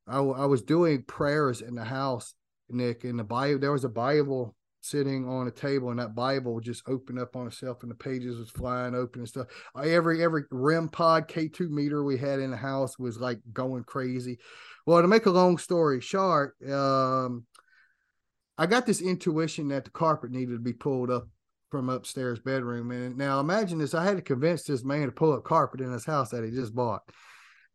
I, 0.07 0.19
I 0.19 0.45
was 0.45 0.61
doing 0.61 1.03
prayers 1.03 1.61
in 1.61 1.75
the 1.75 1.83
house, 1.83 2.35
Nick, 2.69 3.03
in 3.03 3.17
the 3.17 3.23
Bible. 3.23 3.59
There 3.59 3.71
was 3.71 3.83
a 3.83 3.89
Bible 3.89 4.55
sitting 4.79 5.27
on 5.27 5.47
a 5.47 5.51
table, 5.51 5.89
and 5.89 5.99
that 5.99 6.15
Bible 6.15 6.59
just 6.61 6.83
opened 6.87 7.19
up 7.19 7.35
on 7.35 7.47
itself, 7.47 7.83
and 7.83 7.91
the 7.91 7.95
pages 7.95 8.37
was 8.37 8.49
flying 8.49 8.95
open 8.95 9.21
and 9.21 9.27
stuff. 9.27 9.47
I, 9.75 9.89
every 9.89 10.23
every 10.23 10.43
REM 10.51 10.87
pod 10.87 11.27
K 11.27 11.49
two 11.49 11.69
meter 11.69 12.03
we 12.03 12.17
had 12.17 12.39
in 12.39 12.51
the 12.51 12.57
house 12.57 12.97
was 12.97 13.19
like 13.19 13.39
going 13.51 13.83
crazy. 13.83 14.39
Well, 14.85 15.01
to 15.01 15.07
make 15.09 15.25
a 15.25 15.31
long 15.31 15.57
story 15.57 15.99
short, 15.99 16.55
um, 16.69 17.45
I 18.57 18.65
got 18.67 18.85
this 18.85 19.01
intuition 19.01 19.69
that 19.69 19.85
the 19.85 19.91
carpet 19.91 20.31
needed 20.31 20.53
to 20.53 20.59
be 20.59 20.73
pulled 20.73 21.09
up 21.09 21.27
from 21.71 21.89
upstairs 21.89 22.39
bedroom. 22.39 22.91
And 22.91 23.17
now 23.17 23.39
imagine 23.39 23.79
this: 23.79 23.93
I 23.93 24.03
had 24.03 24.17
to 24.17 24.21
convince 24.21 24.63
this 24.63 24.83
man 24.83 25.07
to 25.07 25.11
pull 25.11 25.33
up 25.33 25.43
carpet 25.43 25.81
in 25.81 25.91
his 25.91 26.05
house 26.05 26.29
that 26.29 26.43
he 26.43 26.51
just 26.51 26.75
bought 26.75 27.01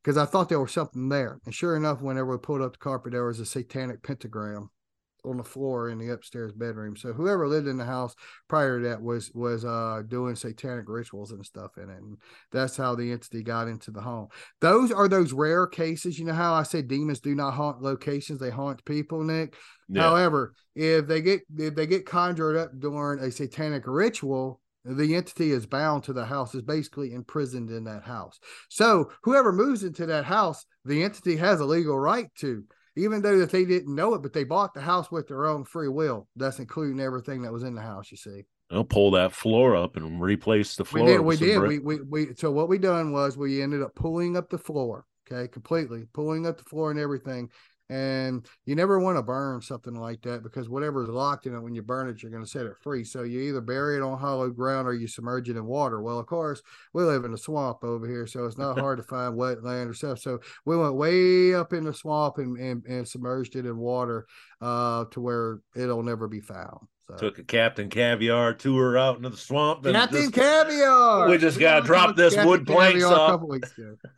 because 0.03 0.17
I 0.17 0.25
thought 0.25 0.49
there 0.49 0.61
was 0.61 0.73
something 0.73 1.09
there. 1.09 1.41
And 1.45 1.55
sure 1.55 1.77
enough, 1.77 2.01
whenever 2.01 2.31
we 2.31 2.39
pulled 2.39 2.63
up 2.63 2.73
the 2.73 2.79
carpet, 2.79 3.13
there 3.13 3.27
was 3.27 3.41
a 3.41 3.47
satanic 3.47 4.03
pentagram 4.03 4.71
on 5.25 5.37
the 5.37 5.45
floor 5.45 5.91
in 5.91 5.99
the 5.99 6.11
upstairs 6.11 6.53
bedroom. 6.53 6.97
So 6.97 7.13
whoever 7.13 7.47
lived 7.47 7.67
in 7.67 7.77
the 7.77 7.85
house 7.85 8.15
prior 8.49 8.81
to 8.81 8.89
that 8.89 9.03
was 9.03 9.31
was 9.35 9.65
uh 9.65 10.03
doing 10.07 10.37
satanic 10.37 10.89
rituals 10.89 11.33
and 11.33 11.45
stuff 11.45 11.77
in 11.77 11.91
it. 11.91 11.99
And 11.99 12.19
that's 12.53 12.77
how 12.77 12.95
the 12.95 13.11
entity 13.13 13.43
got 13.43 13.69
into 13.69 13.91
the 13.91 14.01
home. 14.01 14.29
Those 14.61 14.93
are 14.93 15.09
those 15.09 15.33
rare 15.33 15.67
cases. 15.67 16.19
You 16.19 16.27
know 16.27 16.35
how 16.35 16.55
I 16.55 16.63
said 16.63 16.89
demons 16.89 17.21
do 17.21 17.35
not 17.35 17.55
haunt 17.55 17.83
locations, 17.83 18.41
they 18.41 18.51
haunt 18.51 18.85
people, 18.85 19.23
Nick. 19.23 19.57
Yeah. 19.89 20.03
However, 20.03 20.55
if 20.75 21.07
they 21.07 21.21
get 21.21 21.41
if 21.57 21.75
they 21.75 21.87
get 21.87 22.07
conjured 22.07 22.57
up 22.57 22.71
during 22.79 23.21
a 23.21 23.31
satanic 23.31 23.85
ritual, 23.87 24.61
the 24.85 25.15
entity 25.15 25.51
is 25.51 25.67
bound 25.67 26.05
to 26.05 26.13
the 26.13 26.25
house, 26.25 26.55
is 26.55 26.63
basically 26.63 27.13
imprisoned 27.13 27.71
in 27.71 27.85
that 27.85 28.05
house. 28.05 28.39
So 28.69 29.11
whoever 29.23 29.53
moves 29.53 29.83
into 29.83 30.07
that 30.07 30.25
house, 30.25 30.65
the 30.85 31.03
entity 31.03 31.37
has 31.37 31.61
a 31.61 31.65
legal 31.65 31.99
right 31.99 32.31
to, 32.37 32.65
even 32.99 33.23
though 33.23 33.39
that 33.39 33.51
they 33.51 33.65
didn't 33.65 33.95
know 33.95 34.15
it, 34.15 34.23
but 34.23 34.33
they 34.33 34.45
bought 34.45 34.75
the 34.75 34.81
house 34.81 35.11
with 35.11 35.29
their 35.29 35.47
own 35.47 35.65
free 35.65 35.89
will. 35.89 36.29
That's 36.37 36.59
including 36.59 37.01
everything 37.01 37.43
that 37.43 37.53
was 37.53 37.63
in 37.63 37.75
the 37.75 37.83
house. 37.83 38.11
You 38.11 38.17
see. 38.17 38.45
I'll 38.71 38.85
pull 38.85 39.13
that 39.13 39.33
floor 39.33 39.75
up 39.75 39.97
and 39.97 40.21
replace 40.21 40.77
the 40.77 40.85
floor. 40.85 41.05
We 41.05 41.13
did. 41.13 41.21
We 41.21 41.37
did. 41.37 41.59
brick. 41.59 41.71
We, 41.83 41.97
we 41.97 42.27
we 42.27 42.35
so 42.35 42.51
what 42.51 42.69
we 42.69 42.79
done 42.79 43.13
was 43.13 43.37
we 43.37 43.63
ended 43.63 43.83
up 43.83 43.95
pulling 43.95 44.37
up 44.37 44.51
the 44.51 44.59
floor. 44.59 45.07
Okay, 45.31 45.49
completely 45.49 46.05
pulling 46.13 46.47
up 46.47 46.59
the 46.59 46.65
floor 46.65 46.91
and 46.91 47.01
everything. 47.01 47.51
And 47.91 48.47
you 48.67 48.75
never 48.75 48.99
want 48.99 49.17
to 49.17 49.23
burn 49.23 49.63
something 49.63 49.95
like 49.95 50.21
that 50.23 50.43
because 50.43 50.69
whatever's 50.69 51.09
locked 51.09 51.47
in 51.47 51.55
it, 51.55 51.61
when 51.61 51.75
you 51.75 51.83
burn 51.83 52.09
it, 52.09 52.23
you're 52.23 52.31
going 52.31 52.45
to 52.45 52.51
set 52.51 52.67
it 52.67 52.77
free. 52.83 53.03
So 53.03 53.23
you 53.23 53.41
either 53.41 53.63
bury 53.63 53.97
it 53.97 54.03
on 54.03 54.19
hollow 54.19 54.51
ground 54.51 54.87
or 54.87 54.93
you 54.93 55.07
submerge 55.09 55.49
it 55.49 55.57
in 55.57 55.65
water. 55.65 56.03
Well, 56.03 56.19
of 56.19 56.27
course, 56.27 56.61
we 56.93 57.03
live 57.03 57.25
in 57.25 57.33
a 57.33 57.39
swamp 57.39 57.83
over 57.83 58.07
here, 58.07 58.27
so 58.27 58.45
it's 58.45 58.59
not 58.59 58.79
hard 58.79 58.99
to 58.99 59.03
find 59.09 59.39
wetland 59.39 59.89
or 59.89 59.95
stuff. 59.95 60.19
So 60.19 60.39
we 60.67 60.77
went 60.77 60.97
way 60.97 61.55
up 61.55 61.73
in 61.73 61.85
the 61.85 61.95
swamp 61.95 62.39
and 62.39 62.59
and, 62.59 62.85
and 62.87 63.09
submerged 63.09 63.57
it 63.57 63.67
in 63.67 63.77
water 63.79 64.27
uh, 64.61 65.05
to 65.13 65.21
where 65.21 65.61
it'll 65.75 66.03
never 66.03 66.29
be 66.29 66.41
found. 66.41 66.87
So. 67.09 67.17
Took 67.17 67.39
a 67.39 67.45
Captain 67.45 67.89
Caviar 67.89 68.53
tour 68.53 68.99
out 68.99 69.17
into 69.17 69.31
the 69.31 69.37
swamp. 69.39 69.87
And 69.87 69.95
Captain 69.95 70.21
just- 70.21 70.35
Caviar. 70.35 71.29
we 71.31 71.39
just 71.39 71.59
gotta 71.59 71.83
drop 71.87 72.17
this 72.17 72.35
Captain 72.35 72.51
wood 72.51 72.67
planks 72.67 73.03
off. 73.05 73.41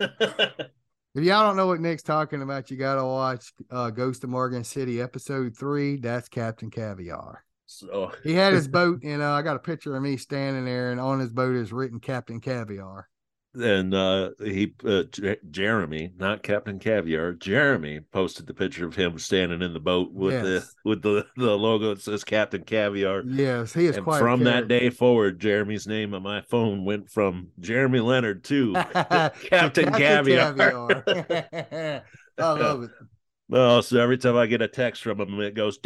A 1.15 1.19
couple 1.19 1.23
weeks 1.23 1.23
ago. 1.23 1.23
If 1.23 1.25
y'all 1.25 1.47
don't 1.47 1.57
know 1.57 1.67
what 1.67 1.81
Nick's 1.81 2.03
talking 2.03 2.43
about, 2.43 2.71
you 2.71 2.77
gotta 2.77 3.05
watch 3.05 3.53
uh, 3.71 3.91
Ghost 3.91 4.25
of 4.25 4.31
Morgan 4.31 4.65
City 4.65 5.01
episode 5.01 5.57
three. 5.57 5.97
That's 5.97 6.29
Captain 6.29 6.71
Caviar. 6.71 7.45
so 7.67 8.13
He 8.25 8.35
had 8.35 8.53
his 8.53 8.69
boat, 8.69 9.03
and 9.03 9.23
uh, 9.23 9.33
I 9.33 9.43
got 9.43 9.57
a 9.57 9.61
picture 9.61 9.97
of 9.97 10.03
me 10.03 10.17
standing 10.17 10.65
there, 10.65 10.93
and 10.93 11.01
on 11.01 11.21
his 11.21 11.33
boat 11.33 11.57
is 11.57 11.73
written 11.73 12.01
Captain 12.01 12.41
Caviar. 12.41 13.09
And 13.53 13.92
uh 13.94 14.30
he 14.38 14.74
uh, 14.84 15.03
J- 15.11 15.38
Jereme, 15.51 16.16
not 16.16 16.44
Captain 16.44 16.78
Caviar, 16.78 17.32
Jereme 17.32 18.05
posted 18.12 18.46
the 18.46 18.55
picture 18.55 18.86
of 18.86 18.94
him 18.94 19.18
standing 19.18 19.61
in 19.61 19.72
the 19.72 19.80
boat 19.80 20.12
with 20.12 20.34
Yes. 20.34 20.44
the 20.44 20.88
with 20.88 21.03
the 21.03 21.26
the 21.36 21.59
logo 21.59 21.94
that 21.94 22.01
says 22.01 22.22
Captain 22.22 22.62
Caviar. 22.62 23.22
Yes, 23.26 23.72
he 23.74 23.86
is 23.86 23.96
And 23.96 24.07
from 24.07 24.44
that 24.44 24.68
day 24.68 24.88
forward, 24.88 25.40
Jereme's 25.40 25.88
name 25.88 26.14
on 26.14 26.22
my 26.22 26.42
phone 26.42 26.84
went 26.84 27.11
from 27.11 27.48
Jereme 27.61 28.05
Leonard 28.05 28.44
to 28.44 28.72
Captain 28.92 29.48
Captain 29.48 29.92
Caviar. 29.94 30.55
Caviar. 30.55 31.03
I 32.38 32.53
love 32.53 32.84
it. 32.84 32.90
Oh, 33.53 33.80
so 33.80 33.98
every 34.01 34.16
time 34.16 34.36
I 34.36 34.46
get 34.46 34.62
a 34.62 34.68
text 34.68 35.03
from 35.03 35.18
him, 35.20 35.40
it 35.40 35.55
goes. 35.55 35.76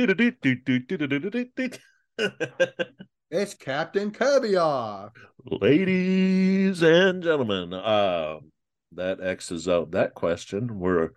It's 3.31 3.55
Captain 3.55 4.11
Caviar. 4.11 5.11
Ladies 5.45 6.83
and 6.83 7.23
gentlemen, 7.23 7.73
uh, 7.73 8.39
that 8.93 9.21
X's 9.23 9.69
out 9.69 9.93
that 9.93 10.15
question. 10.15 10.79
We're 10.79 11.11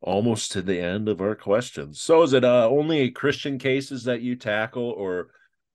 almost 0.00 0.52
to 0.52 0.62
the 0.62 0.78
end 0.78 1.08
of 1.08 1.20
our 1.20 1.34
questions. 1.34 2.00
So, 2.00 2.22
is 2.22 2.34
it 2.34 2.44
uh, 2.44 2.68
only 2.68 3.10
Christian 3.10 3.58
cases 3.58 4.04
that 4.04 4.20
you 4.20 4.36
tackle, 4.36 4.90
or 4.90 5.28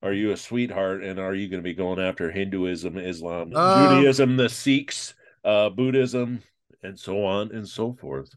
are 0.04 0.14
you 0.14 0.32
a 0.32 0.38
sweetheart 0.38 1.04
and 1.04 1.20
are 1.20 1.34
you 1.34 1.50
going 1.50 1.62
to 1.62 1.68
be 1.68 1.74
going 1.74 2.00
after 2.00 2.32
Hinduism, 2.32 2.98
Islam, 2.98 3.54
um, 3.56 3.96
Judaism, 3.96 4.38
the 4.38 4.50
Sikhs, 4.50 5.16
uh, 5.44 5.70
Buddhism, 5.70 6.44
and 6.84 6.98
so 6.98 7.26
on 7.26 7.52
and 7.52 7.68
so 7.68 7.94
forth? 7.94 8.30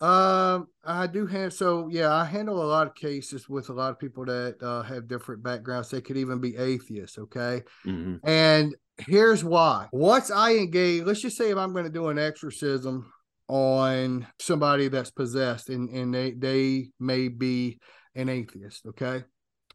Um, 0.00 0.66
I 0.84 1.06
do 1.06 1.26
have 1.26 1.54
so 1.54 1.88
yeah, 1.90 2.14
I 2.14 2.24
handle 2.24 2.62
a 2.62 2.66
lot 2.66 2.86
of 2.86 2.94
cases 2.94 3.48
with 3.48 3.70
a 3.70 3.72
lot 3.72 3.90
of 3.90 3.98
people 3.98 4.26
that 4.26 4.62
uh, 4.62 4.82
have 4.82 5.08
different 5.08 5.42
backgrounds. 5.42 5.88
They 5.88 6.02
could 6.02 6.18
even 6.18 6.38
be 6.38 6.56
atheists, 6.56 7.18
okay? 7.18 7.62
Mhm. 7.86 8.20
And 8.24 8.74
here's 8.98 9.42
why. 9.42 9.88
Once 9.92 10.30
I 10.30 10.56
engage, 10.56 11.04
let's 11.04 11.22
just 11.22 11.38
say 11.38 11.50
if 11.50 11.56
I'm 11.56 11.72
going 11.72 11.84
to 11.84 11.90
do 11.90 12.08
an 12.08 12.18
exorcism 12.18 13.10
on 13.48 14.26
somebody 14.38 14.88
that's 14.88 15.10
possessed 15.10 15.70
and, 15.70 15.88
and 15.88 16.12
they 16.12 16.32
they 16.32 16.90
may 17.00 17.28
be 17.28 17.78
an 18.14 18.28
atheist, 18.28 18.86
okay? 18.86 19.24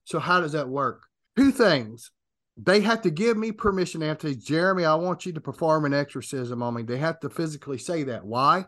So 0.03 0.19
how 0.19 0.39
does 0.39 0.51
that 0.51 0.69
work? 0.69 1.03
Two 1.35 1.51
things. 1.51 2.11
They 2.57 2.81
have 2.81 3.01
to 3.03 3.09
give 3.09 3.37
me 3.37 3.51
permission. 3.51 4.01
They 4.01 4.07
have 4.07 4.17
to 4.19 4.33
say, 4.33 4.35
Jereme, 4.35 4.85
I 4.85 4.93
want 4.95 5.25
you 5.25 5.33
to 5.33 5.41
perform 5.41 5.85
an 5.85 5.93
exorcism 5.93 6.61
on 6.61 6.75
me. 6.75 6.83
They 6.83 6.97
have 6.97 7.19
to 7.21 7.29
physically 7.29 7.77
say 7.79 8.03
that. 8.03 8.23
Why? 8.25 8.65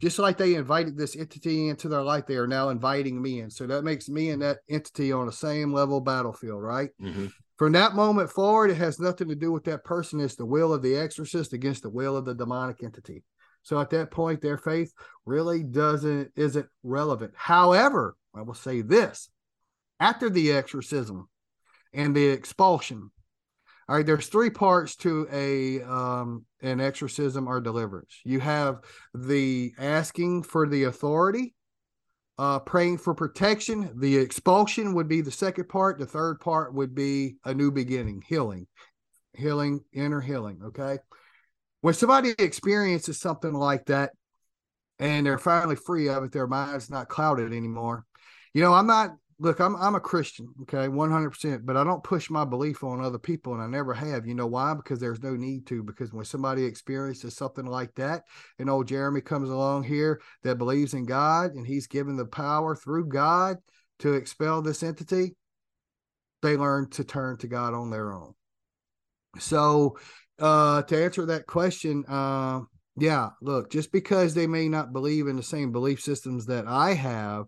Just 0.00 0.18
like 0.18 0.38
they 0.38 0.54
invited 0.54 0.96
this 0.96 1.14
entity 1.14 1.68
into 1.68 1.88
their 1.88 2.02
life, 2.02 2.26
they 2.26 2.36
are 2.36 2.46
now 2.46 2.70
inviting 2.70 3.20
me 3.20 3.40
in. 3.40 3.50
So 3.50 3.66
that 3.66 3.84
makes 3.84 4.08
me 4.08 4.30
and 4.30 4.40
that 4.40 4.58
entity 4.68 5.12
on 5.12 5.26
the 5.26 5.32
same 5.32 5.72
level 5.72 6.00
battlefield, 6.00 6.62
right? 6.62 6.90
Mhm. 7.00 7.30
From 7.58 7.72
that 7.72 7.94
moment 7.94 8.30
forward, 8.30 8.70
it 8.70 8.78
has 8.78 8.98
nothing 8.98 9.28
to 9.28 9.34
do 9.34 9.52
with 9.52 9.64
that 9.64 9.84
person. 9.84 10.18
It's 10.20 10.36
the 10.36 10.46
will 10.46 10.72
of 10.72 10.80
the 10.82 10.96
exorcist 10.96 11.52
against 11.52 11.82
the 11.82 11.90
will 11.90 12.16
of 12.16 12.24
the 12.24 12.34
demonic 12.34 12.82
entity. 12.82 13.22
So 13.62 13.78
at 13.78 13.90
that 13.90 14.10
point, 14.10 14.40
their 14.40 14.56
faith 14.56 14.94
really 15.26 15.62
doesn't 15.62 16.32
isn't 16.34 16.66
relevant. 16.82 17.34
However, 17.36 18.16
I 18.34 18.40
will 18.40 18.54
say 18.54 18.80
this: 18.80 19.28
after 19.98 20.30
the 20.30 20.52
exorcism 20.52 21.28
and 21.92 22.16
the 22.16 22.28
expulsion, 22.28 23.10
all 23.90 23.96
right, 23.96 24.06
there's 24.06 24.28
three 24.28 24.50
parts 24.50 24.94
to 24.94 25.26
a 25.32 25.82
um, 25.82 26.44
an 26.62 26.80
exorcism 26.80 27.48
or 27.48 27.60
deliverance. 27.60 28.20
You 28.24 28.38
have 28.38 28.82
the 29.12 29.72
asking 29.78 30.44
for 30.44 30.68
the 30.68 30.84
authority, 30.84 31.56
uh, 32.38 32.60
praying 32.60 32.98
for 32.98 33.16
protection. 33.16 33.90
The 33.96 34.16
expulsion 34.16 34.94
would 34.94 35.08
be 35.08 35.22
the 35.22 35.32
second 35.32 35.68
part. 35.68 35.98
The 35.98 36.06
third 36.06 36.38
part 36.38 36.72
would 36.72 36.94
be 36.94 37.38
a 37.44 37.52
new 37.52 37.72
beginning, 37.72 38.22
healing, 38.24 38.68
healing, 39.34 39.80
inner 39.92 40.20
healing. 40.20 40.60
Okay. 40.66 40.98
When 41.80 41.94
somebody 41.94 42.32
experiences 42.38 43.18
something 43.18 43.52
like 43.52 43.86
that, 43.86 44.12
and 45.00 45.26
they're 45.26 45.36
finally 45.36 45.74
free 45.74 46.08
of 46.08 46.22
it. 46.22 46.30
Their 46.30 46.46
mind's 46.46 46.90
not 46.90 47.08
clouded 47.08 47.52
anymore. 47.52 48.06
You 48.54 48.62
know, 48.62 48.72
I'm 48.72 48.86
not 48.86 49.16
look, 49.40 49.58
I'm 49.58 49.74
I'm 49.76 49.94
a 49.94 50.00
Christian, 50.00 50.48
okay, 50.62 50.86
100%, 50.86 51.64
but 51.64 51.76
I 51.76 51.82
don't 51.82 52.04
push 52.04 52.28
my 52.28 52.44
belief 52.44 52.84
on 52.84 53.02
other 53.02 53.18
people 53.18 53.54
and 53.54 53.62
I 53.62 53.66
never 53.66 53.94
have. 53.94 54.26
You 54.26 54.34
know 54.34 54.46
why? 54.46 54.74
Because 54.74 55.00
there's 55.00 55.22
no 55.22 55.34
need 55.34 55.66
to 55.68 55.82
because 55.82 56.12
when 56.12 56.26
somebody 56.26 56.64
experiences 56.64 57.34
something 57.34 57.64
like 57.64 57.94
that 57.94 58.24
and 58.58 58.68
old 58.68 58.86
Jereme 58.86 59.24
comes 59.24 59.48
along 59.48 59.84
here 59.84 60.20
that 60.42 60.58
believes 60.58 60.92
in 60.92 61.06
God 61.06 61.54
and 61.54 61.66
he's 61.66 61.86
given 61.86 62.16
the 62.16 62.26
power 62.26 62.76
through 62.76 63.08
God 63.08 63.56
to 64.00 64.12
expel 64.12 64.60
this 64.60 64.82
entity, 64.82 65.34
they 66.42 66.56
learn 66.56 66.90
to 66.90 67.04
turn 67.04 67.38
to 67.38 67.48
God 67.48 67.72
on 67.72 67.90
their 67.90 68.12
own. 68.12 68.34
So, 69.38 69.98
uh 70.38 70.82
to 70.82 71.02
answer 71.02 71.26
that 71.26 71.46
question, 71.46 72.04
uh 72.06 72.60
yeah, 72.96 73.30
look, 73.40 73.70
just 73.70 73.90
because 73.92 74.34
they 74.34 74.46
may 74.46 74.68
not 74.68 74.92
believe 74.92 75.26
in 75.26 75.36
the 75.36 75.42
same 75.42 75.72
belief 75.72 76.02
systems 76.02 76.44
that 76.46 76.66
I 76.66 76.92
have 76.92 77.46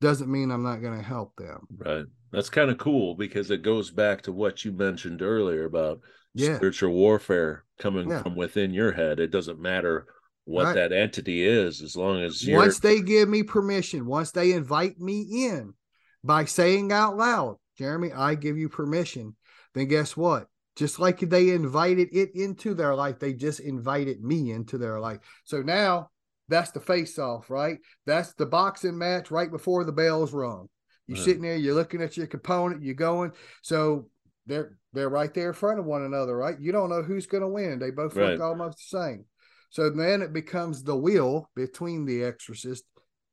doesn't 0.00 0.30
mean 0.30 0.50
I'm 0.50 0.62
not 0.62 0.82
going 0.82 0.96
to 0.96 1.04
help 1.04 1.34
them. 1.36 1.66
Right. 1.76 2.04
That's 2.32 2.50
kind 2.50 2.70
of 2.70 2.78
cool 2.78 3.14
because 3.14 3.50
it 3.50 3.62
goes 3.62 3.90
back 3.90 4.22
to 4.22 4.32
what 4.32 4.64
you 4.64 4.72
mentioned 4.72 5.22
earlier 5.22 5.64
about 5.64 6.00
Yeah. 6.34 6.56
spiritual 6.56 6.92
warfare 6.92 7.64
coming 7.78 8.08
Yeah. 8.10 8.22
from 8.22 8.36
within 8.36 8.72
your 8.72 8.92
head. 8.92 9.18
It 9.18 9.30
doesn't 9.30 9.60
matter 9.60 10.06
what 10.44 10.66
Right. 10.66 10.74
that 10.74 10.92
entity 10.92 11.42
is 11.46 11.82
as 11.82 11.96
long 11.96 12.20
as 12.22 12.46
you're 12.46 12.58
Once 12.58 12.78
they 12.80 13.00
give 13.00 13.28
me 13.28 13.42
permission, 13.42 14.06
once 14.06 14.30
they 14.30 14.52
invite 14.52 14.98
me 15.00 15.46
in 15.46 15.74
by 16.22 16.44
saying 16.44 16.92
out 16.92 17.16
loud, 17.16 17.56
Jereme, 17.78 18.16
I 18.16 18.34
give 18.34 18.56
you 18.58 18.68
permission, 18.68 19.36
then 19.74 19.88
guess 19.88 20.16
what? 20.16 20.48
Just 20.76 20.98
like 21.00 21.18
they 21.20 21.50
invited 21.50 22.08
it 22.12 22.34
into 22.34 22.72
their 22.74 22.94
life, 22.94 23.18
they 23.18 23.32
just 23.32 23.60
invited 23.60 24.22
me 24.22 24.52
into 24.52 24.78
their 24.78 25.00
life. 25.00 25.18
So 25.44 25.60
now 25.62 26.10
that's 26.48 26.70
the 26.70 26.80
face 26.80 27.18
off, 27.18 27.50
right? 27.50 27.78
That's 28.06 28.32
the 28.34 28.46
boxing 28.46 28.96
match 28.98 29.30
right 29.30 29.50
before 29.50 29.84
the 29.84 29.92
bells 29.92 30.32
rung. 30.32 30.68
You're 31.06 31.16
Right. 31.16 31.24
sitting 31.24 31.42
there, 31.42 31.56
you're 31.56 31.74
looking 31.74 32.02
at 32.02 32.16
your 32.16 32.26
component, 32.26 32.82
you're 32.82 32.94
going. 32.94 33.32
So 33.62 34.08
they're 34.46 34.76
they're 34.94 35.08
right 35.10 35.32
there 35.34 35.48
in 35.48 35.54
front 35.54 35.78
of 35.78 35.84
one 35.84 36.02
another, 36.02 36.34
right? 36.36 36.58
You 36.58 36.72
don't 36.72 36.88
know 36.88 37.02
who's 37.02 37.26
going 37.26 37.42
to 37.42 37.48
win. 37.48 37.78
They 37.78 37.90
both 37.90 38.16
Right. 38.16 38.32
look 38.32 38.40
almost 38.40 38.78
the 38.90 38.98
same. 38.98 39.24
So 39.70 39.90
then 39.90 40.22
it 40.22 40.32
becomes 40.32 40.82
the 40.82 40.96
will 40.96 41.50
between 41.54 42.06
the 42.06 42.24
exorcist 42.24 42.84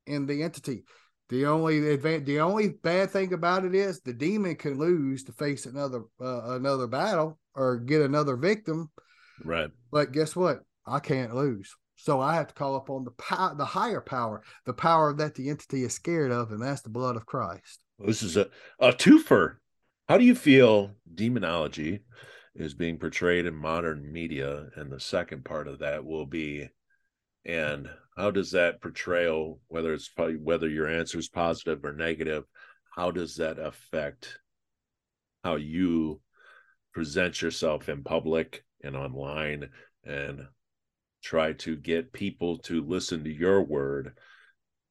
and 0.06 0.28
the 0.28 0.44
entity. 0.44 0.84
The 1.30 1.46
only 1.46 1.80
advan- 1.80 2.26
the 2.26 2.42
only 2.42 2.70
bad 2.70 3.10
thing 3.12 3.32
about 3.34 3.64
it 3.66 3.74
is 3.74 4.02
the 4.02 4.14
demon 4.14 4.56
can 4.58 4.78
lose 4.78 5.24
to 5.24 5.32
face 5.32 5.66
another 5.66 6.04
uh, 6.22 6.56
another 6.56 6.88
battle 6.88 7.40
or 7.56 7.78
get 7.78 8.02
another 8.02 8.36
victim. 8.36 8.92
right. 9.44 9.72
But 9.92 10.12
guess 10.12 10.36
what? 10.36 10.60
I 10.86 11.00
can't 11.00 11.34
lose. 11.34 11.74
So 11.96 12.20
I 12.22 12.36
have 12.36 12.48
to 12.48 12.54
call 12.54 12.76
upon 12.76 13.04
the 13.06 13.12
power, 13.12 13.56
the 13.56 13.66
higher 13.66 14.02
power, 14.02 14.42
the 14.66 14.74
power 14.74 15.14
that 15.14 15.36
the 15.36 15.50
entity 15.50 15.84
is 15.84 15.94
scared 15.94 16.32
of, 16.32 16.52
and 16.52 16.62
that's 16.62 16.82
the 16.82 16.90
blood 16.90 17.16
of 17.16 17.26
Christ. 17.26 17.80
This 18.00 18.22
is 18.22 18.38
a, 18.38 18.48
a 18.80 18.92
twofer. 18.92 19.56
How 20.10 20.18
do 20.18 20.26
you 20.26 20.36
feel 20.36 20.92
demonology 21.14 22.02
is 22.54 22.74
being 22.74 22.98
portrayed 22.98 23.46
in 23.46 23.56
modern 23.56 24.12
media? 24.12 24.68
And 24.76 24.92
the 24.92 25.00
second 25.00 25.46
part 25.46 25.68
of 25.68 25.80
that 25.80 26.06
will 26.06 26.26
be, 26.26 26.68
and 27.46 27.90
how 28.18 28.32
does 28.32 28.52
that 28.52 28.82
portrayal, 28.82 29.62
whether 29.68 29.94
it's 29.94 30.10
whether 30.42 30.70
your 30.70 30.88
answer 30.88 31.18
is 31.18 31.30
positive 31.30 31.84
or 31.84 31.94
negative, 31.94 32.44
how 32.96 33.12
does 33.12 33.38
that 33.38 33.58
affect 33.58 34.40
how 35.44 35.56
you 35.56 36.22
present 36.94 37.42
yourself 37.42 37.90
in 37.90 38.04
public 38.04 38.64
and 38.84 38.96
online 38.96 39.70
and 40.04 40.42
try 41.26 41.52
to 41.54 41.76
get 41.76 42.14
people 42.14 42.60
to 42.60 42.84
listen 42.84 43.24
to 43.24 43.34
your 43.34 43.64
word 43.64 44.14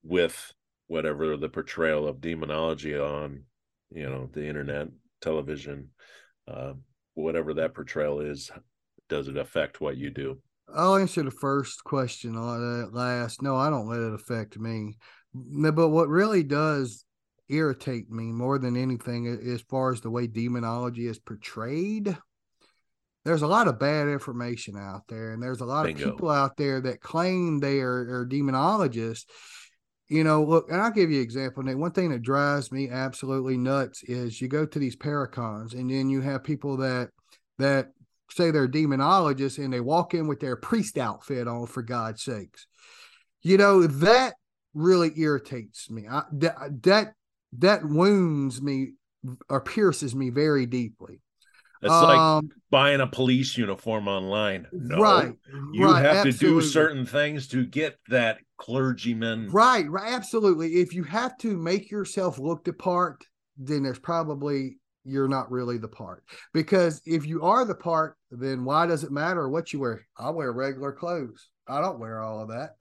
with 0.02 0.52
whatever 0.88 1.36
the 1.36 1.48
portrayal 1.48 2.08
of 2.08 2.20
demonology 2.20 2.98
on 2.98 3.44
you 3.90 4.10
know 4.10 4.28
the 4.32 4.44
internet 4.44 4.88
television 5.22 5.88
uh, 6.48 6.72
whatever 7.14 7.54
that 7.54 7.72
portrayal 7.72 8.20
is 8.20 8.50
does 9.08 9.28
it 9.28 9.36
affect 9.36 9.80
what 9.80 9.96
you 9.96 10.10
do 10.10 10.36
I'll 10.74 10.96
answer 10.96 11.22
the 11.22 11.30
first 11.30 11.84
question 11.84 12.36
on 12.36 12.90
last. 12.92 13.42
No, 13.42 13.54
I 13.54 13.68
don't 13.68 13.86
let 13.86 14.00
it 14.00 14.14
affect 14.14 14.58
me. 14.58 14.96
But 15.34 15.90
what 15.90 16.08
really 16.08 16.42
does 16.42 17.04
irritate 17.50 18.10
me 18.10 18.32
more 18.32 18.58
than 18.58 18.74
anything, 18.74 19.26
as 19.26 19.60
far 19.60 19.92
as 19.92 20.00
the 20.00 20.10
way 20.10 20.26
demonology 20.26 21.06
is 21.06 21.18
portrayed, 21.18 22.16
there's 23.24 23.42
a 23.42 23.46
lot 23.46 23.68
of 23.68 23.78
bad 23.78 24.08
information 24.08 24.76
out 24.76 25.02
there, 25.08 25.32
and 25.32 25.42
there's 25.42 25.60
a 25.60 25.66
lot 25.66 25.86
Bingo. 25.86 26.04
of 26.04 26.10
people 26.12 26.30
out 26.30 26.56
there 26.56 26.80
that 26.82 27.00
claim 27.00 27.58
they 27.58 27.80
are, 27.80 28.20
are 28.20 28.26
demonologists. 28.26 29.24
You 30.08 30.22
know, 30.22 30.44
look, 30.44 30.70
and 30.70 30.80
I'll 30.80 30.90
give 30.90 31.10
you 31.10 31.18
an 31.18 31.24
example. 31.24 31.62
Nate. 31.62 31.78
One 31.78 31.92
thing 31.92 32.10
that 32.10 32.22
drives 32.22 32.70
me 32.70 32.90
absolutely 32.90 33.56
nuts 33.56 34.02
is 34.02 34.40
you 34.40 34.48
go 34.48 34.66
to 34.66 34.78
these 34.78 34.96
paracons, 34.96 35.72
and 35.72 35.90
then 35.90 36.10
you 36.10 36.20
have 36.20 36.44
people 36.44 36.76
that 36.78 37.08
that 37.58 37.88
say 38.30 38.50
they're 38.50 38.68
demonologists 38.68 39.62
and 39.62 39.72
they 39.72 39.80
walk 39.80 40.14
in 40.14 40.26
with 40.26 40.40
their 40.40 40.56
priest 40.56 40.98
outfit 40.98 41.46
on 41.46 41.66
for 41.66 41.82
God's 41.82 42.22
sakes. 42.22 42.66
You 43.42 43.58
know, 43.58 43.86
that 43.86 44.34
really 44.74 45.12
irritates 45.16 45.90
me. 45.90 46.06
I, 46.10 46.22
that, 46.32 46.82
that 46.82 47.14
that 47.58 47.84
wounds 47.84 48.60
me 48.60 48.92
or 49.48 49.60
pierces 49.60 50.14
me 50.14 50.30
very 50.30 50.66
deeply. 50.66 51.20
It's 51.84 51.92
like 51.92 52.18
Um, 52.18 52.50
buying 52.70 53.00
a 53.00 53.06
police 53.06 53.56
uniform 53.56 54.08
online 54.08 54.66
no 54.72 54.98
right. 54.98 55.32
you 55.72 55.84
right, 55.84 56.04
have 56.04 56.24
to 56.24 56.32
do 56.32 56.60
certain 56.60 57.06
things 57.06 57.46
to 57.48 57.64
get 57.64 57.98
that 58.08 58.38
clergyman 58.56 59.50
Right, 59.50 59.88
right, 59.90 60.12
absolutely. 60.12 60.74
If 60.76 60.94
you 60.94 61.04
have 61.04 61.36
to 61.38 61.56
make 61.56 61.90
yourself 61.90 62.38
look 62.38 62.64
the 62.64 62.72
part, 62.72 63.24
then 63.58 63.82
there's 63.82 63.98
probably 63.98 64.78
you're 65.04 65.28
not 65.28 65.50
really 65.50 65.76
the 65.76 65.88
part. 65.88 66.24
Because 66.52 67.02
if 67.04 67.26
you 67.26 67.42
are 67.42 67.64
the 67.64 67.74
part, 67.74 68.16
then 68.30 68.64
why 68.64 68.86
does 68.86 69.04
it 69.04 69.12
matter 69.12 69.48
what 69.48 69.72
you 69.72 69.80
wear? 69.80 70.06
I 70.16 70.30
wear 70.30 70.50
regular 70.52 70.92
clothes. 70.92 71.50
I 71.68 71.80
don't 71.80 71.98
wear 71.98 72.20
all 72.20 72.40
of 72.40 72.48
that. 72.48 72.76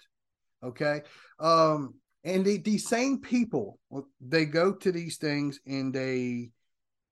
Okay. 0.63 1.01
Um, 1.39 1.95
and 2.23 2.45
the, 2.45 2.57
these 2.57 2.87
same 2.87 3.19
people, 3.19 3.79
they 4.21 4.45
go 4.45 4.73
to 4.73 4.91
these 4.91 5.17
things 5.17 5.59
and 5.67 5.93
they 5.93 6.51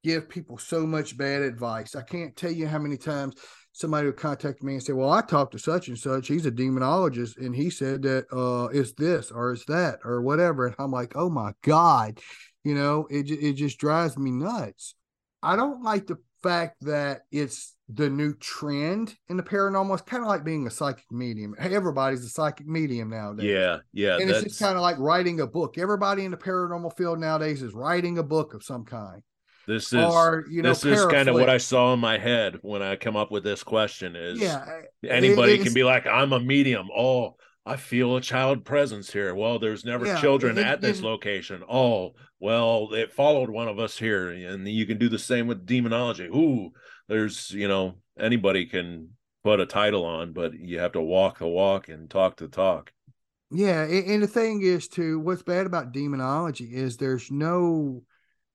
give 0.04 0.30
people 0.30 0.58
so 0.58 0.86
much 0.86 1.18
bad 1.18 1.42
advice. 1.42 1.96
I 1.96 2.02
can't 2.02 2.36
tell 2.36 2.52
you 2.52 2.68
how 2.68 2.80
many 2.80 2.98
times 2.98 3.36
somebody 3.74 4.08
would 4.08 4.18
contact 4.18 4.64
me 4.64 4.74
and 4.74 4.84
say, 4.84 4.94
Well, 4.94 5.12
I 5.12 5.22
talked 5.22 5.54
to 5.54 5.60
such 5.60 5.88
and 5.88 5.98
such. 5.98 6.28
He's 6.28 6.46
a 6.46 6.52
demonologist, 6.52 7.38
and 7.38 7.56
he 7.56 7.70
said 7.70 8.02
that 8.04 8.26
uh 8.32 8.68
it's 8.78 8.94
this 8.94 9.32
or 9.32 9.52
it's 9.52 9.66
that 9.66 10.00
or 10.04 10.22
whatever. 10.22 10.68
And 10.68 10.76
I'm 10.80 10.92
like, 10.92 11.14
Oh 11.16 11.30
my 11.30 11.54
God, 11.62 12.20
you 12.64 12.76
know, 12.76 13.08
it 13.10 13.30
it 13.30 13.54
just 13.54 13.78
drives 13.78 14.18
me 14.18 14.32
nuts. 14.32 14.96
I 15.44 15.56
don't 15.56 15.82
like 15.82 16.08
the 16.08 16.18
fact 16.44 16.78
that 16.82 17.22
it's 17.32 17.76
the 17.94 18.10
new 18.10 18.34
trend 18.36 19.16
in 19.30 19.38
the 19.38 19.44
paranormal. 19.44 19.94
It's 19.94 20.02
kind 20.04 20.24
of 20.24 20.30
like 20.30 20.44
being 20.44 20.66
a 20.68 20.72
psychic 20.72 21.12
medium. 21.12 21.56
Hey, 21.60 21.76
everybody's 21.76 22.24
a 22.24 22.30
psychic 22.30 22.68
medium 22.68 23.10
nowadays. 23.10 23.48
yeah 23.48 23.78
yeah 23.92 24.18
And 24.18 24.30
it's 24.30 24.44
just 24.44 24.60
kind 24.60 24.76
of 24.76 24.82
like 24.82 24.98
writing 24.98 25.40
a 25.42 25.48
book. 25.48 25.78
Everybody 25.78 26.26
in 26.26 26.32
the 26.32 26.38
paranormal 26.38 26.96
field 26.96 27.20
nowadays 27.20 27.62
is 27.62 27.74
writing 27.74 28.18
a 28.18 28.24
book 28.24 28.54
of 28.54 28.64
some 28.64 28.86
kind. 28.86 29.22
This 29.68 29.94
is 29.94 30.04
or, 30.04 30.46
you 30.50 30.62
know, 30.62 30.70
this 30.70 30.84
is 30.86 31.06
kind 31.06 31.28
of 31.28 31.36
what 31.36 31.50
i 31.50 31.58
saw 31.58 31.94
in 31.94 32.00
my 32.00 32.18
head 32.18 32.58
when 32.62 32.82
i 32.82 32.96
come 32.96 33.16
up 33.16 33.32
with 33.32 33.44
this 33.44 33.64
question 33.64 34.16
is 34.16 34.40
Yeah. 34.40 34.66
anybody 35.08 35.58
can 35.60 35.74
be 35.74 35.84
like 35.84 36.06
i'm 36.08 36.34
a 36.34 36.40
medium. 36.40 36.90
Oh 36.96 37.36
i 37.66 37.76
feel 37.76 38.16
a 38.16 38.22
child 38.22 38.66
presence 38.66 39.12
here. 39.14 39.36
Well 39.36 39.60
there's 39.60 39.86
never 39.86 40.06
Yeah, 40.06 40.20
children 40.20 40.58
and- 40.58 40.68
at 40.68 40.82
this 40.82 40.98
and- 40.98 41.06
location. 41.06 41.64
Oh 41.70 42.14
well 42.40 42.94
it 42.94 43.14
followed 43.14 43.50
one 43.50 43.68
of 43.68 43.78
us 43.80 43.98
here 43.98 44.30
and 44.30 44.68
you 44.68 44.86
can 44.86 44.98
do 44.98 45.10
the 45.10 45.20
same 45.20 45.48
with 45.48 45.66
demonology. 45.66 46.26
Ooh 46.26 46.72
there's 47.08 47.52
you 47.52 47.68
know 47.68 47.96
anybody 48.20 48.66
can 48.66 49.10
put 49.44 49.60
a 49.60 49.66
title 49.66 50.06
on 50.06 50.34
but 50.34 50.54
you 50.54 50.80
have 50.80 50.94
to 50.94 51.02
walk 51.02 51.40
the 51.40 51.48
walk 51.48 51.88
and 51.90 52.10
talk 52.10 52.38
the 52.38 52.48
talk. 52.48 52.92
Yeah, 53.54 53.84
and 53.84 54.24
the 54.24 54.28
thing 54.28 54.62
is 54.62 54.88
too, 54.88 55.20
what's 55.20 55.44
bad 55.44 55.66
about 55.66 55.92
demonology 55.92 56.74
is 56.74 56.96
there's 56.96 57.30
no 57.30 58.02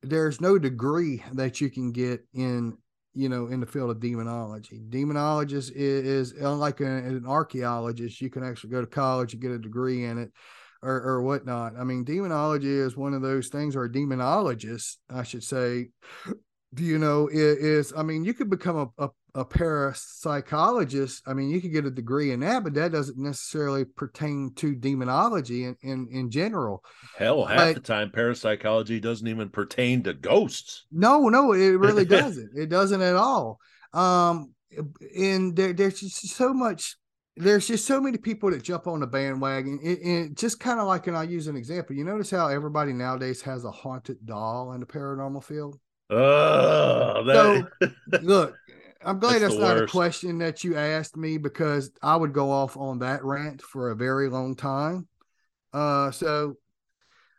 there's 0.08 0.40
no 0.40 0.58
degree 0.58 1.22
that 1.34 1.60
you 1.60 1.70
can 1.70 1.92
get 1.92 2.24
in 2.34 2.76
you 3.14 3.28
know 3.28 3.46
in 3.46 3.60
the 3.60 3.66
field 3.66 3.90
of 3.90 4.00
demonology. 4.00 4.80
Demonologist 4.90 5.72
is, 5.72 6.32
is 6.32 6.32
unlike 6.32 6.80
an, 6.80 6.86
an 6.86 7.26
archaeologist, 7.26 8.20
you 8.20 8.30
can 8.30 8.44
actually 8.44 8.70
go 8.70 8.80
to 8.80 8.86
college 8.86 9.32
and 9.32 9.42
get 9.42 9.50
a 9.50 9.58
degree 9.58 10.04
in 10.04 10.18
it 10.18 10.32
or 10.82 11.00
or 11.02 11.22
whatnot. 11.22 11.74
I 11.78 11.84
mean, 11.84 12.04
demonology 12.04 12.72
is 12.72 12.96
one 12.96 13.14
of 13.14 13.22
those 13.22 13.48
things, 13.48 13.76
or 13.76 13.84
a 13.84 13.90
demonologist, 13.92 14.96
I 15.10 15.22
should 15.22 15.44
say. 15.44 15.88
Do 16.74 16.84
you 16.84 16.98
know, 16.98 17.28
i- 17.30 17.32
is 17.34 17.92
I 17.96 18.02
mean, 18.02 18.24
you 18.24 18.34
could 18.34 18.50
become 18.50 18.76
a, 18.98 19.04
a 19.04 19.10
a 19.36 19.44
parapsychologist, 19.44 21.20
I 21.26 21.34
mean, 21.34 21.50
you 21.50 21.60
could 21.60 21.72
get 21.72 21.84
a 21.84 21.90
degree 21.90 22.32
in 22.32 22.40
that, 22.40 22.64
but 22.64 22.74
that 22.74 22.90
doesn't 22.92 23.18
necessarily 23.18 23.84
pertain 23.84 24.52
to 24.56 24.74
demonology 24.74 25.64
in 25.64 25.76
in, 25.82 26.08
in 26.10 26.30
general. 26.30 26.82
hell 27.16 27.44
half 27.44 27.58
But- 27.58 27.74
the 27.74 27.80
time 27.80 28.10
parapsychology 28.10 28.98
doesn't 29.00 29.28
even 29.28 29.50
pertain 29.50 30.02
to 30.04 30.14
ghosts 30.14 30.86
No, 30.90 31.28
no, 31.28 31.52
it 31.52 31.68
really 31.78 32.04
doesn't. 32.18 32.50
It 32.56 32.68
doesn't 32.70 33.02
at 33.02 33.14
all. 33.16 33.60
Um, 33.92 34.54
and 35.16 35.54
there, 35.54 35.72
there's 35.72 36.00
just 36.00 36.28
so 36.34 36.52
much 36.54 36.96
there's 37.38 37.66
just 37.68 37.86
so 37.86 38.00
many 38.00 38.16
people 38.16 38.50
that 38.50 38.62
jump 38.62 38.86
on 38.86 39.00
the 39.00 39.06
bandwagon. 39.06 39.78
It, 39.82 39.98
it 40.02 40.34
just 40.38 40.58
kind 40.58 40.80
of 40.80 40.86
like, 40.86 41.06
and 41.06 41.14
I'll 41.14 41.28
use 41.28 41.48
an 41.48 41.56
example. 41.56 41.94
You 41.94 42.02
notice 42.02 42.30
how 42.30 42.48
everybody 42.48 42.94
nowadays 42.94 43.42
has 43.42 43.66
a 43.66 43.70
haunted 43.70 44.16
doll 44.24 44.72
in 44.72 44.80
the 44.80 44.86
paranormal 44.86 45.44
field. 45.44 45.78
Oh, 46.08 47.22
that, 47.24 47.68
So 47.82 47.88
look, 48.22 48.56
I'm 49.06 49.20
glad 49.20 49.40
That's 49.40 49.54
that's, 49.54 49.56
not 49.56 49.78
a 49.78 49.86
question 49.86 50.38
that 50.38 50.64
you 50.64 50.76
asked 50.76 51.16
me 51.16 51.38
because 51.38 51.92
I 52.02 52.16
would 52.16 52.32
go 52.32 52.50
off 52.50 52.76
on 52.76 52.98
that 52.98 53.24
rant 53.24 53.62
for 53.62 53.90
a 53.90 53.96
very 53.96 54.28
long 54.28 54.56
time. 54.56 55.06
Uh, 55.72 56.10
so, 56.10 56.54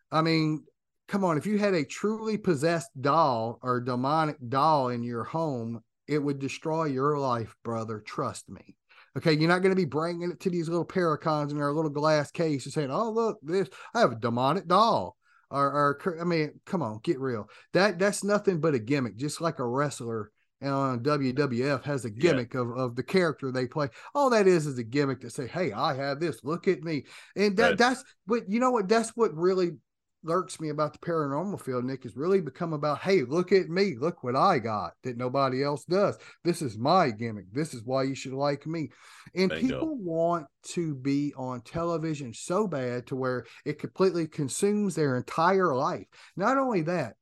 I 0.10 0.22
mean, 0.22 0.64
come 1.10 1.26
on, 1.26 1.38
if 1.38 1.46
you 1.46 1.58
had 1.58 1.74
a 1.74 1.84
truly 1.84 2.38
possessed 2.38 2.90
doll 3.00 3.60
or 3.62 3.82
demonic 3.82 4.38
doll 4.48 4.90
in 4.90 5.04
your 5.04 5.26
home, 5.26 5.84
it 6.08 6.20
would 6.20 6.40
destroy 6.40 6.86
your 6.86 7.18
life, 7.18 7.54
brother. 7.66 8.00
Trust 8.00 8.50
me. 8.50 8.78
Okay, 9.18 9.34
you're 9.34 9.50
not 9.50 9.62
going 9.62 9.76
to 9.76 9.82
be 9.82 9.86
bringing 9.86 10.32
it 10.32 10.40
to 10.42 10.50
these 10.50 10.70
little 10.70 10.86
paracons 10.86 11.52
in 11.52 11.58
their 11.58 11.74
little 11.74 11.92
glass 11.92 12.32
case 12.32 12.66
and 12.66 12.74
saying, 12.74 12.92
"Oh, 12.92 13.10
look, 13.10 13.40
this 13.42 13.68
I 13.94 14.00
have 14.00 14.14
a 14.14 14.16
demonic 14.16 14.68
doll." 14.68 15.18
Or, 15.50 15.66
or 16.04 16.18
I 16.22 16.24
mean, 16.24 16.60
come 16.66 16.82
on, 16.82 17.00
get 17.04 17.20
real. 17.20 17.50
That 17.74 18.00
that's 18.00 18.24
nothing 18.24 18.62
but 18.62 18.76
a 18.76 18.80
gimmick, 18.80 19.18
just 19.18 19.42
like 19.42 19.60
a 19.60 19.66
wrestler 19.66 20.32
on 20.62 21.04
WWF 21.04 21.84
has 21.84 22.06
a 22.06 22.10
Yeah. 22.10 22.16
gimmick 22.20 22.56
of, 22.56 22.72
of 22.72 22.96
the 22.96 23.04
character 23.04 23.52
they 23.52 23.68
play. 23.68 23.90
All 24.16 24.30
that 24.32 24.48
is 24.48 24.66
is 24.66 24.78
a 24.78 24.84
gimmick 24.84 25.22
to 25.22 25.30
say, 25.30 25.48
"Hey, 25.48 25.72
I 25.72 25.94
have 25.94 26.20
this. 26.20 26.44
Look 26.44 26.68
at 26.68 26.84
me." 26.84 27.06
And 27.36 27.56
that 27.58 27.70
Right. 27.70 27.78
that's 27.78 28.04
but 28.26 28.50
you 28.50 28.60
know 28.60 28.72
what? 28.72 28.90
That's 28.90 29.10
what 29.16 29.36
really 29.36 29.78
lurks 30.24 30.60
me 30.60 30.70
about 30.70 30.92
the 30.94 31.00
paranormal 31.00 31.62
field, 31.62 31.86
Nick, 31.86 32.06
is 32.06 32.18
really 32.18 32.42
become 32.42 32.74
about, 32.74 33.00
"Hey, 33.00 33.24
look 33.24 33.52
at 33.52 33.70
me. 33.70 33.96
Look 33.96 34.24
what 34.24 34.36
I 34.36 34.58
got 34.60 34.94
that 35.04 35.16
nobody 35.16 35.64
else 35.64 35.86
does. 35.86 36.18
This 36.44 36.62
is 36.62 36.78
my 36.78 37.12
gimmick. 37.12 37.46
This 37.54 37.74
is 37.74 37.84
why 37.84 38.04
you 38.04 38.16
should 38.16 38.34
like 38.34 38.66
me." 38.66 38.90
And 39.36 39.50
Bingo. 39.50 39.68
people 39.68 39.96
want 39.98 40.48
to 40.70 40.96
be 40.96 41.34
on 41.38 41.62
television 41.62 42.34
so 42.34 42.68
bad 42.68 43.08
to 43.08 43.16
where 43.16 43.46
it 43.64 43.80
completely 43.80 44.28
consumes 44.28 44.96
their 44.96 45.16
entire 45.16 45.74
life. 45.76 46.08
Not 46.36 46.58
only 46.58 46.82
that, 46.82 47.16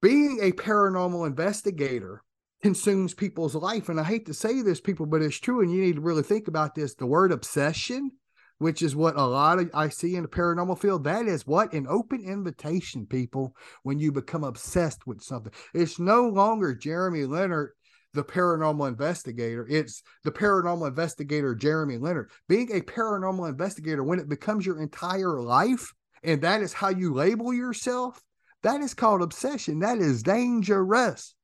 being 0.00 0.38
a 0.40 0.52
paranormal 0.52 1.26
investigator 1.26 2.22
consumes 2.62 3.14
people's 3.14 3.54
life. 3.54 3.88
And 3.88 4.00
I 4.00 4.04
hate 4.04 4.26
to 4.26 4.34
say 4.34 4.62
this, 4.62 4.80
people, 4.80 5.06
but 5.06 5.22
it's 5.22 5.38
true. 5.38 5.60
And 5.60 5.72
you 5.72 5.80
need 5.80 5.96
to 5.96 6.00
really 6.00 6.22
think 6.22 6.48
about 6.48 6.74
this. 6.74 6.94
The 6.94 7.06
word 7.06 7.32
obsession, 7.32 8.10
which 8.58 8.82
is 8.82 8.96
what 8.96 9.16
a 9.16 9.24
lot 9.24 9.58
of 9.58 9.70
I 9.74 9.88
see 9.88 10.16
in 10.16 10.22
the 10.22 10.28
paranormal 10.28 10.78
field, 10.78 11.04
that 11.04 11.26
is 11.26 11.46
what 11.46 11.72
an 11.72 11.86
open 11.88 12.24
invitation, 12.24 13.06
people, 13.06 13.54
when 13.82 13.98
you 13.98 14.12
become 14.12 14.44
obsessed 14.44 15.06
with 15.06 15.22
something. 15.22 15.52
It's 15.74 15.98
no 15.98 16.28
longer 16.28 16.74
Jereme 16.74 17.28
Leonard. 17.28 17.72
The 18.14 18.24
paranormal 18.24 18.88
investigator. 18.88 19.66
It's 19.68 20.02
the 20.24 20.32
paranormal 20.32 20.88
investigator, 20.88 21.54
Jereme 21.54 22.00
Leonard. 22.00 22.30
Being 22.48 22.70
a 22.72 22.80
paranormal 22.80 23.46
investigator, 23.46 24.02
when 24.02 24.18
it 24.18 24.28
becomes 24.28 24.64
your 24.64 24.80
entire 24.80 25.38
life, 25.38 25.92
and 26.22 26.40
that 26.40 26.62
is 26.62 26.72
how 26.72 26.88
you 26.88 27.12
label 27.12 27.52
yourself, 27.52 28.18
that 28.62 28.80
is 28.80 28.94
called 28.94 29.20
obsession. 29.20 29.80
That 29.80 29.98
is 29.98 30.22
dangerous. 30.22 31.34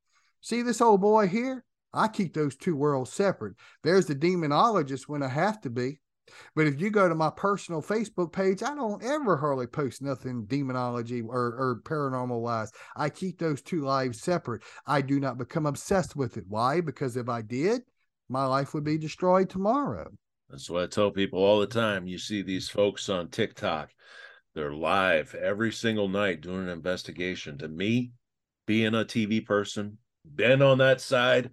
See 0.43 0.63
this 0.63 0.81
old 0.81 1.01
boy 1.01 1.29
here? 1.29 1.65
I 1.95 2.09
keep 2.09 2.35
those 2.35 2.57
two 2.57 2.75
worlds 2.75 3.13
separate. 3.13 3.55
There's 3.85 4.07
the 4.07 4.15
demonologist 4.15 5.09
when 5.09 5.23
I 5.23 5.29
have 5.29 5.61
to 5.61 5.71
be. 5.71 6.01
But 6.57 6.67
if 6.67 6.81
you 6.81 6.91
go 6.91 7.09
to 7.09 7.15
my 7.15 7.31
personal 7.31 7.81
Facebook 7.81 8.33
page, 8.33 8.63
I 8.63 8.75
don't 8.75 9.05
ever 9.05 9.37
hardly 9.37 9.69
post 9.69 10.03
nothing 10.03 10.47
demonology 10.47 11.21
or, 11.21 11.39
or 11.39 11.83
paranormal 11.85 12.41
wise. 12.41 12.73
I 12.97 13.09
keep 13.09 13.39
those 13.39 13.63
two 13.63 13.83
lives 13.83 14.21
separate. 14.21 14.63
I 14.87 15.01
do 15.01 15.21
not 15.21 15.39
become 15.39 15.67
obsessed 15.67 16.17
with 16.17 16.37
it. 16.37 16.45
Why? 16.49 16.81
Because 16.81 17.17
if 17.17 17.29
I 17.29 17.43
did, 17.43 17.83
my 18.29 18.45
life 18.45 18.75
would 18.75 18.85
be 18.85 18.99
destroyed 18.99 19.49
tomorrow. 19.49 20.11
That's 20.51 20.69
what 20.69 20.83
I 20.83 20.87
tell 20.87 21.11
people 21.13 21.39
all 21.39 21.61
the 21.61 21.67
time. 21.67 22.07
You 22.07 22.19
see 22.19 22.43
these 22.43 22.69
folks 22.69 23.09
on 23.09 23.29
TikTok, 23.29 23.91
they're 24.55 24.75
live 24.75 25.35
every 25.35 25.73
single 25.73 26.09
night 26.09 26.41
doing 26.41 26.65
an 26.65 26.69
investigation. 26.69 27.59
To 27.59 27.69
me, 27.69 28.13
being 28.67 28.95
a 28.95 29.05
TV 29.05 29.45
person, 29.45 29.99
been 30.25 30.63
on 30.63 30.79
that 30.79 31.01
side, 31.01 31.51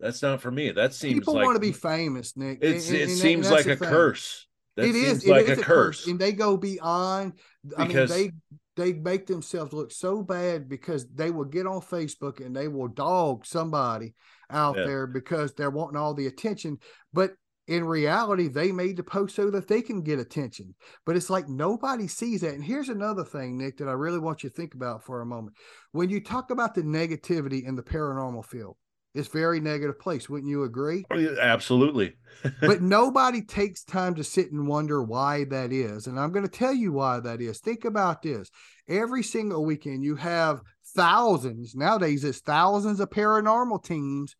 that's 0.00 0.22
not 0.22 0.40
for 0.40 0.50
me. 0.50 0.70
That 0.72 0.94
seems 0.94 1.20
People 1.20 1.34
like 1.34 1.44
want 1.44 1.56
to 1.56 1.60
be 1.60 1.72
famous, 1.72 2.36
Nick. 2.36 2.58
it's 2.62 2.88
and- 2.88 2.96
it 2.96 3.02
and- 3.02 3.10
seems 3.12 3.50
like 3.50 3.66
a 3.66 3.76
thing. 3.76 3.88
curse. 3.88 4.46
That 4.76 4.86
It 4.86 4.94
seems 4.94 5.06
is. 5.18 5.24
It 5.26 5.30
like 5.30 5.48
is 5.48 5.58
a 5.58 5.62
curse. 5.62 6.06
and 6.06 6.18
they 6.18 6.32
go 6.32 6.56
beyond. 6.56 7.34
I 7.76 7.86
Because- 7.86 8.10
mean, 8.10 8.18
they 8.18 8.32
they 8.74 8.92
make 8.94 9.26
themselves 9.26 9.74
look 9.74 9.92
so 9.92 10.22
bad 10.22 10.66
because 10.66 11.06
they 11.08 11.30
will 11.30 11.44
get 11.44 11.66
on 11.66 11.82
Facebook 11.82 12.40
and 12.44 12.56
they 12.56 12.68
will 12.68 12.88
dog 12.88 13.44
somebody 13.44 14.14
out 14.48 14.78
Yeah. 14.78 14.86
there 14.86 15.06
because 15.06 15.52
they're 15.52 15.68
wanting 15.68 15.98
all 15.98 16.14
the 16.14 16.26
attention. 16.26 16.78
But 17.12 17.34
in 17.72 17.84
reality, 17.84 18.48
they 18.48 18.70
made 18.70 18.98
the 18.98 19.02
post 19.02 19.34
so 19.34 19.50
that 19.50 19.66
they 19.66 19.80
can 19.80 20.02
get 20.02 20.18
attention. 20.18 20.74
But 21.06 21.16
it's 21.16 21.30
like 21.30 21.48
nobody 21.48 22.06
sees 22.06 22.42
that. 22.42 22.52
And 22.54 22.62
here's 22.62 22.90
another 22.90 23.24
thing, 23.24 23.56
Nick, 23.56 23.78
that 23.78 23.88
I 23.88 23.92
really 23.92 24.18
want 24.18 24.42
you 24.42 24.50
to 24.50 24.54
think 24.54 24.74
about 24.74 25.02
for 25.04 25.22
a 25.22 25.26
moment. 25.26 25.56
When 25.92 26.10
you 26.10 26.22
talk 26.22 26.50
about 26.50 26.74
the 26.74 26.82
negativity 26.82 27.66
in 27.66 27.74
the 27.74 27.82
paranormal 27.82 28.44
field, 28.44 28.76
it's 29.14 29.28
very 29.28 29.58
negative 29.58 29.98
place. 29.98 30.28
Wouldn't 30.28 30.50
you 30.50 30.64
agree? 30.64 31.04
Oh, 31.10 31.36
Absolutely. 31.40 32.14
but 32.60 32.82
nobody 32.82 33.40
takes 33.40 33.84
time 33.84 34.14
to 34.16 34.24
sit 34.24 34.52
and 34.52 34.66
wonder 34.66 35.02
why 35.02 35.44
that 35.44 35.72
is. 35.72 36.06
And 36.06 36.20
I'm 36.20 36.32
going 36.32 36.46
to 36.46 36.50
tell 36.50 36.74
you 36.74 36.92
why 36.92 37.20
that 37.20 37.40
is. 37.40 37.58
Think 37.58 37.86
about 37.86 38.20
this. 38.20 38.50
Every 38.86 39.22
single 39.22 39.64
weekend, 39.64 40.04
you 40.04 40.16
have 40.16 40.60
thousands, 40.94 41.74
nowadays, 41.74 42.22
it's 42.22 42.40
thousands 42.40 43.00
of 43.00 43.08
paranormal 43.08 43.82
teams 43.82 44.34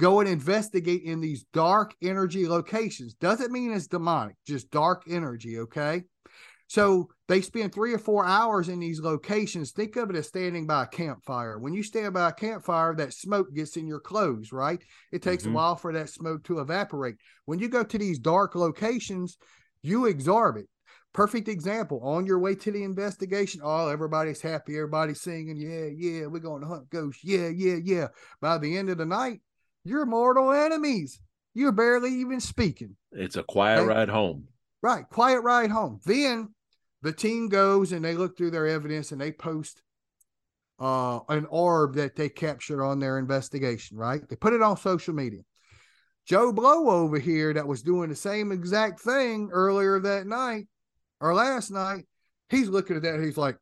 go 0.00 0.20
and 0.20 0.28
investigate 0.28 1.02
in 1.02 1.20
these 1.20 1.44
dark 1.52 1.94
energy 2.02 2.48
locations. 2.48 3.14
Doesn't 3.14 3.52
mean 3.52 3.72
it's 3.72 3.86
demonic, 3.86 4.36
just 4.46 4.70
dark 4.70 5.04
energy. 5.08 5.58
Okay. 5.60 6.02
So 6.66 7.08
they 7.26 7.40
spend 7.40 7.74
three 7.74 7.92
or 7.92 7.98
four 7.98 8.24
hours 8.24 8.68
in 8.68 8.78
these 8.78 9.00
locations. 9.00 9.72
Think 9.72 9.96
of 9.96 10.08
it 10.08 10.16
as 10.16 10.28
standing 10.28 10.66
by 10.66 10.84
a 10.84 10.86
campfire. 10.86 11.58
When 11.58 11.74
you 11.74 11.82
stand 11.82 12.14
by 12.14 12.28
a 12.28 12.32
campfire, 12.32 12.94
that 12.94 13.12
smoke 13.12 13.52
gets 13.52 13.76
in 13.76 13.88
your 13.88 13.98
clothes, 13.98 14.52
right? 14.52 14.80
It 15.10 15.20
takes 15.20 15.44
Mhm. 15.44 15.50
a 15.50 15.52
while 15.52 15.76
for 15.76 15.92
that 15.92 16.08
smoke 16.08 16.44
to 16.44 16.60
evaporate. 16.60 17.16
When 17.44 17.58
you 17.58 17.68
go 17.68 17.82
to 17.82 17.98
these 17.98 18.20
dark 18.20 18.54
locations, 18.54 19.36
you 19.82 20.06
absorb 20.06 20.58
it. 20.58 20.68
Perfect 21.12 21.48
example 21.48 22.00
on 22.04 22.24
your 22.24 22.38
way 22.38 22.54
to 22.54 22.70
the 22.70 22.84
investigation. 22.84 23.60
Oh, 23.64 23.88
everybody's 23.88 24.40
happy. 24.40 24.76
Everybody's 24.76 25.20
singing. 25.20 25.56
Yeah, 25.56 25.86
yeah, 25.86 26.26
we're 26.26 26.38
going 26.38 26.62
to 26.62 26.68
hunt 26.68 26.88
ghosts. 26.88 27.24
Yeah, 27.24 27.48
yeah, 27.48 27.78
yeah. 27.82 28.08
By 28.40 28.58
the 28.58 28.78
end 28.78 28.90
of 28.90 28.98
the 28.98 29.06
night, 29.06 29.40
you're 29.84 30.06
mortal 30.06 30.52
enemies. 30.52 31.20
You're 31.54 31.72
barely 31.72 32.12
even 32.14 32.40
speaking. 32.40 32.96
It's 33.12 33.36
a 33.36 33.42
quiet 33.42 33.80
Okay. 33.80 33.88
ride 33.88 34.08
home. 34.08 34.44
Right. 34.82 35.04
Quiet 35.10 35.40
ride 35.40 35.70
home. 35.70 36.00
Then 36.04 36.54
the 37.02 37.12
team 37.12 37.48
goes 37.48 37.92
and 37.92 38.04
they 38.04 38.14
look 38.14 38.36
through 38.36 38.52
their 38.52 38.66
evidence 38.66 39.12
and 39.12 39.20
they 39.20 39.32
post 39.32 39.82
uh, 40.78 41.20
an 41.28 41.46
orb 41.50 41.96
that 41.96 42.16
they 42.16 42.28
captured 42.28 42.82
on 42.82 43.00
their 43.00 43.18
investigation, 43.18 43.98
right? 43.98 44.26
They 44.28 44.36
put 44.36 44.54
it 44.54 44.62
on 44.62 44.76
social 44.76 45.14
media. 45.14 45.40
Joe 46.26 46.52
Blow 46.52 46.88
over 46.88 47.18
here, 47.18 47.52
that 47.52 47.66
was 47.66 47.82
doing 47.82 48.08
the 48.08 48.16
same 48.16 48.52
exact 48.52 49.00
thing 49.00 49.50
earlier 49.52 49.98
that 50.00 50.26
night 50.26 50.68
or 51.20 51.34
last 51.34 51.70
night, 51.70 52.04
he's 52.48 52.68
looking 52.68 52.96
at 52.96 53.02
that. 53.02 53.20
He's 53.20 53.36
like, 53.36 53.56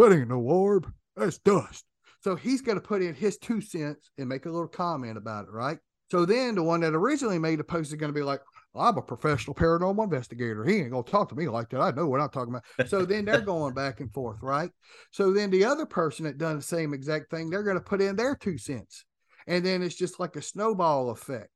ain't 0.00 0.28
no 0.28 0.38
orb. 0.40 0.90
That's 1.16 1.38
dust. 1.38 1.84
So 2.22 2.36
he's 2.36 2.62
going 2.62 2.80
to 2.80 2.86
put 2.86 3.02
in 3.02 3.14
his 3.14 3.36
two 3.38 3.60
cents 3.60 4.10
and 4.18 4.28
make 4.28 4.46
a 4.46 4.50
little 4.50 4.68
comment 4.68 5.16
about 5.16 5.44
it, 5.44 5.50
right? 5.50 5.78
So 6.10 6.24
then 6.24 6.54
the 6.54 6.62
one 6.62 6.80
that 6.80 6.94
originally 6.94 7.38
made 7.38 7.58
the 7.58 7.64
post 7.64 7.90
is 7.90 7.98
going 7.98 8.12
to 8.12 8.18
be 8.18 8.24
like, 8.24 8.40
I'm 8.74 8.96
a 8.96 9.02
professional 9.02 9.54
paranormal 9.54 10.04
investigator. 10.04 10.64
He 10.64 10.76
ain't 10.76 10.92
gonna 10.92 11.02
talk 11.02 11.28
to 11.28 11.34
me 11.34 11.48
like 11.48 11.68
that. 11.70 11.80
I 11.80 11.90
know 11.90 12.06
what 12.06 12.20
I'm 12.20 12.30
talking 12.30 12.54
about. 12.54 12.88
So 12.88 13.04
then 13.04 13.24
they're 13.24 13.40
going 13.40 13.74
back 13.74 14.00
and 14.00 14.12
forth, 14.12 14.38
right? 14.42 14.70
So 15.10 15.32
then 15.32 15.50
the 15.50 15.64
other 15.64 15.84
person 15.84 16.24
that 16.24 16.38
done 16.38 16.56
the 16.56 16.62
same 16.62 16.94
exact 16.94 17.30
thing, 17.30 17.50
they're 17.50 17.64
gonna 17.64 17.80
put 17.80 18.00
in 18.00 18.16
their 18.16 18.34
two 18.34 18.56
cents. 18.56 19.04
And 19.46 19.64
then 19.64 19.82
it's 19.82 19.94
just 19.94 20.18
like 20.20 20.36
a 20.36 20.42
snowball 20.42 21.10
effect. 21.10 21.50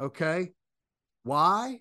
Okay. 0.00 0.52
Why? 1.24 1.80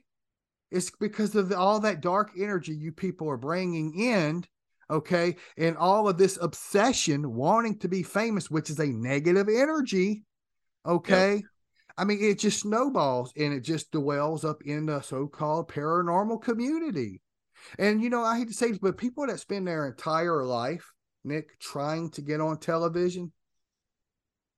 It's 0.71 0.91
because 0.91 1.35
of 1.35 1.53
all 1.53 1.79
that 1.81 2.01
dark 2.01 2.31
energy 2.37 2.75
you 2.75 2.91
people 2.91 3.29
are 3.29 3.37
bringing 3.37 3.97
in. 3.97 4.43
Okay. 4.89 5.35
And 5.57 5.77
all 5.77 6.07
of 6.07 6.17
this 6.17 6.37
obsession 6.41 7.33
wanting 7.33 7.79
to 7.79 7.87
be 7.87 8.03
famous, 8.03 8.49
which 8.49 8.69
is 8.69 8.79
a 8.79 8.87
negative 8.87 9.47
energy. 9.49 10.23
Okay. 10.85 11.43
I 11.97 12.03
mean, 12.03 12.19
it 12.21 12.39
just 12.39 12.59
snowballs 12.59 13.31
and 13.37 13.53
it 13.53 13.61
just 13.61 13.91
dwells 13.91 14.43
up 14.43 14.61
in 14.65 14.85
the 14.85 15.01
so 15.01 15.27
called 15.27 15.69
paranormal 15.69 16.41
community. 16.41 17.21
And, 17.79 18.03
you 18.03 18.09
know, 18.09 18.23
I 18.23 18.37
hate 18.37 18.49
to 18.49 18.53
say 18.53 18.69
this, 18.69 18.79
but 18.79 18.97
people 18.97 19.25
that 19.27 19.39
spend 19.39 19.67
their 19.67 19.87
entire 19.87 20.43
life, 20.43 20.91
Nick, 21.23 21.59
trying 21.59 22.11
to 22.11 22.21
get 22.21 22.41
on 22.41 22.59
television, 22.59 23.31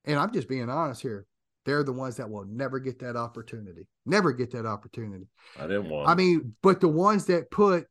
and 0.03 0.17
I'm 0.17 0.33
just 0.33 0.49
being 0.49 0.69
honest 0.69 1.01
here, 1.01 1.25
they're 1.65 1.83
the 1.83 1.93
ones 1.93 2.15
that 2.15 2.29
will 2.29 2.45
never 2.45 2.79
get 2.79 2.99
that 2.99 3.15
opportunity. 3.15 3.87
Never 4.05 4.31
get 4.31 4.51
that 4.51 4.65
opportunity. 4.65 5.27
I 5.59 5.67
didn't 5.67 5.89
want. 5.89 6.09
I 6.09 6.15
mean, 6.15 6.55
but 6.63 6.79
the 6.79 6.87
ones 6.87 7.25
that 7.25 7.51
put 7.51 7.85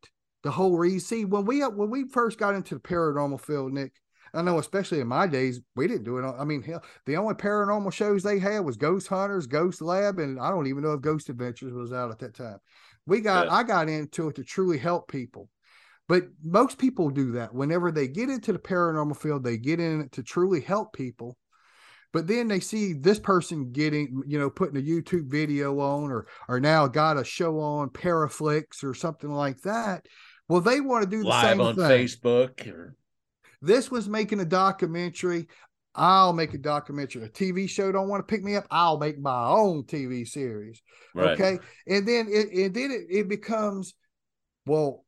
the 0.47 0.51
whole 0.51 0.77
reason, 0.77 0.99
see, 1.01 1.25
when 1.25 1.45
we 1.45 1.59
when 1.59 1.89
we 1.89 2.07
first 2.07 2.39
got 2.39 2.55
into 2.55 2.75
the 2.75 2.79
paranormal 2.81 3.41
field, 3.41 3.73
Nick, 3.73 3.91
I 4.33 4.41
know, 4.41 4.59
especially 4.59 5.01
in 5.01 5.07
my 5.07 5.27
days, 5.27 5.59
we 5.75 5.87
didn't 5.87 6.05
do 6.05 6.17
it. 6.17 6.25
I 6.25 6.45
mean, 6.45 6.61
hell, 6.63 6.83
the 7.05 7.17
only 7.17 7.33
paranormal 7.35 7.91
shows 7.91 8.23
they 8.23 8.39
had 8.39 8.59
was 8.59 8.77
Ghost 8.77 9.09
Hunters, 9.09 9.45
Ghost 9.45 9.81
Lab, 9.81 10.19
and 10.19 10.39
I 10.39 10.49
don't 10.49 10.67
even 10.67 10.83
know 10.83 10.93
if 10.93 11.01
Ghost 11.01 11.27
Adventures 11.27 11.73
was 11.73 11.91
out 11.91 12.11
at 12.11 12.19
that 12.19 12.33
time. 12.33 12.59
We 13.05 13.19
got 13.19 13.47
Yeah. 13.47 13.55
I 13.55 13.63
got 13.63 13.89
into 13.89 14.29
it 14.29 14.35
to 14.35 14.43
truly 14.45 14.77
help 14.77 15.09
people. 15.09 15.49
But 16.07 16.27
most 16.41 16.77
people 16.77 17.09
do 17.09 17.33
that. 17.33 17.53
Whenever 17.53 17.91
they 17.91 18.07
get 18.07 18.29
into 18.29 18.53
the 18.53 18.59
paranormal 18.59 19.17
field, 19.17 19.43
they 19.43 19.57
get 19.57 19.81
in 19.81 19.99
it 19.99 20.13
to 20.13 20.23
truly 20.23 20.61
help 20.61 20.93
people. 20.93 21.37
But 22.13 22.27
then 22.27 22.47
they 22.47 22.61
see 22.61 22.93
this 22.93 23.19
person 23.19 23.73
getting, 23.73 24.23
you 24.25 24.39
know, 24.39 24.49
putting 24.49 24.77
a 24.77 24.81
YouTube 24.81 25.29
video 25.29 25.79
on 25.81 26.09
or 26.09 26.27
or 26.47 26.59
now 26.61 26.87
got 26.87 27.17
a 27.17 27.25
show 27.25 27.59
on 27.59 27.89
Paraflix 27.89 28.81
or 28.81 28.93
something 28.93 29.29
like 29.29 29.61
that. 29.63 30.07
Well, 30.49 30.61
they 30.61 30.79
want 30.79 31.03
to 31.03 31.09
do 31.09 31.23
the 31.23 31.29
Live 31.29 31.49
same 31.49 31.61
on 31.61 31.75
thing. 31.75 31.83
Facebook. 31.85 32.67
Or, 32.67 32.95
This 33.61 33.91
was 33.91 34.07
making 34.07 34.39
a 34.39 34.45
documentary. 34.45 35.47
I'll 35.93 36.33
make 36.33 36.53
a 36.53 36.59
documentary. 36.59 37.23
A 37.23 37.29
TV 37.29 37.67
show 37.67 37.91
don't 37.91 38.07
want 38.07 38.25
to 38.25 38.31
pick 38.31 38.43
me 38.43 38.55
up. 38.55 38.67
I'll 38.69 38.99
make 38.99 39.19
my 39.19 39.47
own 39.47 39.83
TV 39.83 40.27
series. 40.27 40.81
right. 41.15 41.29
Okay. 41.31 41.57
And 41.87 42.07
then 42.07 42.27
it 42.29 42.51
and 42.51 42.73
then 42.73 42.91
it, 42.91 43.07
it 43.09 43.27
becomes, 43.27 43.95
well, 44.67 45.05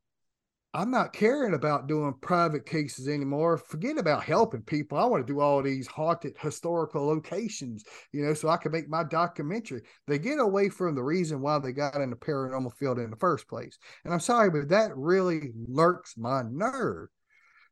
I'm 0.71 0.91
not 0.91 1.13
caring 1.13 1.55
about 1.55 1.87
doing 1.87 2.13
private 2.21 2.67
cases 2.67 3.07
anymore. 3.07 3.57
Forget 3.57 3.97
about 3.97 4.23
helping 4.23 4.61
people. 4.61 4.99
I 4.99 5.05
want 5.05 5.25
to 5.25 5.33
do 5.33 5.39
all 5.39 5.63
these 5.63 5.87
haunted 5.87 6.35
historical 6.37 7.07
locations, 7.07 7.83
you 8.11 8.23
know, 8.23 8.35
so 8.35 8.49
I 8.49 8.57
can 8.57 8.71
make 8.71 8.87
my 8.87 9.03
documentary. 9.03 9.81
They 10.05 10.19
get 10.19 10.37
away 10.37 10.69
from 10.69 10.93
the 10.93 11.01
reason 11.01 11.41
why 11.41 11.57
they 11.57 11.71
got 11.71 11.99
in 12.01 12.11
the 12.11 12.15
paranormal 12.15 12.75
field 12.77 12.99
in 12.99 13.09
the 13.09 13.15
first 13.15 13.47
place. 13.47 13.79
And 14.05 14.13
I'm 14.13 14.19
sorry, 14.19 14.51
but 14.51 14.69
that 14.69 14.95
really 14.95 15.53
lurks 15.67 16.15
my 16.15 16.43
nerve. 16.43 17.07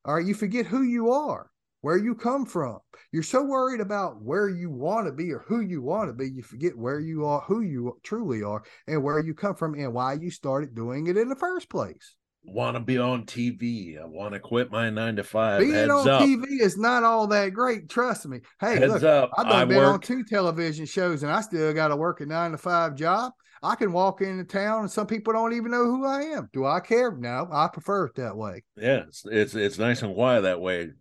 All 0.04 0.16
right, 0.16 0.26
you 0.26 0.34
forget 0.34 0.66
who 0.66 0.82
you 0.82 1.12
are, 1.12 1.52
where 1.82 1.98
you 1.98 2.16
come 2.16 2.48
from. 2.48 2.80
You're 3.12 3.22
so 3.22 3.44
worried 3.44 3.82
about 3.82 4.24
where 4.24 4.50
you 4.50 4.72
want 4.72 5.06
to 5.06 5.14
be 5.14 5.32
or 5.32 5.46
who 5.48 5.60
you 5.60 5.84
want 5.84 6.10
to 6.10 6.14
be, 6.14 6.32
you 6.32 6.42
forget 6.42 6.76
where 6.76 7.00
you 7.00 7.28
are, 7.28 7.42
who 7.42 7.62
you 7.62 8.00
truly 8.02 8.42
are, 8.42 8.64
and 8.88 9.04
where 9.04 9.20
you 9.20 9.36
come 9.36 9.54
from, 9.54 9.76
and 9.76 9.94
why 9.94 10.14
you 10.14 10.32
started 10.32 10.74
doing 10.74 11.06
it 11.06 11.18
in 11.18 11.30
the 11.30 11.36
first 11.36 11.70
place. 11.70 12.16
Want 12.50 12.78
to 12.78 12.80
be 12.80 12.98
on 12.98 13.26
TV. 13.26 14.02
I 14.02 14.06
want 14.06 14.34
to 14.34 14.40
quit 14.40 14.72
my 14.72 14.90
nine 14.90 15.18
to 15.18 15.24
five. 15.26 15.60
Being 15.60 15.74
Heads 15.74 15.92
on 15.92 16.10
up. 16.10 16.22
TV 16.22 16.62
is 16.62 16.78
not 16.78 17.04
all 17.04 17.28
that 17.28 17.50
great. 17.50 17.90
Trust 17.90 18.26
me. 18.26 18.40
Hey, 18.62 18.78
Heads 18.78 18.94
look, 18.94 19.04
up. 19.04 19.32
I've 19.38 19.48
I 19.48 19.66
been 19.66 19.84
on 19.84 20.00
two 20.00 20.24
television 20.24 20.86
shows, 20.86 21.24
and 21.24 21.32
I 21.32 21.42
still 21.42 21.74
got 21.74 21.90
to 21.90 21.98
work 21.98 22.22
a 22.22 22.26
nine 22.26 22.52
to 22.52 22.58
five 22.58 22.96
job. 22.96 23.34
I 23.62 23.76
can 23.76 23.92
walk 23.92 24.22
into 24.22 24.46
town, 24.46 24.82
and 24.82 24.92
some 24.92 25.08
people 25.08 25.34
don't 25.34 25.54
even 25.54 25.72
know 25.72 25.84
who 25.84 26.06
I 26.06 26.22
am. 26.22 26.50
Do 26.54 26.66
I 26.66 26.80
care? 26.80 27.12
No, 27.12 27.50
I 27.52 27.68
prefer 27.68 28.06
it 28.06 28.16
that 28.16 28.38
way. 28.38 28.64
Yeah, 28.78 29.04
it's, 29.08 29.26
it's 29.30 29.54
it's 29.54 29.78
nice 29.78 30.02
and 30.02 30.16
quiet 30.16 30.42
that 30.42 30.62
way. 30.62 30.92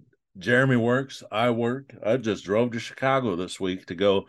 Jereme 0.41 0.81
works. 0.81 1.23
I 1.31 1.51
work. 1.51 1.95
I 2.05 2.17
just 2.17 2.45
drove 2.45 2.73
to 2.73 2.81
Chicago 2.81 3.37
this 3.37 3.61
week 3.61 3.87
to 3.87 3.95
go 3.95 4.27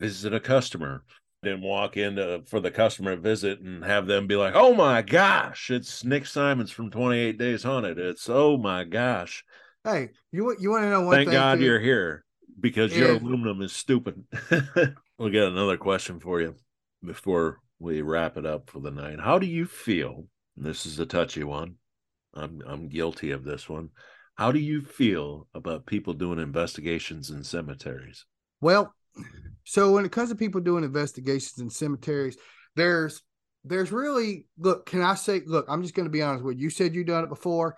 visit 0.00 0.34
a 0.34 0.40
customer. 0.40 1.04
Didn't 1.42 1.62
walk 1.62 1.96
in 1.96 2.16
to, 2.16 2.42
for 2.46 2.58
the 2.58 2.70
customer 2.70 3.14
visit 3.14 3.60
and 3.60 3.84
have 3.84 4.06
them 4.06 4.26
be 4.26 4.34
like, 4.34 4.54
"Oh 4.56 4.74
my 4.74 5.02
gosh, 5.02 5.70
it's 5.70 6.04
Nick 6.04 6.26
Simons 6.26 6.72
from 6.72 6.90
Twenty 6.90 7.18
Eight 7.18 7.38
Days 7.38 7.62
Haunted." 7.62 7.96
It's 7.98 8.28
oh 8.28 8.56
my 8.56 8.82
gosh. 8.82 9.44
Hey, 9.84 10.10
you 10.32 10.44
want 10.44 10.60
you 10.60 10.70
want 10.70 10.82
to 10.82 10.90
know 10.90 11.02
one 11.02 11.14
Thank? 11.16 11.30
God 11.30 11.58
too? 11.58 11.64
you're 11.64 11.78
here 11.80 12.24
because 12.58 12.96
your 12.96 13.12
If- 13.12 13.22
aluminum 13.22 13.62
is 13.62 13.72
stupid. 13.72 14.24
we 15.18 15.30
got 15.30 15.52
another 15.52 15.76
question 15.76 16.18
for 16.18 16.40
you 16.40 16.56
before 17.04 17.60
we 17.78 18.02
wrap 18.02 18.36
it 18.36 18.44
up 18.44 18.68
for 18.68 18.80
the 18.80 18.90
night. 18.90 19.20
How 19.20 19.38
do 19.38 19.46
you 19.46 19.64
feel? 19.66 20.26
and 20.56 20.66
This 20.66 20.86
is 20.86 20.98
a 20.98 21.06
touchy 21.06 21.44
one. 21.44 21.76
I'm 22.34 22.62
I'm 22.66 22.88
guilty 22.88 23.30
of 23.30 23.44
this 23.44 23.68
one. 23.68 23.90
How 24.34 24.50
do 24.50 24.58
you 24.58 24.82
feel 24.82 25.46
about 25.54 25.86
people 25.86 26.14
doing 26.14 26.40
investigations 26.40 27.30
in 27.30 27.44
cemeteries? 27.44 28.24
Well, 28.60 28.92
so 29.64 29.92
when 29.92 30.04
it 30.04 30.12
comes 30.12 30.30
to 30.30 30.34
people 30.34 30.60
doing 30.60 30.84
investigations 30.84 31.58
in 31.58 31.70
cemeteries, 31.70 32.36
there's 32.76 33.22
there's 33.64 33.92
really 33.92 34.46
look, 34.58 34.86
can 34.86 35.02
I 35.02 35.14
say 35.14 35.42
look, 35.44 35.66
I'm 35.68 35.82
just 35.82 35.94
gonna 35.94 36.08
be 36.08 36.22
honest 36.22 36.44
with 36.44 36.56
you. 36.56 36.64
You 36.64 36.70
said 36.70 36.94
you 36.94 37.04
done 37.04 37.24
it 37.24 37.28
before. 37.30 37.76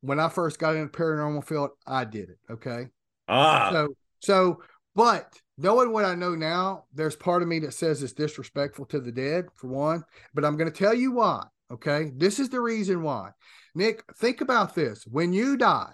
When 0.00 0.20
I 0.20 0.28
first 0.28 0.58
got 0.58 0.76
into 0.76 0.96
paranormal 0.96 1.44
field, 1.44 1.70
I 1.86 2.04
did 2.04 2.30
it. 2.30 2.38
Okay. 2.50 2.86
Ah, 3.28 3.70
So 3.72 3.88
so 4.20 4.62
but 4.94 5.32
knowing 5.58 5.92
what 5.92 6.04
I 6.04 6.14
know 6.14 6.34
now, 6.34 6.84
there's 6.94 7.16
part 7.16 7.42
of 7.42 7.48
me 7.48 7.58
that 7.60 7.74
says 7.74 8.02
it's 8.02 8.12
disrespectful 8.12 8.86
to 8.86 9.00
the 9.00 9.12
dead, 9.12 9.46
for 9.54 9.68
one. 9.68 10.04
But 10.32 10.44
I'm 10.44 10.56
gonna 10.56 10.70
tell 10.70 10.94
you 10.94 11.12
why. 11.12 11.44
Okay. 11.70 12.12
This 12.16 12.38
is 12.38 12.48
the 12.48 12.60
reason 12.60 13.02
why. 13.02 13.30
Nick, 13.74 14.04
think 14.16 14.40
about 14.40 14.74
this. 14.74 15.04
When 15.06 15.34
you 15.34 15.58
die, 15.58 15.92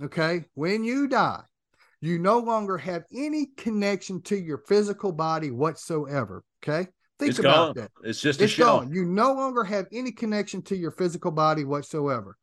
okay, 0.00 0.44
when 0.54 0.84
you 0.84 1.08
die, 1.08 1.42
you 2.04 2.18
no 2.18 2.38
longer 2.38 2.76
have 2.76 3.04
any 3.14 3.46
connection 3.56 4.20
to 4.22 4.36
your 4.36 4.58
physical 4.58 5.12
body 5.12 5.50
whatsoever. 5.50 6.44
Okay. 6.62 6.88
Think 7.18 7.30
it's 7.30 7.38
about 7.38 7.76
gone. 7.76 7.84
that. 7.84 8.08
It's 8.08 8.20
just 8.20 8.40
It's 8.40 8.56
gone. 8.56 8.92
You 8.92 9.04
no 9.04 9.32
longer 9.32 9.64
have 9.64 9.86
any 9.92 10.12
connection 10.12 10.62
to 10.62 10.76
your 10.76 10.90
physical 10.90 11.30
body 11.30 11.64
whatsoever. 11.64 12.36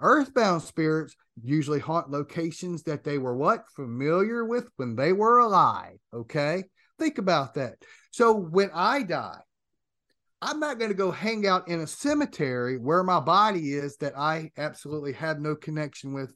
Earthbound 0.00 0.62
spirits 0.62 1.16
usually 1.42 1.80
haunt 1.80 2.10
locations 2.10 2.82
that 2.84 3.04
they 3.04 3.18
were 3.18 3.36
what? 3.36 3.64
Familiar 3.74 4.44
with 4.44 4.68
when 4.76 4.94
they 4.94 5.12
were 5.12 5.38
alive. 5.38 5.96
Okay. 6.12 6.64
Think 6.98 7.18
about 7.18 7.54
that. 7.54 7.76
So 8.10 8.34
when 8.34 8.70
I 8.74 9.02
die, 9.02 9.40
I'm 10.40 10.60
not 10.60 10.78
going 10.78 10.90
to 10.90 10.96
go 10.96 11.10
hang 11.10 11.46
out 11.46 11.66
in 11.68 11.80
a 11.80 11.86
cemetery 11.86 12.78
where 12.78 13.02
my 13.02 13.18
body 13.18 13.72
is 13.72 13.96
that 13.96 14.16
I 14.16 14.52
absolutely 14.56 15.14
have 15.14 15.40
no 15.40 15.56
connection 15.56 16.12
with 16.12 16.32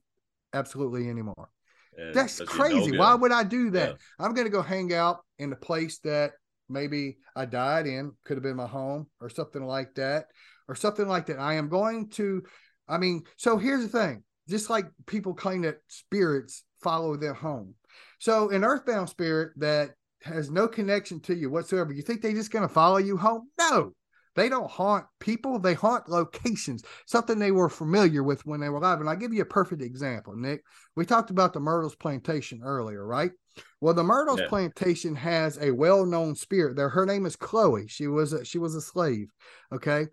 absolutely 0.53 1.09
anymore. 1.09 1.49
And 1.97 2.15
That's 2.15 2.39
does 2.39 2.41
you 2.41 2.47
no 2.47 2.65
crazy. 2.65 2.99
Why 2.99 3.15
would 3.15 3.33
I 3.33 3.45
do 3.45 3.71
that? 3.71 3.91
Yeah. 3.91 3.95
I'm 4.19 4.35
going 4.35 4.47
to 4.47 4.53
go 4.53 4.63
hang 4.63 4.93
out 4.95 5.19
in 5.39 5.53
a 5.53 5.57
place 5.57 5.99
that 5.99 6.33
maybe 6.69 7.19
I 7.37 7.45
died 7.45 7.87
in, 7.87 8.13
could 8.25 8.37
have 8.37 8.43
been 8.43 8.57
my 8.57 8.67
home 8.67 9.07
or 9.21 9.29
something 9.29 9.63
like 9.63 9.95
that, 9.97 10.27
or 10.69 10.75
something 10.75 11.07
like 11.07 11.27
that. 11.27 11.39
I 11.39 11.55
am 11.55 11.69
going 11.69 12.09
to, 12.11 12.43
I 12.89 12.99
mean, 12.99 13.25
so 13.37 13.59
here's 13.59 13.83
the 13.83 13.99
thing 13.99 14.23
just 14.49 14.71
like 14.71 14.87
people 15.07 15.35
claim 15.35 15.63
that 15.63 15.79
spirits 15.89 16.65
follow 16.83 17.17
their 17.17 17.35
home. 17.35 17.75
So 18.19 18.51
an 18.51 18.65
earthbound 18.65 19.09
spirit 19.09 19.53
that 19.59 19.91
has 20.23 20.51
no 20.51 20.69
connection 20.69 21.21
to 21.21 21.35
you 21.35 21.51
whatsoever, 21.51 21.93
you 21.93 22.03
think 22.03 22.23
they're 22.23 22.33
just 22.33 22.51
going 22.51 22.67
to 22.67 22.73
follow 22.73 22.99
you 22.99 23.17
home? 23.17 23.49
No. 23.59 23.93
They 24.35 24.49
don't 24.49 24.71
haunt 24.71 25.05
people, 25.21 25.59
they 25.59 25.75
haunt 25.75 26.09
locations, 26.09 26.85
something 27.07 27.39
they 27.39 27.51
were 27.51 27.69
familiar 27.69 28.23
with 28.23 28.47
when 28.47 28.61
they 28.61 28.69
were 28.69 28.79
alive. 28.79 29.01
And 29.01 29.09
I'll 29.09 29.17
give 29.17 29.35
you 29.35 29.43
a 29.43 29.47
perfect 29.47 29.83
example, 29.83 30.35
Nick. 30.37 30.63
We 30.97 31.05
talked 31.05 31.31
about 31.31 31.53
the 31.53 31.61
Myrtles 31.61 31.97
Plantation 31.97 32.63
earlier, 32.65 33.07
right? 33.07 33.33
Well, 33.81 33.95
the 33.95 34.05
Myrtles 34.05 34.41
Yeah. 34.41 34.49
Plantation 34.49 35.15
has 35.17 35.59
a 35.59 35.71
well-known 35.71 36.35
spirit 36.35 36.77
there. 36.77 36.89
Her 36.89 37.05
name 37.05 37.27
is 37.27 37.37
Chloe. 37.37 37.87
She 37.89 38.07
was 38.07 38.33
a, 38.33 38.45
she 38.45 38.59
was 38.59 38.75
a 38.75 38.81
slave. 38.81 39.29
Okay. 39.71 40.07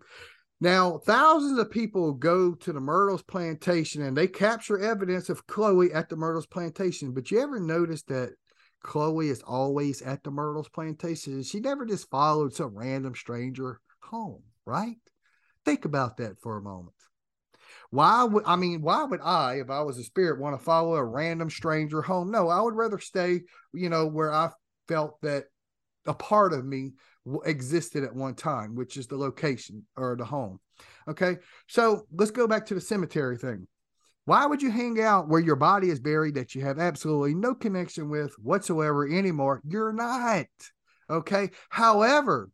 Now, 0.60 0.98
thousands 0.98 1.58
of 1.58 1.70
people 1.70 2.12
go 2.12 2.52
to 2.54 2.72
the 2.74 2.80
Myrtles 2.80 3.22
Plantation 3.22 4.02
and 4.02 4.14
they 4.14 4.26
capture 4.26 4.78
evidence 4.78 5.30
of 5.30 5.46
Chloe 5.46 5.90
at 5.94 6.10
the 6.10 6.16
Myrtles 6.16 6.46
Plantation. 6.46 7.12
But 7.12 7.30
you 7.30 7.40
ever 7.40 7.58
notice 7.58 8.02
that 8.02 8.34
Chloe 8.82 9.30
is 9.30 9.40
always 9.40 10.02
at 10.02 10.22
the 10.22 10.30
Myrtles 10.30 10.68
Plantation? 10.68 11.42
She 11.42 11.60
never 11.60 11.86
just 11.86 12.10
followed 12.10 12.52
some 12.52 12.76
random 12.76 13.14
stranger 13.14 13.80
home, 14.10 14.42
right? 14.66 14.96
Think 15.64 15.84
about 15.84 16.18
that 16.18 16.40
for 16.40 16.56
a 16.56 16.62
moment. 16.62 16.94
Why 17.90 18.24
would 18.24 18.44
I 18.46 18.56
mean, 18.56 18.82
why 18.82 19.04
would 19.04 19.20
I, 19.20 19.60
if 19.60 19.70
I 19.70 19.82
was 19.82 19.98
a 19.98 20.04
spirit, 20.04 20.40
want 20.40 20.58
to 20.58 20.64
follow 20.64 20.94
a 20.94 21.04
random 21.04 21.50
stranger 21.50 22.02
home? 22.02 22.30
No, 22.30 22.48
I 22.48 22.60
would 22.60 22.74
rather 22.74 22.98
stay, 22.98 23.42
you 23.72 23.88
know, 23.88 24.06
where 24.06 24.32
I 24.32 24.50
felt 24.88 25.20
that 25.22 25.44
a 26.06 26.14
part 26.14 26.52
of 26.52 26.64
me 26.64 26.92
existed 27.44 28.04
at 28.04 28.14
one 28.14 28.34
time, 28.34 28.74
which 28.74 28.96
is 28.96 29.06
the 29.06 29.16
location 29.16 29.86
or 29.96 30.16
the 30.16 30.24
home. 30.24 30.58
Okay. 31.08 31.36
So 31.68 32.06
let's 32.12 32.30
go 32.30 32.46
back 32.46 32.66
to 32.66 32.74
the 32.74 32.80
cemetery 32.80 33.36
thing. 33.36 33.66
Why 34.24 34.46
would 34.46 34.62
you 34.62 34.70
hang 34.70 35.00
out 35.00 35.28
where 35.28 35.40
your 35.40 35.56
body 35.56 35.90
is 35.90 36.00
buried 36.00 36.34
that 36.36 36.54
you 36.54 36.62
have 36.62 36.78
absolutely 36.78 37.34
no 37.34 37.54
connection 37.54 38.08
with 38.08 38.32
whatsoever 38.38 39.06
anymore? 39.08 39.60
You're 39.64 39.92
not. 39.92 40.46
Okay. 41.08 41.50
However, 41.68 42.48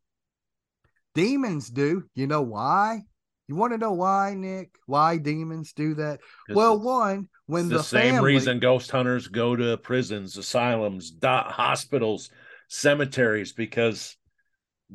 demons 1.16 1.70
do. 1.70 2.04
You 2.14 2.26
know 2.26 2.42
why? 2.42 3.00
You 3.48 3.56
want 3.56 3.72
to 3.72 3.78
know 3.78 3.92
why, 3.92 4.34
Nick? 4.34 4.70
Why 4.86 5.18
demons 5.18 5.72
do 5.72 5.94
that? 5.94 6.20
Well, 6.48 6.78
one, 6.78 7.28
when 7.46 7.68
the, 7.68 7.78
the, 7.78 7.82
same 7.82 8.14
family, 8.14 8.34
reason 8.34 8.58
ghost 8.58 8.90
hunters 8.90 9.28
go 9.28 9.56
to 9.56 9.76
prisons, 9.78 10.36
asylums, 10.36 11.12
hospitals, 11.22 12.30
cemeteries 12.68 13.52
because 13.52 14.16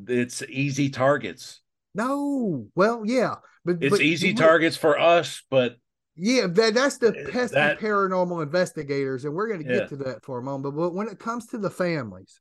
it's 0.07 0.43
easy 0.49 0.89
targets. 0.89 1.61
No, 1.95 2.68
well, 2.76 3.03
yeah, 3.06 3.35
but 3.65 3.77
It's 3.81 3.91
but 3.91 4.02
easy 4.02 4.34
targets 4.34 4.77
for 4.77 4.99
us, 4.99 5.43
but 5.49 5.77
Yeah, 6.15 6.48
that, 6.48 6.73
that's 6.73 6.98
the 6.98 7.07
Uh, 7.07 7.31
pesky 7.31 7.56
that- 7.56 7.80
paranormal 7.80 8.43
investigators, 8.43 9.23
and 9.26 9.34
we're 9.34 9.48
going 9.48 9.64
to 9.64 9.73
Yeah. 9.73 9.80
get 9.80 9.89
to 9.89 9.95
that 9.98 10.26
for 10.26 10.39
a 10.39 10.43
moment. 10.43 10.76
But 10.76 10.93
when 10.93 11.07
it 11.07 11.19
comes 11.19 11.48
to 11.48 11.57
the 11.57 11.69
families, 11.69 12.39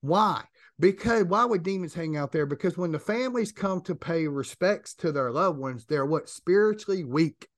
why? 0.00 0.44
Because 0.78 1.24
why 1.24 1.44
would 1.44 1.62
demons 1.62 1.94
hang 1.94 2.16
out 2.16 2.32
there? 2.32 2.44
Because 2.44 2.76
when 2.76 2.92
the 2.92 2.98
families 2.98 3.50
come 3.50 3.80
to 3.82 3.94
pay 3.94 4.28
respects 4.28 4.94
to 4.96 5.10
their 5.10 5.32
loved 5.32 5.58
ones, 5.58 5.86
they're 5.86 6.04
what 6.04 6.28
spiritually 6.28 7.02
weak. 7.02 7.48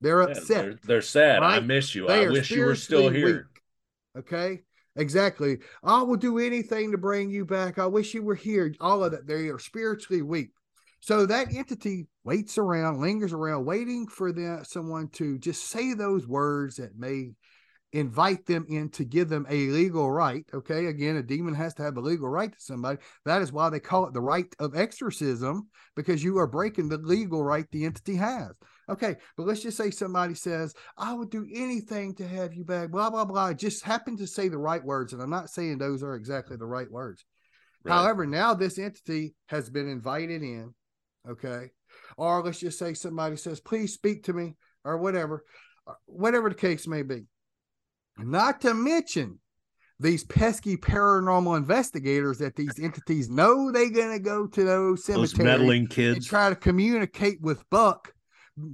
They're 0.00 0.22
yeah, 0.22 0.28
upset. 0.28 0.64
they're, 0.64 0.78
they're 0.84 1.02
sad. 1.02 1.42
I 1.42 1.58
miss 1.60 1.94
you. 1.94 2.06
They 2.06 2.26
I 2.26 2.28
wish 2.28 2.50
you 2.50 2.64
were 2.64 2.76
still 2.76 3.10
here. 3.10 3.26
weak. 3.26 3.62
Okay. 4.18 4.62
Exactly. 4.94 5.58
I 5.82 6.02
will 6.02 6.16
do 6.16 6.38
anything 6.38 6.92
to 6.92 6.98
bring 6.98 7.30
you 7.30 7.44
back. 7.44 7.78
I 7.78 7.86
wish 7.86 8.14
you 8.14 8.22
were 8.22 8.34
here. 8.34 8.72
All 8.80 9.04
of 9.04 9.12
that. 9.12 9.26
They 9.26 9.48
are 9.48 9.58
spiritually 9.58 10.22
weak. 10.22 10.50
So 11.00 11.26
that 11.26 11.54
entity 11.54 12.08
waits 12.24 12.58
around, 12.58 13.00
lingers 13.00 13.32
around, 13.32 13.64
waiting 13.64 14.08
for 14.08 14.32
the, 14.32 14.64
someone 14.64 15.08
to 15.10 15.38
just 15.38 15.68
say 15.68 15.94
those 15.94 16.26
words 16.26 16.76
that 16.76 16.98
may 16.98 17.30
invite 17.92 18.44
them 18.44 18.66
in 18.68 18.90
to 18.90 19.04
give 19.04 19.28
them 19.28 19.46
a 19.48 19.68
legal 19.68 20.10
right. 20.10 20.44
Okay. 20.52 20.86
Again, 20.86 21.16
a 21.16 21.22
demon 21.22 21.54
has 21.54 21.74
to 21.74 21.82
have 21.82 21.96
a 21.96 22.00
legal 22.00 22.28
right 22.28 22.52
to 22.52 22.60
somebody. 22.60 22.98
That 23.24 23.40
is 23.40 23.52
why 23.52 23.70
they 23.70 23.80
call 23.80 24.06
it 24.06 24.12
the 24.12 24.20
right 24.20 24.46
of 24.58 24.76
exorcism, 24.76 25.68
because 25.96 26.22
you 26.22 26.38
are 26.38 26.46
breaking 26.46 26.88
the 26.88 26.98
legal 26.98 27.42
right 27.42 27.64
the 27.70 27.86
entity 27.86 28.16
has. 28.16 28.50
Okay. 28.90 29.16
But 29.36 29.46
let's 29.46 29.62
just 29.62 29.76
say 29.76 29.90
somebody 29.90 30.34
says, 30.34 30.74
I 30.96 31.14
would 31.14 31.30
do 31.30 31.46
anything 31.52 32.14
to 32.16 32.28
have 32.28 32.52
you 32.52 32.64
back, 32.64 32.90
blah, 32.90 33.10
blah, 33.10 33.24
blah. 33.24 33.46
I 33.46 33.54
Just 33.54 33.84
happen 33.84 34.16
to 34.18 34.26
say 34.26 34.48
the 34.48 34.58
right 34.58 34.84
words. 34.84 35.12
And 35.12 35.22
I'm 35.22 35.30
not 35.30 35.50
saying 35.50 35.78
those 35.78 36.02
are 36.02 36.14
exactly 36.14 36.56
the 36.56 36.66
right 36.66 36.90
words. 36.90 37.24
Right. 37.84 37.94
However, 37.94 38.26
now 38.26 38.54
this 38.54 38.78
entity 38.78 39.34
has 39.46 39.70
been 39.70 39.88
invited 39.88 40.42
in. 40.42 40.74
Okay. 41.28 41.70
Or 42.16 42.42
let's 42.42 42.60
just 42.60 42.78
say 42.78 42.94
somebody 42.94 43.36
says, 43.36 43.60
please 43.60 43.94
speak 43.94 44.24
to 44.24 44.32
me 44.32 44.56
or 44.84 44.98
whatever, 44.98 45.44
whatever 46.04 46.50
the 46.50 46.54
case 46.54 46.86
may 46.86 47.02
be 47.02 47.24
not 48.18 48.60
to 48.62 48.74
mention 48.74 49.38
these 50.00 50.24
pesky 50.24 50.76
paranormal 50.76 51.56
investigators 51.56 52.38
that 52.38 52.54
these 52.56 52.78
entities 52.78 53.28
know 53.28 53.72
they're 53.72 53.90
gonna 53.90 54.18
go 54.18 54.46
to 54.46 54.64
those 54.64 55.04
cemeteries 55.04 55.32
those 55.32 55.44
meddling 55.44 55.86
kids 55.86 56.16
and 56.16 56.26
try 56.26 56.48
to 56.48 56.56
communicate 56.56 57.40
with 57.40 57.68
Buck. 57.70 58.12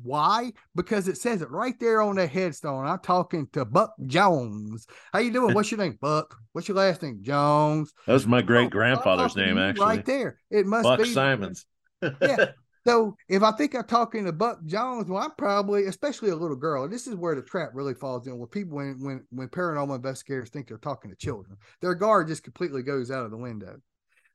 Why? 0.02 0.52
Because 0.74 1.08
it 1.08 1.18
says 1.18 1.42
it 1.42 1.50
right 1.50 1.78
there 1.78 2.00
on 2.00 2.16
the 2.16 2.26
headstone. 2.26 2.86
I'm 2.86 3.00
talking 3.00 3.46
to 3.52 3.64
Buck 3.64 3.92
Jones. 4.06 4.86
How 5.12 5.18
you 5.18 5.30
doing? 5.30 5.54
What's 5.54 5.70
your 5.70 5.78
name, 5.78 5.98
Buck? 6.00 6.34
What's 6.52 6.68
your 6.68 6.78
last 6.78 7.02
name? 7.02 7.18
Jones. 7.20 7.92
That 8.06 8.14
was 8.14 8.26
my 8.26 8.40
great 8.40 8.70
grandfather's 8.70 9.36
name, 9.36 9.58
actually. 9.58 9.86
Right 9.86 10.04
there. 10.06 10.38
It 10.50 10.66
must 10.66 10.84
be 10.84 10.88
Buck 10.88 10.98
be 11.00 11.12
Simons. 11.12 11.66
yeah. 12.02 12.52
So 12.86 13.16
if 13.28 13.42
I 13.42 13.52
think 13.52 13.74
I'm 13.74 13.86
talking 13.86 14.24
to 14.24 14.32
Buck 14.32 14.64
Jones, 14.66 15.08
well, 15.08 15.22
I'm 15.22 15.32
probably, 15.38 15.86
especially 15.86 16.30
a 16.30 16.36
little 16.36 16.56
girl. 16.56 16.84
And 16.84 16.92
this 16.92 17.06
is 17.06 17.14
where 17.14 17.34
the 17.34 17.42
trap 17.42 17.70
really 17.72 17.94
falls 17.94 18.26
in. 18.26 18.38
Where 18.38 18.46
people, 18.46 18.76
when 18.76 19.02
when 19.02 19.24
when 19.30 19.48
paranormal 19.48 19.96
investigators 19.96 20.50
think 20.50 20.68
they're 20.68 20.78
talking 20.78 21.10
to 21.10 21.16
children, 21.16 21.56
their 21.80 21.94
guard 21.94 22.28
just 22.28 22.44
completely 22.44 22.82
goes 22.82 23.10
out 23.10 23.24
of 23.24 23.30
the 23.30 23.36
window. 23.36 23.76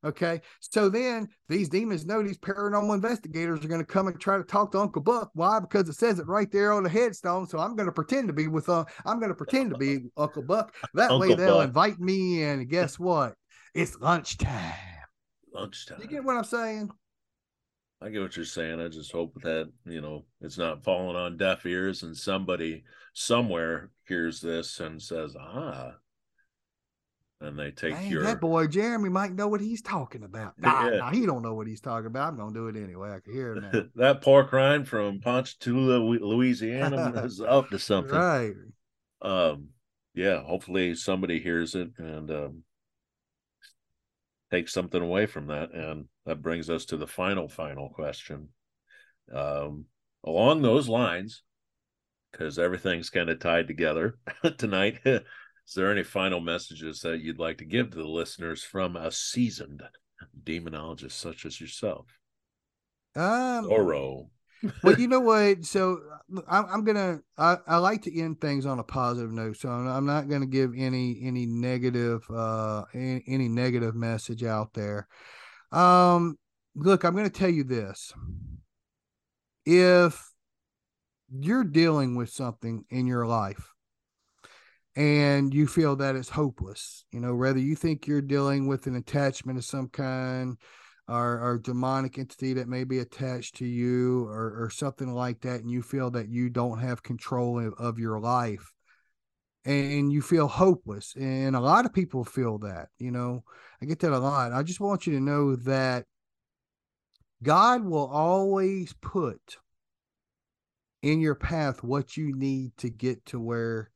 Okay, 0.01 0.39
so 0.61 0.87
then 0.87 1.27
these 1.49 1.67
demons 1.67 2.05
know 2.05 2.23
these 2.23 2.37
paranormal 2.37 2.95
investigators 2.95 3.65
are 3.65 3.67
going 3.67 3.81
to 3.81 3.85
come 3.85 4.07
and 4.07 4.17
try 4.17 4.37
to 4.37 4.43
talk 4.45 4.71
to 4.71 4.79
Uncle 4.79 5.01
Buck. 5.01 5.29
Why? 5.33 5.59
Because 5.59 5.89
it 5.89 5.95
says 5.95 6.19
it 6.19 6.27
right 6.27 6.49
there 6.49 6.71
on 6.71 6.83
the 6.83 6.89
headstone. 6.89 7.45
So 7.45 7.59
I'm 7.59 7.75
going 7.75 7.85
to 7.87 7.91
pretend 7.91 8.29
to 8.29 8.33
be 8.33 8.47
with 8.47 8.69
uh, 8.69 8.85
I'm 9.05 9.19
going 9.19 9.29
to 9.29 9.35
pretend 9.35 9.71
to 9.71 9.77
be 9.77 10.05
Uncle 10.15 10.43
Buck. 10.43 10.73
That 10.93 11.11
Uncle 11.11 11.19
way 11.19 11.35
they'll 11.35 11.57
Buck. 11.57 11.67
invite 11.67 11.99
me 11.99 12.43
in. 12.43 12.59
And 12.59 12.69
guess 12.69 12.97
what? 12.97 13.33
It's 13.73 13.97
lunchtime. 13.99 14.73
Lunchtime. 15.53 15.99
You 16.01 16.07
get 16.07 16.23
what 16.23 16.37
I'm 16.37 16.45
saying? 16.45 16.89
I 18.01 18.09
get 18.09 18.21
what 18.21 18.35
you're 18.35 18.45
saying. 18.45 18.79
I 18.79 18.87
just 18.87 19.11
hope 19.11 19.41
that, 19.41 19.69
you 19.85 19.99
know, 19.99 20.25
it's 20.41 20.57
not 20.57 20.83
falling 20.83 21.17
on 21.17 21.37
deaf 21.37 21.65
ears 21.65 22.03
and 22.03 22.15
somebody 22.15 22.83
somewhere 23.13 23.91
hears 24.07 24.39
this 24.39 24.79
and 24.79 25.01
says, 25.01 25.35
ah, 25.37 25.95
and 27.41 27.57
they 27.57 27.71
take 27.71 27.93
Dang, 27.93 28.11
your 28.11 28.23
that 28.23 28.41
boy 28.41 28.67
Jereme 28.67 29.09
might 29.11 29.33
know 29.33 29.47
what 29.47 29.61
he's 29.61 29.81
talking 29.81 30.23
about. 30.23 30.53
Nah, 30.59 30.89
yeah. 30.89 30.97
nah, 30.97 31.11
he 31.11 31.25
don't 31.25 31.41
know 31.41 31.53
what 31.53 31.67
he's 31.67 31.79
talking 31.81 32.07
about. 32.07 32.33
I'm 32.33 32.37
gonna 32.37 32.53
do 32.53 32.67
it 32.67 32.75
anyway. 32.75 33.11
I 33.11 33.19
can 33.19 33.33
hear 33.33 33.53
him 33.53 33.69
now. 33.71 33.81
that 33.95 34.21
pork 34.21 34.51
rind 34.51 34.87
from 34.87 35.19
Ponchatoula, 35.21 35.99
Louisiana 35.99 37.13
is 37.23 37.39
up 37.39 37.69
to 37.69 37.79
something. 37.79 38.15
Right. 38.15 38.53
Um, 39.21 39.69
yeah, 40.13 40.41
hopefully 40.41 40.95
somebody 40.95 41.39
hears 41.39 41.75
it 41.75 41.91
and 41.97 42.29
um 42.29 42.63
takes 44.51 44.73
something 44.73 45.01
away 45.01 45.25
from 45.25 45.47
that. 45.47 45.73
And 45.73 46.05
that 46.25 46.41
brings 46.41 46.69
us 46.69 46.85
to 46.85 46.97
the 46.97 47.07
final, 47.07 47.47
final 47.47 47.89
question. 47.89 48.49
Um, 49.33 49.85
along 50.25 50.61
those 50.61 50.89
lines, 50.89 51.43
because 52.31 52.59
everything's 52.59 53.09
kind 53.09 53.29
of 53.29 53.39
tied 53.39 53.67
together 53.67 54.17
tonight, 54.57 54.99
is 55.05 55.23
there 55.75 55.91
any 55.91 56.03
final 56.03 56.39
messages 56.39 57.01
that 57.01 57.21
you'd 57.21 57.39
like 57.39 57.59
to 57.59 57.65
give 57.65 57.91
to 57.91 57.97
the 57.97 58.07
listeners 58.07 58.63
from 58.63 58.95
a 58.95 59.11
seasoned 59.11 59.83
demonologist 60.43 61.11
such 61.11 61.45
as 61.45 61.59
yourself? 61.59 62.07
Um, 63.15 63.67
Oro 63.69 64.29
well, 64.83 64.99
you 64.99 65.07
know 65.07 65.19
what? 65.19 65.65
So 65.65 65.99
I'm, 66.47 66.65
I'm 66.65 66.83
gonna. 66.83 67.21
I, 67.37 67.57
I, 67.67 67.77
like 67.77 68.03
to 68.03 68.19
end 68.19 68.41
things 68.41 68.65
on 68.65 68.79
a 68.79 68.83
positive 68.83 69.31
note. 69.31 69.57
So 69.57 69.69
I'm, 69.69 69.87
I'm 69.87 70.05
not 70.05 70.29
gonna 70.29 70.45
give 70.45 70.73
any 70.75 71.19
any 71.23 71.45
negative 71.45 72.23
uh 72.29 72.85
any, 72.93 73.23
any 73.27 73.47
negative 73.47 73.95
message 73.95 74.43
out 74.43 74.73
there. 74.73 75.07
Um, 75.71 76.37
look, 76.75 77.03
I'm 77.03 77.15
gonna 77.15 77.29
tell 77.29 77.49
you 77.49 77.63
this. 77.63 78.13
If 79.65 80.29
you're 81.31 81.63
dealing 81.63 82.15
with 82.15 82.29
something 82.29 82.85
in 82.89 83.05
your 83.05 83.25
life 83.25 83.73
and 84.95 85.53
you 85.53 85.67
feel 85.67 85.95
that 85.97 86.15
it's 86.15 86.29
hopeless, 86.29 87.05
you 87.11 87.19
know, 87.19 87.35
whether 87.35 87.59
you 87.59 87.75
think 87.75 88.07
you're 88.07 88.21
dealing 88.21 88.67
with 88.67 88.87
an 88.87 88.95
attachment 88.95 89.57
of 89.57 89.65
some 89.65 89.87
kind 89.87 90.57
or, 91.09 91.39
or 91.39 91.57
demonic 91.57 92.17
entity 92.17 92.53
that 92.53 92.67
may 92.67 92.83
be 92.83 92.99
attached 92.99 93.55
to 93.55 93.65
you 93.65 94.25
or, 94.25 94.63
or 94.63 94.69
something 94.69 95.13
like 95.13 95.41
that, 95.41 95.61
and 95.61 95.71
you 95.71 95.81
feel 95.81 96.11
that 96.11 96.29
you 96.29 96.49
don't 96.49 96.79
have 96.79 97.03
control 97.03 97.59
of, 97.59 97.73
of 97.77 97.99
your 97.99 98.19
life 98.19 98.71
and 99.65 100.11
you 100.11 100.21
feel 100.21 100.47
hopeless. 100.47 101.13
And 101.19 101.55
a 101.55 101.59
lot 101.59 101.85
of 101.85 101.93
people 101.93 102.23
feel 102.23 102.59
that, 102.59 102.87
you 102.97 103.11
know, 103.11 103.43
I 103.81 103.85
get 103.85 103.99
that 103.99 104.13
a 104.13 104.19
lot. 104.19 104.53
I 104.53 104.63
just 104.63 104.79
want 104.79 105.05
you 105.05 105.13
to 105.13 105.19
know 105.19 105.55
that 105.57 106.05
God 107.43 107.83
will 107.83 108.07
always 108.07 108.93
put 109.01 109.57
in 111.01 111.21
your 111.21 111.35
path 111.35 111.83
what 111.83 112.17
you 112.17 112.35
need 112.35 112.75
to 112.77 112.89
get 112.89 113.25
to 113.27 113.39
where 113.39 113.89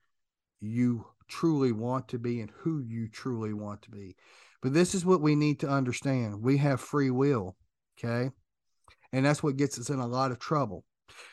you 0.61 1.05
truly 1.27 1.71
want 1.71 2.07
to 2.09 2.19
be 2.19 2.39
and 2.41 2.51
who 2.59 2.79
you 2.79 3.07
truly 3.09 3.53
want 3.53 3.81
to 3.83 3.91
be. 3.91 4.15
But 4.63 4.73
this 4.73 4.95
is 4.95 5.05
what 5.05 5.21
we 5.21 5.35
need 5.35 5.59
to 5.59 5.69
understand 5.69 6.41
we 6.41 6.57
have 6.57 6.79
free 6.79 7.11
will. 7.11 7.57
Okay. 7.99 8.31
And 9.11 9.25
that's 9.25 9.43
what 9.43 9.57
gets 9.57 9.77
us 9.77 9.89
in 9.89 9.99
a 9.99 10.07
lot 10.07 10.31
of 10.31 10.39
trouble. 10.39 10.85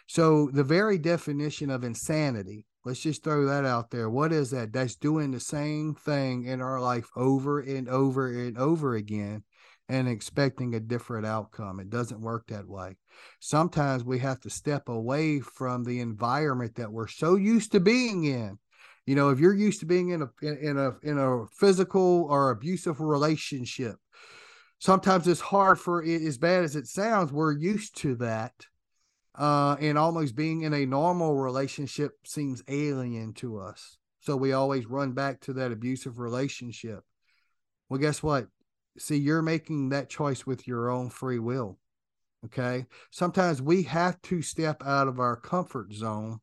So, 0.09 0.51
the 0.53 0.65
very 0.65 0.99
definition 0.99 1.71
of 1.71 1.85
insanity, 1.85 2.67
let's 2.85 3.01
just 3.01 3.23
throw 3.23 3.47
that 3.47 3.65
out 3.65 3.91
there. 3.91 4.11
What 4.11 4.33
is 4.33 4.51
that? 4.51 4.73
That's 4.73 4.97
doing 4.97 5.31
the 5.31 5.41
same 5.41 5.95
thing 5.95 6.45
in 6.45 6.61
our 6.61 6.81
life 6.81 7.09
over 7.17 7.61
and 7.61 7.89
over 7.89 8.29
and 8.29 8.59
over 8.59 8.97
again 8.97 9.45
and 9.89 10.09
expecting 10.09 10.75
a 10.75 10.81
different 10.81 11.25
outcome. 11.25 11.79
It 11.79 11.89
doesn't 11.89 12.21
work 12.21 12.49
that 12.49 12.69
way. 12.69 12.97
Sometimes 13.39 14.05
we 14.05 14.19
have 14.19 14.41
to 14.41 14.51
step 14.51 14.89
away 14.89 15.41
from 15.41 15.85
the 15.85 16.01
environment 16.01 16.75
that 16.75 16.93
we're 16.93 17.09
so 17.09 17.37
used 17.37 17.73
to 17.73 17.81
being 17.81 18.25
in 18.25 18.59
you 19.11 19.17
know, 19.17 19.31
if 19.31 19.41
you're 19.41 19.53
used 19.53 19.81
to 19.81 19.87
being 19.87 20.11
in 20.11 20.23
a 20.23 20.31
in, 20.41 20.79
a 20.79 20.93
in 21.03 21.19
a 21.19 21.45
physical 21.59 22.29
or 22.31 22.51
abusive 22.51 23.01
relationship, 23.01 23.97
sometimes 24.79 25.27
it's 25.27 25.41
hard 25.41 25.81
for 25.81 26.01
it 26.01 26.23
as 26.23 26.39
bad 26.39 26.63
as 26.63 26.77
it 26.77 26.87
sounds. 26.87 27.33
We're 27.33 27.59
used 27.59 27.97
to 28.03 28.15
that. 28.19 28.53
Uh, 29.37 29.75
and 29.81 29.99
almost 29.99 30.37
being 30.37 30.63
in 30.63 30.73
a 30.73 30.87
normal 30.87 31.35
relationship 31.35 32.13
seems 32.25 32.63
alien 32.69 33.33
to 33.33 33.59
us. 33.59 33.99
So 34.21 34.37
we 34.37 34.53
always 34.53 34.87
run 34.87 35.11
back 35.11 35.41
to 35.41 35.55
that 35.55 35.73
abusive 35.73 36.21
relationship. 36.21 37.01
Well, 37.89 37.99
guess 37.99 38.23
what? 38.23 38.47
See, 38.97 39.17
you're 39.17 39.43
making 39.43 39.89
that 39.89 40.09
choice 40.09 40.47
with 40.47 40.69
your 40.69 40.89
own 40.89 41.11
free 41.11 41.41
will. 41.41 41.81
Okay. 42.45 42.87
Sometimes 43.11 43.61
we 43.61 43.83
have 43.83 44.23
to 44.23 44.41
step 44.41 44.85
out 44.87 45.09
of 45.09 45.19
our 45.19 45.35
comfort 45.35 45.93
zone 45.93 46.39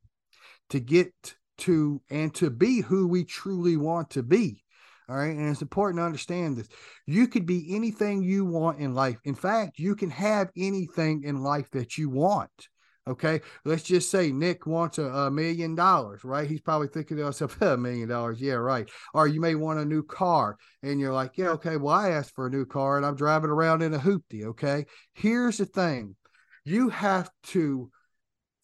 to 0.68 0.81
get 0.81 1.14
to 1.59 2.01
and 2.09 2.34
to 2.35 2.49
be 2.49 2.81
who 2.81 3.07
we 3.07 3.23
truly 3.23 3.77
want 3.77 4.09
to 4.11 4.23
be. 4.23 4.63
All 5.09 5.15
right. 5.15 5.35
And 5.35 5.49
it's 5.49 5.61
important 5.61 5.99
to 5.99 6.05
understand 6.05 6.57
this. 6.57 6.67
You 7.05 7.27
could 7.27 7.45
be 7.45 7.75
anything 7.75 8.23
you 8.23 8.43
want 8.45 8.79
in 8.79 8.93
life. 8.93 9.17
In 9.23 9.35
fact, 9.35 9.79
you 9.79 9.95
can 9.95 10.09
have 10.09 10.49
anything 10.57 11.23
in 11.23 11.41
life 11.41 11.69
that 11.71 11.97
you 11.97 12.09
want. 12.09 12.67
Okay. 13.07 13.39
Let's 13.63 13.84
just 13.84 14.11
say 14.11 14.34
Nick 14.34 14.67
wants 14.67 14.97
a, 14.97 15.05
a 15.05 15.31
million 15.31 15.75
dollars, 15.75 16.25
right? 16.25 16.49
He's 16.49 16.59
probably 16.59 16.89
thinking 16.89 17.15
to 17.17 17.23
himself, 17.23 17.61
a 17.61 17.77
million 17.77 18.09
dollars. 18.09 18.41
Yeah, 18.41 18.55
right. 18.55 18.89
Or 19.13 19.27
you 19.27 19.39
may 19.39 19.55
want 19.55 19.79
a 19.79 19.85
new 19.85 20.03
car 20.03 20.57
and 20.84 20.99
you're 20.99 21.13
like, 21.13 21.38
yeah, 21.38 21.49
okay. 21.51 21.77
Well, 21.77 21.95
I 21.95 22.09
asked 22.09 22.35
for 22.35 22.47
a 22.47 22.51
new 22.51 22.65
car 22.65 22.97
and 22.97 23.05
I'm 23.05 23.15
driving 23.15 23.49
around 23.49 23.81
in 23.81 23.93
a 23.93 23.99
hoopty. 23.99 24.43
Okay. 24.43 24.85
Here's 25.13 25.57
the 25.57 25.65
thing 25.65 26.17
you 26.65 26.89
have 26.89 27.29
to 27.43 27.89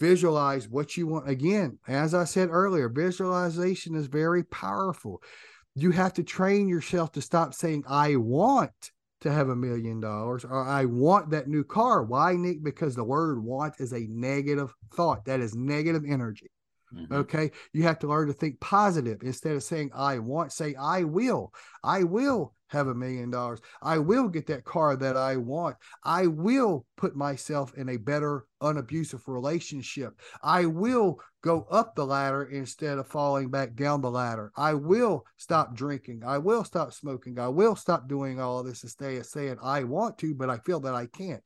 visualize 0.03 0.67
what 0.67 0.97
you 0.97 1.07
want. 1.07 1.29
Again, 1.29 1.79
as 1.87 2.13
I 2.13 2.25
said 2.25 2.49
earlier, 2.51 2.89
visualization 2.89 3.95
is 3.95 4.07
very 4.07 4.43
powerful. 4.43 5.23
You 5.75 5.91
have 5.91 6.11
to 6.15 6.23
train 6.23 6.67
yourself 6.67 7.13
to 7.13 7.21
stop 7.21 7.53
saying, 7.53 7.85
I 7.87 8.17
want 8.17 8.91
to 9.21 9.31
have 9.31 9.47
a 9.47 9.55
million 9.55 10.01
dollars 10.01 10.43
or 10.43 10.61
I 10.61 10.83
want 10.83 11.29
that 11.29 11.47
new 11.47 11.63
car. 11.63 12.03
Why, 12.03 12.35
Nick? 12.35 12.61
Because 12.61 12.95
the 12.95 13.05
word 13.05 13.41
want 13.41 13.75
is 13.79 13.93
a 13.93 14.05
negative 14.09 14.73
thought. 14.93 15.23
That 15.23 15.39
is 15.39 15.55
negative 15.55 16.03
energy. 16.05 16.51
Mhm. 16.93 17.11
Okay. 17.11 17.51
You 17.71 17.83
have 17.83 17.99
to 17.99 18.07
learn 18.07 18.27
to 18.27 18.33
think 18.33 18.59
positive 18.59 19.23
instead 19.23 19.55
of 19.55 19.63
saying, 19.63 19.91
I 19.93 20.19
want, 20.19 20.51
say, 20.51 20.75
I 20.75 21.03
will. 21.03 21.53
I 21.83 22.03
will 22.03 22.53
have 22.67 22.87
a 22.87 22.95
million 22.95 23.29
dollars. 23.29 23.59
I 23.81 23.99
will 23.99 24.27
get 24.27 24.47
that 24.47 24.65
car 24.65 24.95
that 24.95 25.15
I 25.15 25.37
want. 25.37 25.75
I 26.03 26.27
will 26.27 26.85
put 26.97 27.15
myself 27.15 27.73
in 27.75 27.89
a 27.89 27.97
better, 27.97 28.45
unabusive 28.61 29.27
relationship. 29.27 30.19
I 30.41 30.65
will 30.65 31.19
go 31.41 31.67
up 31.69 31.95
the 31.95 32.05
ladder 32.05 32.45
instead 32.45 32.97
of 32.97 33.07
falling 33.07 33.49
back 33.49 33.75
down 33.75 34.01
the 34.01 34.09
ladder. 34.09 34.51
I 34.55 34.73
will 34.73 35.25
stop 35.37 35.75
drinking. 35.75 36.23
I 36.25 36.39
will 36.39 36.63
stop 36.63 36.93
smoking. 36.93 37.37
I 37.37 37.47
will 37.47 37.75
stop 37.75 38.07
doing 38.07 38.39
all 38.39 38.59
of 38.59 38.65
this 38.65 38.83
instead 38.83 39.17
of 39.17 39.25
saying, 39.25 39.57
I 39.61 39.83
want 39.83 40.17
to, 40.19 40.33
but 40.33 40.49
I 40.49 40.57
feel 40.59 40.79
that 40.81 40.95
I 40.95 41.05
can't. 41.07 41.43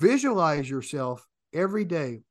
Visualize 0.00 0.68
yourself 0.68 1.24
every 1.52 1.84
day 1.84 2.22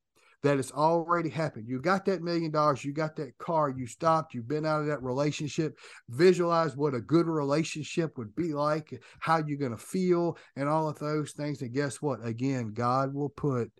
that 0.44 0.57
has 0.57 0.72
already 0.72 1.30
happened. 1.30 1.68
You 1.68 1.82
got 1.82 2.06
that 2.06 2.22
million 2.22 2.52
dollars, 2.52 2.84
you 2.84 2.91
got 2.94 3.15
that 3.15 3.38
car, 3.38 3.70
you 3.70 3.88
stopped, 3.88 4.34
you've 4.34 4.48
been 4.48 4.65
out 4.65 4.82
of 4.82 4.88
that 4.88 5.02
relationship. 5.02 5.78
Visualize 6.10 6.76
what 6.76 6.94
a 6.94 7.02
good 7.02 7.28
relationship 7.28 8.18
would 8.18 8.36
be 8.36 8.53
like, 8.53 9.02
how 9.20 9.38
you're 9.38 9.57
going 9.57 9.72
to 9.72 9.78
feel, 9.78 10.38
and 10.56 10.68
all 10.68 10.90
of 10.90 10.99
those 10.99 11.32
things. 11.32 11.61
And 11.61 11.74
guess 11.74 12.02
what? 12.02 12.26
Again, 12.26 12.74
God 12.74 13.14
will 13.14 13.30
put 13.30 13.72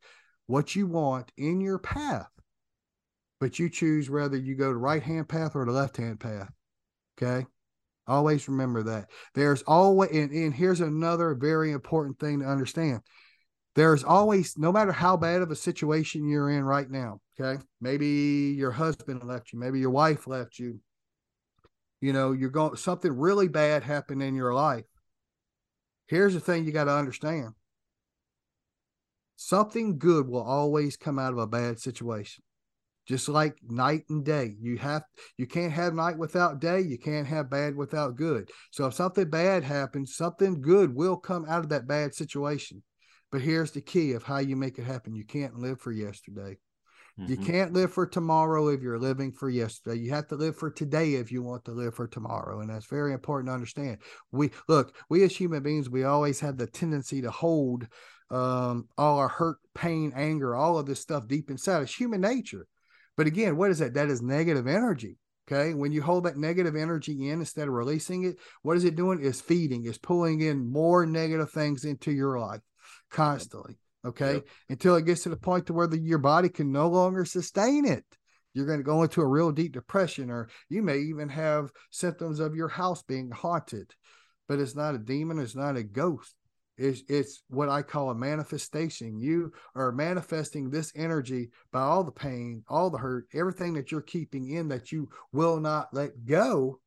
what 0.48 0.76
you 0.76 0.88
want 0.88 1.32
in 1.38 1.60
your 1.60 1.80
path, 1.80 2.30
but 3.40 3.60
you 3.60 3.70
choose 3.70 4.10
whether 4.10 4.38
you 4.38 4.56
go 4.56 4.70
the 4.70 4.78
right 4.78 5.04
hand 5.04 5.28
path 5.28 5.56
or 5.56 5.66
the 5.66 5.72
left 5.72 5.98
hand 5.98 6.20
path. 6.20 6.50
Okay. 7.22 7.46
Always 8.08 8.50
remember 8.50 8.84
that. 8.84 9.10
There's 9.34 9.62
always, 9.64 10.12
and, 10.12 10.32
and 10.32 10.54
here's 10.54 10.82
another 10.82 11.36
very 11.36 11.72
important 11.72 12.20
thing 12.20 12.40
to 12.40 12.46
understand 12.46 13.02
there's 13.76 14.04
always 14.04 14.58
no 14.58 14.72
matter 14.72 14.92
how 14.92 15.18
bad 15.18 15.42
of 15.42 15.52
a 15.52 15.56
situation 15.56 16.28
you're 16.28 16.50
in 16.50 16.64
right 16.64 16.90
now 16.90 17.20
okay? 17.40 17.62
Maybe 17.82 18.08
your 18.58 18.72
husband 18.72 19.24
left 19.24 19.54
you 19.54 19.60
maybe 19.60 19.80
your 19.80 19.90
wife 19.90 20.28
left 20.28 20.60
you. 20.60 20.80
You 22.02 22.14
know 22.14 22.32
you're 22.32 22.50
going 22.50 22.76
something 22.76 23.12
really 23.12 23.48
bad 23.48 23.84
happened 23.84 24.22
in 24.22 24.36
your 24.36 24.54
life. 24.54 24.86
Here's 26.08 26.34
the 26.34 26.40
thing 26.40 26.66
you 26.66 26.72
got 26.72 26.86
to 26.86 26.92
understand. 26.92 27.54
Something 29.36 29.98
good 29.98 30.28
will 30.28 30.44
always 30.44 30.96
come 30.96 31.18
out 31.18 31.34
of 31.34 31.40
a 31.40 31.48
bad 31.48 31.80
situation. 31.80 32.44
Just 33.06 33.28
like 33.28 33.58
night 33.68 34.04
and 34.10 34.24
day 34.24 34.56
you 34.60 34.78
have 34.78 35.04
you 35.38 35.46
can't 35.46 35.74
have 35.74 35.94
night 35.94 36.18
without 36.18 36.60
day 36.60 36.82
you 36.82 36.98
can't 36.98 37.28
have 37.28 37.50
bad 37.50 37.76
without 37.76 38.16
good. 38.16 38.50
So 38.72 38.86
if 38.86 38.94
something 38.94 39.30
bad 39.30 39.64
happens 39.64 40.16
something 40.16 40.62
good 40.62 40.94
will 40.94 41.18
come 41.18 41.46
out 41.48 41.64
of 41.64 41.70
that 41.70 41.88
bad 41.88 42.14
situation 42.14 42.84
but 43.34 43.42
here's 43.42 43.72
the 43.72 43.82
key 43.82 44.12
of 44.12 44.22
how 44.22 44.38
you 44.38 44.56
make 44.56 44.78
it 44.78 44.84
happen. 44.84 45.16
You 45.16 45.26
can't 45.26 45.58
live 45.58 45.82
for 45.82 45.92
yesterday. 45.92 46.60
You 47.18 47.36
Mhm. 47.36 47.44
can't 47.44 47.74
live 47.74 47.92
for 47.92 48.06
tomorrow 48.06 48.68
if 48.68 48.84
you're 48.84 49.00
living 49.00 49.32
for 49.32 49.50
yesterday. 49.50 49.98
You 49.98 50.12
have 50.12 50.28
to 50.28 50.36
live 50.36 50.56
for 50.56 50.70
today 50.70 51.16
if 51.16 51.32
you 51.32 51.42
want 51.42 51.66
to 51.66 51.72
live 51.72 51.96
for 51.96 52.08
tomorrow. 52.08 52.60
And 52.60 52.70
that's 52.70 52.86
very 52.86 53.12
important 53.12 53.48
to 53.48 53.54
understand. 53.56 53.98
We 54.32 54.52
look, 54.68 54.96
we 55.10 55.24
as 55.24 55.36
human 55.36 55.64
beings, 55.64 55.90
we 55.90 56.04
always 56.04 56.42
have 56.42 56.58
the 56.58 56.68
tendency 56.68 57.24
to 57.24 57.32
hold 57.32 57.88
um, 58.30 58.88
all 59.00 59.18
our 59.18 59.30
hurt, 59.30 59.58
pain, 59.74 60.14
anger, 60.16 60.56
all 60.56 60.78
of 60.78 60.86
this 60.86 61.00
stuff 61.00 61.28
deep 61.28 61.50
inside. 61.50 61.82
It's 61.82 61.96
human 61.96 62.22
nature. 62.22 62.68
But 63.18 63.26
again, 63.26 63.58
what 63.58 63.72
is 63.72 63.80
that? 63.80 63.96
That 63.96 64.10
is 64.10 64.22
negative 64.22 64.68
energy. 64.68 65.18
Okay. 65.48 65.74
When 65.74 65.92
you 65.92 66.04
hold 66.04 66.26
that 66.26 66.38
negative 66.38 66.76
energy 66.76 67.30
in 67.30 67.40
instead 67.40 67.68
of 67.68 67.74
releasing 67.74 68.26
it, 68.26 68.38
what 68.62 68.78
is 68.78 68.84
it 68.84 68.96
doing? 68.96 69.26
It's 69.26 69.42
feeding, 69.42 69.86
it's 69.88 69.98
pulling 69.98 70.42
in 70.42 70.72
more 70.72 71.08
negative 71.08 71.50
things 71.50 71.84
into 71.84 72.12
your 72.12 72.40
life 72.40 72.62
constantly. 73.14 73.78
Okay. 74.06 74.34
Yep. 74.34 74.48
Until 74.70 74.96
it 74.96 75.06
gets 75.06 75.24
to 75.24 75.30
the 75.30 75.38
point 75.38 75.68
to 75.68 75.74
where 75.74 75.88
the, 75.88 75.98
your 75.98 76.18
body 76.18 76.50
can 76.50 76.72
no 76.72 76.90
longer 76.90 77.24
sustain 77.24 77.86
it. 77.86 78.04
You're 78.54 78.66
going 78.66 78.80
to 78.80 78.84
go 78.84 79.02
into 79.04 79.22
a 79.22 79.28
real 79.28 79.52
deep 79.52 79.72
depression, 79.72 80.30
or 80.30 80.50
you 80.70 80.84
may 80.84 81.00
even 81.00 81.30
have 81.30 81.72
symptoms 81.90 82.40
of 82.40 82.56
your 82.56 82.68
house 82.68 83.02
being 83.02 83.32
haunted. 83.32 83.92
But 84.48 84.60
it's 84.60 84.76
not 84.76 84.94
a 84.94 85.00
demon, 85.00 85.40
it's 85.40 85.56
not 85.56 85.78
a 85.78 85.84
ghost. 85.84 86.36
It's, 86.78 87.02
it's 87.08 87.44
what 87.50 87.70
I 87.70 87.82
call 87.82 88.10
a 88.10 88.16
manifestation. 88.16 89.20
You 89.20 89.54
are 89.76 89.92
manifesting 89.92 90.70
this 90.70 90.92
energy 90.96 91.50
by 91.72 91.82
all 91.82 92.04
the 92.04 92.12
pain, 92.12 92.64
all 92.68 92.90
the 92.90 92.98
hurt, 92.98 93.28
everything 93.34 93.74
that 93.74 93.92
you're 93.92 94.02
keeping 94.02 94.50
in 94.50 94.68
that 94.68 94.92
you 94.92 95.10
will 95.32 95.60
not 95.60 95.94
let 95.94 96.26
go. 96.26 96.80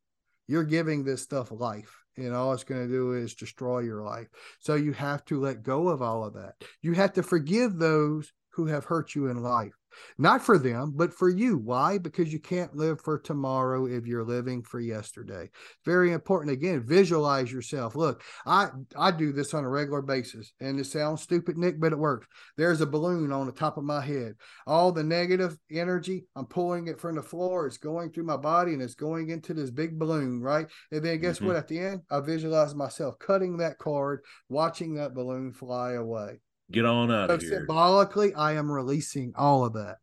You're 0.49 0.65
giving 0.65 1.03
this 1.03 1.23
stuff 1.23 1.51
life 1.51 2.06
and 2.17 2.35
all 2.35 2.53
it's 2.53 2.65
going 2.65 2.87
to 2.87 2.93
do 2.93 3.13
is 3.13 3.35
destroy 3.35 3.81
your 3.81 4.03
life. 4.03 4.29
So 4.59 4.75
you 4.75 4.93
have 4.93 5.25
to 5.27 5.41
let 5.41 5.63
go 5.63 5.89
of 5.89 6.03
all 6.03 6.25
of 6.25 6.35
that. 6.35 6.55
You 6.83 6.93
have 6.95 7.13
to 7.15 7.23
forgive 7.23 7.77
those 7.77 8.33
who 8.57 8.67
have 8.67 8.87
hurt 8.87 9.15
you 9.15 9.29
in 9.29 9.43
life. 9.43 9.73
Not 10.19 10.43
for 10.43 10.59
them, 10.59 10.93
but 10.95 11.15
for 11.15 11.29
you. 11.29 11.57
Why? 11.57 11.97
Because 11.97 12.31
you 12.31 12.39
can't 12.39 12.75
live 12.77 13.01
for 13.01 13.19
tomorrow 13.19 13.87
if 13.87 14.07
you're 14.07 14.25
living 14.25 14.63
for 14.63 14.79
yesterday. 14.79 15.49
Very 15.87 16.13
important. 16.13 16.53
Again, 16.53 16.83
visualize 16.85 17.51
yourself. 17.51 17.95
Look, 17.95 18.23
I 18.45 18.69
I 18.95 19.11
do 19.11 19.33
this 19.33 19.55
on 19.55 19.65
a 19.65 19.69
regular 19.71 20.03
basis, 20.03 20.53
and 20.61 20.79
it 20.79 20.85
sounds 20.85 21.23
stupid, 21.23 21.57
Nick, 21.57 21.81
but 21.81 21.93
it 21.93 21.99
works. 21.99 22.27
There's 22.59 22.83
a 22.83 22.87
balloon 22.87 23.33
on 23.33 23.47
the 23.47 23.53
top 23.53 23.79
of 23.79 23.85
my 23.85 24.01
head. 24.05 24.35
All 24.67 24.93
the 24.93 25.05
negative 25.05 25.57
energy, 25.71 26.27
I'm 26.37 26.47
pulling 26.47 26.89
it 26.89 27.01
from 27.01 27.17
the 27.17 27.23
floor. 27.23 27.67
It's 27.67 27.79
going 27.79 28.11
through 28.11 28.25
my 28.25 28.37
body, 28.37 28.75
and 28.75 28.83
it's 28.83 28.95
going 28.95 29.31
into 29.31 29.55
this 29.55 29.71
big 29.71 29.99
balloon, 29.99 30.41
right? 30.43 30.67
And 30.93 31.03
then 31.03 31.21
guess 31.21 31.39
Mhm. 31.39 31.47
what? 31.47 31.57
At 31.57 31.69
the 31.69 31.79
end, 31.79 32.03
I 32.11 32.21
visualize 32.21 32.75
myself 32.75 33.19
cutting 33.19 33.57
that 33.59 33.79
cord, 33.79 34.23
watching 34.49 34.95
that 34.97 35.15
balloon 35.15 35.53
fly 35.53 35.93
away. 35.93 36.41
Get 36.71 36.85
on 36.85 37.11
out 37.11 37.31
So 37.31 37.35
of 37.35 37.41
here. 37.43 37.51
symbolically, 37.59 38.35
I 38.35 38.55
am 38.55 38.71
releasing 38.71 39.33
all 39.37 39.65
of 39.65 39.75
that. 39.75 39.99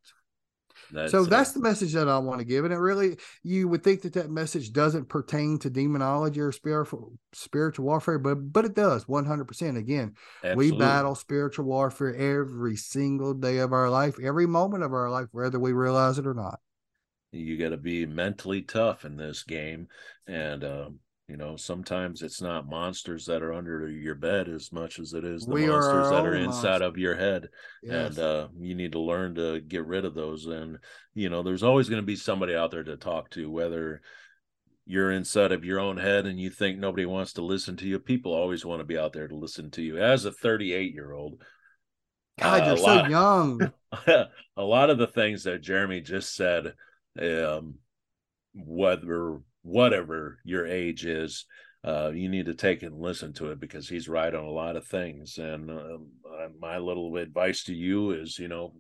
That's, 0.92 1.12
so 1.12 1.24
that's 1.26 1.54
the 1.54 1.60
message 1.60 1.94
that 1.94 2.08
I 2.08 2.20
want 2.20 2.40
to 2.40 2.46
give, 2.46 2.66
and 2.66 2.74
it 2.74 2.78
really 2.78 3.18
you 3.42 3.68
would 3.68 3.84
think 3.84 4.02
that 4.04 4.14
that 4.14 4.30
message 4.30 4.72
doesn't 4.72 5.10
pertain 5.10 5.58
to 5.60 5.70
demonology 5.70 6.40
or 6.40 6.52
spiritual 6.52 7.14
spiritual 7.34 7.86
warfare, 7.86 8.20
but 8.20 8.36
but 8.36 8.66
it 8.66 8.76
does 8.76 9.08
one 9.08 9.26
hundred 9.26 9.46
percent. 9.46 9.78
Again, 9.78 10.14
we 10.56 10.72
battle 10.72 11.16
spiritual 11.16 11.66
warfare 11.66 12.14
every 12.16 12.76
single 12.76 13.34
day 13.34 13.58
of 13.58 13.74
our 13.74 13.90
life, 13.90 14.18
every 14.22 14.46
moment 14.46 14.84
of 14.84 14.94
our 14.94 15.10
life, 15.10 15.28
whether 15.32 15.60
we 15.60 15.72
realize 15.74 16.20
it 16.20 16.28
or 16.28 16.34
not. 16.36 16.60
you 17.32 17.58
got 17.58 17.70
to 17.70 17.78
be 17.78 18.06
mentally 18.06 18.62
tough 18.62 19.06
in 19.06 19.18
this 19.18 19.44
game 19.44 19.88
and 20.28 20.64
um 20.64 21.00
you 21.28 21.38
know 21.38 21.56
sometimes 21.56 22.22
it's 22.22 22.42
not 22.42 22.68
monsters 22.68 23.26
that 23.26 23.42
are 23.42 23.54
under 23.54 23.88
your 23.90 24.16
bed 24.16 24.50
as 24.50 24.72
much 24.72 25.00
as 25.00 25.14
it 25.14 25.24
is 25.24 25.46
the 25.46 25.54
We 25.54 25.68
monsters 25.68 26.08
our 26.08 26.12
that 26.12 26.26
are 26.26 26.36
inside 26.36 26.82
of 26.82 26.98
your 26.98 27.16
head 27.16 27.48
Yes. 27.82 28.10
and 28.10 28.20
uh 28.20 28.48
you 28.60 28.76
need 28.76 28.92
to 28.92 29.00
learn 29.00 29.36
to 29.36 29.62
get 29.62 29.86
rid 29.86 30.06
of 30.06 30.16
those 30.16 30.46
and 30.46 30.78
you 31.14 31.30
know 31.30 31.42
there's 31.44 31.64
always 31.64 31.88
going 31.90 32.02
to 32.02 32.06
be 32.06 32.16
somebody 32.16 32.56
out 32.56 32.72
there 32.72 32.84
to 32.84 32.98
talk 32.98 33.30
to 33.32 33.50
whether 33.50 34.02
you're 34.86 35.12
inside 35.12 35.54
of 35.54 35.64
your 35.64 35.80
own 35.80 35.96
head 35.96 36.26
and 36.26 36.40
you 36.40 36.50
think 36.50 36.78
nobody 36.78 37.06
wants 37.06 37.34
to 37.34 37.42
listen 37.42 37.78
to 37.78 37.88
you 37.88 38.00
people 38.00 38.34
always 38.34 38.66
want 38.66 38.82
to 38.82 38.86
be 38.86 38.98
out 38.98 39.14
there 39.14 39.30
to 39.30 39.36
listen 39.36 39.72
to 39.72 39.82
you 39.82 39.98
as 39.98 40.26
a 40.26 40.32
38 40.32 40.94
year 40.94 41.14
old 41.14 41.42
God, 42.40 42.64
uh, 42.64 42.66
you're 42.66 42.78
so 42.78 43.06
young. 43.06 43.72
a 44.08 44.64
lot 44.64 44.90
of 44.90 44.98
the 44.98 45.06
things 45.06 45.44
that 45.44 45.62
Jereme 45.62 46.04
just 46.04 46.36
said, 46.36 46.74
um, 47.22 47.76
whether 48.56 49.38
whatever 49.64 50.40
your 50.44 50.68
age 50.68 51.06
is, 51.06 51.46
uh, 51.86 52.12
you 52.14 52.30
need 52.30 52.46
to 52.46 52.54
take 52.54 52.84
it 52.84 52.92
and 52.92 53.02
listen 53.02 53.34
to 53.34 53.52
it 53.52 53.60
because 53.60 53.90
he's 53.90 54.08
right 54.08 54.34
on 54.34 54.46
a 54.46 54.50
lot 54.50 54.76
of 54.76 54.86
things. 54.86 55.38
And 55.38 55.70
um, 55.70 56.08
uh, 56.26 56.48
my 56.60 56.78
little 56.78 57.18
advice 57.18 57.66
to 57.66 57.74
you 57.74 58.12
is, 58.12 58.40
you 58.40 58.48
know, 58.48 58.74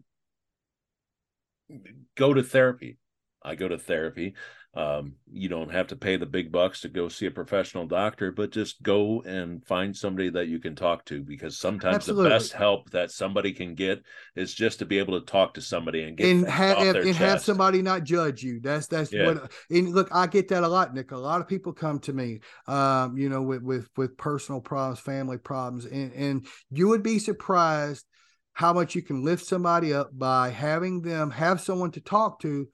go 2.15 2.34
to 2.34 2.43
therapy. 2.43 2.97
I 3.43 3.55
go 3.55 3.68
to 3.68 3.77
therapy. 3.77 4.35
Um, 4.76 5.14
you 5.32 5.50
don't 5.50 5.72
have 5.72 5.88
to 5.88 5.95
pay 5.95 6.18
the 6.18 6.26
big 6.26 6.52
bucks 6.52 6.82
to 6.82 6.90
go 6.90 7.08
see 7.08 7.28
a 7.28 7.32
professional 7.32 7.86
doctor, 7.86 8.32
but 8.32 8.52
just 8.52 8.82
go 8.82 9.22
and 9.22 9.64
find 9.64 9.95
somebody 9.95 10.30
that 10.32 10.48
you 10.48 10.60
can 10.60 10.76
talk 10.76 11.06
to 11.06 11.22
because 11.22 11.60
sometimes 11.60 11.98
Absolutely. 11.98 12.24
the 12.24 12.30
best 12.30 12.54
help 12.54 12.90
that 12.90 13.12
somebody 13.12 13.54
can 13.54 13.76
get 13.76 14.02
is 14.36 14.52
just 14.52 14.80
to 14.80 14.86
be 14.86 14.98
able 14.98 15.20
to 15.20 15.26
talk 15.28 15.54
to 15.54 15.62
somebody 15.62 16.02
and 16.04 16.18
get 16.18 16.28
and 16.28 16.45
off 16.48 16.84
and, 16.84 16.98
and 16.98 17.16
have 17.16 17.41
somebody 17.41 17.84
not 17.84 18.04
judge 18.04 18.41
you. 18.41 18.60
That's 18.62 18.88
that's 18.88 19.12
Yeah. 19.12 19.26
what. 19.26 19.52
And 19.70 19.94
look, 19.94 20.10
I 20.12 20.26
get 20.26 20.48
that 20.48 20.64
a 20.64 20.68
lot, 20.68 20.91
Nick. 20.95 21.12
A 21.12 21.18
lot 21.18 21.40
of 21.40 21.48
people 21.48 21.74
come 21.74 22.00
to 22.00 22.14
me, 22.14 22.40
um, 22.68 23.16
you 23.16 23.30
know, 23.30 23.44
with 23.44 23.62
with 23.62 23.90
with 23.95 24.18
personal 24.18 24.60
problems, 24.60 25.00
family 25.00 25.38
problems, 25.38 25.86
and 25.86 26.12
and 26.14 26.48
you 26.72 26.88
would 26.88 27.04
be 27.04 27.20
surprised 27.20 28.06
how 28.54 28.74
much 28.74 28.95
you 28.95 29.04
can 29.04 29.24
lift 29.24 29.45
somebody 29.45 29.94
up 29.94 30.10
by 30.18 30.50
having 30.50 31.02
them 31.02 31.30
have 31.32 31.62
someone 31.62 31.91
to 31.91 32.02
talk 32.02 32.40
to, 32.40 32.68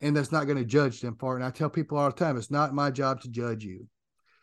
and 0.00 0.16
that's 0.16 0.32
not 0.32 0.44
going 0.44 0.58
to 0.58 0.64
judge 0.64 1.00
them 1.00 1.16
for 1.18 1.34
it. 1.34 1.36
And 1.36 1.44
I 1.44 1.50
tell 1.50 1.70
people 1.70 1.98
all 1.98 2.10
the 2.10 2.16
time, 2.16 2.36
it's 2.36 2.50
not 2.50 2.74
my 2.74 2.90
job 2.90 3.20
to 3.22 3.28
judge 3.28 3.64
you. 3.64 3.86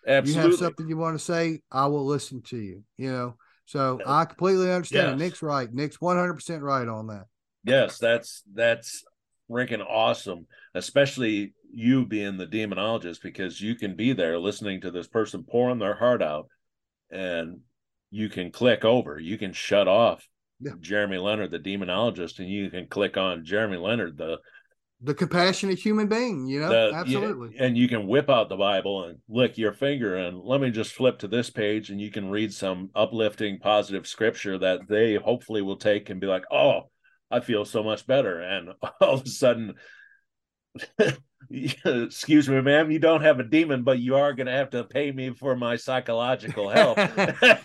Absolutely. 0.07 0.43
You 0.43 0.49
have 0.49 0.59
something 0.59 0.89
you 0.89 0.97
want 0.97 1.17
to 1.17 1.23
say, 1.23 1.61
I 1.71 1.87
will 1.87 2.05
listen 2.05 2.41
to 2.43 2.57
you. 2.57 2.83
You 2.97 3.11
know. 3.11 3.35
So 3.65 3.99
Yeah. 3.99 4.11
I 4.11 4.25
completely 4.25 4.71
understand. 4.71 5.11
Yes. 5.11 5.19
Nick's 5.19 5.41
right. 5.41 5.71
Nick's 5.73 6.01
one 6.01 6.17
hundred 6.17 6.33
percent 6.33 6.63
right 6.63 6.87
on 6.87 7.07
that. 7.07 7.25
Yes, 7.63 7.97
that's 7.97 8.43
that's 8.53 9.03
freaking 9.49 9.85
awesome, 9.87 10.47
especially 10.73 11.53
you 11.71 12.05
being 12.05 12.37
the 12.37 12.45
demonologist 12.45 13.21
because 13.23 13.61
you 13.61 13.75
can 13.75 13.95
be 13.95 14.13
there 14.13 14.37
listening 14.37 14.81
to 14.81 14.91
this 14.91 15.07
person 15.07 15.43
pouring 15.43 15.79
their 15.79 15.95
heart 15.95 16.21
out 16.21 16.47
and 17.11 17.59
you 18.11 18.29
can 18.29 18.51
click 18.51 18.85
over, 18.85 19.19
you 19.19 19.37
can 19.37 19.53
shut 19.53 19.87
off 19.87 20.27
Yeah. 20.59 20.73
Jereme 20.73 21.21
Leonard 21.21 21.51
the 21.51 21.59
demonologist 21.59 22.39
and 22.39 22.49
you 22.49 22.69
can 22.69 22.87
click 22.87 23.17
on 23.17 23.43
Jereme 23.45 23.81
Leonard 23.81 24.17
the 24.17 24.37
the 25.03 25.13
compassionate 25.13 25.77
human 25.77 26.07
being, 26.07 26.47
you 26.47 26.61
know, 26.61 26.91
absolutely. 26.93 27.57
and 27.59 27.77
you 27.77 27.89
can 27.89 28.07
whip 28.07 28.29
out 28.29 28.47
the 28.47 28.55
Bible 28.55 29.03
and 29.03 29.19
lick 29.27 29.57
your 29.57 29.73
finger 29.73 30.15
and 30.15 30.39
let 30.39 30.61
me 30.61 30.71
just 30.71 30.93
flip 30.93 31.19
to 31.19 31.27
this 31.27 31.49
page 31.49 31.89
and 31.89 31.99
you 31.99 32.09
can 32.09 32.29
read 32.29 32.53
some 32.53 32.89
uplifting, 32.95 33.59
positive 33.59 34.07
scripture 34.07 34.57
that 34.57 34.87
they 34.87 35.15
hopefully 35.15 35.61
will 35.61 35.75
take 35.75 36.09
and 36.09 36.21
be 36.21 36.27
like, 36.27 36.45
oh, 36.49 36.89
I 37.29 37.41
feel 37.41 37.65
so 37.65 37.83
much 37.83 38.07
better. 38.07 38.39
And 38.39 38.69
all 39.01 39.15
of 39.15 39.23
a 39.23 39.29
sudden, 39.29 39.73
excuse 41.49 42.47
me, 42.47 42.61
ma'am, 42.61 42.89
you 42.89 42.99
don't 42.99 43.23
have 43.23 43.41
a 43.41 43.43
demon, 43.43 43.83
but 43.83 43.99
you 43.99 44.15
are 44.15 44.31
going 44.31 44.47
to 44.47 44.53
have 44.53 44.69
to 44.69 44.85
pay 44.85 45.11
me 45.11 45.31
for 45.31 45.53
my 45.57 45.75
psychological 45.75 46.69
help. 46.69 46.97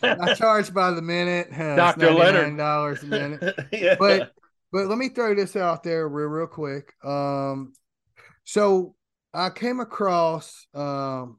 I 0.02 0.34
charge 0.36 0.74
by 0.74 0.90
the 0.90 1.02
minute. 1.02 1.50
Dr. 1.52 2.10
Leonard. 2.10 2.56
dollars 2.56 3.04
a 3.04 3.06
minute. 3.06 3.58
yeah. 3.72 3.94
But 3.96 4.32
but 4.72 4.86
let 4.86 4.98
me 4.98 5.08
throw 5.08 5.34
this 5.34 5.56
out 5.56 5.82
there 5.82 6.08
real 6.08 6.28
real 6.28 6.46
quick. 6.46 6.92
Um, 7.04 7.72
so 8.44 8.94
I 9.32 9.50
came 9.50 9.80
across 9.80 10.66
um 10.74 11.38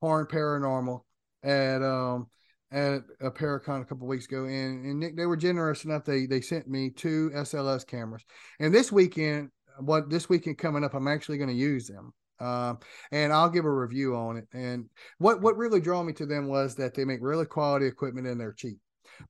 Horn 0.00 0.26
Paranormal 0.26 1.00
at 1.42 1.82
um 1.82 2.28
at 2.70 3.02
a 3.20 3.30
Paracon 3.30 3.82
a 3.82 3.84
couple 3.84 4.06
weeks 4.06 4.26
ago, 4.26 4.44
and 4.44 4.84
and 4.84 5.00
Nick 5.00 5.16
they 5.16 5.26
were 5.26 5.36
generous 5.36 5.84
enough 5.84 6.04
they 6.04 6.26
they 6.26 6.40
sent 6.40 6.68
me 6.68 6.90
two 6.90 7.30
SLS 7.34 7.86
cameras, 7.86 8.24
and 8.60 8.74
this 8.74 8.90
weekend 8.90 9.50
what 9.80 10.10
this 10.10 10.28
weekend 10.28 10.58
coming 10.58 10.84
up 10.84 10.94
I'm 10.94 11.08
actually 11.08 11.38
going 11.38 11.50
to 11.50 11.54
use 11.54 11.88
them. 11.88 12.12
Um, 12.40 12.78
and 13.12 13.32
I'll 13.32 13.48
give 13.48 13.64
a 13.64 13.70
review 13.70 14.16
on 14.16 14.36
it. 14.36 14.48
And 14.52 14.88
what 15.18 15.40
what 15.40 15.56
really 15.56 15.80
drew 15.80 16.02
me 16.02 16.12
to 16.14 16.26
them 16.26 16.48
was 16.48 16.74
that 16.76 16.94
they 16.94 17.04
make 17.04 17.20
really 17.22 17.46
quality 17.46 17.86
equipment 17.86 18.26
and 18.26 18.40
they're 18.40 18.52
cheap 18.52 18.78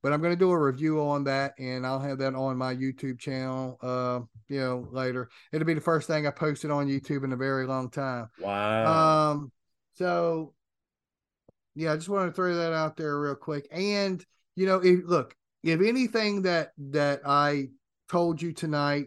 but 0.03 0.13
I'm 0.13 0.21
going 0.21 0.33
to 0.33 0.39
do 0.39 0.51
a 0.51 0.59
review 0.59 1.01
on 1.01 1.25
that 1.25 1.55
and 1.59 1.87
I'll 1.87 2.01
have 2.01 2.19
that 2.19 2.35
on 2.35 2.57
my 2.57 2.75
YouTube 2.75 3.19
channel, 3.19 3.79
uh, 3.83 4.21
you 4.49 4.61
know, 4.61 4.87
later. 4.91 5.29
It'll 5.53 5.67
be 5.67 5.75
the 5.75 5.81
first 5.81 6.07
thing 6.07 6.27
I 6.27 6.31
posted 6.31 6.71
on 6.71 6.87
YouTube 6.89 7.25
in 7.25 7.33
a 7.33 7.37
very 7.37 7.67
long 7.67 7.91
time. 7.91 8.29
wow. 8.41 9.31
Um, 9.31 9.53
so 9.95 10.55
yeah, 11.75 11.93
I 11.93 11.97
just 11.97 12.09
want 12.09 12.29
to 12.29 12.35
throw 12.35 12.55
that 12.55 12.73
out 12.73 12.97
there 12.97 13.19
real 13.19 13.35
quick. 13.35 13.67
And 13.71 14.25
you 14.57 14.67
know, 14.67 14.79
if 14.79 15.01
look, 15.05 15.35
if 15.63 15.81
anything 15.81 16.43
that 16.43 16.71
that 16.91 17.21
I 17.27 17.69
told 18.11 18.41
you 18.41 18.53
tonight, 18.53 19.07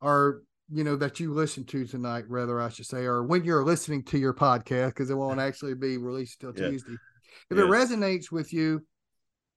or 0.00 0.42
you 0.72 0.84
know 0.84 0.96
that 0.96 1.20
you 1.20 1.32
listened 1.32 1.68
to 1.68 1.86
tonight, 1.86 2.24
rather 2.28 2.60
I 2.60 2.68
should 2.68 2.86
say, 2.86 3.04
or 3.04 3.22
when 3.22 3.44
you're 3.44 3.64
listening 3.64 4.02
to 4.04 4.18
your 4.18 4.34
podcast, 4.34 4.88
because 4.88 5.10
it 5.10 5.14
won't 5.14 5.40
actually 5.48 5.74
be 5.74 5.96
released 5.96 6.40
till 6.40 6.52
Yeah. 6.54 6.68
Tuesday. 6.68 6.96
If 7.50 7.56
Yeah. 7.56 7.64
it 7.64 7.68
resonates 7.68 8.30
with 8.30 8.52
you, 8.52 8.84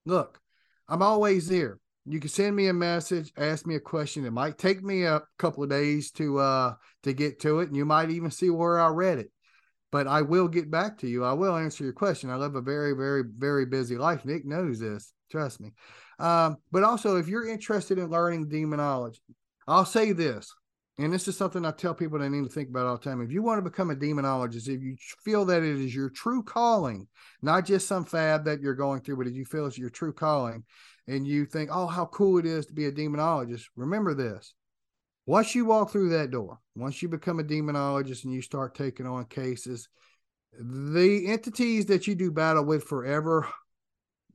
look, 0.06 0.40
I'm 0.88 1.02
always 1.02 1.48
there. 1.48 1.78
You 2.06 2.20
can 2.20 2.28
send 2.28 2.54
me 2.54 2.68
a 2.68 2.74
message, 2.74 3.32
ask 3.36 3.66
me 3.66 3.76
a 3.76 3.80
question. 3.80 4.26
It 4.26 4.32
might 4.32 4.58
take 4.58 4.82
me 4.82 5.04
a 5.04 5.22
couple 5.38 5.62
of 5.62 5.70
days 5.70 6.10
to 6.12 6.38
uh 6.38 6.74
to 7.04 7.12
get 7.12 7.40
to 7.40 7.60
it, 7.60 7.68
and 7.68 7.76
you 7.76 7.84
might 7.84 8.10
even 8.10 8.30
see 8.30 8.50
where 8.50 8.78
I 8.78 8.88
read 8.88 9.18
it. 9.18 9.30
But 9.90 10.06
I 10.06 10.22
will 10.22 10.48
get 10.48 10.70
back 10.70 10.98
to 10.98 11.08
you. 11.08 11.24
I 11.24 11.32
will 11.32 11.56
answer 11.56 11.84
your 11.84 11.92
question. 11.92 12.28
I 12.28 12.36
live 12.36 12.56
a 12.56 12.60
very, 12.60 12.94
very, 12.94 13.22
very 13.24 13.64
busy 13.64 13.96
life. 13.96 14.24
Nick 14.24 14.44
knows 14.44 14.80
this. 14.80 15.12
Trust 15.30 15.60
me. 15.60 15.72
Um, 16.18 16.56
but 16.70 16.82
also, 16.82 17.16
if 17.16 17.28
you're 17.28 17.46
interested 17.46 17.98
in 17.98 18.10
learning 18.10 18.48
demonology, 18.48 19.20
I'll 19.66 19.86
say 19.86 20.12
this, 20.12 20.52
and 20.98 21.12
this 21.12 21.26
is 21.26 21.36
something 21.36 21.64
I 21.64 21.72
tell 21.72 21.94
people 21.94 22.18
they 22.18 22.28
need 22.28 22.44
to 22.44 22.50
think 22.50 22.68
about 22.68 22.86
all 22.86 22.96
the 22.96 23.02
time. 23.02 23.20
If 23.20 23.32
you 23.32 23.42
want 23.42 23.58
to 23.58 23.68
become 23.68 23.90
a 23.90 23.96
demonologist, 23.96 24.68
if 24.68 24.80
you 24.80 24.96
feel 25.24 25.44
that 25.46 25.62
it 25.62 25.80
is 25.80 25.94
your 25.94 26.10
true 26.10 26.42
calling, 26.42 27.08
not 27.42 27.66
just 27.66 27.88
some 27.88 28.04
fad 28.04 28.44
that 28.44 28.60
you're 28.60 28.74
going 28.74 29.00
through, 29.00 29.16
but 29.16 29.26
if 29.26 29.34
you 29.34 29.44
feel 29.44 29.66
it's 29.66 29.78
your 29.78 29.90
true 29.90 30.12
calling, 30.12 30.64
and 31.06 31.26
you 31.26 31.44
think, 31.44 31.70
oh, 31.72 31.86
how 31.86 32.06
cool 32.06 32.38
it 32.38 32.46
is 32.46 32.66
to 32.66 32.72
be 32.72 32.86
a 32.86 32.92
demonologist, 32.92 33.64
remember 33.76 34.14
this. 34.14 34.54
Once 35.26 35.54
you 35.54 35.64
walk 35.64 35.90
through 35.90 36.10
that 36.10 36.30
door, 36.30 36.58
once 36.76 37.02
you 37.02 37.08
become 37.08 37.40
a 37.40 37.44
demonologist 37.44 38.24
and 38.24 38.32
you 38.32 38.42
start 38.42 38.74
taking 38.74 39.06
on 39.06 39.24
cases, 39.24 39.88
the 40.58 41.26
entities 41.26 41.86
that 41.86 42.06
you 42.06 42.14
do 42.14 42.30
battle 42.30 42.64
with 42.64 42.84
forever 42.84 43.48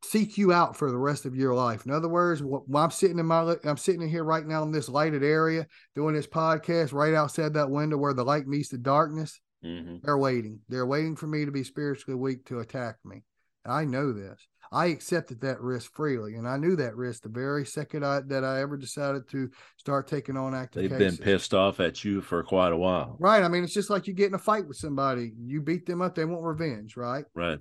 seek 0.03 0.37
you 0.37 0.51
out 0.53 0.75
for 0.75 0.91
the 0.91 0.97
rest 0.97 1.25
of 1.25 1.35
your 1.35 1.53
life. 1.53 1.85
In 1.85 1.91
other 1.91 2.09
words, 2.09 2.41
wh- 2.41 2.67
while 2.69 2.83
I'm 2.85 2.91
sitting 2.91 3.19
in 3.19 3.25
my, 3.25 3.55
I'm 3.63 3.77
sitting 3.77 4.01
in 4.01 4.09
here 4.09 4.23
right 4.23 4.45
now 4.45 4.63
in 4.63 4.71
this 4.71 4.89
lighted 4.89 5.23
area 5.23 5.67
doing 5.95 6.15
this 6.15 6.27
podcast, 6.27 6.93
right 6.93 7.13
outside 7.13 7.53
that 7.53 7.69
window 7.69 7.97
where 7.97 8.13
the 8.13 8.23
light 8.25 8.47
meets 8.47 8.69
the 8.69 8.77
darkness. 8.77 9.39
Mhm. 9.63 10.01
They're 10.03 10.17
waiting. 10.17 10.59
They're 10.69 10.85
waiting 10.85 11.15
for 11.15 11.27
me 11.27 11.45
to 11.45 11.51
be 11.51 11.63
spiritually 11.63 12.17
weak 12.19 12.45
to 12.45 12.59
attack 12.59 12.97
me. 13.03 13.23
I 13.65 13.83
know 13.85 14.13
this. 14.13 14.39
I 14.71 14.85
accepted 14.87 15.41
that 15.41 15.59
risk 15.61 15.91
freely, 15.95 16.35
and 16.35 16.47
I 16.47 16.55
knew 16.57 16.75
that 16.75 16.95
risk 16.95 17.23
the 17.23 17.29
very 17.29 17.65
second 17.65 18.05
I, 18.05 18.21
that 18.27 18.43
I 18.45 18.61
ever 18.61 18.77
decided 18.77 19.27
to 19.29 19.49
start 19.77 20.07
taking 20.07 20.37
on 20.37 20.53
active 20.53 20.83
They've 20.83 20.91
cases. 20.97 21.17
been 21.17 21.25
pissed 21.25 21.53
off 21.55 21.79
at 21.79 22.05
you 22.05 22.21
for 22.21 22.43
quite 22.43 22.71
a 22.71 22.77
while. 22.77 23.17
Right. 23.19 23.43
I 23.43 23.47
mean, 23.47 23.63
it's 23.63 23.73
just 23.73 23.89
like 23.89 24.05
you 24.07 24.13
get 24.13 24.27
in 24.27 24.35
a 24.35 24.39
fight 24.39 24.67
with 24.67 24.77
somebody. 24.77 25.33
You 25.43 25.61
beat 25.61 25.87
them 25.87 26.01
up, 26.03 26.13
they 26.15 26.23
want 26.23 26.43
revenge, 26.43 26.95
right? 26.95 27.25
Right. 27.33 27.59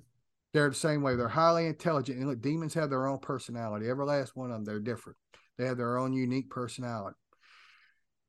They're 0.53 0.69
the 0.69 0.75
same 0.75 1.01
way. 1.01 1.15
They're 1.15 1.27
highly 1.27 1.67
intelligent. 1.67 2.19
And 2.19 2.27
look, 2.27 2.41
demons 2.41 2.73
have 2.73 2.89
their 2.89 3.07
own 3.07 3.19
personality. 3.19 3.87
Every 3.87 4.05
last 4.05 4.35
one 4.35 4.49
of 4.49 4.57
them, 4.57 4.65
they're 4.65 4.79
different. 4.79 5.17
They 5.57 5.65
have 5.65 5.77
their 5.77 5.97
own 5.97 6.13
unique 6.13 6.49
personality. 6.49 7.17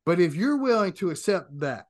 But 0.04 0.20
if 0.20 0.34
you're 0.34 0.58
willing 0.58 0.92
to 0.94 1.10
accept 1.10 1.60
that, 1.60 1.86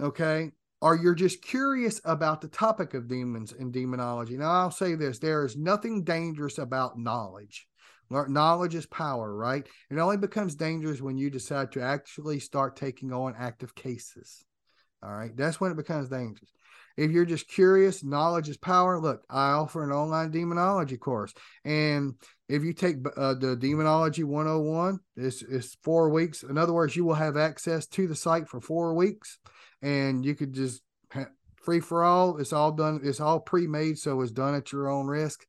okay, 0.00 0.52
or 0.80 0.96
you're 0.96 1.14
just 1.14 1.42
curious 1.42 2.00
about 2.04 2.40
the 2.40 2.48
topic 2.48 2.94
of 2.94 3.08
demons 3.08 3.52
and 3.52 3.72
demonology. 3.72 4.36
Now, 4.36 4.52
I'll 4.52 4.70
say 4.70 4.94
this 4.94 5.18
there 5.18 5.44
is 5.44 5.56
nothing 5.56 6.04
dangerous 6.04 6.58
about 6.58 6.98
knowledge. 6.98 7.66
Knowledge 8.10 8.74
is 8.74 8.86
power, 8.86 9.34
right? 9.34 9.66
It 9.90 9.98
only 9.98 10.16
becomes 10.16 10.54
dangerous 10.54 11.02
when 11.02 11.18
you 11.18 11.30
decide 11.30 11.72
to 11.72 11.82
actually 11.82 12.38
start 12.38 12.76
taking 12.76 13.12
on 13.12 13.34
active 13.36 13.74
cases. 13.74 14.44
All 15.02 15.12
right. 15.12 15.36
That's 15.36 15.60
when 15.60 15.70
it 15.72 15.76
becomes 15.76 16.08
dangerous. 16.08 16.50
If 16.98 17.12
you're 17.12 17.24
just 17.24 17.46
curious, 17.46 18.02
knowledge 18.02 18.48
is 18.48 18.56
power. 18.56 19.00
Look, 19.00 19.22
I 19.30 19.52
offer 19.52 19.84
an 19.84 19.92
online 19.92 20.32
demonology 20.32 20.96
course. 20.96 21.32
And 21.64 22.14
if 22.48 22.64
you 22.64 22.72
take 22.72 22.96
uh, 23.16 23.34
the 23.34 23.54
Demonology 23.54 24.24
101, 24.24 24.98
it's, 25.16 25.42
it's 25.42 25.76
four 25.84 26.10
weeks. 26.10 26.42
In 26.42 26.58
other 26.58 26.72
words, 26.72 26.96
you 26.96 27.04
will 27.04 27.14
have 27.14 27.36
access 27.36 27.86
to 27.86 28.08
the 28.08 28.16
site 28.16 28.48
for 28.48 28.60
four 28.60 28.94
weeks 28.94 29.38
and 29.80 30.24
you 30.24 30.34
could 30.34 30.52
just 30.52 30.82
free 31.54 31.78
for 31.78 32.02
all. 32.02 32.38
It's 32.38 32.52
all 32.52 32.72
done, 32.72 33.00
it's 33.04 33.20
all 33.20 33.38
pre 33.38 33.68
made. 33.68 33.98
So 33.98 34.20
it's 34.20 34.32
done 34.32 34.56
at 34.56 34.72
your 34.72 34.88
own 34.88 35.06
risk. 35.06 35.46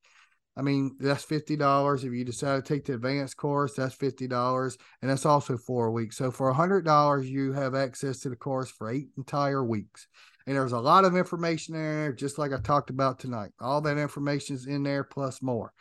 I 0.58 0.62
mean, 0.62 0.98
that's 1.00 1.24
fifty 1.24 1.56
dollars. 1.56 2.04
If 2.04 2.12
you 2.12 2.26
decide 2.26 2.58
to 2.58 2.62
take 2.62 2.86
the 2.86 2.96
advanced 2.96 3.38
course, 3.38 3.76
that's 3.76 3.96
fifty 3.96 4.28
dollars, 4.28 4.78
and 5.02 5.10
that's 5.10 5.26
also 5.26 5.58
four 5.58 5.90
weeks. 5.92 6.18
So 6.18 6.32
for 6.32 6.52
hundred 6.52 6.84
dollars, 6.84 7.30
you 7.30 7.54
have 7.54 7.76
access 7.76 8.20
to 8.20 8.30
the 8.30 8.36
course 8.36 8.70
for 8.70 8.92
eight 8.92 9.08
entire 9.18 9.64
weeks. 9.64 10.08
And 10.50 10.58
there's 10.58 10.72
a 10.72 10.80
lot 10.80 11.06
of 11.06 11.16
information 11.16 11.76
there, 11.76 12.12
just 12.12 12.40
like 12.40 12.52
I 12.54 12.58
talked 12.58 12.90
about 12.90 13.20
tonight. 13.20 13.52
All 13.60 13.82
that 13.82 14.00
information 14.00 14.56
is 14.56 14.66
in 14.66 14.82
there 14.82 15.04
plus 15.04 15.44
more. 15.44 15.72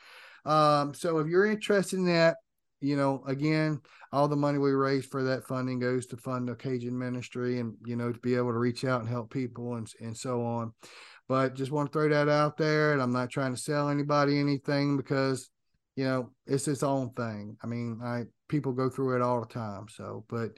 Um, 0.44 0.92
so 0.92 1.20
if 1.20 1.26
you're 1.26 1.46
interested 1.46 1.98
in 1.98 2.04
that, 2.04 2.36
you 2.82 2.94
know, 2.94 3.24
again, 3.26 3.80
all 4.12 4.28
the 4.28 4.36
money 4.36 4.58
we 4.58 4.72
raise 4.72 5.06
for 5.06 5.22
that 5.22 5.46
funding 5.46 5.78
goes 5.78 6.04
to 6.08 6.18
fund 6.18 6.50
the 6.50 6.54
Cajun 6.54 6.98
ministry 6.98 7.60
and, 7.60 7.76
you 7.86 7.96
know, 7.96 8.12
to 8.12 8.18
be 8.18 8.34
able 8.34 8.52
to 8.52 8.58
reach 8.58 8.84
out 8.84 9.00
and 9.00 9.08
help 9.08 9.32
people 9.32 9.76
and, 9.76 9.90
and 10.02 10.14
so 10.14 10.44
on. 10.44 10.74
But 11.30 11.54
just 11.54 11.72
want 11.72 11.90
to 11.90 11.98
throw 11.98 12.10
that 12.10 12.28
out 12.28 12.58
there. 12.58 12.92
And 12.92 13.00
I'm 13.00 13.12
not 13.12 13.30
trying 13.30 13.54
to 13.54 13.60
sell 13.60 13.88
anybody 13.88 14.38
anything 14.38 14.98
because, 14.98 15.48
you 15.96 16.04
know, 16.04 16.30
it's 16.46 16.68
its 16.68 16.82
own 16.82 17.08
thing. 17.14 17.56
I 17.62 17.66
mean, 17.68 18.00
I 18.04 18.24
people 18.50 18.72
go 18.72 18.90
through 18.90 19.16
it 19.16 19.22
all 19.22 19.40
the 19.40 19.46
time. 19.46 19.86
So, 19.88 20.26
but 20.28 20.50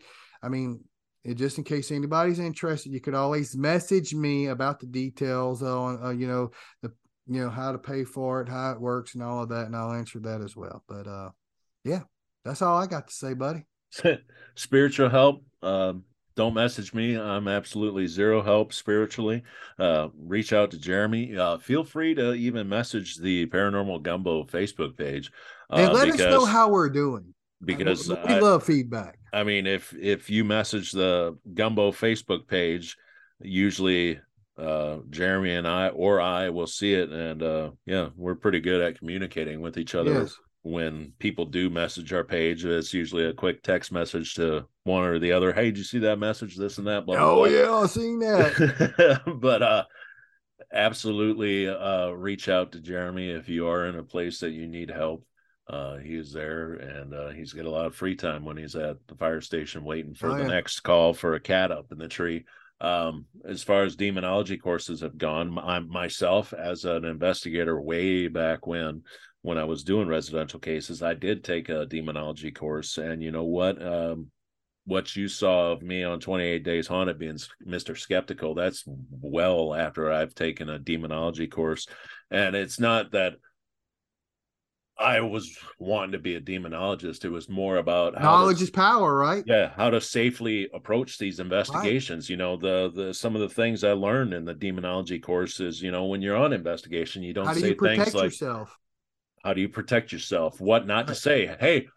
I 0.43 0.49
mean, 0.49 0.83
it, 1.25 1.35
just 1.35 1.59
in 1.59 1.65
case 1.65 1.91
anybody's 1.91 2.39
interested, 2.39 2.93
you 2.93 3.01
could 3.01 3.15
always 3.15 3.57
message 3.57 4.15
me 4.15 4.47
about 4.47 4.81
the 4.81 4.87
details 4.87 5.63
on, 5.63 6.03
uh, 6.03 6.11
you 6.11 6.27
know, 6.27 6.51
the, 6.83 6.93
you 7.27 7.41
know, 7.41 7.51
how 7.51 7.73
to 7.73 7.79
pay 7.79 8.05
for 8.05 8.41
it, 8.41 8.49
how 8.49 8.73
it 8.73 8.81
works, 8.81 9.15
and 9.15 9.23
all 9.23 9.43
of 9.43 9.51
that, 9.51 9.67
and 9.67 9.77
I'll 9.77 9.93
answer 9.93 10.19
that 10.21 10.41
as 10.41 10.57
well. 10.57 10.83
But 10.89 11.07
uh, 11.07 11.31
yeah, 11.85 12.01
that's 12.45 12.63
all 12.63 12.79
I 12.79 12.87
got 12.87 13.09
to 13.09 13.15
say, 13.15 13.35
buddy. 13.35 13.67
spiritual 14.55 15.09
help 15.09 15.45
um, 15.65 16.05
don't 16.37 16.55
message 16.55 16.95
me 16.95 17.19
i'm 17.19 17.49
absolutely 17.49 18.07
zero 18.07 18.41
help 18.41 18.73
spiritually 18.73 19.43
uh, 19.81 20.07
reach 20.17 20.53
out 20.53 20.71
to 20.71 20.77
jereme 20.77 21.37
uh, 21.37 21.59
feel 21.59 21.83
free 21.83 22.15
to 22.15 22.33
even 22.35 22.69
message 22.69 23.17
the 23.17 23.47
paranormal 23.47 24.01
gumbo 24.01 24.45
facebook 24.45 24.97
page 24.97 25.33
uh, 25.71 25.77
and 25.77 25.93
let 25.93 26.09
us 26.09 26.19
know 26.19 26.45
how 26.45 26.69
we're 26.69 26.91
doing. 26.91 27.33
Because 27.65 28.09
we 28.09 28.17
I, 28.17 28.39
love 28.39 28.65
feedback. 28.65 29.19
I 29.33 29.45
mean 29.45 29.67
if 29.67 29.95
if 29.95 30.31
you 30.31 30.45
message 30.45 30.93
the 30.93 31.37
gumbo 31.55 31.93
facebook 31.93 32.47
page 32.49 32.97
usually 33.41 34.19
uh 34.59 34.99
jereme 35.09 35.57
and 35.59 35.67
i 35.69 35.89
or 35.89 36.21
i 36.21 36.49
will 36.51 36.67
see 36.67 36.93
it 36.95 37.11
and 37.11 37.43
uh 37.43 37.71
yeah 37.87 38.09
we're 38.17 38.35
pretty 38.35 38.61
good 38.61 38.81
at 38.83 38.99
communicating 38.99 39.61
with 39.61 39.79
each 39.79 39.95
other 39.95 40.13
Yes. 40.23 40.35
when 40.63 41.13
people 41.19 41.47
do 41.47 41.71
message 41.71 42.13
our 42.13 42.25
page, 42.25 42.65
it's 42.67 42.93
usually 42.93 43.25
a 43.27 43.33
quick 43.33 43.63
text 43.63 43.93
message 43.93 44.35
to 44.35 44.67
one 44.85 45.05
or 45.05 45.19
the 45.19 45.33
other. 45.33 45.53
Hey, 45.55 45.67
did 45.67 45.79
you 45.79 45.85
see 45.85 46.01
that 46.01 46.19
message? 46.19 46.57
This 46.57 46.77
and 46.77 46.87
that. 46.87 47.07
Blah, 47.07 47.17
blah, 47.17 47.31
Oh 47.31 47.37
blah. 47.37 47.45
yeah, 47.47 47.73
I 47.75 47.87
seen 47.87 48.19
that. 48.19 49.23
but 49.41 49.63
uh 49.63 49.85
absolutely 50.73 51.69
uh 51.69 52.11
reach 52.11 52.49
out 52.49 52.73
to 52.73 52.79
Jereme 52.79 53.39
if 53.39 53.49
you 53.49 53.69
are 53.69 53.87
in 53.87 53.97
a 53.97 54.03
place 54.03 54.41
that 54.41 54.51
you 54.51 54.67
need 54.67 54.91
help. 54.91 55.25
Uh, 55.71 55.97
he 55.99 56.17
was 56.17 56.33
there, 56.33 56.73
and 56.75 57.15
uh, 57.15 57.29
he's 57.29 57.53
got 57.53 57.65
a 57.65 57.71
lot 57.71 57.87
of 57.87 57.95
free 57.95 58.17
time 58.17 58.45
when 58.45 58.57
he's 58.57 58.75
at 58.75 58.97
the 59.07 59.15
fire 59.15 59.41
station 59.41 59.85
waiting 59.85 60.15
for 60.15 60.31
Oh, 60.31 60.35
the 60.35 60.43
yeah. 60.43 60.49
next 60.49 60.81
call 60.81 61.15
for 61.15 61.35
a 61.35 61.41
cat 61.41 61.71
up 61.71 61.87
in 61.93 61.99
the 61.99 62.09
tree. 62.09 62.45
Um, 62.81 63.27
as 63.47 63.63
far 63.63 63.85
as 63.85 63.95
demonology 63.95 64.57
courses 64.57 65.01
have 65.03 65.17
gone, 65.17 65.57
I 65.59 65.79
myself 65.81 66.53
as 66.53 66.85
an 66.85 67.05
investigator 67.05 67.81
way 67.81 68.27
back 68.27 68.67
when, 68.67 69.03
when 69.43 69.59
I 69.59 69.65
was 69.65 69.85
doing 69.85 70.09
residential 70.09 70.59
cases, 70.59 71.03
I 71.03 71.15
did 71.15 71.45
take 71.45 71.69
a 71.69 71.87
demonology 71.87 72.51
course, 72.51 72.99
and 72.99 73.23
you 73.23 73.31
know 73.31 73.45
what? 73.45 73.81
Um, 73.81 74.31
what 74.87 75.15
you 75.15 75.29
saw 75.29 75.73
of 75.73 75.83
me 75.83 76.03
on 76.03 76.19
28 76.19 76.65
Days 76.65 76.89
Haunted 76.89 77.19
being 77.19 77.39
Mr. 77.65 77.97
Skeptical, 77.97 78.55
that's 78.55 78.83
well 78.87 79.73
after 79.75 80.11
I've 80.11 80.35
taken 80.35 80.69
a 80.69 80.79
demonology 80.81 81.47
course. 81.47 81.87
And 82.31 82.57
it's 82.57 82.81
not 82.81 83.13
that 83.13 83.35
I 85.01 85.21
was 85.21 85.57
wanting 85.79 86.13
to 86.13 86.19
be 86.19 86.35
a 86.35 86.41
demonologist. 86.41 87.25
It 87.25 87.31
was 87.31 87.49
more 87.49 87.79
about 87.79 88.19
how 88.19 88.37
Knowledge 88.39 88.59
to, 88.59 88.65
is 88.65 88.71
power, 88.71 89.15
right? 89.17 89.43
yeah, 89.47 89.71
how 89.77 89.91
to 89.91 90.01
safely 90.01 90.69
approach 90.75 91.19
these 91.19 91.41
investigations. 91.41 92.29
You 92.29 92.37
know, 92.37 92.57
the 92.57 92.91
the 92.95 93.15
some 93.15 93.35
of 93.35 93.41
the 93.41 93.49
things 93.49 93.83
I 93.85 93.93
learned 93.93 94.35
in 94.35 94.45
the 94.45 94.55
demonology 94.55 95.19
course 95.19 95.61
is, 95.61 95.81
you 95.83 95.91
know, 95.91 96.05
when 96.07 96.23
you're 96.23 96.37
on 96.37 96.53
investigation, 96.53 97.23
you 97.23 97.33
don't 97.33 97.47
How 97.47 97.55
do 97.55 97.61
say 97.61 97.69
you 97.69 97.75
protect 97.77 98.11
things 98.11 98.15
like 98.15 98.25
yourself? 98.25 98.77
how 99.43 99.55
do 99.55 99.61
you 99.61 99.69
protect 99.69 100.13
yourself? 100.13 100.61
What 100.61 100.87
not 100.87 101.07
to 101.07 101.15
say? 101.15 101.57
Hey, 101.59 101.89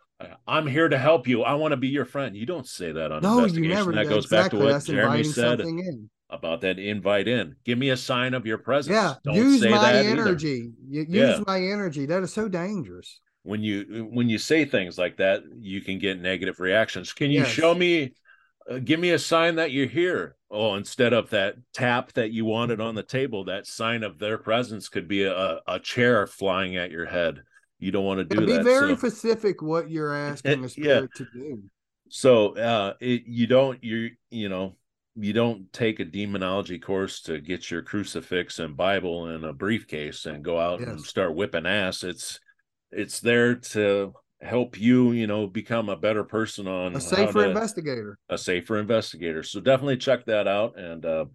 I'm 0.48 0.66
here 0.68 0.88
to 0.88 0.98
help 0.98 1.28
you. 1.28 1.44
I 1.44 1.56
want 1.56 1.74
to 1.74 1.78
be 1.78 1.90
your 1.90 2.06
friend. 2.06 2.36
You 2.36 2.46
don't 2.46 2.68
say 2.68 2.94
that 2.94 3.12
on 3.12 3.22
No, 3.22 3.46
you 3.46 3.68
never. 3.68 3.92
that 3.94 4.08
goes 4.08 4.26
exactly. 4.26 4.60
back 4.60 4.62
to 4.62 4.66
what 4.66 4.72
That's 4.72 4.88
Jereme 4.88 5.26
said 5.26 5.60
something 5.60 5.80
in. 5.80 6.10
About 6.34 6.62
that 6.62 6.80
invite 6.80 7.28
in. 7.28 7.56
Give 7.64 7.78
me 7.78 7.90
a 7.90 7.98
sign 7.98 8.34
of 8.34 8.46
your 8.46 8.58
presence. 8.58 8.94
Yeah, 8.96 9.16
Don't 9.24 9.36
use 9.36 9.62
say 9.62 9.70
my 9.70 9.92
that 9.94 10.06
either. 10.06 10.22
energy. 10.22 10.72
You, 10.90 11.02
use 11.02 11.08
Yeah. 11.10 11.40
my 11.46 11.62
energy. 11.62 12.06
That 12.06 12.24
is 12.24 12.34
so 12.34 12.48
dangerous. 12.48 13.20
When 13.44 13.62
you 13.62 14.08
when 14.12 14.30
you 14.30 14.38
say 14.38 14.64
things 14.66 14.98
like 14.98 15.18
that, 15.18 15.44
you 15.60 15.82
can 15.82 16.00
get 16.00 16.20
negative 16.22 16.60
reactions. 16.60 17.12
Can 17.14 17.30
you 17.32 17.40
Yes. 17.42 17.50
show 17.50 17.76
me? 17.76 18.14
Uh, 18.70 18.80
give 18.80 19.00
me 19.00 19.10
a 19.12 19.20
sign 19.20 19.56
that 19.56 19.72
you're 19.72 19.88
here. 19.88 20.38
Oh, 20.50 20.76
instead 20.76 21.12
of 21.12 21.30
that 21.32 21.56
tap 21.74 22.14
that 22.14 22.32
you 22.32 22.46
wanted 22.46 22.80
on 22.80 22.96
the 22.96 23.04
table, 23.04 23.44
that 23.46 23.68
sign 23.68 24.04
of 24.04 24.20
their 24.20 24.38
presence 24.38 24.88
could 24.88 25.08
be 25.10 25.24
a, 25.24 25.60
a 25.68 25.80
chair 25.80 26.26
flying 26.28 26.78
at 26.78 26.90
your 26.92 27.06
head. 27.06 27.42
You 27.80 27.92
don't 27.92 28.06
want 28.06 28.20
to 28.20 28.24
do 28.24 28.40
Yeah, 28.42 28.46
be 28.46 28.54
that. 28.54 28.64
very 28.64 28.90
so- 28.92 28.96
specific 28.96 29.62
what 29.62 29.92
you're 29.92 30.14
asking 30.16 30.62
the 30.62 30.68
Yeah. 30.78 30.84
spirit 31.08 31.12
to 31.16 31.26
do. 31.34 31.64
so 32.10 32.56
uh 32.56 32.94
it, 33.02 33.24
you 33.26 33.48
don't 33.48 33.84
you 33.84 34.12
you 34.30 34.48
know 34.48 34.76
you 35.16 35.34
don't 35.34 35.72
take 35.72 36.00
a 36.00 36.06
demonology 36.06 36.80
course 36.80 37.22
to 37.22 37.40
get 37.40 37.70
your 37.70 37.82
crucifix 37.84 38.58
and 38.60 38.76
bible 38.76 39.30
in 39.30 39.44
a 39.44 39.54
briefcase 39.54 40.26
and 40.26 40.44
go 40.44 40.60
out 40.60 40.80
and 40.80 41.00
start 41.02 41.36
whipping 41.36 41.66
ass. 41.68 42.04
It's 42.04 42.40
it's 42.92 43.20
there 43.20 43.56
to 43.56 44.14
help 44.42 44.80
you 44.80 45.12
you 45.12 45.28
know 45.28 45.48
become 45.48 45.88
a 45.90 45.96
better 45.96 46.24
person 46.24 46.68
on 46.68 46.96
A 46.96 47.02
safer 47.02 47.44
to- 47.44 47.48
investigator. 47.50 48.18
a 48.30 48.38
safer 48.38 48.78
investigator. 48.80 49.44
So 49.44 49.60
definitely 49.60 49.98
check 49.98 50.26
that 50.26 50.48
out. 50.48 50.78
And 50.80 51.06
uh 51.06 51.26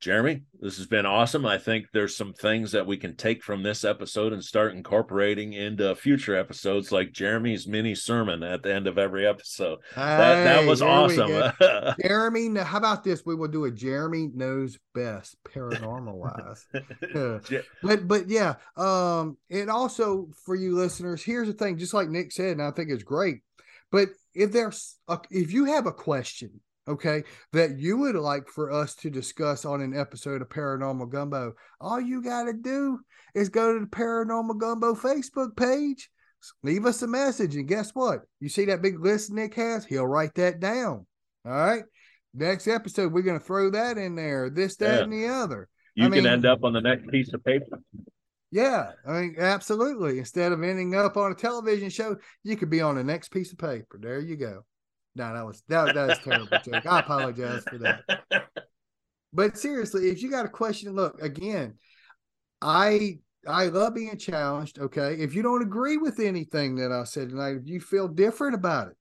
Jereme, 0.00 0.42
this 0.60 0.76
has 0.76 0.86
been 0.86 1.06
awesome. 1.06 1.44
I 1.44 1.58
think 1.58 1.86
there's 1.92 2.16
some 2.16 2.32
things 2.32 2.70
that 2.72 2.86
we 2.86 2.96
can 2.96 3.16
take 3.16 3.42
from 3.42 3.62
this 3.64 3.84
episode 3.84 4.32
and 4.32 4.44
start 4.44 4.74
incorporating 4.74 5.54
into 5.54 5.94
future 5.96 6.36
episodes, 6.36 6.92
like 6.92 7.12
Jereme's 7.12 7.66
mini 7.66 7.96
sermon 7.96 8.44
at 8.44 8.62
the 8.62 8.72
end 8.72 8.86
of 8.86 8.96
every 8.96 9.26
episode. 9.26 9.80
That 9.96 10.44
that 10.44 10.66
was 10.66 10.82
awesome. 10.82 11.28
Jereme, 12.00 12.62
how 12.62 12.78
about 12.78 13.02
this? 13.02 13.26
We 13.26 13.34
will 13.34 13.48
do 13.48 13.64
a 13.64 13.72
Jereme 13.72 14.34
knows 14.34 14.78
best 14.94 15.36
paranormal 15.44 16.14
wise. 16.14 16.66
But 17.82 18.06
but 18.06 18.28
yeah, 18.28 18.54
um, 18.76 19.36
and 19.50 19.70
also 19.70 20.28
for 20.44 20.54
you 20.54 20.76
listeners, 20.76 21.22
here's 21.22 21.48
the 21.48 21.54
thing. 21.54 21.76
Just 21.76 21.94
like 21.94 22.08
Nick 22.08 22.32
said, 22.32 22.52
and 22.52 22.62
I 22.62 22.70
think 22.70 22.90
it's 22.90 23.02
great. 23.02 23.40
But 23.90 24.10
if 24.34 24.52
there's 24.52 24.96
a, 25.08 25.18
if 25.30 25.52
you 25.52 25.64
have 25.66 25.86
a 25.86 25.92
question, 25.92 26.60
okay, 26.88 27.22
that 27.52 27.78
you 27.78 27.96
would 27.98 28.14
like 28.16 28.48
for 28.48 28.70
us 28.72 28.94
to 28.96 29.10
discuss 29.10 29.64
on 29.64 29.80
an 29.82 29.94
episode 29.96 30.42
of 30.42 30.48
Paranormal 30.48 31.10
Gumbo, 31.10 31.52
all 31.80 32.00
you 32.00 32.22
got 32.22 32.44
to 32.44 32.52
do 32.52 32.98
is 33.34 33.48
go 33.48 33.74
to 33.74 33.80
the 33.80 33.86
Paranormal 33.86 34.58
Gumbo 34.58 34.94
Facebook 34.94 35.56
page, 35.56 36.10
leave 36.62 36.86
us 36.86 37.02
a 37.02 37.06
message, 37.06 37.54
and 37.56 37.68
guess 37.68 37.90
what? 37.94 38.20
You 38.40 38.48
see 38.48 38.64
that 38.66 38.82
big 38.82 39.00
list 39.00 39.30
Nick 39.30 39.54
has? 39.54 39.84
He'll 39.84 40.06
write 40.06 40.34
that 40.34 40.60
down. 40.60 41.06
All 41.44 41.52
right. 41.52 41.84
Next 42.34 42.68
episode, 42.68 43.12
we're 43.12 43.22
gonna 43.22 43.40
throw 43.40 43.70
that 43.70 43.98
in 43.98 44.14
there. 44.14 44.50
This, 44.50 44.76
that, 44.76 44.96
Yeah. 44.98 45.02
and 45.04 45.12
the 45.12 45.26
other. 45.28 45.68
you 45.94 46.04
I 46.04 46.06
can 46.08 46.24
mean- 46.24 46.26
end 46.26 46.46
up 46.46 46.62
on 46.64 46.72
the 46.72 46.80
next 46.80 47.08
piece 47.08 47.32
of 47.32 47.44
paper. 47.44 47.80
Yeah, 48.50 48.92
I 49.06 49.12
mean, 49.20 49.36
absolutely. 49.38 50.18
Instead 50.18 50.52
of 50.52 50.62
ending 50.62 50.94
up 50.94 51.16
on 51.18 51.32
a 51.32 51.34
television 51.34 51.90
show, 51.90 52.16
you 52.44 52.56
could 52.56 52.70
be 52.70 52.80
on 52.80 52.94
the 52.94 53.04
next 53.04 53.28
piece 53.30 53.52
of 53.52 53.58
paper. 53.58 53.98
There 54.00 54.20
you 54.20 54.36
go. 54.36 54.64
No, 55.18 55.34
that 55.34 55.44
was 55.44 55.62
that, 55.68 55.94
that 55.94 56.08
was 56.08 56.18
terrible 56.18 56.58
joke. 56.64 56.86
I 56.86 57.00
apologize 57.00 57.64
for 57.64 57.78
that. 57.78 58.04
But 59.30 59.58
seriously, 59.58 60.08
if 60.08 60.22
you 60.22 60.30
got 60.30 60.46
a 60.46 60.48
question, 60.48 60.94
look 60.94 61.20
again. 61.20 61.74
I 62.62 63.18
I 63.46 63.66
love 63.66 63.94
being 63.94 64.16
challenged. 64.16 64.78
Okay, 64.78 65.16
if 65.16 65.34
you 65.34 65.42
don't 65.42 65.60
agree 65.60 65.98
with 65.98 66.18
anything 66.18 66.76
that 66.76 66.92
I 66.92 67.04
said 67.04 67.28
tonight, 67.28 67.56
if 67.56 67.68
you 67.68 67.78
feel 67.78 68.08
different 68.08 68.54
about 68.54 68.88
it, 68.88 68.96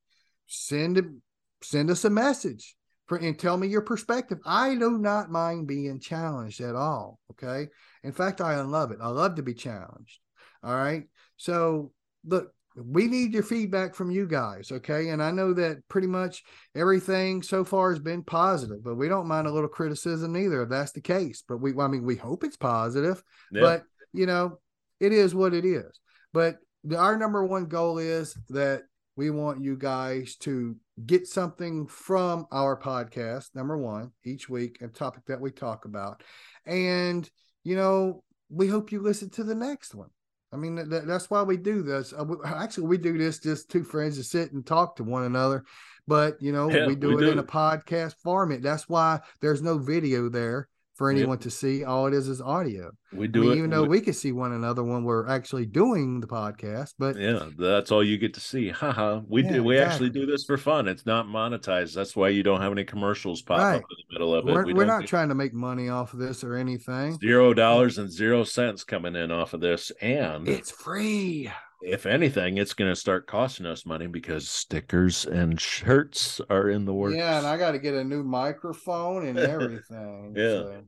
send. 0.48 1.22
Send 1.64 1.90
us 1.90 2.06
a 2.06 2.10
message 2.10 2.76
for 3.08 3.18
and 3.18 3.38
tell 3.38 3.58
me 3.58 3.68
your 3.68 3.82
perspective. 3.82 4.38
I 4.46 4.76
do 4.76 4.98
not 5.00 5.32
mind 5.32 5.68
being 5.68 6.00
challenged 6.00 6.62
at 6.62 6.76
all. 6.76 7.20
Okay. 7.32 7.70
In 8.04 8.12
fact, 8.12 8.42
I 8.42 8.62
love 8.62 8.92
it. 8.92 9.00
I 9.02 9.08
love 9.08 9.36
to 9.36 9.44
be 9.44 9.54
challenged. 9.54 10.20
All 10.64 10.76
right. 10.76 11.06
So 11.38 11.94
look, 12.26 12.54
we 12.86 13.08
need 13.08 13.34
your 13.34 13.44
feedback 13.44 13.96
from 13.96 14.12
you 14.12 14.28
guys. 14.28 14.72
Okay. 14.72 15.10
And 15.10 15.22
I 15.22 15.32
know 15.32 15.54
that 15.54 15.88
pretty 15.90 16.08
much 16.08 16.44
everything 16.76 17.42
so 17.42 17.64
far 17.64 17.90
has 17.92 18.00
been 18.00 18.24
positive, 18.24 18.84
but 18.84 18.96
we 18.96 19.08
don't 19.08 19.28
mind 19.28 19.48
a 19.48 19.52
little 19.52 19.70
criticism 19.70 20.38
either 20.38 20.62
if 20.64 20.70
that's 20.70 20.92
the 20.92 21.02
case. 21.02 21.44
But 21.48 21.58
we, 21.58 21.74
I 21.78 21.88
mean, 21.88 22.04
we 22.04 22.16
hope 22.16 22.44
it's 22.44 22.58
positive, 22.58 23.24
Yeah. 23.52 23.62
but 23.62 23.84
you 24.14 24.26
know, 24.26 24.60
it 25.00 25.12
is 25.12 25.34
what 25.34 25.54
it 25.54 25.66
is. 25.66 26.00
But 26.34 26.58
our 26.96 27.18
number 27.18 27.44
one 27.44 27.66
goal 27.66 27.98
is 27.98 28.38
that 28.50 28.84
we 29.16 29.32
want 29.32 29.64
you 29.64 29.76
guys 29.76 30.36
to 30.38 30.76
get 31.06 31.28
something 31.28 31.88
from 31.88 32.46
our 32.52 32.80
podcast, 32.80 33.56
number 33.56 33.78
one, 33.78 34.12
each 34.24 34.48
week, 34.48 34.78
a 34.82 34.88
topic 34.88 35.24
that 35.28 35.42
we 35.42 35.52
talk 35.52 35.86
about. 35.86 36.22
And, 36.66 37.28
you 37.64 37.76
know, 37.76 38.24
we 38.50 38.68
hope 38.68 38.92
you 38.92 39.02
listen 39.02 39.30
to 39.32 39.44
the 39.44 39.56
next 39.56 39.96
one. 39.96 40.10
I 40.54 40.56
mean, 40.56 40.76
that, 40.76 41.06
that's 41.06 41.30
why 41.30 41.42
we 41.44 41.58
do 41.58 41.82
this. 41.82 42.14
Uh, 42.18 42.24
we- 42.24 42.38
Actually, 42.46 42.88
we 42.88 42.98
do 42.98 43.18
this 43.18 43.40
just 43.40 43.70
two 43.70 43.84
friends 43.84 44.18
to 44.18 44.24
sit 44.24 44.54
and 44.54 44.66
talk 44.66 44.96
to 44.96 45.04
one 45.04 45.24
another. 45.24 45.66
But, 46.08 46.42
you 46.42 46.54
know, 46.54 46.70
Yeah, 46.70 46.88
we 46.88 46.96
do 46.96 47.18
we 47.18 47.26
it 47.26 47.32
in 47.32 47.40
a 47.40 47.44
podcast 47.44 48.16
format. 48.24 48.62
That's 48.62 48.88
why 48.88 49.20
there's 49.42 49.62
no 49.62 49.78
video 49.78 50.30
there 50.30 50.70
for 50.98 51.12
Yep. 51.12 51.18
anyone 51.20 51.38
to 51.40 51.50
see. 51.52 51.84
All 51.84 52.08
it 52.08 52.14
is 52.14 52.28
is 52.28 52.42
audio. 52.42 52.92
we 53.14 53.26
I 53.26 53.28
do 53.28 53.42
mean, 53.42 53.52
it. 53.52 53.58
even 53.58 53.70
though 53.70 53.84
we- 53.84 53.90
we 53.90 54.02
can 54.02 54.14
see 54.14 54.32
one 54.34 54.52
another 54.52 54.84
when 54.84 55.04
we're 55.06 55.28
actually 55.28 55.66
doing 55.66 56.20
the 56.20 56.28
podcast, 56.28 56.96
but 57.00 57.16
yeah, 57.16 57.46
that's 57.58 57.92
all 57.92 58.04
you 58.04 58.18
get 58.18 58.34
to 58.34 58.40
see. 58.42 58.70
Haha. 58.70 59.22
We 59.30 59.44
Yeah, 59.44 59.54
do. 59.54 59.64
We 59.64 59.78
actually 59.78 60.10
do 60.10 60.26
this 60.26 60.44
for 60.44 60.58
fun. 60.58 60.88
It's 60.88 61.06
not 61.06 61.28
monetized. 61.28 61.94
That's 61.96 62.16
why 62.16 62.30
you 62.30 62.44
don't 62.44 62.60
have 62.62 62.72
any 62.74 62.84
commercials 62.84 63.42
pop 63.42 63.60
Right. 63.60 63.76
up 63.76 63.82
in 63.82 63.98
the 64.10 64.14
middle 64.14 64.36
of 64.36 64.48
it. 64.48 64.54
we're, 64.54 64.66
We 64.66 64.74
we're 64.74 64.86
not 64.86 65.02
get 65.02 65.10
trying 65.10 65.30
to 65.30 65.36
make 65.36 65.54
money 65.54 65.88
off 65.90 66.14
of 66.14 66.20
this 66.20 66.44
or 66.44 66.56
anything. 66.56 67.18
zero 67.20 67.54
dollars 67.54 67.98
and 67.98 68.12
zero 68.12 68.44
cents 68.44 68.84
coming 68.84 69.16
in 69.16 69.32
off 69.32 69.54
of 69.54 69.62
this, 69.62 69.92
and 70.02 70.48
It's 70.48 70.72
free. 70.72 71.50
If 71.82 72.06
anything, 72.06 72.58
it's 72.58 72.74
going 72.74 72.92
to 72.92 72.96
start 72.96 73.28
costing 73.28 73.66
us 73.66 73.86
money 73.86 74.08
because 74.08 74.50
stickers 74.50 75.26
and 75.26 75.60
shirts 75.60 76.42
are 76.50 76.70
in 76.70 76.86
the 76.86 76.94
works. 76.94 77.16
Yeah, 77.16 77.38
and 77.38 77.48
I 77.48 77.58
got 77.58 77.72
to 77.72 77.80
get 77.80 77.94
a 77.94 78.04
new 78.04 78.24
microphone 78.24 79.28
and 79.28 79.38
everything. 79.38 80.34
Yeah. 80.36 80.62
so. 80.62 80.84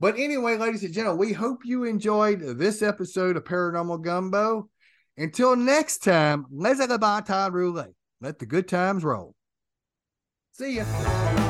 But 0.00 0.16
anyway, 0.16 0.56
ladies 0.56 0.84
and 0.84 0.94
gentlemen, 0.94 1.18
we 1.18 1.32
hope 1.32 1.64
you 1.64 1.84
enjoyed 1.84 2.40
this 2.40 2.82
episode 2.82 3.36
of 3.36 3.44
Paranormal 3.44 4.02
Gumbo. 4.02 4.70
Until 5.16 5.56
next 5.56 6.04
time, 6.04 6.46
let's 6.52 6.80
have 6.80 6.90
a 6.90 7.22
time 7.22 7.52
roulette. 7.52 7.92
Let 8.20 8.38
the 8.38 8.46
good 8.46 8.68
times 8.68 9.02
roll. 9.02 9.34
See 10.52 10.76
ya. 10.76 11.47